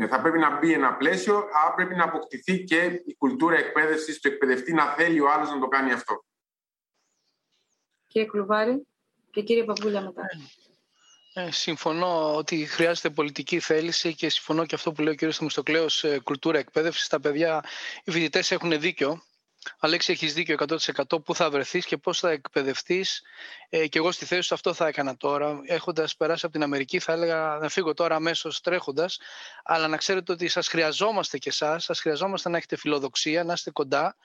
Ναι, 0.00 0.08
θα 0.08 0.20
πρέπει 0.20 0.38
να 0.38 0.58
μπει 0.58 0.72
ένα 0.72 0.94
πλαίσιο, 0.94 1.36
αλλά 1.36 1.74
πρέπει 1.74 1.94
να 1.94 2.04
αποκτηθεί 2.04 2.64
και 2.64 3.02
η 3.06 3.14
κουλτούρα 3.14 3.56
εκπαίδευσης 3.56 4.20
του 4.20 4.28
εκπαιδευτή 4.28 4.72
να 4.72 4.86
θέλει 4.86 5.20
ο 5.20 5.30
άλλος 5.30 5.50
να 5.50 5.58
το 5.58 5.68
κάνει 5.68 5.92
αυτό. 5.92 6.24
Κύριε 8.06 8.28
Κλουβάρη 8.28 8.86
και 9.30 9.42
κύριε 9.42 9.64
Παπούλια 9.64 10.00
μετά. 10.00 10.22
Ε, 11.34 11.50
συμφωνώ 11.50 12.34
ότι 12.34 12.66
χρειάζεται 12.66 13.10
πολιτική 13.10 13.60
θέληση 13.60 14.14
και 14.14 14.28
συμφωνώ 14.28 14.66
και 14.66 14.74
αυτό 14.74 14.92
που 14.92 15.02
λέει 15.02 15.12
ο 15.12 15.16
κύριος 15.16 15.36
Θεμιστοκλέος, 15.36 16.04
ε, 16.04 16.20
κουλτούρα 16.20 16.58
εκπαίδευσης. 16.58 17.08
Τα 17.08 17.20
παιδιά, 17.20 17.64
οι 18.04 18.10
φοιτητές 18.10 18.50
έχουν 18.50 18.80
δίκιο. 18.80 19.22
Αλέξη, 19.78 20.12
έχεις 20.12 20.34
δίκιο 20.34 20.56
100% 20.58 21.24
πού 21.24 21.34
θα 21.34 21.50
βρεθείς 21.50 21.86
και 21.86 21.96
πώς 21.96 22.18
θα 22.18 22.30
εκπαιδευτείς. 22.30 23.22
Ε, 23.68 23.86
και 23.86 23.98
εγώ 23.98 24.12
στη 24.12 24.24
θέση 24.24 24.42
σου 24.42 24.54
αυτό 24.54 24.74
θα 24.74 24.86
έκανα 24.86 25.16
τώρα. 25.16 25.60
Έχοντας 25.66 26.16
περάσει 26.16 26.44
από 26.44 26.54
την 26.54 26.62
Αμερική 26.62 26.98
θα 26.98 27.12
έλεγα 27.12 27.58
να 27.60 27.68
φύγω 27.68 27.94
τώρα 27.94 28.14
αμέσως 28.14 28.60
τρέχοντας. 28.60 29.18
Αλλά 29.64 29.88
να 29.88 29.96
ξέρετε 29.96 30.32
ότι 30.32 30.48
σας 30.48 30.68
χρειαζόμαστε 30.68 31.38
και 31.38 31.48
εσάς. 31.48 31.84
Σας 31.84 32.00
χρειαζόμαστε 32.00 32.48
να 32.48 32.56
έχετε 32.56 32.76
φιλοδοξία, 32.76 33.44
να 33.44 33.52
είστε 33.52 33.70
κοντά 33.70 34.16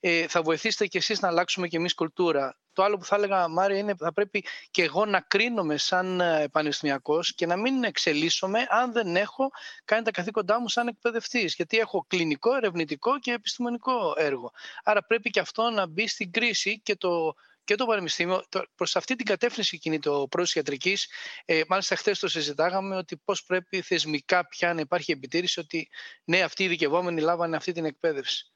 ε, 0.00 0.28
θα 0.28 0.42
βοηθήσετε 0.42 0.86
και 0.86 0.98
εσείς 0.98 1.20
να 1.20 1.28
αλλάξουμε 1.28 1.68
και 1.68 1.76
εμείς 1.76 1.94
κουλτούρα. 1.94 2.58
Το 2.72 2.82
άλλο 2.82 2.96
που 2.96 3.04
θα 3.04 3.16
έλεγα, 3.16 3.48
Μάρια, 3.48 3.78
είναι 3.78 3.94
θα 3.98 4.12
πρέπει 4.12 4.44
και 4.70 4.82
εγώ 4.82 5.06
να 5.06 5.20
κρίνομαι 5.20 5.76
σαν 5.76 6.20
ε, 6.20 6.48
πανεπιστημιακός 6.48 7.34
και 7.34 7.46
να 7.46 7.56
μην 7.56 7.84
εξελίσσομαι 7.84 8.66
αν 8.68 8.92
δεν 8.92 9.16
έχω 9.16 9.50
κάνει 9.84 10.02
τα 10.02 10.10
καθήκοντά 10.10 10.60
μου 10.60 10.68
σαν 10.68 10.88
εκπαιδευτής, 10.88 11.54
γιατί 11.54 11.78
έχω 11.78 12.04
κλινικό, 12.08 12.56
ερευνητικό 12.56 13.18
και 13.18 13.32
επιστημονικό 13.32 14.14
έργο. 14.16 14.50
Άρα 14.84 15.04
πρέπει 15.04 15.30
και 15.30 15.40
αυτό 15.40 15.70
να 15.70 15.86
μπει 15.86 16.08
στην 16.08 16.30
κρίση 16.30 16.80
και 16.80 16.96
το 16.96 17.34
και 17.64 17.74
το 17.74 17.86
Πανεπιστήμιο 17.86 18.42
προς 18.74 18.96
αυτή 18.96 19.16
την 19.16 19.26
κατεύθυνση 19.26 19.78
κινείται 19.78 20.08
ο 20.08 20.28
πρόεδρο 20.28 20.52
ιατρικής. 20.56 21.08
Ε, 21.44 21.62
μάλιστα, 21.68 21.96
χθες 21.96 22.18
το 22.18 22.28
συζητάγαμε 22.28 22.96
ότι 22.96 23.16
πώς 23.16 23.44
πρέπει 23.44 23.80
θεσμικά 23.80 24.48
πια 24.48 24.74
να 24.74 24.80
υπάρχει 24.80 25.12
επιτήρηση 25.12 25.60
ότι 25.60 25.88
ναι, 26.24 26.42
αυτοί 26.42 26.62
οι 26.62 26.66
ειδικευόμενοι 26.66 27.20
λάβανε 27.20 27.56
αυτή 27.56 27.72
την 27.72 27.84
εκπαίδευση. 27.84 28.52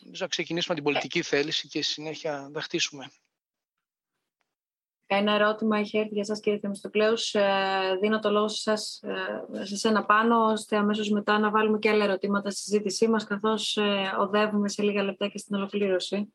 Νομίζω 0.00 0.22
να 0.22 0.28
ξεκινήσουμε 0.28 0.74
την 0.74 0.84
πολιτική 0.84 1.22
θέληση 1.22 1.68
και 1.68 1.82
συνέχεια 1.82 2.48
να 2.52 2.60
χτίσουμε. 2.60 3.10
Ένα 5.06 5.32
ερώτημα 5.32 5.78
έχει 5.78 5.98
έρθει 5.98 6.14
για 6.14 6.24
σας 6.24 6.40
κύριε 6.40 6.58
Θεμιστοκλέους. 6.58 7.34
Ε, 7.34 7.98
δίνω 8.00 8.18
το 8.18 8.30
λόγο 8.30 8.48
σε 8.48 8.62
σας, 8.62 9.02
ε, 9.52 9.76
σε 9.76 9.88
ένα 9.88 10.04
πάνω, 10.04 10.44
ώστε 10.44 10.76
αμέσως 10.76 11.10
μετά 11.10 11.38
να 11.38 11.50
βάλουμε 11.50 11.78
και 11.78 11.90
άλλα 11.90 12.04
ερωτήματα 12.04 12.50
στη 12.50 12.60
συζήτησή 12.60 13.08
μας, 13.08 13.24
καθώς 13.24 13.76
ε, 13.76 14.14
οδεύουμε 14.18 14.68
σε 14.68 14.82
λίγα 14.82 15.02
λεπτά 15.02 15.28
και 15.28 15.38
στην 15.38 15.56
ολοκλήρωση. 15.56 16.32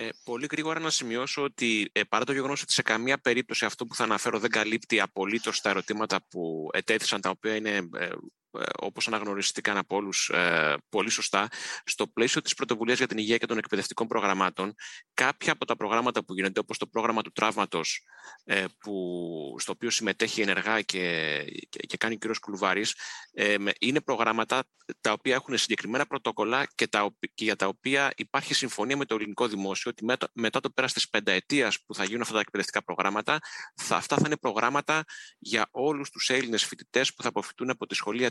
Ε, 0.00 0.08
πολύ 0.24 0.46
γρήγορα 0.50 0.80
να 0.80 0.90
σημειώσω 0.90 1.42
ότι 1.42 1.90
ε, 1.92 2.02
παρά 2.04 2.24
το 2.24 2.32
γεγονός 2.32 2.62
ότι 2.62 2.72
σε 2.72 2.82
καμία 2.82 3.18
περίπτωση 3.18 3.64
αυτό 3.64 3.86
που 3.86 3.94
θα 3.94 4.04
αναφέρω 4.04 4.38
δεν 4.38 4.50
καλύπτει 4.50 5.00
απολύτως 5.00 5.60
τα 5.60 5.70
ερωτήματα 5.70 6.20
που 6.30 6.68
ετέθησαν, 6.72 7.20
τα 7.20 7.30
οποία 7.30 7.54
είναι 7.54 7.70
ε, 7.70 8.04
ε, 8.04 8.10
όπως 8.80 9.08
αναγνωριστήκαν 9.08 9.76
από 9.76 9.96
όλους 9.96 10.28
ε, 10.28 10.74
πολύ 10.88 11.10
σωστά, 11.10 11.48
στο 11.84 12.06
πλαίσιο 12.06 12.40
της 12.42 12.54
πρωτοβουλίας 12.54 12.98
για 12.98 13.06
την 13.06 13.18
υγεία 13.18 13.36
και 13.36 13.46
των 13.46 13.58
εκπαιδευτικών 13.58 14.06
προγραμμάτων, 14.06 14.74
κάποια 15.14 15.52
από 15.52 15.64
τα 15.64 15.76
προγράμματα 15.76 16.24
που 16.24 16.34
γίνονται, 16.34 16.60
όπως 16.60 16.78
το 16.78 16.86
πρόγραμμα 16.86 17.22
του 17.22 17.32
τραύματος, 17.32 18.04
ε, 18.44 18.64
που, 18.78 19.54
στο 19.58 19.72
οποίο 19.72 19.90
συμμετέχει 19.90 20.40
ενεργά 20.40 20.80
και, 20.80 21.44
και, 21.68 21.96
κάνει 21.96 22.14
ο 22.14 22.18
κ. 22.18 22.38
Κουλουβάρης, 22.40 22.94
είναι 23.78 24.00
προγράμματα 24.00 24.64
τα 25.00 25.12
οποία 25.12 25.34
έχουν 25.34 25.58
συγκεκριμένα 25.58 26.06
πρωτοκολλά 26.06 26.66
και, 26.74 26.86
τα, 26.86 27.10
και 27.34 27.44
για 27.44 27.56
τα 27.56 27.66
οποία 27.66 28.12
υπάρχει 28.16 28.54
συμφωνία 28.54 28.96
με 28.96 29.04
το 29.04 29.14
ελληνικό 29.14 29.48
δημόσιο 29.48 29.90
ότι 29.90 30.04
μετά, 30.04 30.28
μετά 30.32 30.60
το 30.60 30.70
πέρας 30.70 30.92
της 30.92 31.08
πενταετίας 31.08 31.80
που 31.84 31.94
θα 31.94 32.04
γίνουν 32.04 32.20
αυτά 32.20 32.34
τα 32.34 32.40
εκπαιδευτικά 32.40 32.84
προγράμματα, 32.84 33.38
θα, 33.74 33.96
αυτά 33.96 34.16
θα 34.16 34.22
είναι 34.26 34.36
προγράμματα 34.36 35.04
για 35.38 35.68
όλους 35.70 36.10
τους 36.10 36.30
Έλληνες 36.30 36.64
φοιτητές 36.64 37.14
που 37.14 37.22
θα 37.22 37.28
αποφυτούν 37.28 37.70
από 37.70 37.86
τη 37.86 37.94
σχολεία 37.94 38.30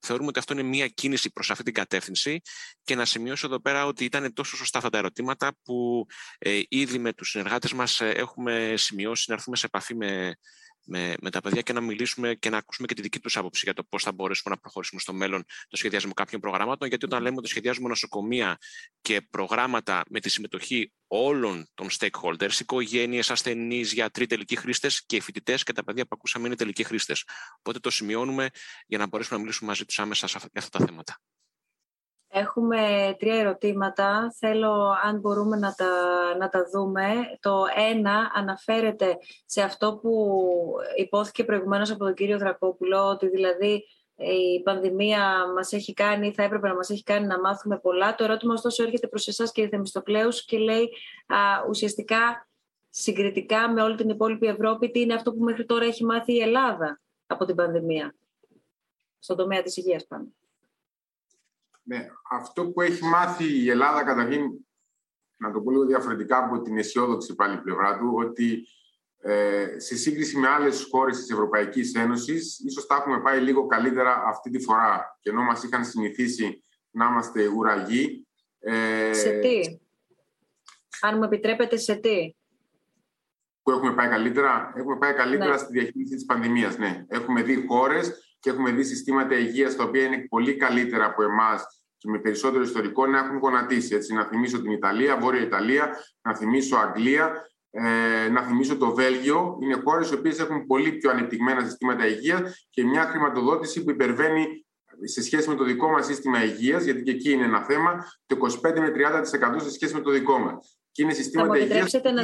Θεωρούμε 0.00 0.28
ότι 0.28 0.38
αυτό 0.38 0.52
είναι 0.52 0.62
μια 0.62 0.88
κίνηση 0.88 1.32
προς 1.32 1.50
αυτή 1.50 1.62
την 1.62 1.74
κατεύθυνση 1.74 2.40
και 2.84 2.94
να 2.94 3.04
σημειώσω 3.04 3.46
εδώ 3.46 3.60
πέρα 3.60 3.86
ότι 3.86 4.04
ήταν 4.04 4.32
τόσο 4.32 4.56
σωστά 4.56 4.78
αυτά 4.78 4.90
τα 4.90 4.98
ερωτήματα 4.98 5.52
που 5.62 6.06
ε, 6.38 6.60
ήδη 6.68 6.98
με 6.98 7.12
τους 7.12 7.30
συνεργάτες 7.30 7.72
μας 7.72 8.00
ε, 8.00 8.08
έχουμε 8.10 8.74
σημειώσει 8.76 9.24
να 9.28 9.34
έρθουμε 9.34 9.56
σε 9.56 9.66
επαφή 9.66 9.94
με, 9.94 10.34
με, 10.84 11.14
με 11.20 11.30
τα 11.30 11.40
παιδιά 11.40 11.60
και 11.60 11.72
να 11.72 11.80
μιλήσουμε 11.80 12.34
και 12.34 12.50
να 12.50 12.56
ακούσουμε 12.56 12.86
και 12.86 12.94
τη 12.94 13.02
δική 13.02 13.20
τους 13.20 13.36
άποψη 13.36 13.60
για 13.64 13.74
το 13.74 13.84
πώς 13.84 14.02
θα 14.02 14.12
μπορέσουμε 14.12 14.54
να 14.54 14.60
προχωρήσουμε 14.60 15.00
στο 15.00 15.12
μέλλον 15.12 15.44
το 15.68 15.76
σχεδιασμό 15.76 16.12
κάποιων 16.12 16.40
προγραμμάτων. 16.40 16.88
Γιατί 16.88 17.04
όταν 17.04 17.22
λέμε 17.22 17.36
ότι 17.38 17.48
σχεδιάζουμε 17.48 17.88
νοσοκομεία 17.88 18.58
και 19.00 19.20
προγράμματα 19.20 20.02
με 20.08 20.20
τη 20.20 20.28
συμμετοχή 20.28 20.92
όλων 21.06 21.68
των 21.74 21.88
stakeholders, 21.98 22.60
οικογένειες, 22.60 23.30
ασθενείς, 23.30 23.92
γιατροί, 23.92 24.26
τελικοί 24.26 24.56
χρήστες 24.56 25.06
και 25.06 25.16
οι 25.16 25.20
φοιτητές 25.20 25.62
και 25.62 25.72
τα 25.72 25.84
παιδιά 25.84 26.02
που 26.02 26.10
ακούσαμε 26.12 26.46
είναι 26.46 26.56
τελικοί 26.56 26.84
χρήστες. 26.84 27.24
Οπότε 27.58 27.78
το 27.78 27.90
σημειώνουμε 27.90 28.48
για 28.86 28.98
να 28.98 29.06
μπορέσουμε 29.06 29.36
να 29.36 29.42
μιλήσουμε 29.42 29.68
μαζί 29.68 29.84
τους 29.84 29.98
άμεσα 29.98 30.26
για 30.26 30.50
αυτά 30.54 30.78
τα 30.78 30.84
θέματα. 30.84 31.18
Έχουμε 32.34 33.14
τρία 33.18 33.34
ερωτήματα. 33.34 34.34
Θέλω, 34.38 34.96
αν 35.04 35.20
μπορούμε 35.20 35.56
να 35.56 35.74
τα, 35.74 35.86
να 36.38 36.48
τα 36.48 36.64
δούμε. 36.72 37.04
Το 37.40 37.64
ένα 37.90 38.30
αναφέρεται 38.34 39.18
σε 39.46 39.62
αυτό 39.62 39.98
που 40.02 40.34
υπόθηκε 40.96 41.44
προηγουμένως 41.44 41.90
από 41.90 42.04
τον 42.04 42.14
κύριο 42.14 42.38
Δρακόπουλο, 42.38 43.08
ότι 43.08 43.28
δηλαδή 43.28 43.84
η 44.16 44.62
πανδημία 44.62 45.52
μας 45.54 45.72
έχει 45.72 45.92
κάνει, 45.92 46.32
θα 46.32 46.42
έπρεπε 46.42 46.68
να 46.68 46.74
μας 46.74 46.90
έχει 46.90 47.02
κάνει 47.02 47.26
να 47.26 47.40
μάθουμε 47.40 47.78
πολλά. 47.78 48.14
Το 48.14 48.24
ερώτημα 48.24 48.52
ωστόσο 48.52 48.82
έρχεται 48.82 49.08
προς 49.08 49.28
εσάς 49.28 49.52
κύριε 49.52 49.70
Θεμιστοκλέους 49.70 50.44
και 50.44 50.58
λέει 50.58 50.88
α, 51.26 51.36
ουσιαστικά 51.68 52.48
συγκριτικά 52.88 53.70
με 53.72 53.82
όλη 53.82 53.96
την 53.96 54.08
υπόλοιπη 54.08 54.46
Ευρώπη 54.46 54.90
τι 54.90 55.00
είναι 55.00 55.14
αυτό 55.14 55.32
που 55.32 55.44
μέχρι 55.44 55.64
τώρα 55.66 55.84
έχει 55.84 56.04
μάθει 56.04 56.32
η 56.32 56.40
Ελλάδα 56.40 57.00
από 57.26 57.44
την 57.44 57.54
πανδημία 57.54 58.14
στον 59.18 59.36
τομέα 59.36 59.62
της 59.62 59.76
υγείας 59.76 60.06
πάνω. 60.06 60.26
Ναι, 61.82 62.06
αυτό 62.30 62.70
που 62.70 62.80
έχει 62.80 63.04
μάθει 63.04 63.44
η 63.44 63.70
Ελλάδα 63.70 64.04
καταρχήν, 64.04 64.42
να 65.36 65.52
το 65.52 65.60
πω 65.60 65.70
λίγο 65.70 65.84
διαφορετικά 65.84 66.38
από 66.38 66.62
την 66.62 66.78
αισιόδοξη 66.78 67.34
πάλι 67.34 67.58
πλευρά 67.58 67.98
του, 67.98 68.12
ότι 68.14 68.66
ε, 69.24 69.78
σε 69.78 69.96
σύγκριση 69.96 70.38
με 70.38 70.48
άλλες 70.48 70.86
χώρες 70.90 71.16
της 71.16 71.30
Ευρωπαϊκής 71.30 71.94
Ένωσης, 71.94 72.58
ίσως 72.58 72.86
τα 72.86 72.94
έχουμε 72.94 73.20
πάει 73.20 73.40
λίγο 73.40 73.66
καλύτερα 73.66 74.22
αυτή 74.26 74.50
τη 74.50 74.62
φορά. 74.62 75.18
Και 75.20 75.30
ενώ 75.30 75.42
μας 75.42 75.62
είχαν 75.62 75.84
συνηθίσει 75.84 76.62
να 76.90 77.06
είμαστε 77.06 77.46
ουραγοί. 77.46 78.26
Ε, 78.58 79.12
σε 79.12 79.38
τι; 79.38 79.60
Αν 81.00 81.16
μου 81.16 81.24
επιτρέπετε, 81.24 81.76
σε 81.76 81.94
τι; 81.94 82.34
Που 83.62 83.70
έχουμε 83.70 83.94
πάει 83.94 84.08
καλύτερα; 84.08 84.72
Έχουμε 84.76 84.98
πάει 84.98 85.14
καλύτερα 85.14 85.50
ναι. 85.50 85.58
στη 85.58 85.72
διαχείριση 85.72 86.14
της 86.14 86.24
πανδημίας, 86.24 86.78
ναι. 86.78 87.04
Έχουμε 87.08 87.42
δει 87.42 87.66
χώρες 87.66 88.31
και 88.42 88.50
έχουμε 88.50 88.70
δει 88.70 88.82
συστήματα 88.82 89.38
υγείας 89.38 89.76
τα 89.76 89.84
οποία 89.84 90.02
είναι 90.04 90.26
πολύ 90.28 90.56
καλύτερα 90.56 91.04
από 91.04 91.22
εμάς 91.22 91.82
και 91.98 92.08
με 92.08 92.18
περισσότερο 92.18 92.62
ιστορικό 92.62 93.06
να 93.06 93.18
έχουν 93.18 93.36
γονατίσει. 93.36 93.94
Έτσι, 93.94 94.14
να 94.14 94.24
θυμίσω 94.24 94.62
την 94.62 94.70
Ιταλία, 94.70 95.18
Βόρεια 95.18 95.40
Ιταλία, 95.40 95.96
να 96.22 96.36
θυμίσω 96.36 96.76
Αγγλία, 96.76 97.32
ε, 97.70 98.28
να 98.28 98.42
θυμίσω 98.42 98.76
το 98.76 98.94
Βέλγιο. 98.94 99.58
Είναι 99.62 99.80
χώρες 99.84 100.10
οι 100.10 100.14
οποίες 100.14 100.38
έχουν 100.38 100.66
πολύ 100.66 100.92
πιο 100.92 101.10
ανεπτυγμένα 101.10 101.64
συστήματα 101.64 102.06
υγείας 102.06 102.66
και 102.70 102.84
μια 102.84 103.02
χρηματοδότηση 103.02 103.84
που 103.84 103.90
υπερβαίνει 103.90 104.66
σε 105.04 105.22
σχέση 105.22 105.48
με 105.48 105.54
το 105.54 105.64
δικό 105.64 105.88
μας 105.88 106.06
σύστημα 106.06 106.44
υγείας, 106.44 106.84
γιατί 106.84 107.02
και 107.02 107.10
εκεί 107.10 107.32
είναι 107.32 107.44
ένα 107.44 107.62
θέμα, 107.62 108.06
το 108.26 108.36
25 108.36 108.80
με 108.80 108.90
30% 108.90 109.60
σε 109.60 109.70
σχέση 109.70 109.94
με 109.94 110.00
το 110.00 110.10
δικό 110.10 110.38
μας. 110.38 110.78
Και 110.92 111.02
είναι 111.02 111.12
συστήματα 111.12 111.58
υγείας. 111.58 111.92
Να, 111.92 112.22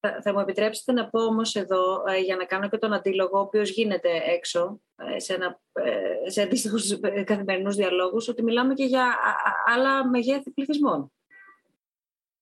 θα, 0.00 0.32
μου 0.32 0.40
επιτρέψετε 0.40 0.92
να 0.92 1.08
πω 1.08 1.24
όμως 1.24 1.54
εδώ, 1.54 2.04
ε, 2.06 2.18
για 2.18 2.36
να 2.36 2.44
κάνω 2.44 2.68
και 2.68 2.78
τον 2.78 2.92
αντίλογο, 2.92 3.38
ο 3.38 3.40
οποίος 3.40 3.70
γίνεται 3.70 4.08
έξω, 4.36 4.80
ε, 4.96 5.18
σε, 5.18 5.34
ένα, 5.34 5.60
ε, 5.72 6.30
σε 6.30 6.42
αντίστοιχους 6.42 7.00
καθημερινούς 7.24 7.76
διαλόγους, 7.76 8.28
ότι 8.28 8.42
μιλάμε 8.42 8.74
και 8.74 8.84
για 8.84 9.16
άλλα 9.66 10.08
μεγέθη 10.08 10.50
πληθυσμών. 10.50 11.12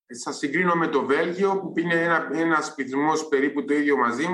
Σα 0.08 0.32
συγκρίνω 0.32 0.74
με 0.74 0.86
το 0.86 1.04
Βέλγιο, 1.04 1.60
που 1.60 1.78
είναι 1.78 1.94
ένα 1.94 2.28
ένας 2.32 2.74
πληθυσμός 2.74 3.28
περίπου 3.28 3.64
το 3.64 3.74
ίδιο 3.74 3.96
μαζί 3.96 4.26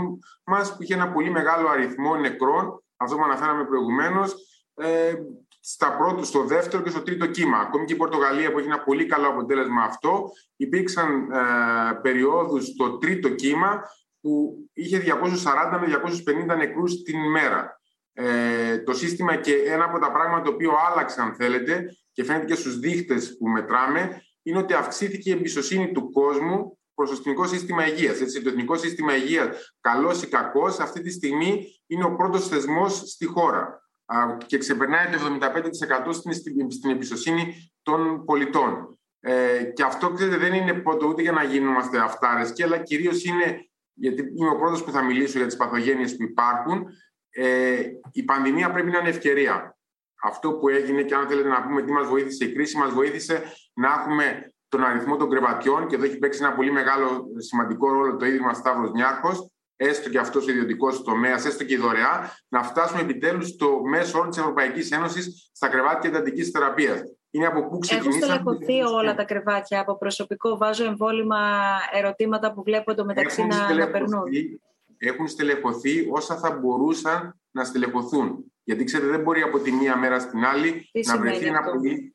μας, 0.45 0.77
που 0.77 0.83
είχε 0.83 0.95
ένα 0.95 1.13
πολύ 1.13 1.31
μεγάλο 1.31 1.69
αριθμό 1.69 2.17
νεκρών, 2.17 2.85
αυτό 2.97 3.17
που 3.17 3.25
αναφέραμε 3.25 3.65
προηγουμένως, 3.65 4.35
ε, 4.75 5.15
στα 5.65 5.97
πρώτο, 5.97 6.25
στο 6.25 6.45
δεύτερο 6.45 6.83
και 6.83 6.91
στο 6.91 7.03
τρίτο 7.03 7.27
κύμα. 7.27 7.59
Ακόμη 7.59 7.85
και 7.85 7.93
η 7.93 7.97
Πορτογαλία 7.97 8.53
που 8.53 8.59
έχει 8.59 8.67
ένα 8.67 8.83
πολύ 8.83 9.07
καλό 9.07 9.29
αποτέλεσμα 9.29 9.83
αυτό, 9.83 10.31
υπήρξαν 10.57 11.31
ε, 11.31 11.39
περιόδους 12.03 12.67
στο 12.67 12.99
τρίτο 12.99 13.29
κύμα 13.29 13.83
που 14.21 14.57
είχε 14.73 15.03
240 15.07 15.79
με 15.81 16.01
250 16.55 16.57
νεκρούς 16.57 17.03
την 17.03 17.23
ημέρα. 17.23 17.81
Ε, 18.13 18.79
το 18.79 18.93
σύστημα 18.93 19.37
και 19.37 19.55
ένα 19.55 19.85
από 19.85 19.99
τα 19.99 20.13
πράγματα 20.13 20.43
το 20.43 20.51
οποίο 20.51 20.73
άλλαξε 20.91 21.21
αν 21.21 21.35
θέλετε 21.35 21.97
και 22.13 22.25
φαίνεται 22.25 22.45
και 22.45 22.55
στους 22.55 22.79
δείχτες 22.79 23.37
που 23.39 23.49
μετράμε 23.49 24.23
είναι 24.43 24.59
ότι 24.59 24.73
αυξήθηκε 24.73 25.31
η 25.31 25.33
εμπιστοσύνη 25.33 25.93
του 25.93 26.11
κόσμου 26.11 26.79
προς 26.95 27.11
το 27.11 27.17
εθνικό 27.21 27.47
σύστημα 27.47 27.89
υγείας. 27.89 28.21
Έτσι, 28.21 28.43
το 28.43 28.49
εθνικό 28.49 28.77
σύστημα 28.77 29.17
υγείας, 29.17 29.75
καλός 29.81 30.23
ή 30.23 30.29
κακός, 30.29 30.79
αυτή 30.79 31.01
τη 31.01 31.11
στιγμή 31.11 31.67
είναι 31.87 32.05
ο 32.05 32.15
πρώτος 32.17 32.49
θεσμός 32.49 32.97
στη 32.97 33.27
χώρα 33.27 33.82
και 34.47 34.59
ξεπερνάει 34.59 35.07
το 35.07 35.39
75% 36.09 36.13
στην, 36.13 36.71
στην 36.71 36.91
εμπιστοσύνη 36.91 37.73
των 37.83 38.25
πολιτών. 38.25 38.99
Ε, 39.21 39.65
και 39.65 39.83
αυτό, 39.83 40.11
ξέρετε, 40.11 40.37
δεν 40.37 40.55
είναι 40.55 40.73
πρώτο 40.73 41.07
ούτε 41.07 41.23
για 41.23 41.33
να 41.33 41.43
γίνομαστε 41.43 41.99
αυτάρες 41.99 42.53
και, 42.53 42.63
αλλά 42.63 42.79
κυρίως 42.79 43.25
είναι, 43.25 43.71
γιατί 43.93 44.23
είμαι 44.37 44.51
ο 44.51 44.57
πρώτος 44.57 44.85
που 44.85 44.91
θα 44.91 45.03
μιλήσω 45.03 45.39
για 45.39 45.47
τις 45.47 45.57
παθογένειες 45.57 46.17
που 46.17 46.23
υπάρχουν, 46.23 46.87
ε, 47.31 47.81
η 48.13 48.23
πανδημία 48.23 48.71
πρέπει 48.71 48.91
να 48.91 48.99
είναι 48.99 49.09
ευκαιρία. 49.09 49.77
Αυτό 50.23 50.53
που 50.53 50.69
έγινε 50.69 51.03
και 51.03 51.15
αν 51.15 51.29
θέλετε 51.29 51.49
να 51.49 51.63
πούμε 51.63 51.83
τι 51.83 51.93
μας 51.93 52.07
βοήθησε 52.07 52.45
η 52.45 52.53
κρίση, 52.53 52.77
μας 52.77 52.93
βοήθησε 52.93 53.43
να 53.75 53.89
έχουμε 53.89 54.53
τον 54.69 54.85
αριθμό 54.85 55.17
των 55.17 55.31
κρεβατιών 55.31 55.87
και 55.87 55.95
εδώ 55.95 56.05
έχει 56.05 56.19
παίξει 56.19 56.45
ένα 56.45 56.55
πολύ 56.55 56.71
μεγάλο 56.71 57.27
σημαντικό 57.37 57.93
ρόλο 57.93 58.17
το 58.17 58.27
Ίδρυμα 58.27 58.55
Σταύρος 58.55 58.93
Νιάρχος 58.93 59.52
έστω 59.89 60.09
και 60.09 60.19
αυτός 60.19 60.47
ο 60.47 60.51
ιδιωτικός 60.51 61.03
τομέας, 61.03 61.45
έστω 61.45 61.65
και 61.65 61.75
η 61.75 61.77
δωρεά, 61.77 62.37
να 62.49 62.63
φτάσουμε 62.63 63.01
επιτέλους 63.01 63.49
στο 63.49 63.81
μέσο 63.85 64.19
όρο 64.19 64.29
της 64.29 64.39
Ευρωπαϊκής 64.39 64.91
Ένωσης 64.91 65.51
στα 65.53 65.69
κρεβάτια 65.69 66.11
εντατική 66.11 66.45
θεραπείας. 66.45 67.01
Είναι 67.31 67.47
από 67.47 67.69
πού 67.69 67.79
ξεκινήσαμε. 67.79 68.35
Έχουν 68.35 68.55
στελεχωθεί 68.55 68.95
όλα 68.95 69.15
τα 69.15 69.25
κρεβάτια 69.25 69.81
από 69.81 69.99
προσωπικό. 69.99 70.57
Βάζω 70.57 70.85
εμβόλυμα 70.85 71.61
ερωτήματα 71.93 72.53
που 72.53 72.63
βλέπω 72.63 72.91
εντωμεταξύ 72.91 73.45
να, 73.45 73.75
να 73.75 73.91
περνούν. 73.91 74.23
Έχουν 74.99 75.29
στελεχωθεί 75.29 76.09
όσα 76.11 76.37
θα 76.37 76.51
μπορούσαν 76.51 77.41
να 77.51 77.65
στελεχωθούν. 77.65 78.53
Γιατί 78.65 78.85
ξέρετε, 78.85 79.11
δεν 79.11 79.21
μπορεί 79.21 79.43
από 79.43 79.59
τη 79.59 79.73
μία 79.73 79.97
μέρα 79.97 80.19
στην 80.19 80.45
άλλη 80.45 80.91
να 81.07 81.19
βρεθεί 81.19 81.47
ένα 81.47 81.63
πολύ 81.63 82.15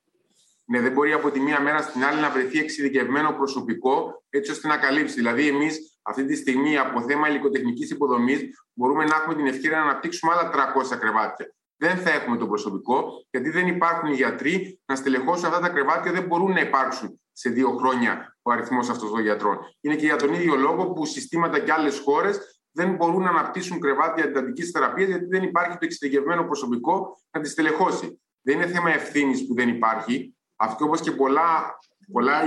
ναι, 0.69 0.81
δεν 0.81 0.91
μπορεί 0.91 1.13
από 1.13 1.31
τη 1.31 1.39
μία 1.39 1.61
μέρα 1.61 1.81
στην 1.81 2.03
άλλη 2.03 2.21
να 2.21 2.29
βρεθεί 2.29 2.59
εξειδικευμένο 2.59 3.31
προσωπικό 3.31 4.23
έτσι 4.29 4.51
ώστε 4.51 4.67
να 4.67 4.77
καλύψει. 4.77 5.15
Δηλαδή, 5.15 5.47
εμείς 5.47 5.96
αυτή 6.07 6.25
τη 6.25 6.35
στιγμή 6.35 6.77
από 6.77 7.01
θέμα 7.01 7.29
υλικοτεχνικής 7.29 7.89
υποδομής 7.89 8.41
μπορούμε 8.73 9.05
να 9.05 9.15
έχουμε 9.15 9.35
την 9.35 9.47
ευκαιρία 9.47 9.77
να 9.77 9.83
αναπτύξουμε 9.83 10.31
άλλα 10.33 10.51
300 10.93 10.97
κρεβάτια. 10.99 11.53
Δεν 11.77 11.97
θα 11.97 12.11
έχουμε 12.11 12.37
το 12.37 12.47
προσωπικό, 12.47 13.25
γιατί 13.29 13.49
δεν 13.49 13.67
υπάρχουν 13.67 14.09
οι 14.09 14.15
γιατροί 14.15 14.79
να 14.85 14.95
στελεχώσουν 14.95 15.45
αυτά 15.45 15.59
τα 15.59 15.69
κρεβάτια, 15.69 16.11
δεν 16.11 16.23
μπορούν 16.23 16.51
να 16.51 16.59
υπάρξουν 16.59 17.21
σε 17.31 17.49
δύο 17.49 17.69
χρόνια 17.69 18.37
ο 18.41 18.51
αριθμός 18.51 18.89
αυτών 18.89 19.09
των 19.09 19.21
γιατρών. 19.21 19.57
Είναι 19.81 19.95
και 19.95 20.05
για 20.05 20.15
τον 20.15 20.33
ίδιο 20.33 20.55
λόγο 20.55 20.91
που 20.91 21.05
συστήματα 21.05 21.59
και 21.59 21.71
άλλες 21.71 21.99
χώρες 21.99 22.61
δεν 22.71 22.95
μπορούν 22.95 23.23
να 23.23 23.29
αναπτύσσουν 23.29 23.79
κρεβάτια 23.79 24.23
εντατικής 24.23 24.71
θεραπείας, 24.71 25.09
γιατί 25.09 25.25
δεν 25.25 25.43
υπάρχει 25.43 25.71
το 25.71 25.85
εξειδικευμένο 25.85 26.43
προσωπικό 26.43 27.17
να 27.31 27.41
τη 27.41 27.49
στελεχώσει. 27.49 28.21
Δεν 28.41 28.55
είναι 28.55 28.67
θέμα 28.67 28.89
ευθύνης 28.93 29.47
που 29.47 29.53
δεν 29.53 29.69
υπάρχει. 29.69 30.35
Αυτό 30.55 30.85
όπως 30.85 31.01
και 31.01 31.11
πολλά, 31.11 31.77
πολλά 32.11 32.43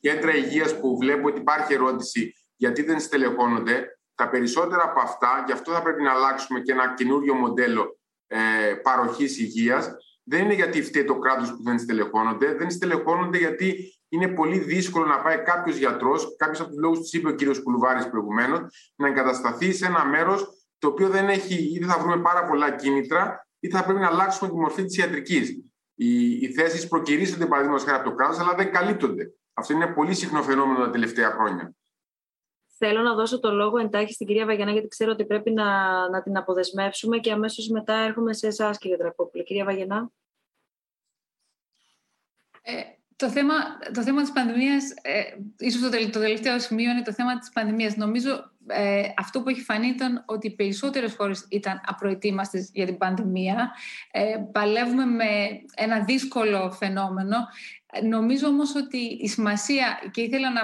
κέντρα 0.00 0.36
υγείας 0.36 0.80
που 0.80 0.96
βλέπω 0.96 1.28
ότι 1.28 1.40
υπάρχει 1.40 1.72
ερώτηση 1.72 2.34
γιατί 2.56 2.82
δεν 2.82 3.00
στελεχώνονται, 3.00 3.98
τα 4.14 4.28
περισσότερα 4.28 4.82
από 4.82 5.00
αυτά, 5.00 5.42
γι' 5.46 5.52
αυτό 5.52 5.72
θα 5.72 5.82
πρέπει 5.82 6.02
να 6.02 6.12
αλλάξουμε 6.12 6.60
και 6.60 6.72
ένα 6.72 6.94
καινούριο 6.94 7.34
μοντέλο 7.34 7.98
ε, 8.26 8.38
παροχής 8.82 9.38
υγείας. 9.38 9.90
Δεν 10.24 10.44
είναι 10.44 10.54
γιατί 10.54 10.82
φταίει 10.82 11.04
το 11.04 11.18
κράτος 11.18 11.50
που 11.50 11.62
δεν 11.62 11.78
στελεχώνονται, 11.78 12.54
δεν 12.54 12.70
στελεχώνονται 12.70 13.38
γιατί 13.38 13.98
είναι 14.08 14.28
πολύ 14.28 14.58
δύσκολο 14.58 15.06
να 15.06 15.22
πάει 15.22 15.38
κάποιος 15.38 15.76
γιατρός, 15.76 16.36
κάποιος 16.36 16.60
από 16.60 16.68
τους 16.68 16.78
λόγους 16.78 16.98
τους 16.98 17.12
είπε 17.12 17.28
ο 17.28 17.34
κύριος 17.34 17.62
Κουλουβάρης 17.62 18.08
προηγουμένως, 18.08 18.92
να 18.96 19.08
εγκατασταθεί 19.08 19.72
σε 19.72 19.86
ένα 19.86 20.04
μέρος 20.04 20.48
το 20.78 20.88
οποίο 20.88 21.08
δεν 21.08 21.28
έχει, 21.28 21.54
είτε 21.54 21.86
θα 21.86 21.98
βρούμε 21.98 22.22
πάρα 22.22 22.44
πολλά 22.44 22.70
κίνητρα, 22.70 23.46
είτε 23.60 23.76
θα 23.76 23.84
πρέπει 23.84 24.00
να 24.00 24.06
αλλάξουμε 24.06 24.50
τη 24.50 24.56
μορφή 24.56 24.84
της 24.84 24.96
ιατρικής. 24.96 25.50
Οι, 25.94 26.30
οι 26.30 26.52
θέσεις 26.52 26.88
προκυρήσονται 26.88 27.46
παραδείγματος 27.46 27.84
χάρη 27.84 27.96
από 28.00 28.08
το 28.08 28.14
κράτος, 28.14 28.38
αλλά 28.38 28.54
δεν 28.54 28.72
καλύπτονται. 28.72 29.32
Αυτό 29.54 29.72
είναι 29.72 29.86
πολύ 29.86 30.14
συχνό 30.14 30.42
φαινόμενο 30.42 30.78
τα 30.78 30.90
τελευταία 30.90 31.30
χρόνια. 31.30 31.74
Θέλω 32.76 33.02
να 33.02 33.14
δώσω 33.14 33.40
το 33.40 33.50
λόγο 33.52 33.78
εντάχει 33.78 34.12
στην 34.12 34.26
κυρία 34.26 34.46
Βαγιανά, 34.46 34.72
γιατί 34.72 34.88
ξέρω 34.88 35.10
ότι 35.10 35.24
πρέπει 35.24 35.50
να, 35.50 35.68
να 36.08 36.22
την 36.22 36.36
αποδεσμεύσουμε 36.36 37.18
και 37.18 37.32
αμέσως 37.32 37.68
μετά 37.68 37.94
έρχομαι 37.94 38.32
σε 38.32 38.46
εσάς, 38.46 38.78
κύριε 38.78 38.96
Τρακόπουλη. 38.96 39.44
Κυρία 39.44 39.64
Βαγιανά. 39.64 40.10
Ε, 42.62 42.82
το 43.16 43.30
θέμα, 43.30 43.54
το 43.94 44.02
θέμα 44.02 44.22
της 44.22 44.32
πανδημίας, 44.32 44.90
ε, 45.02 45.22
ίσως 45.58 45.80
το, 45.80 46.10
το 46.10 46.18
τελευταίο 46.18 46.60
σημείο 46.60 46.90
είναι 46.90 47.02
το 47.02 47.12
θέμα 47.12 47.38
της 47.38 47.50
πανδημίας. 47.50 47.96
Νομίζω 47.96 48.53
ε, 48.66 49.02
αυτό 49.16 49.42
που 49.42 49.48
έχει 49.48 49.60
φανεί 49.60 49.86
ήταν 49.86 50.22
ότι 50.26 50.46
οι 50.46 50.54
περισσότερες 50.54 51.14
χώρες 51.14 51.46
ήταν 51.50 51.80
απροετοίμαστες 51.86 52.70
για 52.72 52.86
την 52.86 52.96
πανδημία. 52.96 53.70
Ε, 54.10 54.36
παλεύουμε 54.52 55.04
με 55.04 55.26
ένα 55.74 56.04
δύσκολο 56.04 56.70
φαινόμενο. 56.70 57.36
Νομίζω 58.02 58.46
όμως 58.46 58.74
ότι 58.74 58.98
η 58.98 59.28
σημασία, 59.28 59.98
και 60.10 60.20
ήθελα 60.20 60.52
να, 60.52 60.60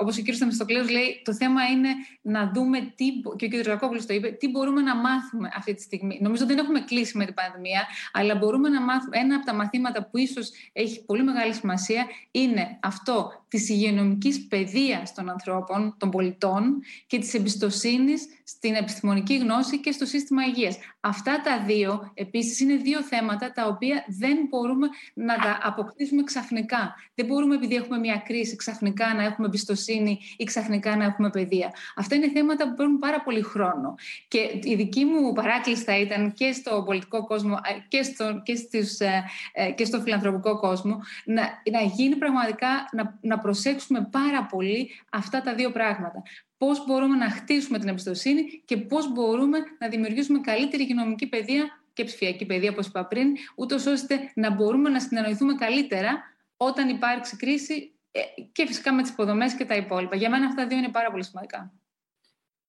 όπως 0.00 0.18
ο 0.18 0.22
κ. 0.22 0.34
Θεμιστοκλέος 0.38 0.90
λέει, 0.90 1.22
το 1.24 1.34
θέμα 1.34 1.64
είναι 1.64 1.88
να 2.22 2.50
δούμε 2.54 2.80
τι, 2.80 3.04
και 3.36 3.44
ο 3.44 3.60
κ. 3.60 3.66
Ρακόπουλος 3.66 4.06
το 4.06 4.14
είπε, 4.14 4.28
τι 4.28 4.48
μπορούμε 4.48 4.80
να 4.80 4.96
μάθουμε 4.96 5.50
αυτή 5.56 5.74
τη 5.74 5.82
στιγμή. 5.82 6.18
Νομίζω 6.22 6.46
δεν 6.46 6.58
έχουμε 6.58 6.80
κλείσει 6.80 7.16
με 7.16 7.24
την 7.24 7.34
πανδημία, 7.34 7.86
αλλά 8.12 8.34
μπορούμε 8.34 8.68
να 8.68 8.80
μάθουμε, 8.80 9.18
ένα 9.18 9.34
από 9.36 9.44
τα 9.44 9.54
μαθήματα 9.54 10.04
που 10.04 10.18
ίσως 10.18 10.50
έχει 10.72 11.04
πολύ 11.04 11.22
μεγάλη 11.22 11.54
σημασία 11.54 12.06
είναι 12.30 12.78
αυτό 12.82 13.39
της 13.50 13.68
υγειονομικής 13.68 14.46
παιδείας 14.46 15.14
των 15.14 15.30
ανθρώπων, 15.30 15.94
των 15.98 16.10
πολιτών 16.10 16.82
και 17.06 17.18
της 17.18 17.34
εμπιστοσύνης 17.34 18.26
στην 18.44 18.74
επιστημονική 18.74 19.36
γνώση 19.36 19.80
και 19.80 19.92
στο 19.92 20.04
σύστημα 20.04 20.42
υγείας. 20.44 20.78
Αυτά 21.00 21.40
τα 21.40 21.64
δύο, 21.66 22.10
επίσης, 22.14 22.60
είναι 22.60 22.74
δύο 22.74 23.02
θέματα 23.02 23.52
τα 23.52 23.66
οποία 23.66 24.04
δεν 24.08 24.36
μπορούμε 24.48 24.88
να 25.14 25.34
τα 25.34 25.58
αποκτήσουμε 25.62 26.22
ξαφνικά. 26.22 26.94
Δεν 27.14 27.26
μπορούμε, 27.26 27.54
επειδή 27.54 27.74
έχουμε 27.74 27.98
μια 27.98 28.22
κρίση, 28.26 28.56
ξαφνικά 28.56 29.14
να 29.14 29.22
έχουμε 29.24 29.46
εμπιστοσύνη 29.46 30.18
ή 30.36 30.44
ξαφνικά 30.44 30.96
να 30.96 31.04
έχουμε 31.04 31.30
παιδεία. 31.30 31.70
Αυτά 31.96 32.14
είναι 32.14 32.30
θέματα 32.30 32.68
που 32.68 32.74
παίρνουν 32.74 32.98
πάρα 32.98 33.22
πολύ 33.22 33.42
χρόνο. 33.42 33.94
Και 34.28 34.38
η 34.62 34.74
δική 34.74 35.04
μου 35.04 35.32
παράκληση 35.32 35.82
θα 35.82 35.98
ήταν 35.98 36.32
και 36.32 36.52
στο 36.52 36.82
πολιτικό 36.86 37.26
κόσμο 37.26 37.58
και 37.88 38.02
στο, 38.02 38.40
και 38.44 38.54
στους, 38.54 38.98
ε, 38.98 39.24
ε, 39.52 39.70
και 39.70 39.84
στο 39.84 40.00
φιλανθρωπικό 40.00 40.58
κόσμο 40.58 41.00
να, 41.24 41.42
να 41.70 41.80
γίνει 41.80 42.16
πραγματικά, 42.16 42.68
να, 42.92 43.18
να 43.20 43.38
προσέξουμε 43.40 44.08
πάρα 44.10 44.44
πολύ 44.44 44.90
αυτά 45.10 45.40
τα 45.40 45.54
δύο 45.54 45.70
πράγματα 45.70 46.22
πώς 46.60 46.86
μπορούμε 46.86 47.16
να 47.16 47.30
χτίσουμε 47.30 47.78
την 47.78 47.88
εμπιστοσύνη 47.88 48.62
και 48.64 48.76
πώς 48.76 49.12
μπορούμε 49.12 49.58
να 49.78 49.88
δημιουργήσουμε 49.88 50.40
καλύτερη 50.40 50.82
υγειονομική 50.82 51.26
παιδεία 51.26 51.82
και 51.92 52.04
ψηφιακή 52.04 52.46
παιδεία, 52.46 52.70
όπως 52.70 52.86
είπα 52.86 53.06
πριν, 53.06 53.36
ούτως 53.56 53.86
ώστε 53.86 54.30
να 54.34 54.50
μπορούμε 54.50 54.88
να 54.88 55.00
συνεννοηθούμε 55.00 55.54
καλύτερα 55.54 56.22
όταν 56.56 56.88
υπάρξει 56.88 57.36
κρίση 57.36 57.92
ε, 58.12 58.20
και 58.52 58.66
φυσικά 58.66 58.92
με 58.92 59.02
τις 59.02 59.10
υποδομές 59.10 59.54
και 59.54 59.64
τα 59.64 59.74
υπόλοιπα. 59.76 60.16
Για 60.16 60.30
μένα 60.30 60.46
αυτά 60.46 60.66
δύο 60.66 60.78
είναι 60.78 60.88
πάρα 60.88 61.10
πολύ 61.10 61.24
σημαντικά. 61.24 61.72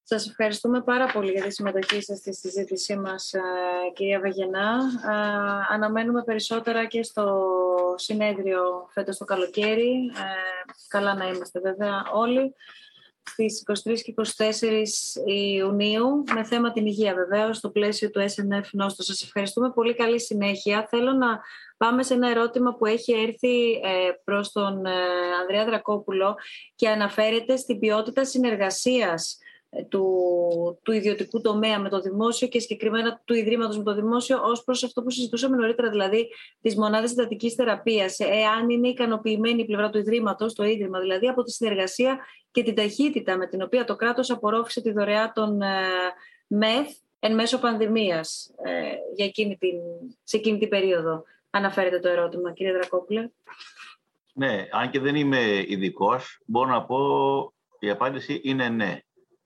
Σας 0.03 0.27
ευχαριστούμε 0.27 0.81
πάρα 0.81 1.05
πολύ 1.05 1.31
για 1.31 1.43
τη 1.43 1.51
συμμετοχή 1.51 2.01
σας 2.01 2.17
στη 2.17 2.33
συζήτησή 2.33 2.95
μας, 2.95 3.33
ε, 3.33 3.39
κυρία 3.93 4.19
Βαγενά. 4.19 4.77
Ε, 5.09 5.73
αναμένουμε 5.73 6.23
περισσότερα 6.23 6.85
και 6.85 7.03
στο 7.03 7.45
συνέδριο 7.95 8.87
φέτος 8.89 9.17
το 9.17 9.25
καλοκαίρι. 9.25 10.11
Καλά 10.87 11.15
να 11.15 11.27
είμαστε 11.27 11.59
βέβαια 11.59 12.03
όλοι 12.13 12.55
στις 13.23 13.63
23 13.65 14.01
και 14.01 14.13
24 14.37 14.83
Ιουνίου 15.25 16.23
με 16.33 16.43
θέμα 16.43 16.71
την 16.71 16.85
υγεία 16.85 17.13
βεβαίως 17.13 17.57
στο 17.57 17.69
πλαίσιο 17.69 18.09
του 18.09 18.19
SNF 18.19 18.65
Νόστο. 18.71 19.03
Σας 19.03 19.21
ευχαριστούμε 19.21 19.71
πολύ 19.71 19.93
καλή 19.93 20.19
συνέχεια. 20.19 20.87
Θέλω 20.89 21.11
να 21.11 21.41
πάμε 21.77 22.03
σε 22.03 22.13
ένα 22.13 22.29
ερώτημα 22.29 22.75
που 22.75 22.85
έχει 22.85 23.13
έρθει 23.13 23.71
ε, 23.71 24.11
προς 24.23 24.51
τον 24.51 24.85
ε, 24.85 24.91
Ανδρέα 25.41 25.65
Δρακόπουλο 25.65 26.35
και 26.75 26.89
αναφέρεται 26.89 27.55
στην 27.55 27.79
ποιότητα 27.79 28.25
συνεργασίας 28.25 29.37
του, 29.89 30.05
του 30.83 30.91
ιδιωτικού 30.91 31.41
τομέα 31.41 31.79
με 31.79 31.89
το 31.89 31.99
δημόσιο 31.99 32.47
και 32.47 32.59
συγκεκριμένα 32.59 33.21
του 33.25 33.33
Ιδρύματος 33.33 33.77
με 33.77 33.83
το 33.83 33.93
δημόσιο 33.93 34.41
ως 34.43 34.63
προς 34.63 34.83
αυτό 34.83 35.03
που 35.03 35.09
συζητούσαμε 35.09 35.55
νωρίτερα, 35.55 35.89
δηλαδή 35.89 36.29
τις 36.61 36.75
μονάδες 36.75 37.11
εντατικής 37.11 37.53
θεραπείας. 37.53 38.19
Εάν 38.19 38.69
είναι 38.69 38.87
ικανοποιημένη 38.87 39.61
η 39.61 39.65
πλευρά 39.65 39.89
του 39.89 39.97
Ιδρύματος, 39.97 40.53
το 40.53 40.63
Ίδρυμα 40.63 40.99
δηλαδή, 40.99 41.27
από 41.27 41.43
τη 41.43 41.51
συνεργασία 41.51 42.19
και 42.51 42.63
την 42.63 42.75
ταχύτητα 42.75 43.37
με 43.37 43.47
την 43.47 43.61
οποία 43.61 43.83
το 43.83 43.95
κράτος 43.95 44.29
απορρόφησε 44.29 44.81
τη 44.81 44.91
δωρεά 44.91 45.31
των 45.31 45.61
ε, 45.61 45.67
ΜΕΘ 46.47 46.87
εν 47.19 47.33
μέσω 47.33 47.59
πανδημίας 47.59 48.51
ε, 48.63 48.71
για 49.15 49.25
εκείνη 49.25 49.57
την, 49.57 49.77
σε 50.23 50.37
εκείνη 50.37 50.57
την 50.57 50.69
περίοδο. 50.69 51.23
Αναφέρεται 51.49 51.99
το 51.99 52.07
ερώτημα, 52.07 52.53
κύριε 52.53 52.73
Δρακόπουλε. 52.73 53.29
Ναι, 54.33 54.67
αν 54.71 54.89
και 54.89 54.99
δεν 54.99 55.15
είμαι 55.15 55.63
ειδικός, 55.67 56.41
μπορώ 56.45 56.69
να 56.69 56.85
πω 56.85 56.97
η 57.79 57.89
απάντηση 57.89 58.41
είναι 58.43 58.69
ναι 58.69 58.99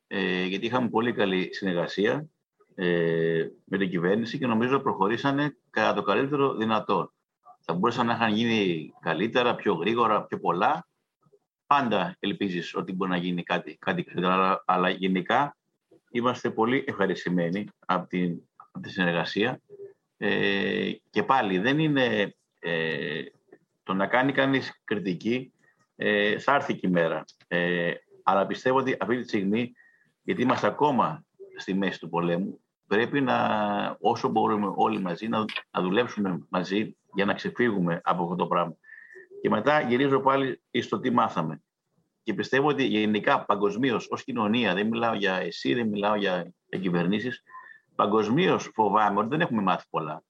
ε, 0.08 0.44
γιατί 0.46 0.66
είχαμε 0.66 0.90
πολύ 0.90 1.14
καλή 1.14 1.54
συνεργασία 1.54 2.30
ε, 2.76 3.48
με 3.66 3.78
την 3.78 3.90
κυβέρνηση 3.90 4.38
και 4.38 4.48
νομίζω 4.48 4.80
προχωρήσανε 4.80 5.58
κατά 5.70 5.94
το 5.94 6.02
καλύτερο 6.02 6.54
δυνατό. 6.54 7.14
Θα 7.62 7.74
μπορούσαν 7.74 8.06
να 8.06 8.14
είχαν 8.14 8.34
γίνει 8.34 8.92
καλύτερα, 9.02 9.56
πιο 9.56 9.74
γρήγορα, 9.74 10.24
πιο 10.24 10.40
πολλά. 10.40 10.88
Πάντα 11.68 12.16
ελπίζεις 12.20 12.76
ότι 12.76 12.94
μπορεί 12.94 13.12
να 13.12 13.18
γίνει 13.18 13.44
κάτι, 13.44 13.78
κάτι 13.78 14.04
καλύτερο, 14.04 14.64
αλλά, 14.66 14.90
γενικά 14.90 15.58
είμαστε 16.12 16.50
πολύ 16.50 16.84
ευχαριστημένοι 16.88 17.68
από 17.86 18.08
την, 18.08 18.42
από 18.72 18.80
τη 18.80 18.92
συνεργασία. 18.92 19.62
Ε, 20.18 20.92
και 21.10 21.24
πάλι 21.24 21.58
δεν 21.58 21.80
είναι 21.80 22.36
ε, 22.60 23.24
το 23.84 23.94
να 23.94 24.08
κάνει 24.08 24.32
κανείς 24.32 24.82
κριτική, 24.84 25.52
ε, 25.96 26.40
θα 26.40 26.56
έρθει 26.56 26.76
και 26.76 26.88
η 26.88 26.90
μέρα. 26.90 27.24
Ε, 27.48 27.92
αλλά 28.24 28.46
πιστεύω 28.46 28.78
ότι 28.78 28.98
αυτή 29.00 29.18
τη 29.18 29.28
στιγμή 29.28 29.74
γιατί 30.26 30.42
είμαστε 30.42 30.68
ακόμα 30.68 31.26
στη 31.58 31.74
μέση 31.74 32.00
του 32.00 32.10
πολέμου, 32.10 32.60
πρέπει 32.88 33.22
να, 33.22 33.38
όσο 34.00 34.30
μπορούμε 34.30 34.72
όλοι 34.76 35.00
μαζί, 35.00 35.28
να, 35.28 35.46
να 35.72 35.82
δουλέψουμε 35.82 36.46
μαζί 36.50 36.96
για 37.14 37.26
να 37.26 37.34
ξεφύγουμε 37.34 38.02
από 38.04 38.24
αυτό 38.24 38.36
το 38.36 38.48
πράγμα. 38.48 38.76
Και 39.42 39.50
μετά 39.50 39.82
γυρίζω 39.82 40.20
πάλι 40.20 40.62
στο 40.82 41.00
τι 41.00 41.10
μάθαμε. 41.10 41.62
Και 42.24 42.34
πιστεύω 42.34 42.68
ότι 42.68 42.84
γενικά 42.84 43.46
παγκοσμίως 43.46 44.08
ως 44.10 44.24
κοινωνία, 44.24 44.74
δεν 44.74 44.88
μιλάω 44.88 45.14
για 45.14 45.36
εσύ, 45.36 45.74
δεν 45.74 45.88
μιλάω 45.88 46.16
για, 46.16 46.54
για 46.70 46.80
κυβερνήσεις, 46.80 47.44
παγκοσμίως 47.96 48.70
φοβάμαι 48.74 49.20
ότι 49.20 49.30
δεν 49.30 49.42
έχουμε 49.42 49.62
μάθει 49.62 49.86
πολλά. 49.90 50.24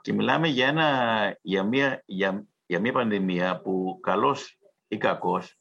Και 0.00 0.12
μιλάμε 0.12 0.48
για, 0.48 0.66
ένα, 0.66 1.38
για, 1.42 1.62
μια, 1.62 2.02
για, 2.06 2.46
για 2.66 2.80
μια 2.80 2.92
πανδημία 2.92 3.60
που 3.60 3.98
καλός 4.02 4.58
ή 4.88 4.96
κακός, 4.96 5.58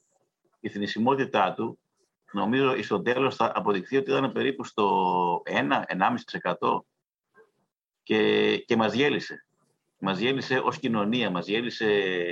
η 0.60 0.70
θνησιμότητά 0.70 1.54
του 1.54 1.80
νομίζω 2.36 2.84
στο 2.84 3.02
τέλος 3.02 3.36
θα 3.36 3.52
αποδειχθεί 3.56 3.98
ότι 3.98 4.12
ήταν 4.12 4.32
περίπου 4.32 4.64
στο 4.64 5.44
1-1,5% 5.46 6.80
και, 8.04 8.58
και 8.58 8.76
μας 8.76 8.94
γέλησε. 8.94 9.46
Μας 10.00 10.20
γέλησε 10.20 10.62
ως 10.64 10.80
κοινωνία, 10.80 11.30
μας 11.30 11.48
γέλησε 11.48 11.88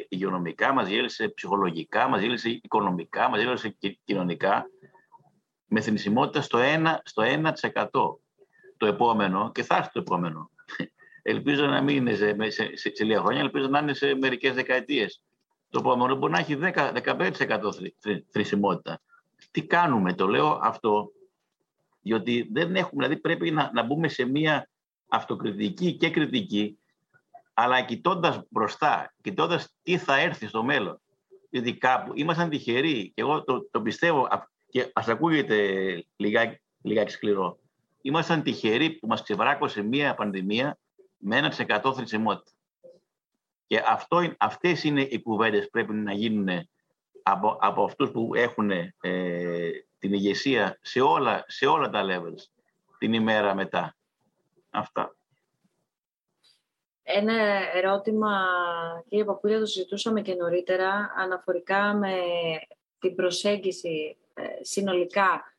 υγειονομικά, 0.10 0.74
μας 0.74 0.88
γέλησε 0.88 1.30
ψυχολογικά, 1.30 2.08
μας 2.08 2.22
γέλησε 2.22 2.50
οικονομικά, 2.50 3.30
μας 3.30 3.42
γέλησε 3.42 3.78
κοινωνικά, 4.04 4.66
με 5.66 5.82
θνησιμότητα 5.82 6.42
στο 6.42 6.60
1%. 6.62 6.96
Στο 7.04 7.24
1%. 7.24 7.88
Το 8.78 8.86
επόμενο, 8.86 9.52
και 9.52 9.64
θα 9.64 9.76
έρθει 9.76 9.92
το 9.92 10.00
επόμενο, 10.00 10.50
ελπίζω 11.22 11.66
να 11.66 11.82
μην 11.82 11.96
είναι 11.96 12.14
σε, 12.14 12.36
σε, 12.50 12.76
σε, 12.76 12.92
σε 12.96 13.04
λίγα 13.04 13.20
χρόνια, 13.20 13.42
ελπίζω 13.42 13.68
να 13.68 13.80
είναι 13.80 13.94
σε 13.94 14.16
μερικές 14.16 14.54
δεκαετίες. 14.54 15.24
Το 15.70 15.80
επόμενο 15.80 16.16
μπορεί 16.16 16.32
να 16.32 16.40
έχει 16.40 16.58
10-15% 16.62 17.32
θρησιμότητα 18.32 19.02
τι 19.52 19.64
κάνουμε, 19.64 20.14
το 20.14 20.28
λέω 20.28 20.60
αυτό, 20.64 21.12
διότι 22.02 22.50
δεν 22.52 22.76
έχουμε, 22.76 23.06
δηλαδή 23.06 23.22
πρέπει 23.22 23.52
να, 23.52 23.72
να 23.74 23.84
μπούμε 23.84 24.08
σε 24.08 24.26
μία 24.26 24.70
αυτοκριτική 25.08 25.94
και 25.94 26.10
κριτική, 26.10 26.78
αλλά 27.54 27.82
κοιτώντας 27.82 28.42
μπροστά, 28.50 29.14
κοιτώντας 29.22 29.76
τι 29.84 29.98
θα 29.98 30.20
έρθει 30.20 30.48
στο 30.48 30.64
μέλλον. 30.64 31.02
Γιατί 31.50 31.78
κάπου 31.78 32.12
ήμασταν 32.16 32.50
τυχεροί 32.50 33.12
και 33.16 33.22
εγώ 33.22 33.44
το, 33.44 33.68
το 33.72 33.82
πιστεύω 33.82 34.28
και 34.70 34.90
ας 34.94 35.08
ακούγεται 35.08 35.58
λιγάκι, 36.16 36.62
λιγάκι 36.82 37.12
σκληρό. 37.12 37.60
Ήμασταν 38.02 38.44
τυχεροί 38.44 38.90
που 38.90 39.08
μας 39.08 39.24
ξεβράκωσε 39.24 39.82
μία 39.82 40.14
πανδημία 40.14 40.78
με 41.18 41.38
ένα 41.38 41.54
100 41.84 41.94
θρησιμότητα. 41.96 42.52
Και 43.68 43.84
αυτό, 43.88 44.34
αυτές 44.38 44.84
είναι 44.84 45.02
οι 45.02 45.22
κουβέντες 45.22 45.64
που 45.64 45.70
πρέπει 45.70 45.94
να 45.94 46.14
γίνουν 46.14 46.70
από, 47.24 47.58
από 47.62 47.84
αυτούς 47.84 48.12
που 48.12 48.32
έχουν 48.36 48.72
ε, 48.72 48.92
την 50.00 50.14
ηγεσία 50.14 50.78
σε 50.82 51.02
όλα, 51.02 51.44
σε 51.48 51.66
όλα 51.66 51.90
τα 51.90 52.06
levels 52.06 52.64
την 52.98 53.14
ημέρα 53.14 53.56
μετά. 53.56 53.96
Αυτά. 54.70 55.16
Ένα 57.04 57.34
ερώτημα, 57.74 58.48
κύριε 59.10 59.26
Παπούλια, 59.26 59.60
το 59.60 59.66
συζητούσαμε 59.66 60.22
και 60.22 60.34
νωρίτερα, 60.34 61.14
αναφορικά 61.16 61.94
με 61.94 62.16
την 63.00 63.16
προσέγγιση 63.16 64.18
ε, 64.34 64.44
συνολικά 64.62 65.53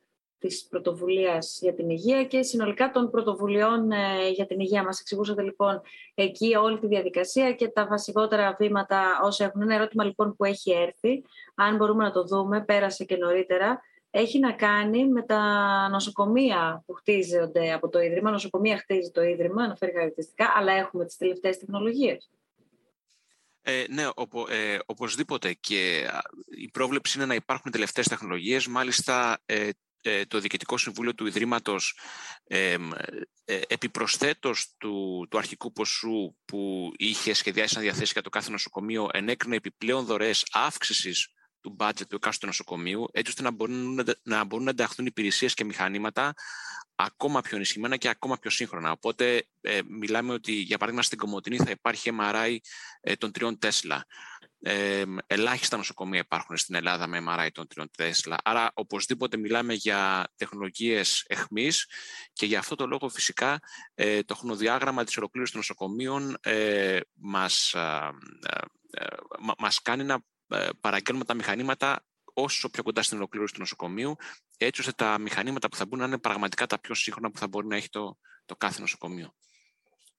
της 0.47 0.67
πρωτοβουλίας 0.69 1.59
για 1.61 1.73
την 1.73 1.89
υγεία 1.89 2.23
και 2.23 2.41
συνολικά 2.41 2.91
των 2.91 3.09
πρωτοβουλειών 3.09 3.91
ε, 3.91 4.29
για 4.29 4.45
την 4.45 4.59
υγεία. 4.59 4.83
Μας 4.83 4.99
εξηγούσατε 4.99 5.41
λοιπόν 5.41 5.81
εκεί 6.13 6.55
όλη 6.55 6.79
τη 6.79 6.87
διαδικασία 6.87 7.53
και 7.53 7.67
τα 7.67 7.87
βασικότερα 7.87 8.55
βήματα 8.59 9.19
όσα 9.23 9.45
έχουν. 9.45 9.61
Ένα 9.61 9.75
ερώτημα 9.75 10.03
λοιπόν 10.03 10.35
που 10.35 10.43
έχει 10.45 10.71
έρθει, 10.71 11.23
αν 11.55 11.75
μπορούμε 11.75 12.03
να 12.03 12.11
το 12.11 12.23
δούμε, 12.23 12.63
πέρασε 12.63 13.03
και 13.03 13.17
νωρίτερα, 13.17 13.81
έχει 14.09 14.39
να 14.39 14.51
κάνει 14.51 15.07
με 15.07 15.21
τα 15.21 15.41
νοσοκομεία 15.89 16.83
που 16.85 16.93
χτίζονται 16.93 17.73
από 17.73 17.89
το 17.89 17.99
Ίδρυμα. 17.99 18.31
Νοσοκομεία 18.31 18.77
χτίζει 18.77 19.11
το 19.11 19.21
Ίδρυμα, 19.21 19.63
αναφέρει 19.63 19.91
χαρακτηριστικά, 19.93 20.53
αλλά 20.55 20.73
έχουμε 20.73 21.05
τις 21.05 21.17
τελευταίες 21.17 21.57
τεχνολογίες. 21.57 22.29
Ε, 23.61 23.83
ναι, 23.89 24.07
οπο, 24.15 24.45
ε, 24.49 24.77
οπωσδήποτε. 24.85 25.53
Και 25.53 26.07
η 26.57 26.69
πρόβλεψη 26.71 27.17
είναι 27.17 27.27
να 27.27 27.35
υπάρχουν 27.35 27.71
τελευταίες 27.71 28.07
τεχνολογίες. 28.07 28.67
Μάλιστα, 28.67 29.37
ε, 29.45 29.55
ε, 29.63 29.69
το 30.27 30.39
Διοικητικό 30.39 30.77
Συμβούλιο 30.77 31.15
του 31.15 31.25
Ιδρύματος 31.25 31.99
ε, 32.43 32.77
ε, 33.45 33.61
επιπροσθέτως 33.67 34.73
του, 34.77 35.27
του 35.29 35.37
αρχικού 35.37 35.71
ποσού 35.71 36.35
που 36.45 36.91
είχε 36.97 37.33
σχεδιάσει 37.33 37.75
να 37.75 37.81
διαθέσει 37.81 38.11
για 38.13 38.21
το 38.21 38.29
κάθε 38.29 38.51
νοσοκομείο 38.51 39.09
ενέκρινε 39.11 39.55
επιπλέον 39.55 40.05
δωρεές 40.05 40.45
αύξησης 40.51 41.29
του 41.61 41.75
budget 41.79 42.07
του 42.09 42.15
εκάστοτε 42.15 42.45
νοσοκομείου, 42.45 43.07
έτσι 43.11 43.29
ώστε 43.31 43.41
να 43.41 43.51
μπορούν 43.51 44.05
να, 44.23 44.43
μπορούν 44.43 44.65
να 44.65 44.71
ενταχθούν 44.71 45.05
υπηρεσίες 45.05 45.53
και 45.53 45.63
μηχανήματα 45.63 46.33
ακόμα 46.95 47.41
πιο 47.41 47.55
ενισχυμένα 47.55 47.97
και 47.97 48.09
ακόμα 48.09 48.37
πιο 48.37 48.49
σύγχρονα. 48.49 48.91
Οπότε 48.91 49.47
ε, 49.61 49.79
μιλάμε 49.87 50.33
ότι, 50.33 50.51
για 50.51 50.77
παράδειγμα, 50.77 51.03
στην 51.03 51.17
Κομωτινή 51.17 51.57
θα 51.57 51.69
υπάρχει 51.71 52.11
MRI 52.19 52.57
ε, 53.01 53.15
των 53.15 53.31
τριών 53.31 53.59
Τέσλα. 53.59 54.05
Ε, 54.67 55.03
ελάχιστα 55.27 55.77
νοσοκομεία 55.77 56.19
υπάρχουν 56.19 56.57
στην 56.57 56.75
Ελλάδα 56.75 57.07
με 57.07 57.23
MRI 57.27 57.47
των 57.53 57.67
τριών 57.67 57.89
Τέσλα. 57.97 58.37
Άρα, 58.43 58.71
οπωσδήποτε 58.73 59.37
μιλάμε 59.37 59.73
για 59.73 60.27
τεχνολογίες 60.35 61.25
εχμής 61.27 61.89
και 62.33 62.45
για 62.45 62.59
αυτό 62.59 62.75
το 62.75 62.87
λόγο 62.87 63.09
φυσικά 63.09 63.59
ε, 63.93 64.23
το 64.23 64.35
χρονοδιάγραμμα 64.35 65.03
της 65.03 65.17
ολοκλήρωσης 65.17 65.53
των 65.53 65.61
νοσοκομείων 65.61 66.37
ε, 66.41 66.99
μας, 67.13 67.73
ε, 67.73 68.09
μας 69.57 69.81
κάνει 69.81 70.03
να 70.03 70.19
παραγγέλνουμε 70.79 71.25
τα 71.25 71.33
μηχανήματα 71.33 72.05
όσο 72.33 72.69
πιο 72.69 72.83
κοντά 72.83 73.01
στην 73.01 73.17
ολοκλήρωση 73.17 73.53
του 73.53 73.59
νοσοκομείου, 73.59 74.15
έτσι 74.57 74.81
ώστε 74.81 74.91
τα 74.91 75.19
μηχανήματα 75.19 75.69
που 75.69 75.75
θα 75.75 75.85
μπουν 75.85 75.99
να 75.99 76.05
είναι 76.05 76.17
πραγματικά 76.17 76.65
τα 76.65 76.79
πιο 76.79 76.95
σύγχρονα 76.95 77.31
που 77.31 77.37
θα 77.37 77.47
μπορεί 77.47 77.67
να 77.67 77.75
έχει 77.75 77.89
το, 77.89 78.17
το 78.45 78.55
κάθε 78.55 78.81
νοσοκομείο. 78.81 79.33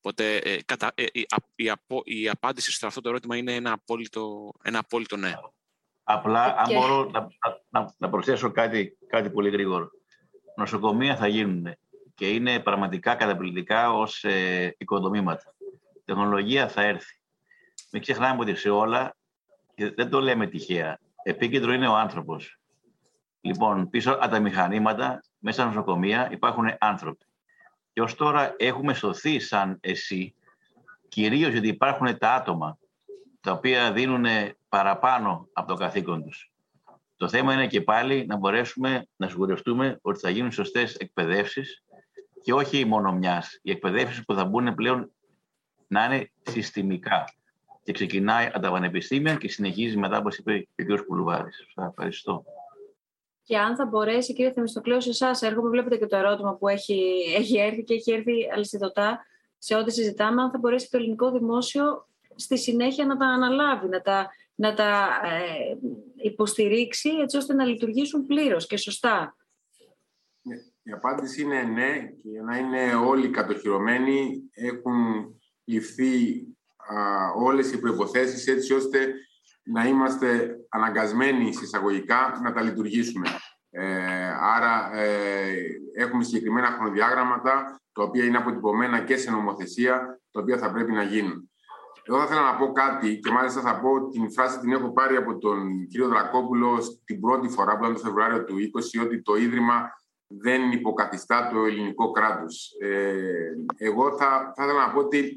Οπότε 0.06 0.36
ε, 0.36 0.62
κατα, 0.64 0.92
ε, 0.94 1.04
η, 1.12 1.26
η, 1.54 1.72
η, 2.04 2.28
απάντηση 2.28 2.72
σε 2.72 2.86
αυτό 2.86 3.00
το 3.00 3.08
ερώτημα 3.08 3.36
είναι 3.36 3.54
ένα 3.54 3.72
απόλυτο, 3.72 4.52
ένα 4.62 4.78
απόλυτο 4.78 5.16
ναι. 5.16 5.34
Απλά, 6.04 6.56
αν 6.58 6.74
μπορώ 6.74 7.10
να, 7.10 7.28
να, 7.68 7.94
να, 7.98 8.08
προσθέσω 8.08 8.50
κάτι, 8.50 8.98
κάτι 9.06 9.30
πολύ 9.30 9.50
γρήγορο. 9.50 9.90
Νοσοκομεία 10.56 11.16
θα 11.16 11.26
γίνουν 11.26 11.74
και 12.14 12.28
είναι 12.28 12.60
πραγματικά 12.60 13.14
καταπληκτικά 13.14 13.92
ως 13.92 14.24
ε, 14.24 14.74
οικοδομήματα. 14.78 15.54
τεχνολογία 16.04 16.68
θα 16.68 16.82
έρθει. 16.82 17.20
Μην 17.90 18.02
ξεχνάμε 18.02 18.40
ότι 18.40 18.54
σε 18.54 18.70
όλα, 18.70 19.16
και 19.74 19.90
δεν 19.90 20.10
το 20.10 20.20
λέμε 20.20 20.46
τυχαία, 20.46 20.98
επίκεντρο 21.22 21.72
είναι 21.72 21.88
ο 21.88 21.96
άνθρωπος. 21.96 22.58
Λοιπόν, 23.40 23.90
πίσω 23.90 24.12
από 24.12 24.28
τα 24.28 24.40
μηχανήματα, 24.40 25.20
μέσα 25.38 25.60
στα 25.60 25.66
νοσοκομεία 25.66 26.28
υπάρχουν 26.32 26.74
άνθρωποι. 26.78 27.26
Και 27.97 28.02
ως 28.02 28.14
τώρα 28.14 28.55
έχουμε 28.59 28.94
σωθεί 28.94 29.39
σαν 29.39 29.78
εσύ, 29.81 30.35
κυρίως 31.09 31.52
γιατί 31.52 31.68
υπάρχουν 31.68 32.18
τα 32.18 32.35
άτομα, 32.35 32.78
τα 33.40 33.52
οποία 33.52 33.93
δίνουν 33.93 34.27
παραπάνω 34.68 35.48
από 35.52 35.68
το 35.68 35.74
καθήκον 35.74 36.24
τους. 36.24 36.52
Το 37.16 37.28
θέμα 37.28 37.52
είναι 37.52 37.66
και 37.66 37.81
πάλι 37.81 38.27
να 38.27 38.36
μπορέσουμε 38.36 39.06
να 39.16 39.28
σιγουρευτούμε 39.28 39.98
ότι 40.02 40.18
θα 40.18 40.31
γίνουν 40.31 40.52
σωστές 40.52 40.94
εκπαιδεύσεις 40.94 41.85
και 42.43 42.52
όχι 42.52 42.85
μόνο 42.85 43.12
μιας. 43.12 43.59
Οι 43.62 43.70
εκπαιδεύσεις 43.70 44.24
που 44.24 44.35
θα 44.35 44.44
μπουν 44.44 44.74
πλέον 44.74 45.10
να 45.86 46.05
είναι 46.05 46.31
συστημικά 46.43 47.24
και 47.82 47.93
ξεκινάει 47.93 48.47
από 48.47 48.60
τα 48.60 48.70
πανεπιστήμια 48.70 49.35
και 49.35 49.48
συνεχίζει 49.48 49.97
μετά, 49.97 50.18
όπως 50.18 50.36
είπε 50.36 50.68
ο 50.82 50.85
κ. 50.85 51.05
Κουλουβάρης. 51.06 51.66
Ευχαριστώ. 51.89 52.44
Και 53.47 53.59
αν 53.59 53.77
θα 53.77 53.86
μπορέσει, 53.86 54.32
κύριε 54.32 54.52
Θεμιστοκλέου, 54.52 55.01
σε 55.01 55.09
εσάς 55.09 55.43
έρχομαι, 55.43 55.68
βλέπετε 55.68 55.97
και 55.97 56.06
το 56.06 56.16
ερώτημα 56.16 56.56
που 56.56 56.68
έχει, 56.68 57.14
έχει 57.36 57.59
έρθει 57.59 57.82
και 57.82 57.94
έχει 57.94 58.12
έρθει 58.12 58.32
αλυσιδωτά 58.55 59.27
σε 59.59 59.74
ό,τι 59.74 59.93
συζητάμε, 59.93 60.43
αν 60.43 60.51
θα 60.51 60.59
μπορέσει 60.59 60.90
το 60.90 60.97
ελληνικό 60.97 61.31
δημόσιο 61.31 62.09
στη 62.35 62.59
συνέχεια 62.59 63.06
να 63.06 63.16
τα 63.16 63.27
αναλάβει, 63.27 63.89
να 63.89 64.01
τα, 64.01 64.31
να 64.55 64.74
τα 64.74 65.09
ε, 65.24 65.77
υποστηρίξει 66.16 67.09
έτσι 67.09 67.36
ώστε 67.36 67.55
να 67.55 67.64
λειτουργήσουν 67.64 68.27
πλήρως 68.27 68.66
και 68.66 68.77
σωστά. 68.77 69.36
Ναι, 70.43 70.56
η 70.82 70.90
απάντηση 70.90 71.43
είναι 71.43 71.62
ναι 71.62 72.10
και 72.23 72.28
για 72.28 72.43
να 72.43 72.56
είναι 72.56 72.94
όλοι 72.94 73.31
κατοχυρωμένοι 73.31 74.43
έχουν 74.52 74.94
ληφθεί 75.64 76.47
α, 76.77 76.97
όλες 77.36 77.73
οι 77.73 77.81
προϋποθέσεις 77.81 78.47
έτσι 78.47 78.74
ώστε 78.74 79.14
να 79.66 79.86
είμαστε 79.86 80.56
αναγκασμένοι 80.68 81.55
συσσαγωγικά 81.55 82.40
να 82.43 82.52
τα 82.52 82.62
λειτουργήσουμε. 82.62 83.28
Ε, 83.70 84.28
άρα 84.40 84.90
ε, 84.94 85.55
έχουμε 85.97 86.24
συγκεκριμένα 86.24 86.66
χρονοδιάγραμματα 86.66 87.80
τα 87.93 88.02
οποία 88.02 88.24
είναι 88.24 88.36
αποτυπωμένα 88.36 89.01
και 89.01 89.16
σε 89.16 89.30
νομοθεσία 89.30 90.20
τα 90.30 90.40
οποία 90.40 90.59
θα 90.59 90.72
πρέπει 90.72 90.93
να 90.93 91.02
γίνουν. 91.02 91.51
Εγώ 92.09 92.18
θα 92.18 92.24
ήθελα 92.24 92.40
να 92.40 92.56
πω 92.56 92.72
κάτι 92.72 93.18
και 93.18 93.30
μάλιστα 93.30 93.60
θα 93.60 93.80
πω 93.80 94.09
την 94.09 94.32
φράση 94.32 94.59
την 94.59 94.72
έχω 94.72 94.93
πάρει 94.93 95.16
από 95.16 95.38
τον 95.38 95.86
κύριο 95.86 96.09
Δρακόπουλο 96.09 96.78
την 97.05 97.20
πρώτη 97.20 97.48
φορά 97.48 97.76
που 97.76 97.84
ήταν 97.84 97.94
το 97.94 98.01
Φεβρουάριο 98.01 98.44
του 98.44 98.55
20 98.98 99.05
ότι 99.05 99.22
το 99.22 99.36
Ίδρυμα 99.36 99.90
δεν 100.26 100.72
υποκαθιστά 100.72 101.51
το 101.52 101.64
ελληνικό 101.64 102.10
κράτος. 102.10 102.76
Ε, 102.80 103.51
εγώ 103.76 104.16
θα, 104.16 104.52
θα 104.56 104.64
ήθελα 104.64 104.86
να 104.86 104.93
πω 104.93 104.98
ότι 104.98 105.32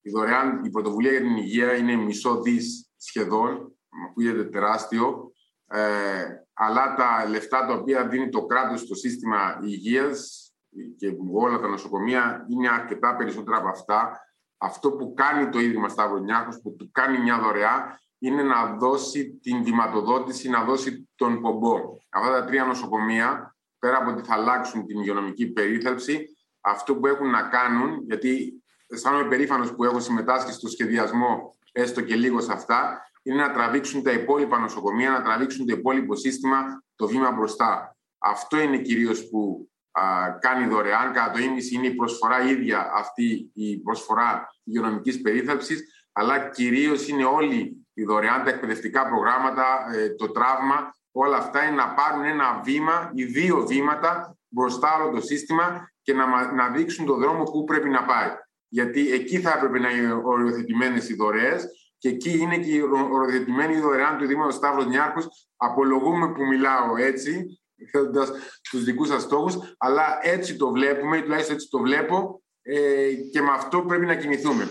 η 0.00 0.10
δωρεάν, 0.10 0.64
η 0.64 0.70
πρωτοβουλία 0.70 1.10
για 1.10 1.20
την 1.20 1.36
υγεία 1.36 1.74
είναι 1.74 1.96
μισό 1.96 2.40
δις 2.40 2.83
σχεδόν, 2.96 3.76
ακούγεται 4.08 4.44
τεράστιο, 4.44 5.32
ε, 5.66 6.24
αλλά 6.52 6.94
τα 6.94 7.28
λεφτά 7.28 7.66
τα 7.66 7.74
οποία 7.74 8.08
δίνει 8.08 8.28
το 8.28 8.46
κράτος 8.46 8.80
στο 8.80 8.94
σύστημα 8.94 9.60
υγείας 9.62 10.48
και 10.96 11.16
όλα 11.32 11.60
τα 11.60 11.68
νοσοκομεία 11.68 12.46
είναι 12.48 12.68
αρκετά 12.68 13.16
περισσότερα 13.16 13.56
από 13.56 13.68
αυτά. 13.68 14.20
Αυτό 14.56 14.92
που 14.92 15.14
κάνει 15.14 15.48
το 15.48 15.60
Ίδρυμα 15.60 15.88
Σταυρονιάρχος, 15.88 16.60
που 16.62 16.74
του 16.76 16.90
κάνει 16.92 17.18
μια 17.18 17.38
δωρεά, 17.38 18.00
είναι 18.18 18.42
να 18.42 18.76
δώσει 18.76 19.38
την 19.42 19.64
βηματοδότηση, 19.64 20.48
να 20.48 20.64
δώσει 20.64 21.08
τον 21.14 21.40
πομπό. 21.40 21.80
Αυτά 22.08 22.30
τα 22.30 22.44
τρία 22.44 22.64
νοσοκομεία, 22.64 23.56
πέρα 23.78 23.96
από 23.96 24.10
ότι 24.10 24.22
θα 24.22 24.34
αλλάξουν 24.34 24.86
την 24.86 25.00
υγειονομική 25.00 25.46
περίθαλψη, 25.46 26.36
αυτό 26.60 26.96
που 26.96 27.06
έχουν 27.06 27.30
να 27.30 27.42
κάνουν, 27.42 28.02
γιατί 28.06 28.62
αισθάνομαι 28.86 29.28
περήφανος 29.28 29.74
που 29.74 29.84
έχω 29.84 30.00
συμμετάσχει 30.00 30.52
στο 30.52 30.68
σχεδιασμό, 30.68 31.56
έστω 31.74 32.00
και 32.00 32.16
λίγο 32.16 32.40
σε 32.40 32.52
αυτά, 32.52 33.08
είναι 33.22 33.42
να 33.42 33.52
τραβήξουν 33.52 34.02
τα 34.02 34.12
υπόλοιπα 34.12 34.58
νοσοκομεία, 34.58 35.10
να 35.10 35.22
τραβήξουν 35.22 35.66
το 35.66 35.76
υπόλοιπο 35.76 36.16
σύστημα 36.16 36.82
το 36.96 37.06
βήμα 37.06 37.30
μπροστά. 37.30 37.96
Αυτό 38.18 38.60
είναι 38.60 38.78
κυρίως 38.78 39.28
που 39.28 39.70
α, 39.90 40.02
κάνει 40.40 40.66
δωρεάν. 40.66 41.12
Κατά 41.12 41.30
το 41.30 41.38
ίμιση 41.38 41.74
είναι 41.74 41.86
η 41.86 41.94
προσφορά 41.94 42.42
ίδια 42.42 42.90
αυτή 42.94 43.50
η 43.54 43.76
προσφορά 43.78 44.48
υγειονομικής 44.64 45.20
περίθαλψης, 45.20 46.08
αλλά 46.12 46.48
κυρίως 46.48 47.08
είναι 47.08 47.24
όλοι 47.24 47.86
οι 47.94 48.04
δωρεάν, 48.04 48.44
τα 48.44 48.50
εκπαιδευτικά 48.50 49.08
προγράμματα, 49.08 49.64
ε, 49.94 50.14
το 50.14 50.30
τραύμα, 50.30 50.94
όλα 51.12 51.36
αυτά 51.36 51.62
είναι 51.62 51.76
να 51.76 51.94
πάρουν 51.94 52.24
ένα 52.24 52.60
βήμα 52.64 53.10
ή 53.14 53.24
δύο 53.24 53.66
βήματα 53.66 54.36
μπροστά 54.48 54.94
από 54.94 55.14
το 55.14 55.20
σύστημα 55.20 55.90
και 56.02 56.12
να, 56.12 56.52
να 56.52 56.68
δείξουν 56.68 57.06
το 57.06 57.14
δρόμο 57.16 57.42
που 57.42 57.64
πρέπει 57.64 57.88
να 57.88 58.04
πάει 58.04 58.30
γιατί 58.74 59.12
εκεί 59.12 59.40
θα 59.40 59.52
έπρεπε 59.56 59.78
να 59.78 59.90
είναι 59.90 60.12
οριοθετημένες 60.12 61.08
οι 61.08 61.14
δωρεές 61.14 61.66
και 61.98 62.08
εκεί 62.08 62.38
είναι 62.38 62.58
και 62.58 62.70
η 62.70 62.80
οριοθετημένη 63.12 63.80
δωρεάν 63.80 64.18
του 64.18 64.26
Δήμου 64.26 64.50
Σταύρος 64.50 64.86
Νιάρχος. 64.86 65.48
Απολογούμε 65.56 66.32
που 66.32 66.46
μιλάω 66.46 66.96
έτσι, 66.96 67.60
θέτοντα 67.90 68.26
τους 68.70 68.84
δικούς 68.84 69.08
σας 69.08 69.22
στόχους, 69.22 69.74
αλλά 69.78 70.18
έτσι 70.22 70.56
το 70.56 70.70
βλέπουμε, 70.70 71.20
τουλάχιστον 71.20 71.54
έτσι 71.54 71.68
το 71.68 71.78
βλέπω 71.78 72.42
ε, 72.62 73.12
και 73.32 73.40
με 73.40 73.50
αυτό 73.50 73.82
πρέπει 73.82 74.06
να 74.06 74.16
κινηθούμε. 74.16 74.68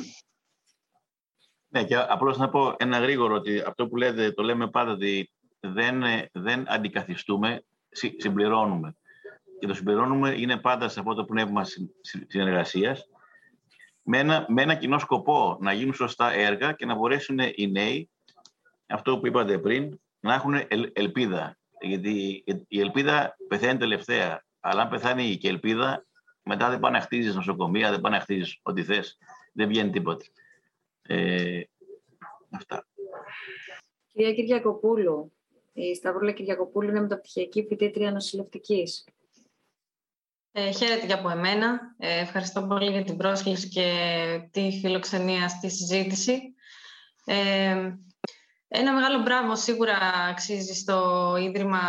Ναι, 1.68 1.84
και 1.84 1.96
απλώς 1.96 2.38
να 2.38 2.50
πω 2.50 2.76
ένα 2.78 3.00
γρήγορο 3.00 3.36
ότι 3.36 3.64
αυτό 3.68 3.88
που 3.88 3.96
λέτε, 3.96 4.32
το 4.32 4.44
λέμε 4.44 4.70
πάντα 4.70 4.92
ότι 4.92 5.32
δεν, 5.60 6.04
δεν 6.32 6.64
αντικαθιστούμε, 6.68 7.64
συμπληρώνουμε. 8.18 8.96
Και 9.60 9.68
το 9.68 9.74
συμπληρώνουμε 9.74 10.36
είναι 10.38 10.58
πάντα 10.58 10.90
σε 10.90 11.00
αυτό 11.00 11.14
το 11.14 11.26
πνεύμα 11.26 11.66
συνεργασίας, 12.28 13.08
με 14.04 14.18
ένα, 14.18 14.46
με 14.50 14.62
ένα 14.62 14.76
κοινό 14.76 15.00
σκοπό 15.00 15.58
να 15.62 15.74
γίνουν 15.74 15.94
σωστά 15.94 16.32
έργα 16.32 16.72
και 16.72 16.86
να 16.86 16.96
μπορέσουν 16.96 17.40
οι 17.56 17.68
νέοι, 17.72 18.10
αυτό 18.88 19.20
που 19.20 19.28
είπατε 19.28 19.58
πριν, 19.58 20.00
να 20.20 20.34
έχουν 20.34 20.54
ελπίδα. 20.94 21.58
Γιατί 21.82 22.44
η 22.68 22.80
ελπίδα 22.80 23.36
πεθαίνει 23.48 23.80
τελευταία. 23.80 24.44
Αλλά 24.60 24.82
αν 24.82 24.90
πεθάνει 24.90 25.38
και 25.38 25.48
η 25.48 25.50
ελπίδα, 25.50 26.06
μετά 26.44 26.70
δεν 26.70 26.80
πάνε 26.80 26.98
να 26.98 27.04
χτίζεις 27.04 27.36
νοσοκομεία, 27.36 27.92
δεν 27.92 28.02
πάνε 28.02 28.16
να 28.16 28.22
χτίζεις 28.22 28.60
ό,τι 28.62 28.84
θες. 28.84 29.18
Δεν 29.54 29.68
βγαίνει 29.68 29.90
τίποτα. 29.90 30.26
Ε, 31.02 31.62
αυτά. 32.52 32.88
Κυρία 34.14 34.34
Κυριακοπούλου, 34.34 35.34
η 35.74 35.96
Σταυρούλα 35.96 36.32
Κυριακοπούλου 36.32 36.90
είναι 36.90 37.02
μεταπτυχιακή 37.02 37.66
φοιτήτρια 37.66 38.12
νοσηλευτικής. 38.12 39.06
Ε, 40.56 40.72
χαίρετε 40.72 41.06
και 41.06 41.14
από 41.14 41.30
εμένα. 41.30 41.80
Ε, 41.98 42.20
ευχαριστώ 42.20 42.64
πολύ 42.64 42.92
για 42.92 43.04
την 43.04 43.18
πρόσκληση 43.18 43.70
και 43.70 43.90
τη 44.52 44.80
φιλοξενία 44.82 45.48
στη 45.48 45.70
συζήτηση. 45.70 46.54
Ε, 47.26 47.92
ένα 48.68 48.94
μεγάλο 48.94 49.22
μπράβο 49.22 49.56
σίγουρα 49.56 49.98
αξίζει 50.30 50.74
στο 50.74 51.36
Ίδρυμα 51.40 51.82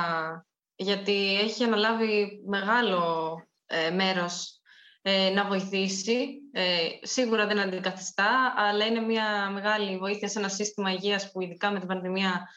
γιατί 0.77 1.39
έχει 1.41 1.65
αναλάβει 1.65 2.43
μεγάλο 2.47 3.36
ε, 3.66 3.91
μέρος 3.91 4.61
ε, 5.03 5.31
να 5.31 5.45
βοηθήσει. 5.45 6.28
Ε, 6.53 6.89
σίγουρα 7.03 7.47
δεν 7.47 7.59
αντικαθιστά, 7.59 8.55
αλλά 8.57 8.86
είναι 8.86 9.01
μια 9.01 9.51
μεγάλη 9.51 9.99
βοήθεια 9.99 10.28
σε 10.28 10.39
ένα 10.39 10.49
σύστημα 10.49 10.93
υγείας 10.93 11.31
που 11.32 11.41
ειδικά 11.41 11.70
με 11.70 11.78
την 11.78 11.89
πανδημία 11.89 12.49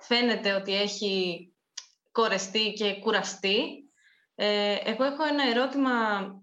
φαίνεται 0.00 0.52
ότι 0.52 0.74
έχει 0.74 1.48
κορεστεί 2.12 2.72
και 2.72 2.98
κουραστεί. 3.00 3.83
Ε, 4.34 4.76
εγώ 4.84 5.04
έχω 5.04 5.24
ένα 5.24 5.48
ερώτημα, 5.50 5.90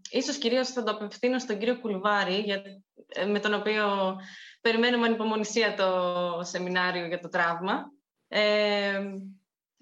ίσως 0.09 0.37
κυρίως 0.37 0.69
θα 0.69 0.83
το 0.83 0.91
απευθύνω 0.91 1.39
στον 1.39 1.57
κύριο 1.57 1.79
Κουλβάρη, 1.79 2.35
για, 2.35 2.61
ε, 3.07 3.25
με 3.25 3.39
τον 3.39 3.53
οποίο 3.53 4.15
περιμένουμε 4.61 5.07
ανυπομονησία 5.07 5.75
το 5.75 6.43
σεμινάριο 6.43 7.05
για 7.05 7.19
το 7.19 7.29
τραύμα. 7.29 7.91
Ε, 8.27 9.01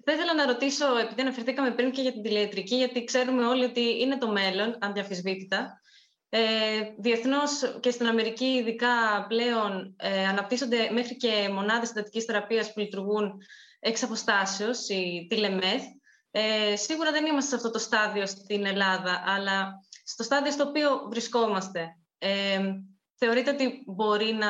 θα 0.04 0.12
ήθελα 0.12 0.34
να 0.34 0.46
ρωτήσω, 0.46 0.96
επειδή 0.96 1.20
αναφερθήκαμε 1.20 1.70
πριν 1.70 1.90
και 1.90 2.02
για 2.02 2.12
την 2.12 2.22
τηλεατρική, 2.22 2.76
γιατί 2.76 3.04
ξέρουμε 3.04 3.46
όλοι 3.46 3.64
ότι 3.64 4.00
είναι 4.00 4.18
το 4.18 4.30
μέλλον, 4.30 4.78
αντιαφισβήτητα. 4.80 5.80
Ε, 6.32 6.40
διεθνώς 6.98 7.78
και 7.80 7.90
στην 7.90 8.06
Αμερική 8.06 8.44
ειδικά 8.44 9.26
πλέον 9.28 9.94
ε, 9.96 10.26
αναπτύσσονται 10.26 10.90
μέχρι 10.92 11.16
και 11.16 11.48
μονάδες 11.52 11.88
συντατικής 11.88 12.24
θεραπείας 12.24 12.72
που 12.72 12.80
λειτουργούν 12.80 13.42
εξ 13.80 14.02
αποστάσεως, 14.02 14.88
η 14.88 15.26
τηλεμέθ. 15.28 15.82
Ε, 16.30 16.76
σίγουρα 16.76 17.10
δεν 17.10 17.26
είμαστε 17.26 17.48
σε 17.48 17.56
αυτό 17.56 17.70
το 17.70 17.78
στάδιο 17.78 18.26
στην 18.26 18.66
Ελλάδα, 18.66 19.22
αλλά 19.26 19.84
στο 20.04 20.22
στάδιο 20.22 20.52
στο 20.52 20.68
οποίο 20.68 21.06
βρισκόμαστε. 21.10 21.96
Ε, 22.18 22.60
θεωρείτε 23.16 23.50
ότι 23.50 23.82
μπορεί 23.86 24.32
να 24.32 24.48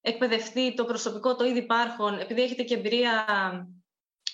εκπαιδευτεί 0.00 0.74
το 0.74 0.84
προσωπικό, 0.84 1.36
το 1.36 1.44
ήδη 1.44 1.58
υπάρχον, 1.58 2.18
επειδή 2.18 2.42
έχετε 2.42 2.62
και 2.62 2.74
εμπειρία 2.74 3.26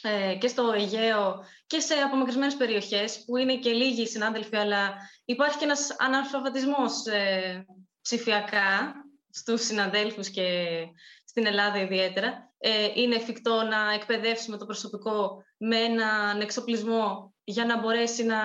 ε, 0.02 0.34
και 0.34 0.48
στο 0.48 0.72
Αιγαίο 0.72 1.44
και 1.66 1.80
σε 1.80 1.94
απομακρυσμένες 1.94 2.56
περιοχές, 2.56 3.24
που 3.24 3.36
είναι 3.36 3.56
και 3.56 3.72
λίγοι 3.72 4.06
συνάδελφοι, 4.06 4.56
αλλά 4.56 4.94
υπάρχει 5.24 5.59
και 5.59 5.64
ένας 5.64 5.97
αναλφαβητισμός 5.98 7.06
ε, 7.06 7.66
ψηφιακά 8.02 8.94
στους 9.30 9.64
συναδέλφους 9.64 10.30
και 10.30 10.76
στην 11.24 11.47
Ελλάδα 11.47 11.80
ιδιαίτερα. 11.80 12.55
Ε, 12.68 12.93
είναι 12.94 13.14
εφικτό 13.14 13.62
να 13.62 13.93
εκπαιδεύσουμε 13.93 14.56
το 14.56 14.64
προσωπικό 14.64 15.44
με 15.56 15.76
έναν 15.76 16.40
εξοπλισμό 16.40 17.34
για 17.44 17.64
να 17.64 17.78
μπορέσει 17.78 18.24
να 18.24 18.38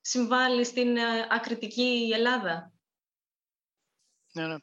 συμβάλλει 0.00 0.64
στην 0.64 0.96
ε, 0.96 1.26
ακριτική 1.30 2.10
Ελλάδα; 2.14 2.72
Ναι, 4.32 4.46
ναι. 4.46 4.56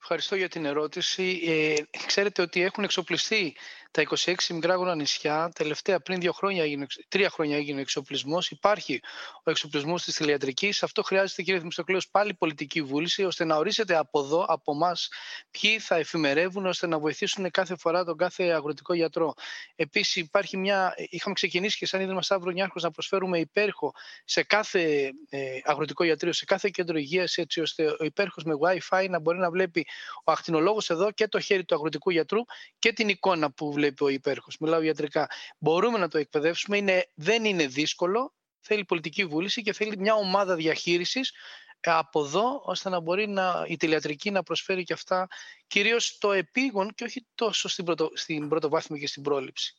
Ευχαριστώ 0.00 0.36
για 0.36 0.48
την 0.48 0.64
ερώτηση. 0.64 1.40
Ε, 1.46 1.98
ξέρετε 2.06 2.42
ότι 2.42 2.62
έχουν 2.62 2.84
εξοπλιστεί 2.84 3.56
τα 3.90 4.02
26 4.16 4.34
μικρά 4.50 4.94
νησιά, 4.94 5.50
τελευταία 5.54 6.00
πριν 6.00 6.20
δύο 6.20 6.32
χρόνια 6.32 6.62
έγινε, 6.62 6.86
τρία 7.08 7.30
χρόνια 7.30 7.56
έγινε 7.56 7.78
ο 7.78 7.80
εξοπλισμός. 7.80 8.50
Υπάρχει 8.50 9.00
ο 9.44 9.50
εξοπλισμός 9.50 10.04
της 10.04 10.14
τηλεατρική. 10.14 10.72
Αυτό 10.80 11.02
χρειάζεται, 11.02 11.42
κύριε 11.42 11.58
Δημιστοκλέο, 11.58 12.00
πάλι 12.10 12.34
πολιτική 12.34 12.82
βούληση, 12.82 13.24
ώστε 13.24 13.44
να 13.44 13.56
ορίσετε 13.56 13.96
από 13.96 14.20
εδώ, 14.20 14.44
από 14.48 14.72
εμάς, 14.72 15.08
ποιοι 15.50 15.78
θα 15.78 15.96
εφημερεύουν, 15.96 16.66
ώστε 16.66 16.86
να 16.86 16.98
βοηθήσουν 16.98 17.50
κάθε 17.50 17.76
φορά 17.76 18.04
τον 18.04 18.16
κάθε 18.16 18.44
αγροτικό 18.44 18.94
γιατρό. 18.94 19.34
Επίσης, 19.76 20.16
υπάρχει 20.16 20.56
μια. 20.56 20.94
Είχαμε 20.96 21.34
ξεκινήσει 21.34 21.78
και 21.78 21.86
σαν 21.86 22.00
Ίδρυμα 22.00 22.22
Σταύρο 22.22 22.50
Νιάρχος 22.50 22.82
να 22.82 22.90
προσφέρουμε 22.90 23.38
υπέρχο 23.38 23.94
σε 24.24 24.42
κάθε 24.42 25.10
ε, 25.28 25.58
αγροτικό 25.64 26.04
γιατρό, 26.04 26.32
σε 26.32 26.44
κάθε 26.44 26.70
κέντρο 26.72 26.98
υγείας, 26.98 27.36
έτσι 27.36 27.60
ώστε 27.60 27.86
ο 27.86 28.04
υπέρχο 28.04 28.40
με 28.44 28.54
WiFi 28.64 29.06
να 29.10 29.20
μπορεί 29.20 29.38
να 29.38 29.50
βλέπει 29.50 29.86
ο 30.24 30.32
ακτινολόγος 30.32 30.90
εδώ 30.90 31.10
και 31.10 31.28
το 31.28 31.40
χέρι 31.40 31.64
του 31.64 31.74
αγροτικού 31.74 32.10
γιατρού 32.10 32.40
και 32.78 32.92
την 32.92 33.08
εικόνα 33.08 33.50
που 33.50 33.72
βλέπει 33.72 33.79
ο 34.00 34.08
υπέροχος. 34.08 34.56
Μιλάω 34.58 34.82
ιατρικά. 34.82 35.30
Μπορούμε 35.58 35.98
να 35.98 36.08
το 36.08 36.18
εκπαιδεύσουμε. 36.18 36.76
Είναι, 36.76 37.06
δεν 37.14 37.44
είναι 37.44 37.66
δύσκολο. 37.66 38.34
Θέλει 38.60 38.84
πολιτική 38.84 39.24
βούληση 39.24 39.62
και 39.62 39.72
θέλει 39.72 39.98
μια 39.98 40.14
ομάδα 40.14 40.54
διαχείρισης 40.54 41.32
ε, 41.80 41.90
από 41.90 42.24
εδώ, 42.24 42.62
ώστε 42.64 42.88
να 42.88 43.00
μπορεί 43.00 43.28
να, 43.28 43.64
η 43.68 43.76
τηλεατρική 43.76 44.30
να 44.30 44.42
προσφέρει 44.42 44.82
και 44.82 44.92
αυτά, 44.92 45.28
κυρίως 45.66 46.18
το 46.18 46.32
επίγον 46.32 46.94
και 46.94 47.04
όχι 47.04 47.26
τόσο 47.34 47.68
στην, 47.68 47.84
πρωτο, 47.84 48.10
στην 48.14 48.48
πρωτοβάθμια 48.48 49.00
και 49.00 49.06
στην 49.06 49.22
πρόληψη. 49.22 49.74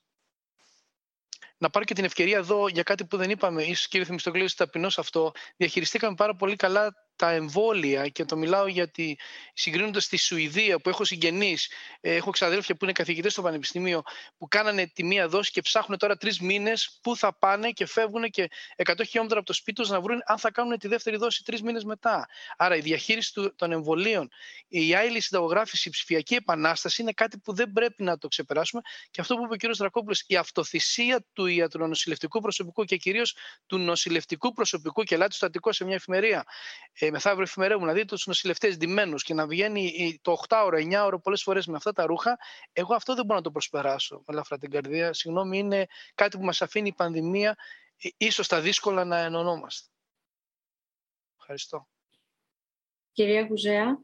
Να 1.57 1.69
πάρω 1.69 1.86
και 1.86 1.94
την 1.94 2.03
ευκαιρία 2.03 2.38
εδώ 2.38 2.68
για 2.68 2.84
κάτι 2.84 3.06
που 3.06 3.18
δεν 3.18 3.30
είπαμε, 3.30 3.64
ίσως 3.64 3.88
κύριε 3.88 4.06
Θεμιστοκλήση 4.06 4.57
ταπεινός 4.57 4.98
αυτό, 4.98 5.32
διαχειριστήκαμε 5.57 6.15
πάρα 6.15 6.36
πολύ 6.36 6.56
καλά 6.56 6.94
τα 7.22 7.31
εμβόλια 7.31 8.07
και 8.07 8.26
το 8.26 8.38
μιλάω 8.38 8.68
γιατί 8.68 9.19
συγκρίνοντας 9.53 10.07
τη 10.07 10.18
Σουηδία 10.18 10.80
που 10.80 10.89
έχω 10.89 11.03
συγγενείς, 11.03 11.72
ε, 12.02 12.15
έχω 12.15 12.31
ξαδέλφια 12.31 12.76
που 12.76 12.84
είναι 12.84 12.93
καθηγητές 12.93 13.31
στο 13.31 13.41
Πανεπιστήμιο 13.41 14.02
που 14.38 14.48
κάνανε 14.48 14.88
τη 14.88 15.03
μία 15.03 15.27
δόση 15.27 15.52
και 15.52 15.61
ψάχνουν 15.61 15.98
τώρα 15.98 16.18
τρεις 16.18 16.39
μήνες 16.39 16.99
πού 17.02 17.15
θα 17.15 17.38
πάνε 17.38 17.72
και 17.72 17.85
φεύγουν 17.85 18.30
και 18.30 18.49
100 18.76 19.02
χιλιόμετρα 19.06 19.38
από 19.38 19.48
το 19.48 19.53
σπίτι 19.53 19.81
τους 19.81 19.89
να 19.89 20.02
βρουν 20.02 20.22
αν 20.26 20.38
θα 20.38 20.52
κάνουν 20.52 20.77
τη 20.77 20.88
δεύτερη 20.88 21.18
δόση 21.18 21.43
τρεις 21.43 21.61
μήνες 21.61 21.84
μετά. 21.84 22.27
Άρα 22.57 22.76
η 22.76 22.80
διαχείριση 22.80 23.34
των 23.56 23.72
εμβολίων, 23.72 24.30
η 24.68 24.95
άειλη 24.95 25.19
συνταγογράφηση, 25.19 25.88
η 25.88 25.91
ψηφιακή 25.91 26.35
επανάσταση 26.35 27.02
είναι 27.02 27.11
κάτι 27.11 27.38
που 27.38 27.53
δεν 27.53 27.72
πρέπει 27.72 28.03
να 28.03 28.18
το 28.18 28.27
ξεπεράσουμε 28.27 28.81
και 29.11 29.22
αυτό 29.22 29.35
που 29.35 29.43
είπε 29.43 29.68
ο 29.68 29.72
κ. 29.72 29.76
Δρακόπουλος, 29.76 30.23
η 30.27 30.35
αυτοθυσία 30.35 31.26
του 31.34 31.45
ιατρονοσηλευτικού 31.45 32.41
προσωπικού 32.41 32.84
και 32.84 32.98
κυρίως 32.98 33.35
του 33.65 33.77
νοσηλευτικού 33.77 34.52
προσωπικού 34.52 35.03
και 35.03 35.15
ελάτε 35.15 35.34
στατικό 35.34 35.72
σε 35.72 35.85
μια 35.85 35.95
εφημερία 35.95 36.43
ε, 36.93 37.11
μεθαύριο 37.12 37.44
εφημερεύουν 37.44 37.86
να 37.86 37.94
δείτε 37.94 38.06
τους 38.06 38.26
νοσηλευτές 38.28 38.78
ντυμένους 38.78 39.24
και 39.24 39.34
να 39.34 39.48
βγαίνει 39.48 40.20
το 40.22 40.36
8ωρο, 40.48 40.74
9ωρο 40.74 41.22
πολλές 41.24 41.44
φορές 41.44 41.66
με 41.66 41.76
αυτά 41.76 41.92
τα 41.94 42.06
ρούχα, 42.06 42.38
εγώ 42.74 42.96
αυτό 42.96 43.16
δεν 43.16 43.26
μπορώ 43.26 43.38
να 43.38 43.44
το 43.44 43.52
προσπεράσω 43.52 44.16
με 44.16 44.24
ελαφρά 44.28 44.58
την 44.58 44.70
καρδιά. 44.70 45.14
Συγγνώμη, 45.14 45.58
είναι 45.58 45.88
κάτι 46.16 46.38
που 46.38 46.44
μας 46.44 46.62
αφήνει 46.62 46.88
η 46.88 46.94
πανδημία, 46.94 47.58
ε, 48.02 48.10
ίσως 48.18 48.48
τα 48.48 48.62
δύσκολα 48.62 49.06
να 49.06 49.18
ενωνόμαστε. 49.18 49.88
Ευχαριστώ. 51.40 51.88
Κυρία 53.12 53.46
Κουζέα, 53.46 54.04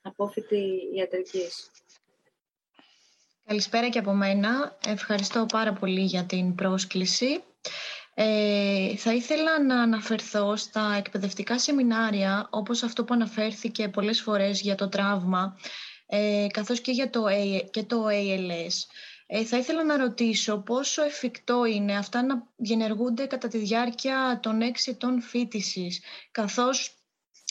απόφοιτη 0.00 0.78
ιατρικής. 0.94 1.70
Καλησπέρα 3.44 3.88
και 3.88 3.98
από 3.98 4.12
μένα. 4.12 4.78
Ευχαριστώ 4.86 5.46
πάρα 5.46 5.72
πολύ 5.72 6.00
για 6.00 6.24
την 6.24 6.54
πρόσκληση. 6.54 7.42
Ε, 8.18 8.96
θα 8.96 9.14
ήθελα 9.14 9.62
να 9.62 9.82
αναφερθώ 9.82 10.56
στα 10.56 10.94
εκπαιδευτικά 10.98 11.58
σεμινάρια, 11.58 12.48
όπως 12.50 12.82
αυτό 12.82 13.04
που 13.04 13.14
αναφέρθηκε 13.14 13.88
πολλές 13.88 14.20
φορές 14.20 14.60
για 14.60 14.74
το 14.74 14.88
τραύμα, 14.88 15.56
ε, 16.06 16.46
καθώς 16.52 16.80
και 16.80 16.92
για 16.92 17.10
το, 17.10 17.24
και 17.70 17.82
το 17.82 18.06
ALS. 18.06 18.74
Ε, 19.26 19.44
θα 19.44 19.56
ήθελα 19.56 19.84
να 19.84 19.96
ρωτήσω 19.96 20.58
πόσο 20.58 21.02
εφικτό 21.02 21.64
είναι 21.64 21.96
αυτά 21.96 22.22
να 22.22 22.46
διενεργούνται 22.56 23.26
κατά 23.26 23.48
τη 23.48 23.58
διάρκεια 23.58 24.38
των 24.42 24.60
έξι 24.60 24.90
ετών 24.90 25.20
φίτησης, 25.20 26.02
καθώς 26.30 26.96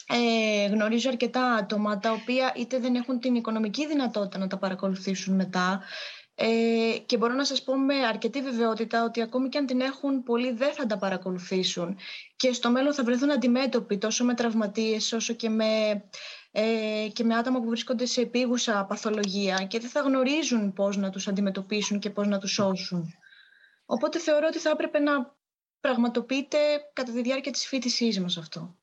ε, 0.07 0.65
γνωρίζω 0.65 1.09
αρκετά 1.09 1.53
άτομα 1.53 1.99
τα 1.99 2.11
οποία 2.11 2.53
είτε 2.55 2.79
δεν 2.79 2.95
έχουν 2.95 3.19
την 3.19 3.35
οικονομική 3.35 3.87
δυνατότητα 3.87 4.37
να 4.37 4.47
τα 4.47 4.57
παρακολουθήσουν 4.57 5.35
μετά, 5.35 5.83
ε, 6.37 6.97
και 7.05 7.17
μπορώ 7.17 7.33
να 7.33 7.45
σας 7.45 7.63
πω 7.63 7.77
με 7.77 7.95
αρκετή 7.95 8.41
βεβαιότητα 8.41 9.03
ότι 9.03 9.21
ακόμη 9.21 9.49
και 9.49 9.57
αν 9.57 9.65
την 9.65 9.81
έχουν, 9.81 10.23
πολλοί 10.23 10.51
δεν 10.51 10.73
θα 10.73 10.85
τα 10.85 10.97
παρακολουθήσουν 10.97 11.97
και 12.35 12.53
στο 12.53 12.71
μέλλον 12.71 12.93
θα 12.93 13.03
βρεθούν 13.03 13.31
αντιμέτωποι 13.31 13.97
τόσο 13.97 14.25
με 14.25 14.33
τραυματίες 14.33 15.13
όσο 15.13 15.33
και 15.33 15.49
με, 15.49 16.03
ε, 16.51 17.07
και 17.13 17.23
με 17.23 17.35
άτομα 17.35 17.59
που 17.59 17.67
βρίσκονται 17.67 18.05
σε 18.05 18.21
επίγουσα 18.21 18.85
παθολογία 18.85 19.65
και 19.65 19.79
δεν 19.79 19.89
θα 19.89 19.99
γνωρίζουν 19.99 20.73
πώς 20.73 20.97
να 20.97 21.09
τους 21.09 21.27
αντιμετωπίσουν 21.27 21.99
και 21.99 22.09
πώς 22.09 22.27
να 22.27 22.39
τους 22.39 22.51
σώσουν. 22.51 23.13
Οπότε 23.85 24.19
θεωρώ 24.19 24.47
ότι 24.47 24.59
θα 24.59 24.69
έπρεπε 24.69 24.99
να 24.99 25.35
πραγματοποιείται 25.79 26.57
κατά 26.93 27.11
τη 27.11 27.21
διάρκεια 27.21 27.51
της 27.51 27.67
φοιτησής 27.67 28.19
μας 28.19 28.37
αυτό. 28.37 28.77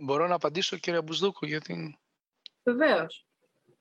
Μπορώ 0.00 0.26
να 0.26 0.34
απαντήσω 0.34 0.76
κύριε 0.76 1.02
Μπουσδούκου 1.02 1.46
για 1.46 1.60
την 1.60 1.96
Βεβαίως. 2.62 3.27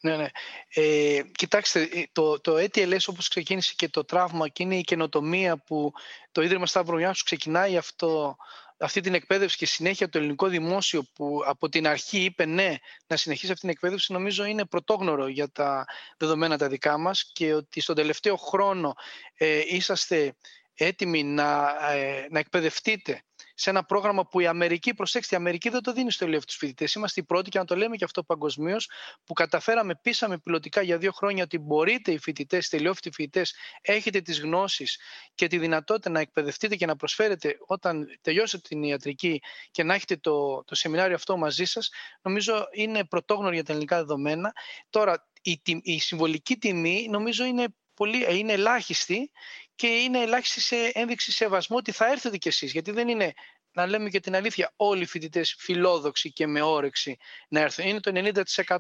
Ναι, 0.02 0.16
ναι. 0.16 0.28
Ε, 0.74 1.22
κοιτάξτε, 1.32 1.82
ε, 1.82 2.04
το, 2.12 2.42
το 2.42 2.56
ATLS 2.56 3.00
όπως 3.08 3.28
ξεκίνησε 3.28 3.74
και 3.76 3.90
το 3.90 4.06
τραύμα 4.06 4.48
και 4.48 4.64
είναι 4.64 4.78
η 4.78 4.84
καινοτομία 4.84 5.58
που 5.58 5.92
το 6.32 6.42
Ίδρυμα 6.42 6.66
Σταύρο 6.66 7.12
ξεκινάει 7.24 7.78
αυτό, 7.78 8.36
αυτή 8.80 9.02
την 9.02 9.14
εκπαίδευση 9.14 9.58
και 9.58 9.66
συνέχεια 9.66 10.10
το 10.10 10.18
ελληνικό 10.18 10.48
δημόσιο 10.48 11.04
που 11.14 11.42
από 11.46 11.70
την 11.70 11.88
αρχή 11.88 12.24
είπε 12.24 12.46
ναι 12.46 12.76
να 13.08 13.18
συνεχίσει 13.18 13.48
αυτή 13.48 13.62
την 13.62 13.70
εκπαίδευση 13.70 14.12
νομίζω 14.14 14.44
είναι 14.44 14.66
πρωτόγνωρο 14.66 15.28
για 15.28 15.52
τα 15.52 15.86
δεδομένα 16.18 16.58
τα 16.58 16.68
δικά 16.68 16.98
μας 16.98 17.30
και 17.34 17.54
ότι 17.54 17.82
στον 17.82 17.96
τελευταίο 17.96 18.36
χρόνο 18.36 18.94
ε, 19.38 19.62
είσαστε 19.66 20.36
έτοιμοι 20.74 21.24
να, 21.24 21.76
ε, 21.92 22.28
να 22.30 22.40
εκπαιδευτείτε 22.40 23.24
σε 23.60 23.70
ένα 23.70 23.84
πρόγραμμα 23.84 24.28
που 24.28 24.40
η 24.40 24.48
Αμερική, 24.48 24.94
προσέξτε, 24.94 25.36
η 25.36 25.38
Αμερική 25.38 25.70
δεν 25.70 25.82
το 25.82 25.94
δίνει 25.94 26.12
στο 26.12 26.26
ελεύθερου 26.26 26.58
φοιτητές. 26.58 26.94
Είμαστε 26.94 27.22
οι 27.22 27.24
πρώτοι 27.24 27.50
και 27.50 27.58
να 27.58 27.66
το 27.66 27.76
λέμε 27.76 27.96
και 27.96 28.04
αυτό 28.04 28.24
παγκοσμίως, 28.24 28.90
που 29.24 29.34
καταφέραμε, 29.34 29.96
πείσαμε 29.96 30.38
πιλωτικά 30.38 30.82
για 30.82 30.98
δύο 30.98 31.12
χρόνια 31.12 31.44
ότι 31.44 31.58
μπορείτε 31.58 32.12
οι 32.12 32.20
φοιτητές, 32.20 32.66
οι 32.66 32.70
τελειόφοιτοι 32.70 33.12
φοιτητές, 33.12 33.56
έχετε 33.82 34.22
τις 34.22 34.40
γνώσεις 34.42 35.00
και 35.36 35.48
τη 35.48 35.58
δυνατότητα 35.58 36.10
να 36.10 36.20
εκπαιδευτείτε 36.20 36.76
και 36.76 36.86
να 36.86 36.96
προσφέρετε 36.96 37.58
όταν 37.66 38.20
τελειώσετε 38.22 38.68
την 38.68 38.84
ιατρική 38.84 39.42
και 39.72 39.84
να 39.84 39.94
έχετε 39.94 40.18
το, 40.18 40.64
το 40.64 40.76
σεμινάριο 40.76 41.16
αυτό 41.16 41.38
μαζί 41.38 41.66
σας. 41.66 41.90
Νομίζω 42.22 42.68
είναι 42.72 43.06
πρωτόγνωρη 43.06 43.54
για 43.54 43.64
τα 43.64 43.72
ελληνικά 43.72 43.98
δεδομένα. 43.98 44.54
Τώρα, 44.90 45.28
η, 45.42 45.62
η 45.82 46.00
συμβολική 46.00 46.58
τιμή 46.58 47.08
νομίζω 47.10 47.46
είναι 47.46 47.68
πολύ, 47.98 48.40
είναι 48.40 48.54
ελάχιστη 48.54 49.32
και 49.76 49.88
είναι 49.88 50.20
ελάχιστη 50.20 50.62
σε 50.62 50.76
ένδειξη 50.94 51.32
σεβασμού 51.32 51.78
ότι 51.80 51.92
θα 51.92 52.12
έρθετε 52.12 52.38
κι 52.38 52.48
εσείς. 52.48 52.72
Γιατί 52.72 52.92
δεν 52.92 53.08
είναι, 53.08 53.34
να 53.72 53.86
λέμε 53.88 54.10
και 54.10 54.20
την 54.20 54.36
αλήθεια, 54.36 54.74
όλοι 54.76 55.02
οι 55.02 55.06
φοιτητές 55.06 55.56
φιλόδοξοι 55.60 56.32
και 56.32 56.48
με 56.48 56.62
όρεξη 56.62 57.18
να 57.50 57.60
έρθουν. 57.60 57.88
Είναι 57.88 58.00
το 58.00 58.12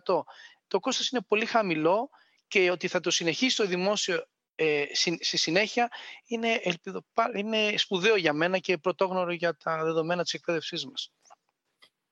90%. 0.05 0.23
Το 0.67 0.79
κόστος 0.79 1.09
είναι 1.09 1.21
πολύ 1.27 1.45
χαμηλό 1.45 2.09
και 2.47 2.71
ότι 2.71 2.87
θα 2.87 2.99
το 2.99 3.11
συνεχίσει 3.11 3.55
το 3.55 3.65
δημόσιο 3.65 4.25
ε, 4.55 4.83
στη 5.19 5.37
συνέχεια 5.37 5.89
είναι, 6.25 6.59
ελπιδο, 6.63 7.05
είναι 7.35 7.77
σπουδαίο 7.77 8.15
για 8.15 8.33
μένα 8.33 8.57
και 8.57 8.77
πρωτόγνωρο 8.77 9.31
για 9.31 9.57
τα 9.63 9.83
δεδομένα 9.83 10.23
της 10.23 10.33
εκπαίδευσής 10.33 10.85
μας. 10.85 11.11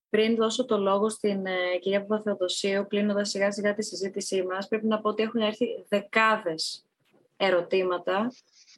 Πριν 0.10 0.36
δώσω 0.36 0.66
το 0.66 0.78
λόγο 0.78 1.10
στην 1.10 1.46
ε, 1.46 1.78
κυρία 1.80 2.06
Παπαθεοδοσίου, 2.06 2.88
κλείνοντας 2.88 3.30
σιγά 3.30 3.52
σιγά 3.52 3.74
τη 3.74 3.84
συζήτησή 3.84 4.44
μας, 4.44 4.68
πρέπει 4.68 4.86
να 4.86 5.02
πω 5.02 5.10
ότι 5.10 5.24
έχουν 5.24 5.42
έρθει 5.42 5.66
δεκάδες 5.88 6.85
ερωτήματα 7.38 8.32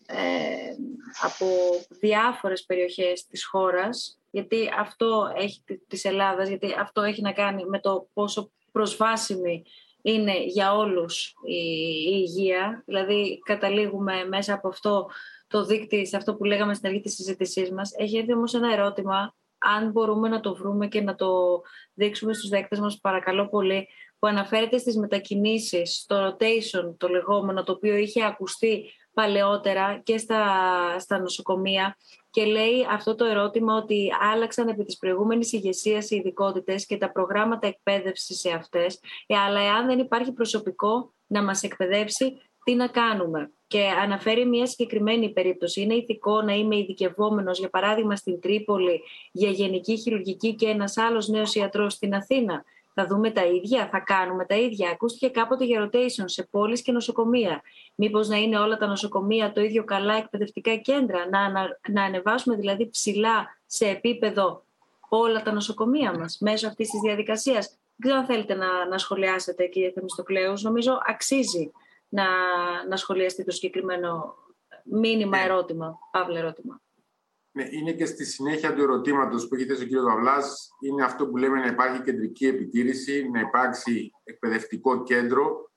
ε, 0.05 0.75
από 1.21 1.45
διάφορες 1.89 2.65
περιοχές 2.65 3.25
της 3.25 3.45
χώρας, 3.45 4.19
γιατί 4.31 4.69
αυτό 4.77 5.33
έχει 5.37 5.63
της 5.87 6.05
Ελλάδας, 6.05 6.47
γιατί 6.47 6.75
αυτό 6.79 7.01
έχει 7.01 7.21
να 7.21 7.31
κάνει 7.31 7.65
με 7.65 7.79
το 7.79 8.07
πόσο 8.13 8.51
προσβάσιμη 8.71 9.63
είναι 10.01 10.43
για 10.43 10.75
όλους 10.75 11.33
η, 11.45 11.53
η 11.53 12.25
υγεία. 12.27 12.83
Δηλαδή 12.85 13.39
καταλήγουμε 13.45 14.25
μέσα 14.27 14.53
από 14.53 14.67
αυτό 14.67 15.09
το 15.47 15.65
δίκτυο, 15.65 16.05
σε 16.05 16.17
αυτό 16.17 16.35
που 16.35 16.43
λέγαμε 16.43 16.73
στην 16.73 16.87
αρχή 16.87 17.01
της 17.01 17.13
συζήτησής 17.13 17.71
μας. 17.71 17.93
Έχει 17.97 18.17
έρθει 18.17 18.33
όμως 18.33 18.53
ένα 18.53 18.73
ερώτημα, 18.73 19.35
αν 19.57 19.91
μπορούμε 19.91 20.29
να 20.29 20.39
το 20.39 20.55
βρούμε 20.55 20.87
και 20.87 21.01
να 21.01 21.15
το 21.15 21.61
δείξουμε 21.93 22.33
στους 22.33 22.49
δέκτες 22.49 22.79
μας, 22.79 22.99
παρακαλώ 22.99 23.49
πολύ, 23.49 23.87
που 24.19 24.27
αναφέρεται 24.27 24.77
στις 24.77 24.97
μετακινήσεις, 24.97 25.95
στο 25.95 26.27
rotation 26.27 26.93
το 26.97 27.07
λεγόμενο, 27.07 27.63
το 27.63 27.71
οποίο 27.71 27.95
είχε 27.95 28.25
ακουστεί 28.25 28.91
παλαιότερα 29.13 30.01
και 30.03 30.17
στα, 30.17 30.43
στα 30.99 31.19
νοσοκομεία 31.19 31.97
και 32.29 32.45
λέει 32.45 32.87
αυτό 32.89 33.15
το 33.15 33.25
ερώτημα 33.25 33.75
ότι 33.75 34.09
άλλαξαν 34.33 34.67
επί 34.67 34.83
της 34.83 34.97
προηγούμενης 34.97 35.53
ηγεσίας 35.53 36.09
οι 36.09 36.15
ειδικότητες 36.15 36.85
και 36.85 36.97
τα 36.97 37.11
προγράμματα 37.11 37.67
εκπαίδευσης 37.67 38.39
σε 38.39 38.49
αυτές, 38.49 38.99
ε, 39.25 39.37
αλλά 39.37 39.59
εάν 39.59 39.85
δεν 39.85 39.99
υπάρχει 39.99 40.31
προσωπικό 40.31 41.13
να 41.27 41.43
μας 41.43 41.63
εκπαιδεύσει, 41.63 42.37
τι 42.63 42.75
να 42.75 42.87
κάνουμε; 42.87 43.51
Και 43.67 43.87
αναφέρει 44.01 44.45
μια 44.45 44.65
συγκεκριμένη 44.65 45.29
περίπτωση. 45.29 45.81
Είναι 45.81 45.93
ηθικό 45.93 46.41
να 46.41 46.53
είμαι 46.53 46.77
ειδικευόμενος, 46.77 47.59
για 47.59 47.69
παράδειγμα, 47.69 48.15
στην 48.15 48.39
Τρίπολη 48.39 49.01
για 49.31 49.49
γενική 49.49 49.97
χειρουργική 49.97 50.55
και 50.55 50.67
ένας 50.67 50.97
άλλος 50.97 51.27
νέος 51.27 51.55
ιατρός 51.55 51.93
στην 51.93 52.15
Αθήνα; 52.15 52.63
Θα 52.99 53.07
δούμε 53.07 53.31
τα 53.31 53.45
ίδια, 53.45 53.87
θα 53.91 53.99
κάνουμε 53.99 54.45
τα 54.45 54.55
ίδια. 54.55 54.89
Ακούστηκε 54.89 55.29
κάποτε 55.29 55.65
για 55.65 55.85
rotation 55.85 56.23
σε 56.25 56.47
πόλεις 56.51 56.81
και 56.81 56.91
νοσοκομεία. 56.91 57.61
Μήπως 57.95 58.27
να 58.27 58.37
είναι 58.37 58.59
όλα 58.59 58.77
τα 58.77 58.87
νοσοκομεία 58.87 59.51
το 59.51 59.61
ίδιο 59.61 59.83
καλά 59.83 60.13
εκπαιδευτικά 60.13 60.75
κέντρα, 60.75 61.29
να, 61.29 61.49
να, 61.49 61.79
να 61.89 62.03
ανεβάσουμε 62.03 62.55
δηλαδή 62.55 62.89
ψηλά 62.89 63.57
σε 63.65 63.87
επίπεδο 63.87 64.63
όλα 65.09 65.41
τα 65.41 65.51
νοσοκομεία 65.51 66.13
μας 66.19 66.37
μέσω 66.39 66.67
αυτής 66.67 66.89
της 66.89 66.99
διαδικασίας; 66.99 67.67
Δεν 67.67 67.77
ξέρω 67.99 68.15
αν 68.17 68.25
θέλετε 68.25 68.53
να, 68.53 68.87
να 68.87 68.97
σχολιάσετε 68.97 69.65
κύριε 69.65 69.91
Θεμιστοκλέους. 69.91 70.61
Νομίζω 70.61 71.01
αξίζει 71.05 71.71
να, 72.09 72.25
να 72.89 72.95
σχολιαστεί 72.95 73.43
το 73.43 73.51
συγκεκριμένο 73.51 74.35
μήνυμα, 74.83 75.37
ναι. 75.37 75.43
ερώτημα, 75.43 75.99
παύλα 76.11 76.39
ερώτημα. 76.39 76.81
Ναι, 77.57 77.67
είναι 77.69 77.91
και 77.91 78.05
στη 78.05 78.25
συνέχεια 78.25 78.73
του 78.73 78.81
ερωτήματος 78.81 79.47
που 79.47 79.55
έχει 79.55 79.65
θέσει 79.65 79.83
ο 79.83 79.87
κ. 79.87 80.03
Δαβλάς, 80.03 80.69
είναι 80.81 81.03
αυτό 81.03 81.27
που 81.27 81.37
λέμε 81.37 81.59
να 81.59 81.65
υπάρχει 81.65 82.01
κεντρική 82.01 82.47
επιτήρηση, 82.47 83.29
να 83.33 83.39
υπάρξει 83.39 84.11
εκπαιδευτικό 84.23 85.03
κέντρο, 85.03 85.71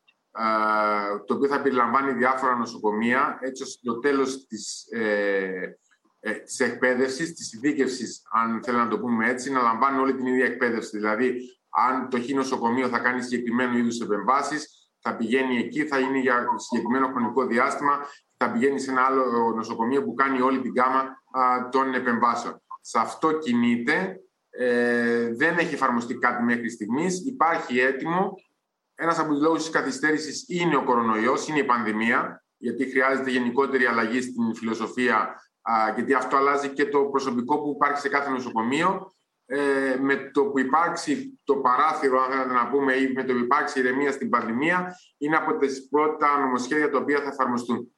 το 1.27 1.35
οποίο 1.35 1.48
θα 1.48 1.62
περιλαμβάνει 1.62 2.12
διάφορα 2.12 2.55
νοσοκομεία, 2.55 3.39
έτσι 3.40 3.62
ώστε 3.62 3.81
το 3.82 3.98
τέλος 3.98 4.47
της, 4.47 4.86
ε, 4.90 5.78
ε, 6.20 6.32
της 6.32 6.61
εκπαίδευσης, 6.61 7.35
της 7.35 7.52
ειδίκευσης, 7.52 8.23
αν 8.32 8.62
θέλω 8.62 8.78
να 8.78 8.89
το 8.89 8.98
πούμε 8.98 9.28
έτσι, 9.28 9.52
να 9.52 9.62
λαμβάνει 9.62 9.98
όλη 9.98 10.15
την 10.15 10.27
ίδια 10.27 10.44
εκπαίδευση. 10.44 10.97
Δηλαδή, 10.97 11.35
αν 11.70 12.09
το 12.09 12.20
χ 12.20 12.28
νοσοκομείο 12.28 12.89
θα 12.89 12.98
κάνει 12.98 13.23
συγκεκριμένο 13.23 13.78
είδους 13.78 14.01
επεμβάσεις, 14.01 14.90
θα 15.02 15.16
πηγαίνει 15.16 15.59
εκεί, 15.59 15.86
θα 15.86 15.98
είναι 15.98 16.19
για 16.19 16.47
συγκεκριμένο 16.57 17.07
χρονικό 17.07 17.47
διάστημα 17.47 18.07
θα 18.44 18.52
πηγαίνει 18.52 18.81
σε 18.81 18.90
ένα 18.90 19.02
άλλο 19.02 19.52
νοσοκομείο 19.57 20.05
που 20.05 20.15
κάνει 20.15 20.40
όλη 20.40 20.61
την 20.61 20.73
γάμα 20.77 21.20
των 21.70 21.94
επεμβάσεων. 21.94 22.62
Σε 22.81 22.98
αυτό 22.98 23.32
κινείται. 23.32 24.20
Ε, 24.51 25.35
δεν 25.35 25.59
έχει 25.59 25.74
εφαρμοστεί 25.74 26.15
κάτι 26.15 26.43
μέχρι 26.43 26.70
στιγμής. 26.70 27.27
Υπάρχει 27.27 27.78
έτοιμο. 27.78 28.35
Ένας 28.94 29.19
από 29.19 29.32
τους 29.32 29.43
λόγους 29.43 29.59
της 29.59 29.70
καθυστέρησης 29.70 30.44
είναι 30.48 30.77
ο 30.77 30.85
κορονοϊός, 30.85 31.48
είναι 31.48 31.59
η 31.59 31.65
πανδημία, 31.65 32.44
γιατί 32.57 32.90
χρειάζεται 32.90 33.31
γενικότερη 33.31 33.86
αλλαγή 33.86 34.20
στην 34.20 34.55
φιλοσοφία, 34.55 35.35
γιατί 35.94 36.15
αυτό 36.15 36.36
αλλάζει 36.36 36.69
και 36.69 36.86
το 36.86 37.05
προσωπικό 37.05 37.62
που 37.62 37.73
υπάρχει 37.74 38.01
σε 38.01 38.09
κάθε 38.09 38.31
νοσοκομείο. 38.31 39.12
Ε, 39.52 39.97
με 40.01 40.31
το 40.32 40.44
που 40.44 40.59
υπάρξει 40.59 41.40
το 41.44 41.57
παράθυρο, 41.57 42.23
αν 42.23 42.31
θέλετε 42.31 42.52
να 42.52 42.69
πούμε, 42.69 42.94
ή 42.94 43.12
με 43.12 43.24
το 43.24 43.32
που 43.32 43.39
υπάρξει 43.39 43.78
ηρεμία 43.78 44.12
στην 44.12 44.28
πανδημία, 44.28 44.97
είναι 45.19 45.36
από 45.36 45.57
τις 45.57 45.89
πρώτα 45.89 46.39
νομοσχέδια 46.39 46.90
τα 46.90 46.98
οποία 46.98 47.20
θα 47.20 47.28
εφαρμοστούν 47.28 47.93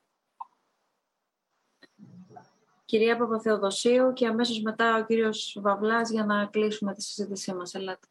κυρία 2.92 3.16
Παπαθεοδοσίου 3.16 4.12
και 4.12 4.26
αμέσως 4.26 4.60
μετά 4.60 4.96
ο 4.96 5.04
κύριος 5.04 5.58
Βαβλάς 5.60 6.10
για 6.10 6.24
να 6.24 6.46
κλείσουμε 6.46 6.94
τη 6.94 7.02
συζήτησή 7.02 7.54
μας. 7.54 7.74
Ελάτε. 7.74 8.06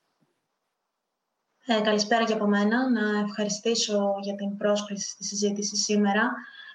Ε, 1.65 1.81
καλησπέρα 1.81 2.23
και 2.23 2.33
από 2.33 2.47
μένα. 2.47 2.89
Να 2.89 3.19
ευχαριστήσω 3.19 4.15
για 4.21 4.35
την 4.35 4.57
πρόσκληση 4.57 5.09
στη 5.09 5.23
συζήτηση 5.23 5.75
σήμερα. 5.75 6.31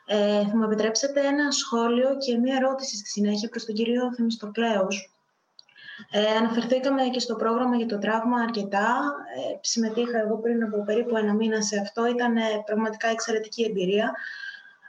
Ε, 0.07 0.47
θα 0.47 0.57
μου 0.57 0.63
επιτρέψετε 0.65 1.27
ένα 1.27 1.51
σχόλιο 1.51 2.17
και 2.17 2.37
μία 2.37 2.57
ερώτηση 2.57 2.97
στη 2.97 3.09
συνέχεια 3.09 3.49
προς 3.49 3.65
τον 3.65 3.75
κύριο 3.75 4.15
Θεμιστοκλέους. 4.15 5.11
Ε, 6.11 6.37
αναφερθήκαμε 6.37 7.03
και 7.03 7.21
στο 7.21 7.35
πρόγραμμα 7.35 7.77
για 7.77 7.87
το 7.87 7.99
τραύμα 7.99 8.41
αρκετά. 8.41 9.15
Ε, 9.37 9.59
συμμετείχα 9.61 10.19
εγώ 10.19 10.37
πριν 10.37 10.63
από 10.63 10.85
περίπου 10.85 11.17
ένα 11.17 11.35
μήνα 11.35 11.63
σε 11.63 11.79
αυτό. 11.79 12.07
Ήταν 12.07 12.35
πραγματικά 12.65 13.09
εξαιρετική 13.09 13.63
εμπειρία. 13.65 14.15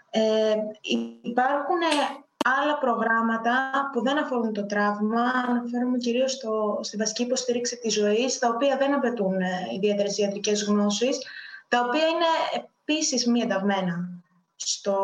Ε, 0.09 0.55
υπάρχουν 1.21 1.79
άλλα 2.61 2.77
προγράμματα 2.77 3.71
που 3.93 4.01
δεν 4.01 4.17
αφορούν 4.17 4.53
το 4.53 4.65
τραύμα, 4.65 5.21
αναφέρομαι 5.47 5.97
κυρίως 5.97 6.31
στο, 6.31 6.79
στη 6.81 6.97
βασική 6.97 7.23
υποστήριξη 7.23 7.77
της 7.77 7.93
ζωής, 7.93 8.39
τα 8.39 8.49
οποία 8.49 8.77
δεν 8.77 8.93
απαιτούν 8.93 9.41
ε, 9.41 9.67
ιδιαίτερες 9.75 10.17
ιατρικές 10.17 10.63
γνώσεις, 10.63 11.17
τα 11.67 11.79
οποία 11.79 12.07
είναι 12.07 12.63
επίσης 12.83 13.27
μη 13.27 13.39
ενταγμένα 13.39 14.09
στο, 14.55 14.97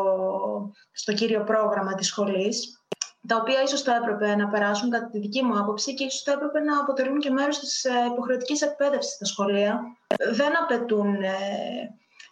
στο 0.92 1.12
κύριο 1.12 1.44
πρόγραμμα 1.44 1.94
της 1.94 2.06
σχολής, 2.06 2.78
τα 3.26 3.36
οποία 3.36 3.62
ίσως 3.62 3.82
θα 3.82 3.94
έπρεπε 3.94 4.36
να 4.36 4.48
περάσουν 4.48 4.90
κατά 4.90 5.06
τη 5.06 5.18
δική 5.18 5.42
μου 5.42 5.58
άποψη 5.58 5.94
και 5.94 6.04
ίσως 6.04 6.22
θα 6.22 6.32
έπρεπε 6.32 6.60
να 6.60 6.80
αποτελούν 6.80 7.18
και 7.20 7.30
μέρος 7.30 7.58
της 7.58 7.84
ε, 7.84 7.90
υποχρεωτικής 8.12 8.62
εκπαίδευσης 8.62 9.14
στα 9.14 9.24
σχολεία. 9.24 9.80
Δεν 10.32 10.62
απαιτούν 10.62 11.22
ε, 11.22 11.30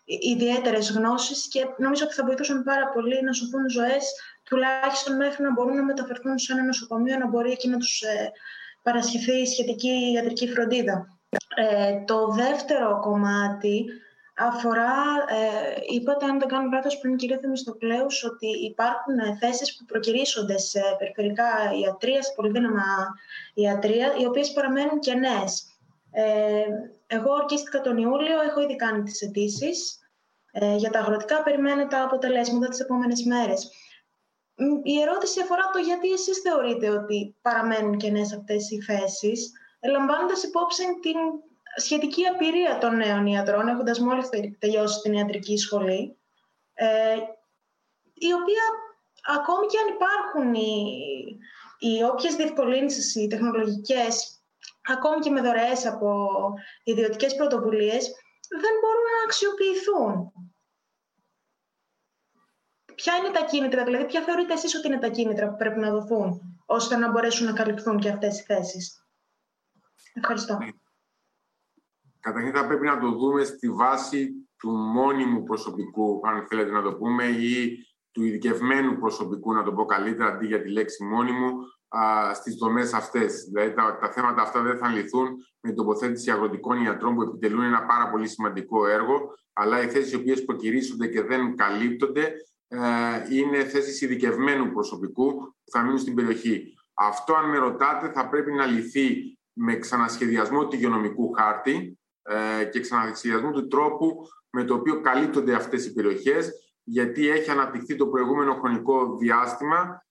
ιδιαίτερες 0.04 0.90
γνώσεις 0.90 1.48
και 1.48 1.66
νομίζω 1.78 2.04
ότι 2.04 2.14
θα 2.14 2.24
βοηθούσαν 2.24 2.62
πάρα 2.62 2.88
πολύ 2.88 3.22
να 3.22 3.32
σωθούν 3.32 3.70
ζωές 3.70 4.14
τουλάχιστον 4.52 5.16
μέχρι 5.16 5.42
να 5.42 5.52
μπορούν 5.52 5.76
να 5.76 5.84
μεταφερθούν 5.84 6.38
σε 6.38 6.52
ένα 6.52 6.62
νοσοκομείο, 6.62 7.18
να 7.18 7.28
μπορεί 7.28 7.50
εκεί 7.50 7.68
να 7.68 7.78
τους 7.78 8.00
ε, 8.02 8.32
παρασχεθεί 8.82 9.46
σχετική 9.46 10.12
ιατρική 10.14 10.48
φροντίδα. 10.48 11.18
Ε, 11.56 12.04
το 12.04 12.26
δεύτερο 12.26 13.00
κομμάτι 13.00 13.84
αφορά, 14.36 14.94
ε, 15.28 15.94
είπατε 15.94 16.24
αν 16.24 16.38
δεν 16.38 16.48
κάνω 16.48 16.68
λάθος 16.72 16.98
πριν 16.98 17.16
κυρία 17.16 17.38
Θεμιστοκλέους, 17.40 18.24
ότι 18.24 18.46
υπάρχουν 18.46 19.18
ε, 19.18 19.36
θέσεις 19.40 19.76
που 19.76 19.84
προκυρήσονται 19.84 20.58
σε 20.58 20.80
περιφερικά 20.98 21.48
ιατρία, 21.82 22.22
σε 22.22 22.32
πολυδύναμα 22.36 22.84
ιατρία, 23.54 24.14
οι 24.18 24.26
οποίες 24.26 24.52
παραμένουν 24.52 24.98
κενές. 24.98 25.66
Ε, 26.10 26.64
Εγώ 27.06 27.32
ορκίστηκα 27.32 27.80
τον 27.80 27.96
Ιούλιο, 27.96 28.40
έχω 28.42 28.60
ήδη 28.60 28.76
κάνει 28.76 29.02
τις 29.02 29.20
αιτήσεις. 29.22 29.96
Ε, 30.52 30.76
για 30.76 30.90
τα 30.90 30.98
αγροτικά 30.98 31.42
περιμένω 31.42 31.86
τα 31.86 32.02
αποτελέσματα 32.02 32.68
τις 32.68 32.80
επόμενες 32.80 33.22
μέρες. 33.22 33.70
Η 34.82 35.00
ερώτηση 35.00 35.40
αφορά 35.40 35.70
το 35.72 35.78
γιατί 35.78 36.12
εσείς 36.12 36.38
θεωρείτε 36.38 36.88
ότι 36.88 37.36
παραμένουν 37.42 37.96
κενές 37.96 38.32
αυτές 38.32 38.70
οι 38.70 38.80
θέσεις, 38.80 39.52
λαμβάνοντας 39.90 40.42
υπόψη 40.42 40.82
την 41.02 41.16
σχετική 41.76 42.26
απειρία 42.26 42.78
των 42.78 42.96
νέων 42.96 43.26
ιατρών, 43.26 43.68
έχοντας 43.68 43.98
μόλις 43.98 44.28
τελειώσει 44.58 45.00
την 45.00 45.12
ιατρική 45.12 45.56
σχολή, 45.56 46.16
ε, 46.74 47.16
η 48.14 48.32
οποία 48.32 48.64
ακόμη 49.26 49.66
και 49.66 49.78
αν 49.78 49.94
υπάρχουν 49.94 50.54
οι, 50.54 50.96
οι 51.78 52.02
όποιες 52.02 52.34
διευκολύνσεις, 52.34 53.14
οι 53.14 53.26
τεχνολογικές, 53.26 54.42
ακόμη 54.82 55.20
και 55.20 55.30
με 55.30 55.40
δωρεές 55.40 55.86
από 55.86 56.28
ιδιωτικές 56.84 57.34
πρωτοβουλίες, 57.34 58.12
δεν 58.48 58.74
μπορούν 58.80 59.08
να 59.16 59.24
αξιοποιηθούν. 59.24 60.31
Ποια 63.02 63.16
είναι 63.16 63.30
τα 63.38 63.44
κίνητρα, 63.44 63.84
δηλαδή 63.84 64.06
ποια 64.06 64.20
θεωρείτε 64.22 64.52
εσείς 64.52 64.74
ότι 64.74 64.86
είναι 64.86 64.98
τα 64.98 65.08
κίνητρα 65.08 65.48
που 65.50 65.56
πρέπει 65.56 65.78
να 65.78 65.90
δοθούν, 65.90 66.40
ώστε 66.66 66.96
να 66.96 67.10
μπορέσουν 67.10 67.46
να 67.46 67.52
καλυφθούν 67.52 67.98
και 67.98 68.08
αυτές 68.08 68.40
οι 68.40 68.42
θέσεις; 68.42 69.06
Ευχαριστώ. 70.14 70.58
Καταρχήν 72.20 72.54
θα 72.54 72.66
πρέπει 72.66 72.86
να 72.86 73.00
το 73.00 73.10
δούμε 73.10 73.44
στη 73.44 73.70
βάση 73.70 74.30
του 74.58 74.70
μόνιμου 74.70 75.42
προσωπικού, 75.42 76.20
αν 76.24 76.46
θέλετε 76.46 76.70
να 76.70 76.82
το 76.82 76.94
πούμε, 76.94 77.24
ή 77.24 77.76
του 78.10 78.24
ειδικευμένου 78.24 78.98
προσωπικού, 78.98 79.52
να 79.52 79.62
το 79.62 79.72
πω 79.72 79.84
καλύτερα, 79.84 80.28
αντί 80.28 80.46
για 80.46 80.62
τη 80.62 80.68
λέξη 80.70 81.04
μόνιμου, 81.04 81.52
στις 82.34 82.54
δομές 82.54 82.92
αυτές. 82.92 83.44
Δηλαδή, 83.44 83.74
τα, 83.74 83.98
τα 84.00 84.10
θέματα 84.10 84.42
αυτά 84.42 84.62
δεν 84.62 84.78
θα 84.78 84.88
λυθούν 84.88 85.28
με 85.60 85.68
την 85.68 85.74
τοποθέτηση 85.74 86.30
αγροτικών 86.30 86.84
ιατρών 86.84 87.14
που 87.14 87.22
επιτελούν 87.22 87.62
ένα 87.62 87.86
πάρα 87.86 88.10
πολύ 88.10 88.28
σημαντικό 88.28 88.86
έργο, 88.86 89.34
αλλά 89.52 89.82
οι 89.82 89.88
θέσεις 89.88 90.12
οι 90.12 90.16
οποίες 90.16 90.44
προκυρήσονται 90.44 91.06
και 91.06 91.22
δεν 91.22 91.56
καλύπτονται 91.56 92.22
ε, 92.22 92.51
είναι 93.30 93.64
θέσεις 93.64 94.00
ειδικευμένου 94.00 94.72
προσωπικού 94.72 95.34
που 95.34 95.70
θα 95.70 95.82
μείνουν 95.82 95.98
στην 95.98 96.14
περιοχή. 96.14 96.74
Αυτό, 96.94 97.34
αν 97.34 97.48
με 97.48 97.58
ρωτάτε, 97.58 98.10
θα 98.10 98.28
πρέπει 98.28 98.52
να 98.52 98.66
λυθεί 98.66 99.38
με 99.52 99.76
ξανασχεδιασμό 99.76 100.66
του 100.66 100.76
υγειονομικού 100.76 101.32
χάρτη 101.32 101.98
ε, 102.22 102.64
και 102.64 102.80
ξανασχεδιασμό 102.80 103.50
του 103.50 103.66
τρόπου 103.66 104.26
με 104.50 104.64
το 104.64 104.74
οποίο 104.74 105.00
καλύπτονται 105.00 105.54
αυτές 105.54 105.86
οι 105.86 105.92
περιοχές, 105.92 106.50
γιατί 106.82 107.28
έχει 107.28 107.50
αναπτυχθεί 107.50 107.96
το 107.96 108.06
προηγούμενο 108.06 108.54
χρονικό 108.54 109.16
διάστημα 109.16 110.04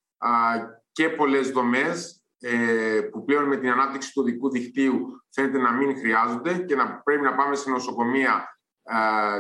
και 0.92 1.10
πολλές 1.10 1.52
δομές 1.52 2.24
ε, 2.40 3.02
που 3.12 3.24
πλέον 3.26 3.44
με 3.44 3.58
την 3.58 3.70
ανάπτυξη 3.70 4.14
του 4.14 4.24
δικού 4.24 4.50
δικτύου 4.50 5.24
φαίνεται 5.30 5.58
να 5.58 5.72
μην 5.72 5.98
χρειάζονται 5.98 6.58
και 6.58 6.76
να 6.76 7.02
πρέπει 7.04 7.22
να 7.22 7.36
πάμε 7.36 7.56
σε 7.56 7.70
νοσοκομεία 7.70 8.58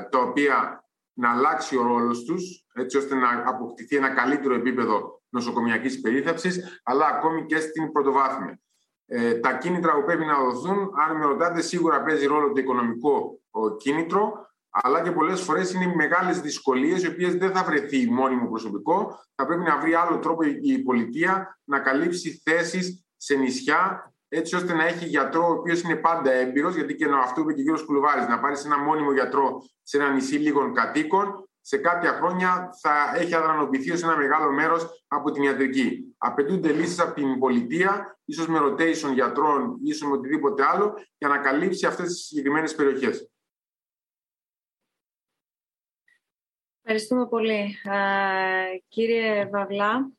τα 0.10 0.20
οποία 0.20 0.81
να 1.22 1.32
αλλάξει 1.32 1.78
ο 1.78 1.82
ρόλος 1.82 2.24
τους, 2.24 2.66
έτσι 2.74 2.98
ώστε 2.98 3.16
να 3.16 3.44
αποκτηθεί 3.46 3.96
ένα 3.96 4.10
καλύτερο 4.10 4.54
επίπεδο 4.54 5.22
νοσοκομιακής 5.30 6.02
περίθαψης, 6.02 6.82
αλλά 6.84 7.06
ακόμη 7.06 7.46
και 7.46 7.60
στην 7.60 7.92
πρωτοβάθμια. 7.92 8.60
Ε, 9.06 9.34
τα 9.34 9.54
κίνητρα 9.54 9.94
που 9.94 10.04
πρέπει 10.04 10.26
να 10.26 10.40
δοθούν, 10.44 10.90
αν 11.08 11.18
με 11.18 11.26
ρωτάτε, 11.26 11.62
σίγουρα 11.62 12.04
παίζει 12.04 12.26
ρόλο 12.26 12.52
το 12.52 12.62
οικονομικό 12.62 13.40
κίνητρο, 13.78 14.50
αλλά 14.70 15.02
και 15.02 15.12
πολλές 15.12 15.42
φορές 15.42 15.74
είναι 15.74 15.96
μεγάλες 15.96 16.42
δυσκολίες, 16.42 17.04
οι 17.04 17.08
οποίες 17.08 17.36
δεν 17.36 17.52
θα 17.52 17.64
βρεθεί 17.64 18.10
μόνιμο 18.10 18.50
προσωπικό. 18.50 19.20
Θα 19.36 19.46
πρέπει 19.46 19.64
να 19.64 19.80
βρει 19.80 19.94
άλλο 19.94 20.20
τρόπο 20.20 20.44
η 20.62 20.78
πολιτεία 20.78 21.60
να 21.64 21.80
καλύψει 21.80 22.42
θέσεις 22.44 23.06
σε 23.18 23.36
νησιά, 23.36 24.11
έτσι 24.34 24.56
ώστε 24.56 24.74
να 24.74 24.86
έχει 24.86 25.06
γιατρό 25.06 25.48
ο 25.48 25.52
οποίος 25.52 25.82
είναι 25.82 25.96
πάντα 25.96 26.32
έμπειρος, 26.32 26.76
γιατί 26.76 26.96
και 26.96 27.06
αυτό 27.24 27.42
είπε 27.42 27.54
και 27.54 27.72
ο 27.72 27.74
κ. 27.74 27.86
Κουλουβάρης, 27.86 28.28
να 28.28 28.40
πάρεις 28.40 28.66
ένα 28.66 28.78
μόνιμο 28.78 29.12
γιατρό 29.12 29.64
σε 29.84 29.98
ένα 29.98 30.10
νησί 30.14 30.36
λίγων 30.36 30.74
κατοίκων, 30.74 31.50
σε 31.62 31.78
κάποια 31.78 32.12
χρόνια 32.12 32.70
θα 32.82 33.14
έχει 33.16 33.36
αδρανοποιηθεί 33.36 33.92
ως 33.92 34.04
ένα 34.04 34.18
μεγάλο 34.18 34.52
μέρος 34.52 35.06
από 35.08 35.32
την 35.32 35.44
ιατρική. 35.44 36.16
Απαιτούνται 36.18 36.72
λύσεις 36.72 37.00
από 37.00 37.14
την 37.14 37.40
πολιτεία, 37.40 38.20
ίσως 38.26 38.48
με 38.48 38.60
rotation 38.62 39.14
γιατρών, 39.14 39.78
ίσως 39.84 40.10
με 40.10 40.16
οτιδήποτε 40.16 40.64
άλλο, 40.66 40.94
για 41.18 41.28
να 41.28 41.38
καλύψει 41.38 41.86
αυτές 41.86 42.06
τις 42.06 42.26
συγκεκριμένες 42.26 42.76
περιοχές. 42.76 43.32
Ευχαριστούμε 46.82 47.28
πολύ. 47.28 47.76
κύριε 48.88 49.46
Βαβλά. 49.46 50.12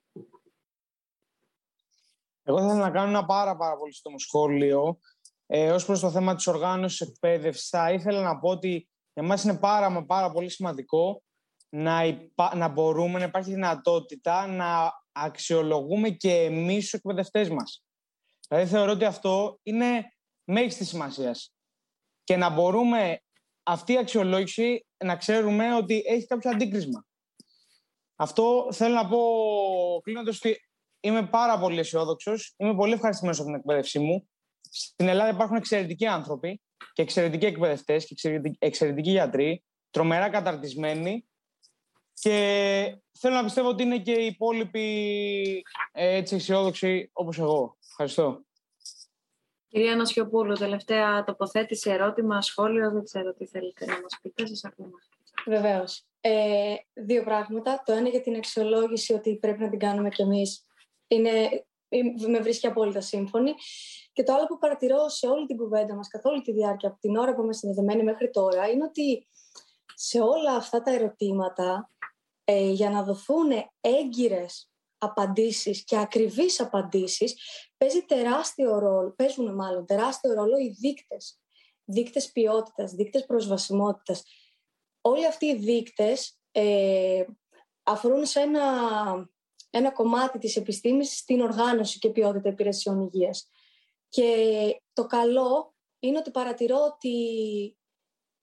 Εγώ 2.52 2.60
θα 2.60 2.66
ήθελα 2.66 2.86
να 2.86 2.90
κάνω 2.90 3.08
ένα 3.08 3.24
πάρα, 3.24 3.56
πάρα 3.56 3.76
πολύ 3.76 3.94
σύντομο 3.94 4.18
σχόλιο. 4.18 4.98
Ε, 5.46 5.70
ως 5.70 5.84
προς 5.84 6.00
το 6.00 6.10
θέμα 6.10 6.34
της 6.34 6.46
οργάνωσης 6.46 7.00
εκπαίδευσης, 7.00 7.68
θα 7.68 7.92
ήθελα 7.92 8.22
να 8.22 8.38
πω 8.38 8.48
ότι 8.48 8.88
για 9.14 9.22
μας 9.22 9.44
είναι 9.44 9.58
πάρα, 9.58 10.04
πάρα 10.04 10.30
πολύ 10.30 10.50
σημαντικό 10.50 11.22
να, 11.68 12.00
να 12.54 12.68
μπορούμε, 12.68 13.18
να 13.18 13.24
υπάρχει 13.24 13.50
δυνατότητα 13.50 14.46
να 14.46 14.92
αξιολογούμε 15.12 16.10
και 16.10 16.34
εμείς 16.34 16.82
τους 16.82 16.92
εκπαιδευτές 16.92 17.48
μας. 17.48 17.84
Δηλαδή 18.48 18.70
θεωρώ 18.70 18.92
ότι 18.92 19.04
αυτό 19.04 19.58
είναι 19.62 20.12
μέγιστη 20.44 20.84
σημασίας. 20.84 21.54
Και 22.24 22.36
να 22.36 22.50
μπορούμε 22.50 23.20
αυτή 23.62 23.92
η 23.92 23.98
αξιολόγηση 23.98 24.86
να 25.04 25.16
ξέρουμε 25.16 25.74
ότι 25.74 26.02
έχει 26.06 26.26
κάποιο 26.26 26.50
αντίκρισμα. 26.50 27.06
Αυτό 28.16 28.68
θέλω 28.72 28.94
να 28.94 29.08
πω 29.08 29.20
κλείνοντας 30.02 30.36
ότι 30.36 30.56
είμαι 31.02 31.26
πάρα 31.26 31.58
πολύ 31.58 31.78
αισιόδοξος. 31.78 32.54
Είμαι 32.56 32.74
πολύ 32.74 32.92
ευχαριστημένος 32.92 33.38
από 33.38 33.48
την 33.48 33.58
εκπαίδευσή 33.58 33.98
μου. 33.98 34.28
Στην 34.60 35.08
Ελλάδα 35.08 35.30
υπάρχουν 35.30 35.56
εξαιρετικοί 35.56 36.06
άνθρωποι 36.06 36.60
και 36.92 37.02
εξαιρετικοί 37.02 37.46
εκπαιδευτές 37.46 38.06
και 38.06 38.40
εξαιρετικοί 38.58 39.10
γιατροί, 39.10 39.64
τρομερά 39.90 40.28
καταρτισμένοι. 40.28 41.26
Και 42.14 42.96
θέλω 43.18 43.34
να 43.34 43.44
πιστεύω 43.44 43.68
ότι 43.68 43.82
είναι 43.82 43.98
και 43.98 44.12
οι 44.12 44.26
υπόλοιποι 44.26 45.64
έτσι 45.92 46.34
αισιόδοξοι 46.34 47.10
όπως 47.12 47.38
εγώ. 47.38 47.76
Ευχαριστώ. 47.88 48.44
Κυρία 49.68 49.96
Νασιοπούλου, 49.96 50.54
τελευταία 50.54 51.24
τοποθέτηση, 51.24 51.90
ερώτημα, 51.90 52.42
σχόλιο, 52.42 52.90
δεν 52.90 53.04
ξέρω 53.04 53.34
τι 53.34 53.46
θέλετε 53.46 53.84
να 53.84 54.00
μας 54.00 54.18
πείτε, 54.22 54.46
σας 54.46 54.64
ακούμε. 54.64 54.98
Βεβαίως. 55.46 56.04
Ε, 56.20 56.74
δύο 56.92 57.24
πράγματα. 57.24 57.82
Το 57.84 57.92
ένα 57.92 58.08
για 58.08 58.20
την 58.20 58.36
αξιολόγηση 58.36 59.12
ότι 59.12 59.36
πρέπει 59.36 59.60
να 59.60 59.68
την 59.68 59.78
κάνουμε 59.78 60.08
κι 60.08 60.22
εμείς. 60.22 60.66
Είναι, 61.14 61.64
με 62.28 62.40
βρίσκει 62.40 62.66
απόλυτα 62.66 63.01
σύμφωνη. 63.01 63.55
Και 64.12 64.22
το 64.22 64.32
άλλο 64.32 64.47
που 64.47 64.59
παρατηρώ 64.59 65.09
σε 65.09 65.26
όλη 65.26 65.47
την 65.47 65.56
κουβέντα 65.56 65.94
μας, 65.94 66.09
καθ' 66.09 66.26
όλη 66.26 66.40
τη 66.40 66.52
διάρκεια, 66.52 66.89
από 66.89 66.98
την 67.01 67.16
ώρα 67.16 67.34
που 67.34 67.43
είμαστε 67.43 67.66
συνδεδεμένοι 67.66 68.02
μέχρι 68.02 68.30
τώρα, 68.30 68.68
είναι 68.68 68.84
ότι 68.84 69.28
σε 69.94 70.20
όλα 70.20 70.55
αυτά 70.55 70.82
τα 70.82 70.90
ερωτήματα, 70.90 71.90
ε, 72.44 72.70
για 72.70 72.90
να 72.90 73.02
δοθούν 73.02 73.51
έγκυρες 73.80 74.70
απαντήσεις 74.98 75.84
και 75.84 75.98
ακριβείς 75.98 76.60
απαντήσεις, 76.60 77.34
παίζει 77.76 78.02
τεράστιο 78.02 78.78
ρόλο, 78.78 79.10
παίζουν 79.16 79.55
μάλλον 79.55 79.86
τεράστιο 79.86 80.32
ρόλο 80.32 80.59
οι 80.59 80.68
δείκτες. 80.68 81.40
Δείκτες 81.84 82.32
ποιότητας, 82.32 82.93
δείκτες 82.93 83.26
προσβασιμότητας. 83.26 84.22
Όλοι 85.01 85.26
αυτοί 85.26 85.47
οι 85.47 85.56
δείκτες 85.56 86.39
ε, 86.52 87.24
αφορούν 87.82 88.26
σε 88.26 88.40
ένα, 88.40 88.62
ένα 89.74 89.90
κομμάτι 89.90 90.39
της 90.39 90.57
επιστήμης 90.57 91.16
στην 91.16 91.40
οργάνωση 91.40 91.99
και 91.99 92.11
ποιότητα 92.11 92.49
υπηρεσιών 92.49 93.01
υγείας. 93.01 93.49
Και 94.09 94.27
το 94.93 95.07
καλό 95.07 95.74
είναι 95.99 96.19
ότι 96.19 96.31
παρατηρώ 96.31 96.78
ότι 96.93 97.16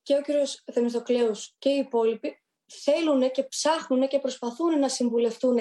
και 0.01 0.15
ο 0.15 0.21
κύριος 0.21 0.63
Θεμιστοκλέους 0.71 1.55
και 1.57 1.69
οι 1.69 1.77
υπόλοιποι 1.77 2.43
θέλουν 2.65 3.31
και 3.31 3.43
ψάχνουν 3.43 4.07
και 4.07 4.19
προσπαθούν 4.19 4.79
να 4.79 4.89
συμβουλευτούν 4.89 5.57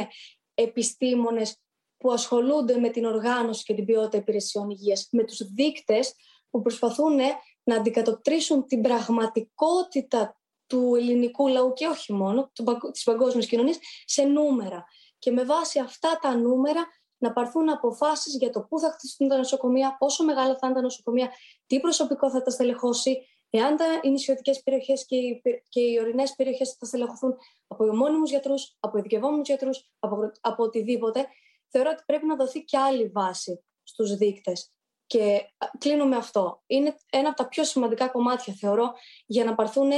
επιστήμονες 0.54 1.60
που 1.96 2.12
ασχολούνται 2.12 2.76
με 2.76 2.88
την 2.88 3.04
οργάνωση 3.04 3.64
και 3.64 3.74
την 3.74 3.84
ποιότητα 3.84 4.16
υπηρεσιών 4.16 4.70
υγείας, 4.70 5.08
με 5.10 5.24
τους 5.24 5.52
δείκτες 5.52 6.14
που 6.50 6.60
προσπαθούν 6.62 7.18
να 7.62 7.76
αντικατοπτρίσουν 7.76 8.66
την 8.66 8.80
πραγματικότητα 8.80 10.40
του 10.66 10.94
ελληνικού 10.94 11.48
λαού 11.48 11.72
και 11.72 11.86
όχι 11.86 12.12
μόνο, 12.12 12.52
της 12.92 13.02
παγκόσμιας 13.02 13.46
κοινωνίας, 13.46 13.78
σε 14.04 14.22
νούμερα. 14.22 14.84
Και 15.18 15.30
με 15.30 15.44
βάση 15.44 15.78
αυτά 15.78 16.18
τα 16.20 16.36
νούμερα 16.36 16.86
να 17.18 17.32
πάρθουν 17.32 17.68
αποφάσεις 17.70 18.36
για 18.36 18.50
το 18.50 18.60
πού 18.60 18.78
θα 18.78 18.90
χτιστούν 18.90 19.28
τα 19.28 19.36
νοσοκομεία, 19.36 19.96
πόσο 19.98 20.24
μεγάλα 20.24 20.56
θα 20.58 20.66
είναι 20.66 20.76
τα 20.76 20.82
νοσοκομεία, 20.82 21.30
τι 21.66 21.80
προσωπικό 21.80 22.30
θα 22.30 22.42
τα 22.42 22.50
στελεχώσει, 22.50 23.26
εάν 23.50 23.76
τα, 23.76 23.84
οι 24.02 24.10
νησιωτικές 24.10 24.62
περιοχές 24.62 25.06
και 25.06 25.16
οι, 25.16 25.42
και 25.68 25.80
οι 25.80 25.98
ορεινές 26.00 26.34
περιοχές 26.34 26.76
θα 26.78 26.86
στελεχωθούν 26.86 27.36
από 27.66 27.84
ομώνυμου 27.84 28.24
γιατρούς, 28.24 28.76
από 28.80 28.98
ειδικευόμενους 28.98 29.48
γιατρούς, 29.48 29.90
από, 29.98 30.32
από 30.40 30.62
οτιδήποτε, 30.62 31.26
θεωρώ 31.68 31.90
ότι 31.90 32.02
πρέπει 32.06 32.26
να 32.26 32.36
δοθεί 32.36 32.64
και 32.64 32.78
άλλη 32.78 33.08
βάση 33.08 33.64
στους 33.82 34.16
δείκτες. 34.16 34.72
Και 35.06 35.40
κλείνω 35.78 36.06
με 36.06 36.16
αυτό. 36.16 36.62
Είναι 36.66 36.96
ένα 37.10 37.28
από 37.28 37.36
τα 37.36 37.48
πιο 37.48 37.64
σημαντικά 37.64 38.08
κομμάτια, 38.08 38.54
θεωρώ, 38.54 38.92
για 39.26 39.44
να 39.44 39.54
πάρθουν 39.54 39.90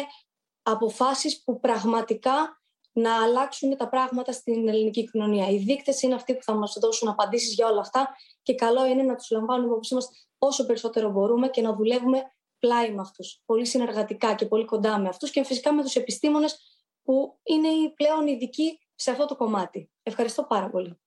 αποφάσεις 0.63 1.43
που 1.45 1.61
πραγματικά 1.61 2.60
να 2.93 3.23
αλλάξουν 3.23 3.77
τα 3.77 3.89
πράγματα 3.89 4.33
στην 4.33 4.69
ελληνική 4.69 5.11
κοινωνία. 5.11 5.49
Οι 5.49 5.57
δείκτες 5.59 6.03
είναι 6.03 6.15
αυτοί 6.15 6.35
που 6.35 6.43
θα 6.43 6.55
μας 6.55 6.77
δώσουν 6.81 7.09
απαντήσεις 7.09 7.55
για 7.55 7.67
όλα 7.67 7.81
αυτά 7.81 8.09
και 8.43 8.55
καλό 8.55 8.87
είναι 8.87 9.03
να 9.03 9.15
τους 9.15 9.31
λαμβάνουμε 9.31 9.69
υπόψη 9.69 9.95
μας 9.95 10.29
όσο 10.39 10.67
περισσότερο 10.67 11.11
μπορούμε 11.11 11.49
και 11.49 11.61
να 11.61 11.75
δουλεύουμε 11.75 12.23
πλάι 12.59 12.93
με 12.93 13.01
αυτούς, 13.01 13.43
πολύ 13.45 13.67
συνεργατικά 13.67 14.35
και 14.35 14.47
πολύ 14.47 14.65
κοντά 14.65 14.99
με 14.99 15.09
αυτούς 15.09 15.31
και 15.31 15.45
φυσικά 15.45 15.75
με 15.75 15.83
τους 15.83 15.97
επιστήμονες 15.97 16.59
που 17.03 17.39
είναι 17.43 17.69
οι 17.69 17.93
πλέον 17.95 18.27
ειδικοί 18.27 18.79
σε 18.95 19.11
αυτό 19.11 19.27
το 19.27 19.37
κομμάτι. 19.37 19.91
Ευχαριστώ 20.03 20.45
πάρα 20.45 20.71
πολύ. 20.71 21.01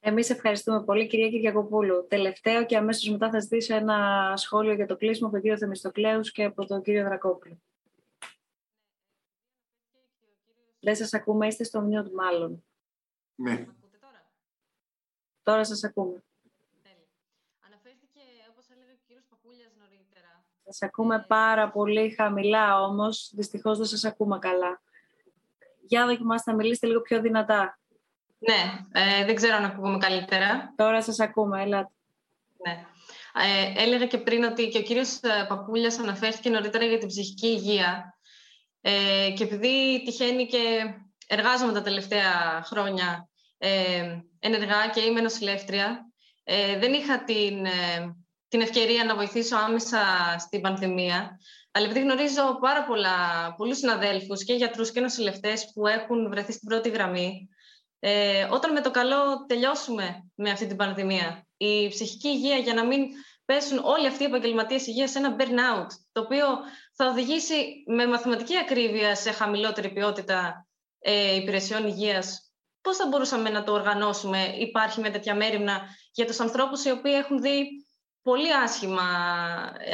Εμείς 0.00 0.30
ευχαριστούμε 0.30 0.84
πολύ, 0.84 1.06
κυρία 1.06 1.28
Κυριακοπούλου. 1.28 2.06
Τελευταίο 2.08 2.66
και 2.66 2.76
αμέσως 2.76 3.10
μετά 3.10 3.30
θα 3.30 3.40
ζητήσω 3.40 3.74
ένα 3.74 4.32
σχόλιο 4.36 4.74
για 4.74 4.86
το 4.86 4.96
κλείσιμο 4.96 5.26
από 5.26 5.34
τον 5.34 5.44
κύριο 5.44 5.58
Θεμιστοκλέους 5.58 6.32
και 6.32 6.44
από 6.44 6.66
τον 6.66 6.82
κύριο 6.82 7.04
Δρακόπουλο. 7.04 7.58
Δεν 10.86 10.96
σας 10.96 11.14
ακούμε, 11.14 11.46
είστε 11.46 11.64
στο 11.64 11.80
μνιότ 11.80 12.06
μάλλον. 12.14 12.64
Ναι. 13.34 13.66
Τώρα; 15.42 15.64
Σας 15.64 15.84
ακούμε. 15.84 16.24
Αναφέρθηκε, 17.66 18.20
όπως 18.50 18.68
έλεγε 18.68 18.92
ο 18.92 18.98
κύριος 19.06 19.24
Παπούλιας 19.30 19.72
νωρίτερα. 19.78 20.44
Σας 20.64 20.82
ακούμε 20.82 21.24
πάρα 21.28 21.70
πολύ 21.70 22.10
χαμηλά 22.10 22.82
όμως, 22.82 23.32
δυστυχώς 23.34 23.78
δεν 23.78 23.86
σας 23.86 24.04
ακούμε 24.04 24.38
καλά. 24.38 24.82
Για 25.86 26.06
δοκιμάστε 26.06 26.50
να 26.50 26.56
μιλήσετε 26.56 26.86
λίγο 26.86 27.00
πιο 27.00 27.20
δυνατά. 27.20 27.78
Ναι, 28.38 28.84
ε, 28.92 29.24
δεν 29.24 29.34
ξέρω 29.34 29.56
αν 29.56 29.64
ακούγουμε 29.64 29.98
καλύτερα. 29.98 30.72
Τώρα 30.76 31.02
σας 31.02 31.20
ακούμε, 31.20 31.62
ελάτε. 31.62 31.92
Ναι. 32.66 32.86
Ε, 33.44 33.82
έλεγα 33.82 34.06
και 34.06 34.18
πριν 34.18 34.44
ότι 34.44 34.68
και 34.68 34.78
ο 34.78 34.82
κύριος 34.82 35.20
ε, 35.20 35.46
Παπούλιας 35.48 35.98
αναφέρθηκε 35.98 36.50
νωρίτερα 36.50 36.84
για 36.84 36.98
την 36.98 37.08
ψυχική 37.08 37.46
υγεία. 37.46 38.15
Ε, 38.88 39.30
και 39.36 39.44
επειδή 39.44 40.02
τυχαίνει 40.04 40.46
και 40.46 40.94
εργάζομαι 41.26 41.72
τα 41.72 41.82
τελευταία 41.82 42.62
χρόνια 42.64 43.28
ε, 43.58 44.20
ενεργά 44.38 44.88
και 44.94 45.00
είμαι 45.00 45.20
νοσηλεύτρια, 45.20 46.10
ε, 46.44 46.78
δεν 46.78 46.92
είχα 46.92 47.24
την, 47.24 47.64
ε, 47.64 48.16
την 48.48 48.60
ευκαιρία 48.60 49.04
να 49.04 49.14
βοηθήσω 49.14 49.56
άμεσα 49.56 49.98
στην 50.38 50.60
πανδημία. 50.60 51.40
Αλλά 51.72 51.84
επειδή 51.84 52.00
γνωρίζω 52.00 52.58
πάρα 52.60 52.84
πολλά, 52.84 53.16
πολλούς 53.56 53.78
συναδέλφους 53.78 54.44
και 54.44 54.52
γιατρούς 54.52 54.92
και 54.92 55.00
νοσηλευτές 55.00 55.70
που 55.74 55.86
έχουν 55.86 56.28
βρεθεί 56.30 56.52
στην 56.52 56.68
πρώτη 56.68 56.88
γραμμή, 56.88 57.48
ε, 57.98 58.46
όταν 58.50 58.72
με 58.72 58.80
το 58.80 58.90
καλό 58.90 59.44
τελειώσουμε 59.46 60.30
με 60.34 60.50
αυτή 60.50 60.66
την 60.66 60.76
πανδημία, 60.76 61.46
η 61.56 61.88
ψυχική 61.88 62.28
υγεία 62.28 62.56
για 62.56 62.74
να 62.74 62.84
μην 62.84 63.02
πέσουν 63.46 63.78
όλοι 63.84 64.06
αυτοί 64.06 64.22
οι 64.22 64.26
επαγγελματίες 64.26 64.86
υγείας 64.86 65.10
σε 65.10 65.18
ένα 65.18 65.36
burnout, 65.38 65.86
το 66.12 66.20
οποίο 66.20 66.46
θα 66.92 67.06
οδηγήσει 67.06 67.84
με 67.86 68.06
μαθηματική 68.06 68.58
ακρίβεια 68.58 69.14
σε 69.14 69.30
χαμηλότερη 69.30 69.92
ποιότητα 69.92 70.66
ε, 70.98 71.34
υπηρεσιών 71.34 71.86
υγείας. 71.86 72.50
Πώς 72.80 72.96
θα 72.96 73.06
μπορούσαμε 73.06 73.50
να 73.50 73.62
το 73.62 73.72
οργανώσουμε, 73.72 74.54
υπάρχει 74.58 75.00
με 75.00 75.10
τέτοια 75.10 75.34
μέρημνα 75.34 75.80
για 76.12 76.26
τους 76.26 76.40
ανθρώπους 76.40 76.84
οι 76.84 76.90
οποίοι 76.90 77.12
έχουν 77.14 77.40
δει 77.40 77.86
πολύ 78.22 78.54
άσχημα, 78.54 79.02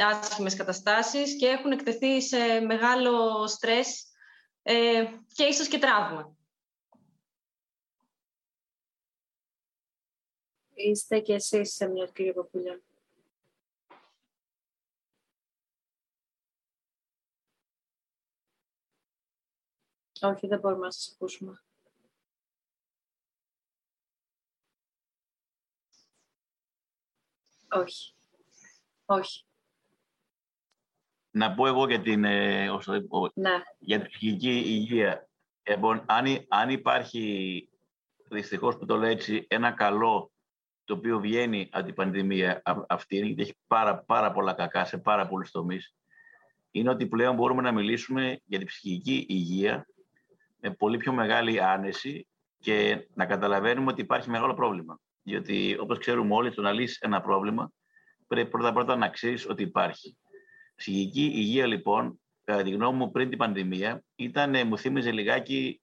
άσχημες 0.09 0.55
καταστάσεις 0.55 1.37
και 1.37 1.47
έχουν 1.47 1.71
εκτεθεί 1.71 2.21
σε 2.21 2.59
μεγάλο 2.59 3.47
στρες 3.47 4.05
ε, 4.61 5.05
και 5.33 5.43
ίσως 5.43 5.67
και 5.67 5.77
τραύμα. 5.77 6.35
Είστε 10.73 11.19
και 11.19 11.33
εσείς 11.33 11.73
σε 11.73 11.87
μια 11.87 12.05
κύριε 12.13 12.33
Όχι, 20.23 20.47
δεν 20.47 20.59
μπορούμε 20.59 20.85
να 20.85 20.91
σας 20.91 21.11
ακούσουμε. 21.13 21.61
Όχι. 27.71 28.13
Όχι. 29.05 29.45
Να 31.31 31.53
πω 31.53 31.67
εγώ 31.67 31.87
για 31.87 32.01
την, 32.01 32.23
ε, 32.23 32.69
ναι. 33.33 33.63
για 33.79 33.99
την 33.99 34.09
ψυχική 34.09 34.51
υγεία. 34.51 35.29
Λοιπόν, 35.63 36.03
αν, 36.05 36.45
αν 36.47 36.69
υπάρχει, 36.69 37.69
δυστυχώς 38.29 38.77
που 38.77 38.85
το 38.85 38.97
λέω 38.97 39.09
έτσι, 39.09 39.45
ένα 39.49 39.71
καλό 39.71 40.31
το 40.83 40.93
οποίο 40.93 41.19
βγαίνει 41.19 41.69
από 41.71 41.85
την 41.85 41.93
πανδημία 41.93 42.61
αυτή, 42.87 43.17
γιατί 43.17 43.41
έχει 43.41 43.57
πάρα, 43.67 43.97
πάρα 43.97 44.31
πολλά 44.31 44.53
κακά 44.53 44.85
σε 44.85 44.97
πάρα 44.97 45.27
πολλούς 45.27 45.51
τομείς, 45.51 45.95
είναι 46.71 46.89
ότι 46.89 47.07
πλέον 47.07 47.35
μπορούμε 47.35 47.61
να 47.61 47.71
μιλήσουμε 47.71 48.41
για 48.43 48.57
την 48.57 48.67
ψυχική 48.67 49.25
υγεία 49.29 49.87
με 50.63 50.71
πολύ 50.71 50.97
πιο 50.97 51.13
μεγάλη 51.13 51.61
άνεση 51.61 52.27
και 52.59 53.07
να 53.13 53.25
καταλαβαίνουμε 53.25 53.91
ότι 53.91 54.01
υπάρχει 54.01 54.29
μεγάλο 54.29 54.53
πρόβλημα. 54.53 54.99
Διότι, 55.23 55.77
όπως 55.79 55.97
ξέρουμε 55.97 56.35
όλοι, 56.35 56.53
το 56.53 56.61
να 56.61 56.71
λύσεις 56.71 56.99
ένα 56.99 57.21
πρόβλημα 57.21 57.71
πρέπει 58.27 58.49
πρώτα-πρώτα 58.49 58.95
να 58.95 59.09
ξέρεις 59.09 59.49
ότι 59.49 59.63
υπάρχει. 59.63 60.17
Ψυχική 60.75 61.23
υγεία, 61.23 61.65
λοιπόν, 61.65 62.21
κατά 62.43 62.63
τη 62.63 62.69
γνώμη 62.69 62.97
μου, 62.97 63.11
πριν 63.11 63.29
την 63.29 63.37
πανδημία, 63.37 64.03
ήταν, 64.15 64.67
μου 64.67 64.77
θύμιζε 64.77 65.11
λιγάκι 65.11 65.81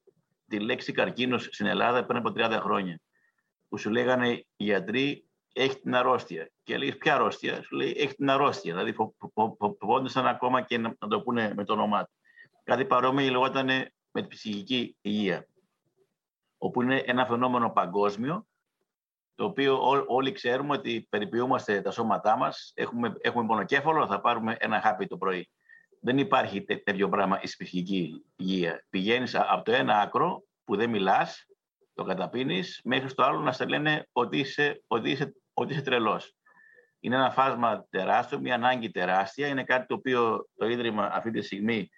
τη 0.48 0.60
λέξη 0.60 0.92
καρκίνος 0.92 1.44
στην 1.44 1.66
Ελλάδα 1.66 2.04
πριν 2.04 2.18
από 2.18 2.32
30 2.36 2.58
χρόνια. 2.60 3.00
Που 3.68 3.78
σου 3.78 3.90
λέγανε 3.90 4.30
οι 4.30 4.46
γιατροί, 4.56 5.24
έχει 5.52 5.80
την 5.80 5.94
αρρώστια. 5.94 6.50
Και 6.62 6.78
λέει, 6.78 6.94
ποια 6.94 7.14
αρρώστια, 7.14 7.62
σου 7.62 7.76
λέει, 7.76 7.94
έχει 7.96 8.14
την 8.14 8.30
αρρώστια. 8.30 8.74
Δηλαδή, 8.74 8.96
φοβόντουσαν 9.78 10.26
ακόμα 10.26 10.62
και 10.62 10.78
να, 10.78 10.96
το 11.08 11.20
πούνε 11.20 11.52
με 11.56 11.64
το 11.64 11.72
όνομά 11.72 12.04
του. 12.04 12.12
Κάτι 12.64 12.84
παρόμοιο 12.84 13.30
λεγόταν 13.30 13.68
με 14.12 14.20
την 14.20 14.28
ψυχική 14.28 14.96
υγεία, 15.00 15.48
όπου 16.58 16.82
είναι 16.82 16.96
ένα 16.96 17.26
φαινόμενο 17.26 17.70
παγκόσμιο, 17.70 18.46
το 19.34 19.44
οποίο 19.44 20.04
όλοι 20.06 20.32
ξέρουμε 20.32 20.74
ότι 20.74 21.06
περιποιούμαστε 21.10 21.80
τα 21.80 21.90
σώματά 21.90 22.36
μας, 22.36 22.72
έχουμε, 22.74 23.14
έχουμε 23.20 23.46
πονοκέφαλο, 23.46 24.06
θα 24.06 24.20
πάρουμε 24.20 24.56
ένα 24.58 24.80
χάπι 24.80 25.06
το 25.06 25.16
πρωί. 25.16 25.50
Δεν 26.00 26.18
υπάρχει 26.18 26.62
τέτοιο 26.62 27.08
πράγμα 27.08 27.40
η 27.42 27.44
ψυχική 27.44 28.24
υγεία. 28.36 28.84
Πηγαίνεις 28.90 29.34
από 29.34 29.64
το 29.64 29.72
ένα 29.72 30.00
άκρο 30.00 30.44
που 30.64 30.76
δεν 30.76 30.90
μιλάς, 30.90 31.46
το 31.94 32.04
καταπίνεις, 32.04 32.80
μέχρι 32.84 33.08
στο 33.08 33.22
άλλο 33.22 33.38
να 33.38 33.52
σε 33.52 33.64
λένε 33.64 34.08
ότι 34.12 34.38
είσαι, 34.38 34.82
ότι 34.86 35.10
είσαι, 35.10 35.34
ότι 35.52 35.72
είσαι 35.72 35.82
τρελός. 35.82 36.34
Είναι 37.00 37.16
ένα 37.16 37.30
φάσμα 37.30 37.86
τεράστιο, 37.90 38.40
μια 38.40 38.54
ανάγκη 38.54 38.90
τεράστια. 38.90 39.46
Είναι 39.46 39.64
κάτι 39.64 39.86
το 39.86 39.94
οποίο 39.94 40.48
το 40.56 40.66
Ίδρυμα 40.66 41.10
αυτή 41.12 41.30
τη 41.30 41.42
στιγμή 41.42 41.90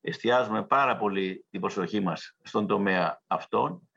εστιάζουμε 0.00 0.62
πάρα 0.62 0.96
πολύ 0.96 1.44
την 1.50 1.60
προσοχή 1.60 2.00
μας 2.00 2.36
στον 2.42 2.66
τομέα 2.66 3.22
αυτόν 3.26 3.88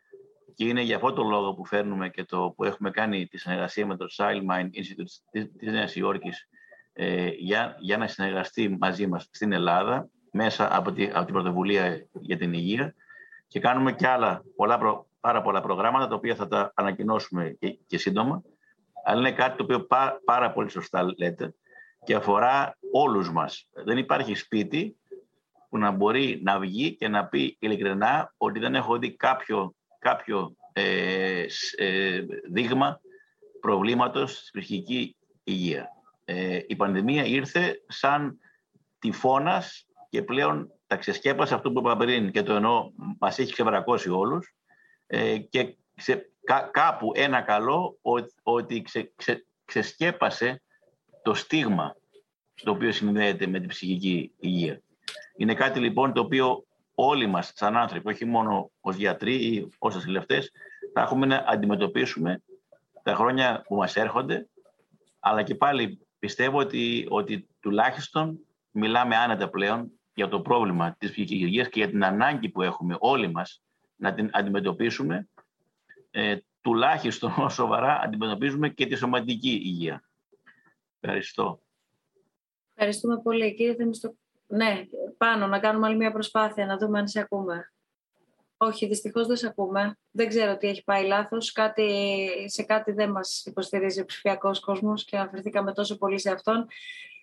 και 0.56 0.66
είναι 0.66 0.82
για 0.82 0.96
αυτό 0.96 1.14
το 1.14 1.24
λόγο 1.24 1.54
που 1.54 1.66
φέρνουμε 1.66 2.10
και 2.10 2.24
το 2.24 2.54
που 2.56 2.64
έχουμε 2.64 2.92
κάνει 2.92 3.28
τη 3.28 3.38
συνεργασία 3.38 3.86
με 3.86 3.98
το 3.98 4.06
Child 4.18 4.42
Mind 4.52 4.66
Institute 4.66 5.48
της 5.58 5.72
Νέας 5.72 5.96
Υόρκης 5.96 6.48
ε, 6.94 7.28
για, 7.28 7.76
για 7.80 7.98
να 7.98 8.08
συνεργαστεί 8.08 8.78
μαζί 8.80 9.08
μας 9.08 9.28
στην 9.32 9.52
Ελλάδα 9.52 10.10
μέσα 10.32 10.78
από, 10.78 10.92
τη, 10.92 11.10
από 11.14 11.26
την 11.26 11.34
πρωτοβουλία 11.34 12.08
για 12.12 12.38
την 12.38 12.54
υγεία 12.54 12.96
και 13.48 13.60
κάνουμε 13.60 13.94
και 13.94 14.08
άλλα 14.08 14.44
πολλά 14.56 15.06
πάρα 15.20 15.42
πολλά 15.42 15.62
προγράμματα 15.62 16.08
τα 16.08 16.16
οποία 16.16 16.36
θα 16.36 16.48
τα 16.48 16.72
ανακοινώσουμε 16.76 17.56
και, 17.60 17.78
και 17.88 17.98
σύντομα 17.98 18.44
αλλά 19.04 19.20
είναι 19.20 19.32
κάτι 19.32 19.58
το 19.58 19.64
οποίο 19.64 19.88
πάρα 20.26 20.52
πολύ 20.52 20.70
σωστά 20.70 21.14
λέτε 21.18 21.54
και 22.04 22.16
αφορά 22.16 22.78
όλους 22.92 23.32
μας. 23.32 23.68
Δεν 23.86 23.98
υπάρχει 23.98 24.36
σπίτι 24.36 24.98
που 25.74 25.80
να 25.80 25.92
μπορεί 25.92 26.40
να 26.44 26.60
βγει 26.60 26.96
και 26.96 27.08
να 27.08 27.26
πει 27.26 27.58
ειλικρινά 27.60 28.34
ότι 28.38 28.60
δεν 28.60 28.76
έχω 28.76 28.98
δει 28.98 29.16
κάποιο, 29.16 29.76
κάποιο 30.00 30.56
ε, 30.74 31.46
ε, 31.78 32.26
δείγμα 32.52 33.02
προβλήματος 33.62 34.38
στη 34.38 34.60
ψυχική 34.60 35.16
υγεία. 35.44 35.88
Ε, 36.26 36.60
η 36.68 36.76
πανδημία 36.76 37.26
ήρθε 37.26 37.82
σαν 37.88 38.40
τυφώνας 39.00 39.88
και 40.10 40.22
πλέον 40.22 40.72
τα 40.88 40.96
ξεσκέπασε 40.96 41.54
αυτό 41.54 41.72
που 41.72 41.80
είπα 41.80 41.98
πριν 41.98 42.32
και 42.32 42.44
το 42.44 42.54
εννοώ 42.54 42.92
μας 43.20 43.40
έχει 43.40 43.52
ξεβρακώσει 43.52 44.10
όλους 44.10 44.56
ε, 45.08 45.38
και 45.38 45.78
κάπου 46.72 47.12
ένα 47.16 47.42
καλό 47.42 48.00
ότι 48.44 48.82
ξε, 48.82 49.14
ξεσκέπασε 49.66 50.62
το 51.22 51.34
στίγμα 51.34 51.96
το 52.64 52.72
οποίο 52.72 52.92
συνδέεται 52.92 53.48
με 53.48 53.60
την 53.60 53.70
ψυχική 53.70 54.32
υγεία. 54.40 54.83
Είναι 55.36 55.54
κάτι 55.54 55.80
λοιπόν 55.80 56.14
το 56.14 56.22
οποίο 56.22 56.66
όλοι 56.96 57.28
μας 57.28 57.52
σαν 57.56 57.78
άνθρωποι, 57.78 58.10
όχι 58.10 58.26
μόνο 58.26 58.72
ως 58.82 58.96
γιατροί 58.96 59.34
ή 59.34 59.70
ως 59.78 59.96
ασυλευτές, 59.96 60.52
θα 60.94 61.02
έχουμε 61.02 61.26
να 61.26 61.44
αντιμετωπίσουμε 61.48 62.42
τα 63.04 63.16
χρόνια 63.16 63.64
που 63.68 63.76
μας 63.76 63.96
έρχονται, 63.96 64.48
αλλά 65.20 65.44
και 65.44 65.56
πάλι 65.56 66.00
πιστεύω 66.20 66.58
ότι, 66.58 67.08
ότι 67.10 67.48
τουλάχιστον 67.60 68.40
μιλάμε 68.72 69.16
άνετα 69.16 69.50
πλέον 69.50 69.92
για 70.14 70.28
το 70.28 70.42
πρόβλημα 70.42 70.96
της 70.98 71.12
ψυχικής 71.12 71.42
υγείας 71.42 71.70
και 71.70 71.80
για 71.80 71.90
την 71.90 72.04
ανάγκη 72.04 72.50
που 72.50 72.62
έχουμε 72.62 72.96
όλοι 73.00 73.32
μας 73.32 73.62
να 73.96 74.14
την 74.14 74.30
αντιμετωπίσουμε, 74.34 75.28
ε, 76.12 76.38
τουλάχιστον 76.62 77.32
σοβαρά 77.60 78.00
αντιμετωπίζουμε 78.00 78.70
και 78.70 78.86
τη 78.86 78.96
σωματική 78.96 79.50
υγεία. 79.52 80.04
Ευχαριστώ. 81.00 81.62
Ευχαριστούμε 82.74 83.22
πολύ. 83.22 83.56
Κύριε 83.56 83.76
ναι, 84.56 84.86
πάνω, 85.18 85.48
να 85.48 85.60
κάνουμε 85.60 85.88
άλλη 85.88 85.96
μια 85.96 86.12
προσπάθεια, 86.12 86.66
να 86.66 86.78
δούμε 86.78 87.00
αν 87.00 87.08
σε 87.08 87.20
ακούμε. 87.20 87.74
Όχι, 88.58 88.88
δυστυχώς 88.88 89.28
δεν 89.28 89.36
σε 89.36 89.48
ακούμε. 89.48 89.98
Δεν 90.12 90.28
ξέρω 90.28 90.58
τι 90.58 90.68
έχει 90.68 90.84
πάει 90.84 91.06
λάθος. 91.06 91.56
σε 92.46 92.64
κάτι 92.64 92.92
δεν 92.92 93.12
μας 93.12 93.46
υποστηρίζει 93.46 94.02
ο 94.02 94.06
ψηφιακός 94.06 94.60
κόσμος 94.60 95.06
και 95.06 95.18
αφαιρθήκαμε 95.18 95.74
τόσο 95.74 95.98
πολύ 95.98 96.20
σε 96.20 96.32
αυτόν. 96.32 96.68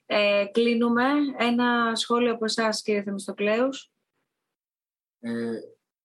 Ε, 0.06 0.44
κλείνουμε. 0.52 1.04
Ένα 1.38 1.94
σχόλιο 1.94 2.32
από 2.32 2.44
εσάς, 2.44 2.82
κύριε 2.82 3.02
Θεμιστοκλέους. 3.02 3.90
Ε, 5.20 5.52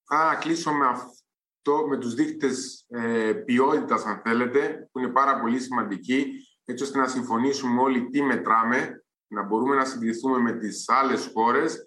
θα 0.04 0.38
κλείσω 0.42 0.72
με 0.72 0.86
αυτό, 0.86 1.88
με 1.88 1.98
τους 1.98 2.14
δείκτες 2.14 2.86
ε, 2.88 3.34
ποιότητας, 3.34 4.06
αν 4.06 4.22
θέλετε, 4.24 4.90
που 4.92 5.00
είναι 5.00 5.12
πάρα 5.12 5.40
πολύ 5.40 5.60
σημαντικοί, 5.60 6.26
έτσι 6.66 6.84
ώστε 6.84 7.00
να 7.00 7.08
συμφωνήσουμε 7.08 7.82
όλοι 7.82 8.10
τι 8.10 8.22
μετράμε, 8.22 9.05
να 9.36 9.44
μπορούμε 9.44 9.76
να 9.76 9.86
συγκριθούμε 9.86 10.38
με 10.38 10.52
τις 10.52 10.90
άλλες 10.90 11.32
χώρες 11.34 11.78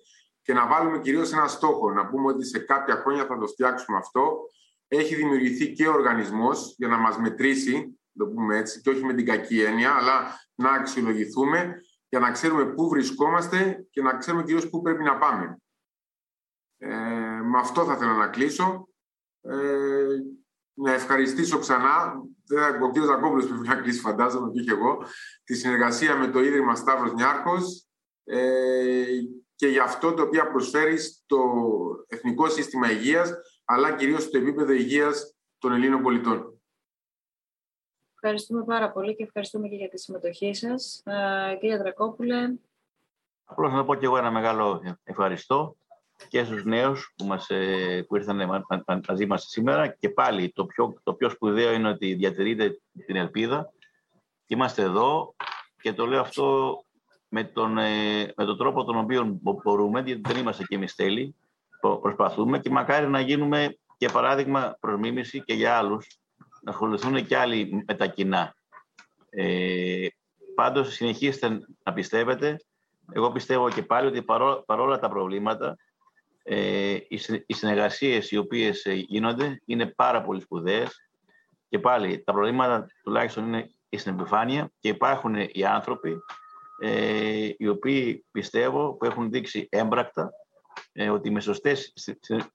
και 0.43 0.53
να 0.53 0.67
βάλουμε 0.67 0.99
κυρίως 0.99 1.33
ένα 1.33 1.47
στόχο, 1.47 1.93
να 1.93 2.07
πούμε 2.07 2.33
ότι 2.33 2.45
σε 2.45 2.59
κάποια 2.59 2.97
χρόνια 2.97 3.27
θα 3.27 3.39
το 3.39 3.47
φτιάξουμε 3.47 3.99
αυτό. 3.99 4.39
Έχει 4.89 5.15
δημιουργηθεί 5.15 5.73
και 5.73 5.87
ο 5.87 5.93
οργανισμός 5.93 6.75
για 6.79 6.89
να 6.89 6.97
μας 6.97 7.19
μετρήσει, 7.19 8.01
το 8.19 8.27
πούμε 8.27 8.57
έτσι, 8.57 8.81
και 8.81 8.91
όχι 8.91 9.05
με 9.05 9.15
την 9.15 9.27
κακή 9.27 9.63
έννοια, 9.63 9.95
αλλά 9.95 10.41
να 10.55 10.71
αξιολογηθούμε 10.71 11.83
για 12.09 12.19
να 12.19 12.31
ξέρουμε 12.31 12.65
πού 12.67 12.89
βρισκόμαστε 12.89 13.87
και 13.91 14.03
να 14.03 14.17
ξέρουμε 14.17 14.43
κυρίως 14.43 14.69
πού 14.69 14.81
πρέπει 14.81 15.03
να 15.03 15.19
πάμε. 15.19 15.59
Ε, 16.79 16.89
με 17.43 17.59
αυτό 17.59 17.85
θα 17.85 17.93
ήθελα 17.93 18.13
να 18.13 18.29
κλείσω. 18.29 18.89
Ε, 19.41 20.07
να 20.79 20.93
ευχαριστήσω 20.93 21.59
ξανά, 21.59 22.23
ο 22.83 22.91
κ. 22.91 22.97
Ζακόπουλος 23.05 23.47
πρέπει 23.47 23.67
να 23.67 23.77
κλείσει 23.77 24.01
φαντάζομαι 24.01 24.51
και 24.51 24.71
εγώ, 24.71 25.03
τη 25.45 25.55
συνεργασία 25.55 26.17
με 26.17 26.29
το 26.29 26.41
Ίδρυμα 26.41 26.75
Σταύρος 26.75 27.13
Νιάρχος 27.13 27.87
ε, 28.25 29.05
και 29.55 29.67
για 29.67 29.83
αυτό 29.83 30.15
το 30.15 30.23
οποίο 30.23 30.51
προσφέρεις 30.51 31.23
στο 31.25 31.43
Εθνικό 32.09 32.49
Σύστημα 32.49 32.91
Υγείας, 32.91 33.33
αλλά 33.65 33.95
κυρίως 33.95 34.23
στο 34.23 34.39
επίπεδο 34.39 34.73
υγείας 34.73 35.37
των 35.59 35.73
Ελλήνων 35.73 36.03
πολιτών. 36.03 36.61
Ευχαριστούμε 38.15 38.65
πάρα 38.65 38.91
πολύ 38.93 39.17
και 39.17 39.23
ευχαριστούμε 39.23 39.69
και 39.69 39.77
για 39.77 39.89
τη 39.89 39.99
συμμετοχή 39.99 40.55
σας. 40.55 41.03
Ε, 41.05 41.57
κύριε 41.61 41.77
Δρακόπουλε. 41.77 42.55
Απλώς 43.45 43.73
να 43.73 43.85
πω 43.85 43.95
και 43.95 44.05
εγώ 44.05 44.17
ένα 44.17 44.31
μεγάλο 44.31 44.97
ευχαριστώ 45.05 45.77
και 46.29 46.45
στους 46.45 46.65
νέους 46.65 47.13
που, 47.17 47.25
μας, 47.25 47.49
ε, 47.51 48.05
που 48.09 48.17
ήρθαν 48.17 48.67
μαζί 49.09 49.27
μας 49.27 49.45
σήμερα 49.49 49.87
και 49.89 50.09
πάλι 50.09 50.53
το 50.53 50.65
πιο, 50.65 51.01
το 51.03 51.15
πιο 51.15 51.29
σπουδαίο 51.29 51.73
είναι 51.73 51.89
ότι 51.89 52.15
διατηρείτε 52.15 52.81
την 53.07 53.17
ελπίδα. 53.17 53.73
Είμαστε 54.47 54.83
εδώ 54.83 55.35
και 55.83 55.93
το 55.93 56.07
λέω 56.07 56.21
αυτό 56.21 56.79
με 57.29 57.45
τον, 57.45 57.79
ε, 57.79 58.33
με 58.37 58.45
τον 58.45 58.59
τρόπο 58.59 58.85
τον 58.85 58.99
οποίο 58.99 59.39
μπορούμε, 59.43 60.01
γιατί 60.01 60.21
δεν 60.25 60.37
είμαστε 60.37 60.65
και 60.65 60.75
εμείς 60.75 60.95
τέλειοι, 60.95 61.35
προσπαθούμε 62.01 62.59
και 62.59 62.71
μακάρι 62.71 63.09
να 63.09 63.21
γίνουμε 63.21 63.77
και 63.99 64.09
παράδειγμα 64.09 64.77
προς 64.81 64.99
μίμηση 64.99 65.43
και 65.43 65.55
για 65.55 65.77
άλλους, 65.77 66.19
να 66.63 66.71
ασχοληθούν 66.71 67.27
και 67.27 67.37
άλλοι 67.37 67.85
με 67.87 67.95
τα 67.95 68.07
κοινά. 68.07 68.55
Ε, 69.31 70.07
πάντως 70.55 70.93
συνεχίστε 70.93 71.61
να 71.85 71.93
πιστεύετε. 71.93 72.57
Εγώ 73.13 73.33
πιστεύω 73.33 73.71
και 73.71 73.83
πάλι 73.83 74.07
ότι 74.07 74.23
παρόλα 74.67 74.99
τα 74.99 75.09
προβλήματα, 75.09 75.77
ε, 76.51 76.99
οι 77.47 77.55
συνεργασίες 77.55 78.31
οι 78.31 78.37
οποίες 78.37 78.85
ε, 78.85 78.93
γίνονται 78.93 79.63
είναι 79.65 79.87
πάρα 79.87 80.23
πολύ 80.23 80.41
σπουδαίες 80.41 81.09
και 81.69 81.79
πάλι 81.79 82.23
τα 82.23 82.33
προβλήματα 82.33 82.87
τουλάχιστον 83.03 83.47
είναι 83.47 83.71
στην 83.97 84.13
επιφάνεια 84.13 84.71
και 84.79 84.89
υπάρχουν 84.89 85.35
οι 85.53 85.65
άνθρωποι 85.65 86.17
ε, 86.81 87.51
οι 87.59 87.69
οποίοι 87.69 88.25
πιστεύω 88.31 88.95
που 88.95 89.05
έχουν 89.05 89.31
δείξει 89.31 89.69
έμπρακτα 89.71 90.31
ε, 90.93 91.11
ότι 91.11 91.31
με 91.31 91.41
σωστέ 91.41 91.77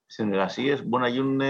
συνεργασίες 0.06 0.86
μπορούν 0.86 1.06
να 1.06 1.12
γίνουν 1.12 1.42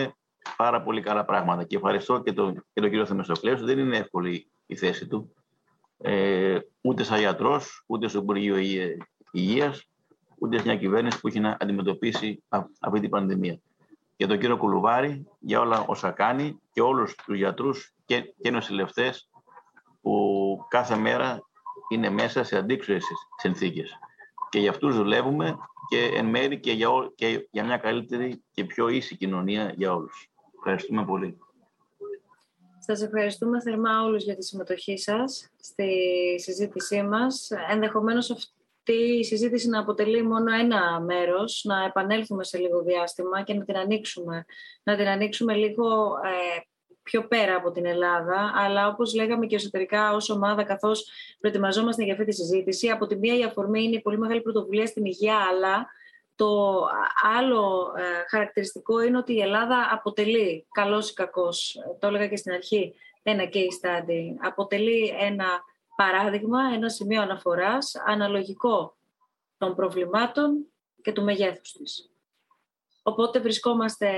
πάρα 0.57 0.83
πολύ 0.83 1.01
καλά 1.01 1.25
πράγματα. 1.25 1.63
Και 1.63 1.75
ευχαριστώ 1.75 2.21
και 2.21 2.33
τον, 2.33 2.53
και 2.53 2.81
τον 2.81 2.89
κύριο 2.89 3.05
Θεμεστοκλέου. 3.05 3.65
Δεν 3.65 3.79
είναι 3.79 3.97
εύκολη 3.97 4.51
η 4.65 4.75
θέση 4.75 5.07
του. 5.07 5.33
Ε, 5.97 6.59
ούτε 6.81 7.03
σαν 7.03 7.19
γιατρός, 7.19 7.83
ούτε 7.87 8.07
στο 8.07 8.19
Υπουργείο 8.19 8.55
Υγείας, 9.31 9.87
ούτε 10.43 10.57
σε 10.57 10.63
μια 10.63 10.75
κυβέρνηση 10.75 11.19
που 11.19 11.27
έχει 11.27 11.39
να 11.39 11.57
αντιμετωπίσει 11.59 12.43
αυτή 12.79 12.99
την 12.99 13.09
πανδημία. 13.09 13.59
Και 14.15 14.27
τον 14.27 14.39
κύριο 14.39 14.57
Κουλουβάρη 14.57 15.27
για 15.39 15.59
όλα 15.59 15.85
όσα 15.87 16.11
κάνει 16.11 16.59
και 16.73 16.81
όλους 16.81 17.15
τους 17.15 17.35
γιατρούς 17.35 17.93
και, 18.05 18.33
και 18.41 18.51
νοσηλευτές 18.51 19.29
που 20.01 20.65
κάθε 20.69 20.95
μέρα 20.95 21.41
είναι 21.89 22.09
μέσα 22.09 22.43
σε 22.43 22.57
αντίξωες 22.57 23.05
συνθήκες. 23.37 23.91
Και 24.49 24.59
για 24.59 24.69
αυτούς 24.69 24.95
δουλεύουμε 24.95 25.57
και 25.89 26.11
εν 26.15 26.25
μέρη 26.25 26.59
και 26.59 26.71
για, 26.71 26.89
και 27.15 27.47
για 27.51 27.63
μια 27.65 27.77
καλύτερη 27.77 28.43
και 28.51 28.65
πιο 28.65 28.87
ίση 28.87 29.17
κοινωνία 29.17 29.73
για 29.77 29.93
όλους. 29.93 30.31
Ευχαριστούμε 30.57 31.05
πολύ. 31.05 31.37
Σας 32.79 33.01
ευχαριστούμε 33.01 33.61
θερμά 33.61 34.03
όλους 34.03 34.23
για 34.23 34.35
τη 34.35 34.43
συμμετοχή 34.43 34.97
σας 34.97 35.49
στη 35.59 35.95
συζήτησή 36.39 37.03
μας. 37.03 37.49
Ενδεχομένως 37.69 38.29
αυτή 38.85 39.01
η 39.01 39.23
συζήτηση 39.23 39.69
να 39.69 39.79
αποτελεί 39.79 40.23
μόνο 40.23 40.53
ένα 40.53 40.99
μέρος, 40.99 41.63
να 41.63 41.83
επανέλθουμε 41.83 42.43
σε 42.43 42.57
λίγο 42.57 42.81
διάστημα 42.81 43.41
και 43.41 43.53
να 43.53 43.63
την 43.63 43.77
ανοίξουμε. 43.77 44.45
Να 44.83 44.95
την 44.95 45.07
ανοίξουμε 45.07 45.53
λίγο 45.53 45.85
ε, 46.23 46.59
πιο 47.03 47.27
πέρα 47.27 47.55
από 47.55 47.71
την 47.71 47.85
Ελλάδα, 47.85 48.53
αλλά 48.55 48.87
όπως 48.87 49.13
λέγαμε 49.13 49.45
και 49.45 49.55
εσωτερικά 49.55 50.13
ως 50.13 50.29
ομάδα, 50.29 50.63
καθώς 50.63 51.09
προετοιμαζόμαστε 51.39 52.03
για 52.03 52.13
αυτή 52.13 52.25
τη 52.25 52.33
συζήτηση, 52.33 52.89
από 52.89 53.07
τη 53.07 53.15
μία 53.15 53.37
η 53.37 53.43
αφορμή 53.43 53.83
είναι 53.83 53.95
η 53.95 54.01
πολύ 54.01 54.17
μεγάλη 54.17 54.41
πρωτοβουλία 54.41 54.85
στην 54.85 55.05
υγεία, 55.05 55.37
αλλά 55.51 55.87
το 56.35 56.81
άλλο 57.37 57.93
ε, 57.97 58.01
χαρακτηριστικό 58.29 59.01
είναι 59.01 59.17
ότι 59.17 59.33
η 59.33 59.41
Ελλάδα 59.41 59.89
αποτελεί, 59.91 60.67
καλός 60.71 61.09
ή 61.09 61.13
κακός, 61.13 61.77
το 61.99 62.07
έλεγα 62.07 62.27
και 62.27 62.37
στην 62.37 62.51
αρχή, 62.53 62.93
ένα 63.23 63.43
case 63.53 63.87
study, 63.87 64.35
αποτελεί 64.41 65.15
ένα 65.19 65.45
παράδειγμα, 65.95 66.59
ένα 66.73 66.89
σημείο 66.89 67.21
αναφοράς 67.21 67.95
αναλογικό 68.05 68.97
των 69.57 69.75
προβλημάτων 69.75 70.65
και 71.01 71.11
του 71.11 71.23
μεγέθους 71.23 71.71
της. 71.71 72.13
Οπότε 73.05 73.39
βρισκόμαστε 73.39 74.09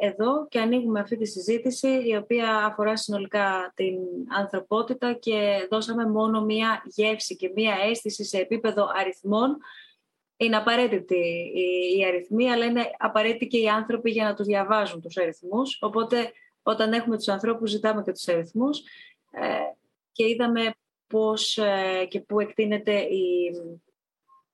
εδώ 0.00 0.46
και 0.48 0.60
ανοίγουμε 0.60 1.00
αυτή 1.00 1.16
τη 1.16 1.26
συζήτηση 1.26 1.88
η 1.88 2.16
οποία 2.16 2.64
αφορά 2.64 2.96
συνολικά 2.96 3.72
την 3.76 3.94
ανθρωπότητα 4.38 5.12
και 5.12 5.66
δώσαμε 5.70 6.06
μόνο 6.06 6.44
μία 6.44 6.82
γεύση 6.86 7.36
και 7.36 7.52
μία 7.54 7.74
αίσθηση 7.88 8.24
σε 8.24 8.38
επίπεδο 8.38 8.90
αριθμών. 8.94 9.56
Είναι 10.36 10.56
απαραίτητη 10.56 11.52
η 11.98 12.04
αριθμή, 12.04 12.50
αλλά 12.50 12.64
είναι 12.64 12.90
απαραίτητοι 12.98 13.46
και 13.46 13.58
οι 13.58 13.68
άνθρωποι 13.68 14.10
για 14.10 14.24
να 14.24 14.34
τους 14.34 14.46
διαβάζουν 14.46 15.00
τους 15.00 15.16
αριθμούς. 15.16 15.78
Οπότε 15.80 16.32
όταν 16.62 16.92
έχουμε 16.92 17.16
τους 17.16 17.28
ανθρώπους 17.28 17.70
ζητάμε 17.70 18.02
και 18.02 18.12
τους 18.12 18.28
αριθμούς 18.28 18.78
ε, 19.30 19.58
και 20.12 20.28
είδαμε 20.28 20.74
πώς 21.12 21.58
ε, 21.58 22.04
και 22.08 22.20
πού 22.20 22.40
εκτείνεται 22.40 22.92
η, 22.92 23.52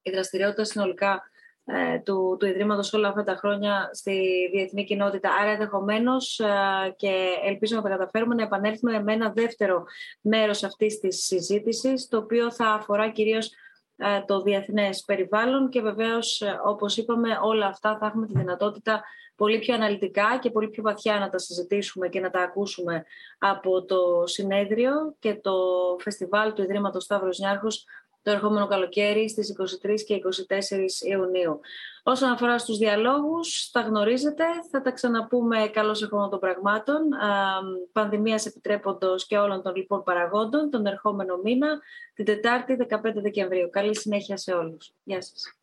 η 0.02 0.10
δραστηριότητα 0.10 0.64
συνολικά 0.64 1.22
ε, 1.64 1.98
του, 1.98 2.36
του 2.38 2.46
Ιδρύματος 2.46 2.92
όλα 2.92 3.08
αυτά 3.08 3.22
τα 3.22 3.34
χρόνια 3.34 3.90
στη 3.92 4.48
διεθνή 4.52 4.84
κοινότητα. 4.84 5.30
Άρα 5.40 5.50
ενδεχομένως 5.50 6.38
ε, 6.40 6.94
και 6.96 7.26
ελπίζω 7.44 7.76
να 7.76 7.82
τα 7.82 7.88
καταφέρουμε 7.88 8.34
να 8.34 8.42
επανέλθουμε 8.42 9.02
με 9.02 9.12
ένα 9.12 9.32
δεύτερο 9.32 9.84
μέρος 10.20 10.62
αυτής 10.62 10.98
της 10.98 11.24
συζήτησης, 11.24 12.08
το 12.08 12.16
οποίο 12.16 12.52
θα 12.52 12.66
αφορά 12.66 13.10
κυρίως 13.10 13.50
ε, 13.96 14.20
το 14.26 14.42
διεθνές 14.42 15.04
περιβάλλον 15.04 15.68
και 15.68 15.80
βεβαίως, 15.80 16.42
όπως 16.64 16.96
είπαμε, 16.96 17.38
όλα 17.42 17.66
αυτά 17.66 17.98
θα 17.98 18.06
έχουμε 18.06 18.26
τη 18.26 18.32
δυνατότητα 18.38 19.04
πολύ 19.38 19.58
πιο 19.58 19.74
αναλυτικά 19.74 20.38
και 20.40 20.50
πολύ 20.50 20.68
πιο 20.68 20.82
βαθιά 20.82 21.18
να 21.18 21.28
τα 21.28 21.38
συζητήσουμε 21.38 22.08
και 22.08 22.20
να 22.20 22.30
τα 22.30 22.40
ακούσουμε 22.40 23.04
από 23.38 23.84
το 23.84 24.22
συνέδριο 24.26 24.92
και 25.18 25.34
το 25.34 25.52
φεστιβάλ 25.98 26.52
του 26.52 26.62
Ιδρύματος 26.62 27.04
Σταύρος 27.04 27.38
Νιάρχος 27.38 27.84
το 28.22 28.30
ερχόμενο 28.30 28.66
καλοκαίρι 28.66 29.28
στις 29.28 29.54
23 29.84 29.94
και 30.06 30.14
24 30.14 31.08
Ιουνίου. 31.08 31.60
Όσον 32.02 32.30
αφορά 32.30 32.58
στους 32.58 32.78
διαλόγους, 32.78 33.70
τα 33.70 33.80
γνωρίζετε, 33.80 34.44
θα 34.70 34.82
τα 34.82 34.90
ξαναπούμε 34.90 35.68
καλώς 35.72 36.02
ερχόμενο 36.02 36.28
των 36.28 36.38
πραγμάτων, 36.38 37.02
πανδημίας 37.92 38.46
επιτρέποντος 38.46 39.26
και 39.26 39.38
όλων 39.38 39.62
των 39.62 39.74
λοιπόν 39.74 40.02
παραγόντων, 40.02 40.70
τον 40.70 40.86
ερχόμενο 40.86 41.36
μήνα, 41.42 41.80
την 42.14 42.24
Τετάρτη 42.24 42.76
15 42.88 42.98
Δεκεμβρίου. 43.14 43.70
Καλή 43.70 43.96
συνέχεια 43.96 44.36
σε 44.36 44.52
όλους. 44.52 44.92
Γεια 45.02 45.22
σας. 45.22 45.58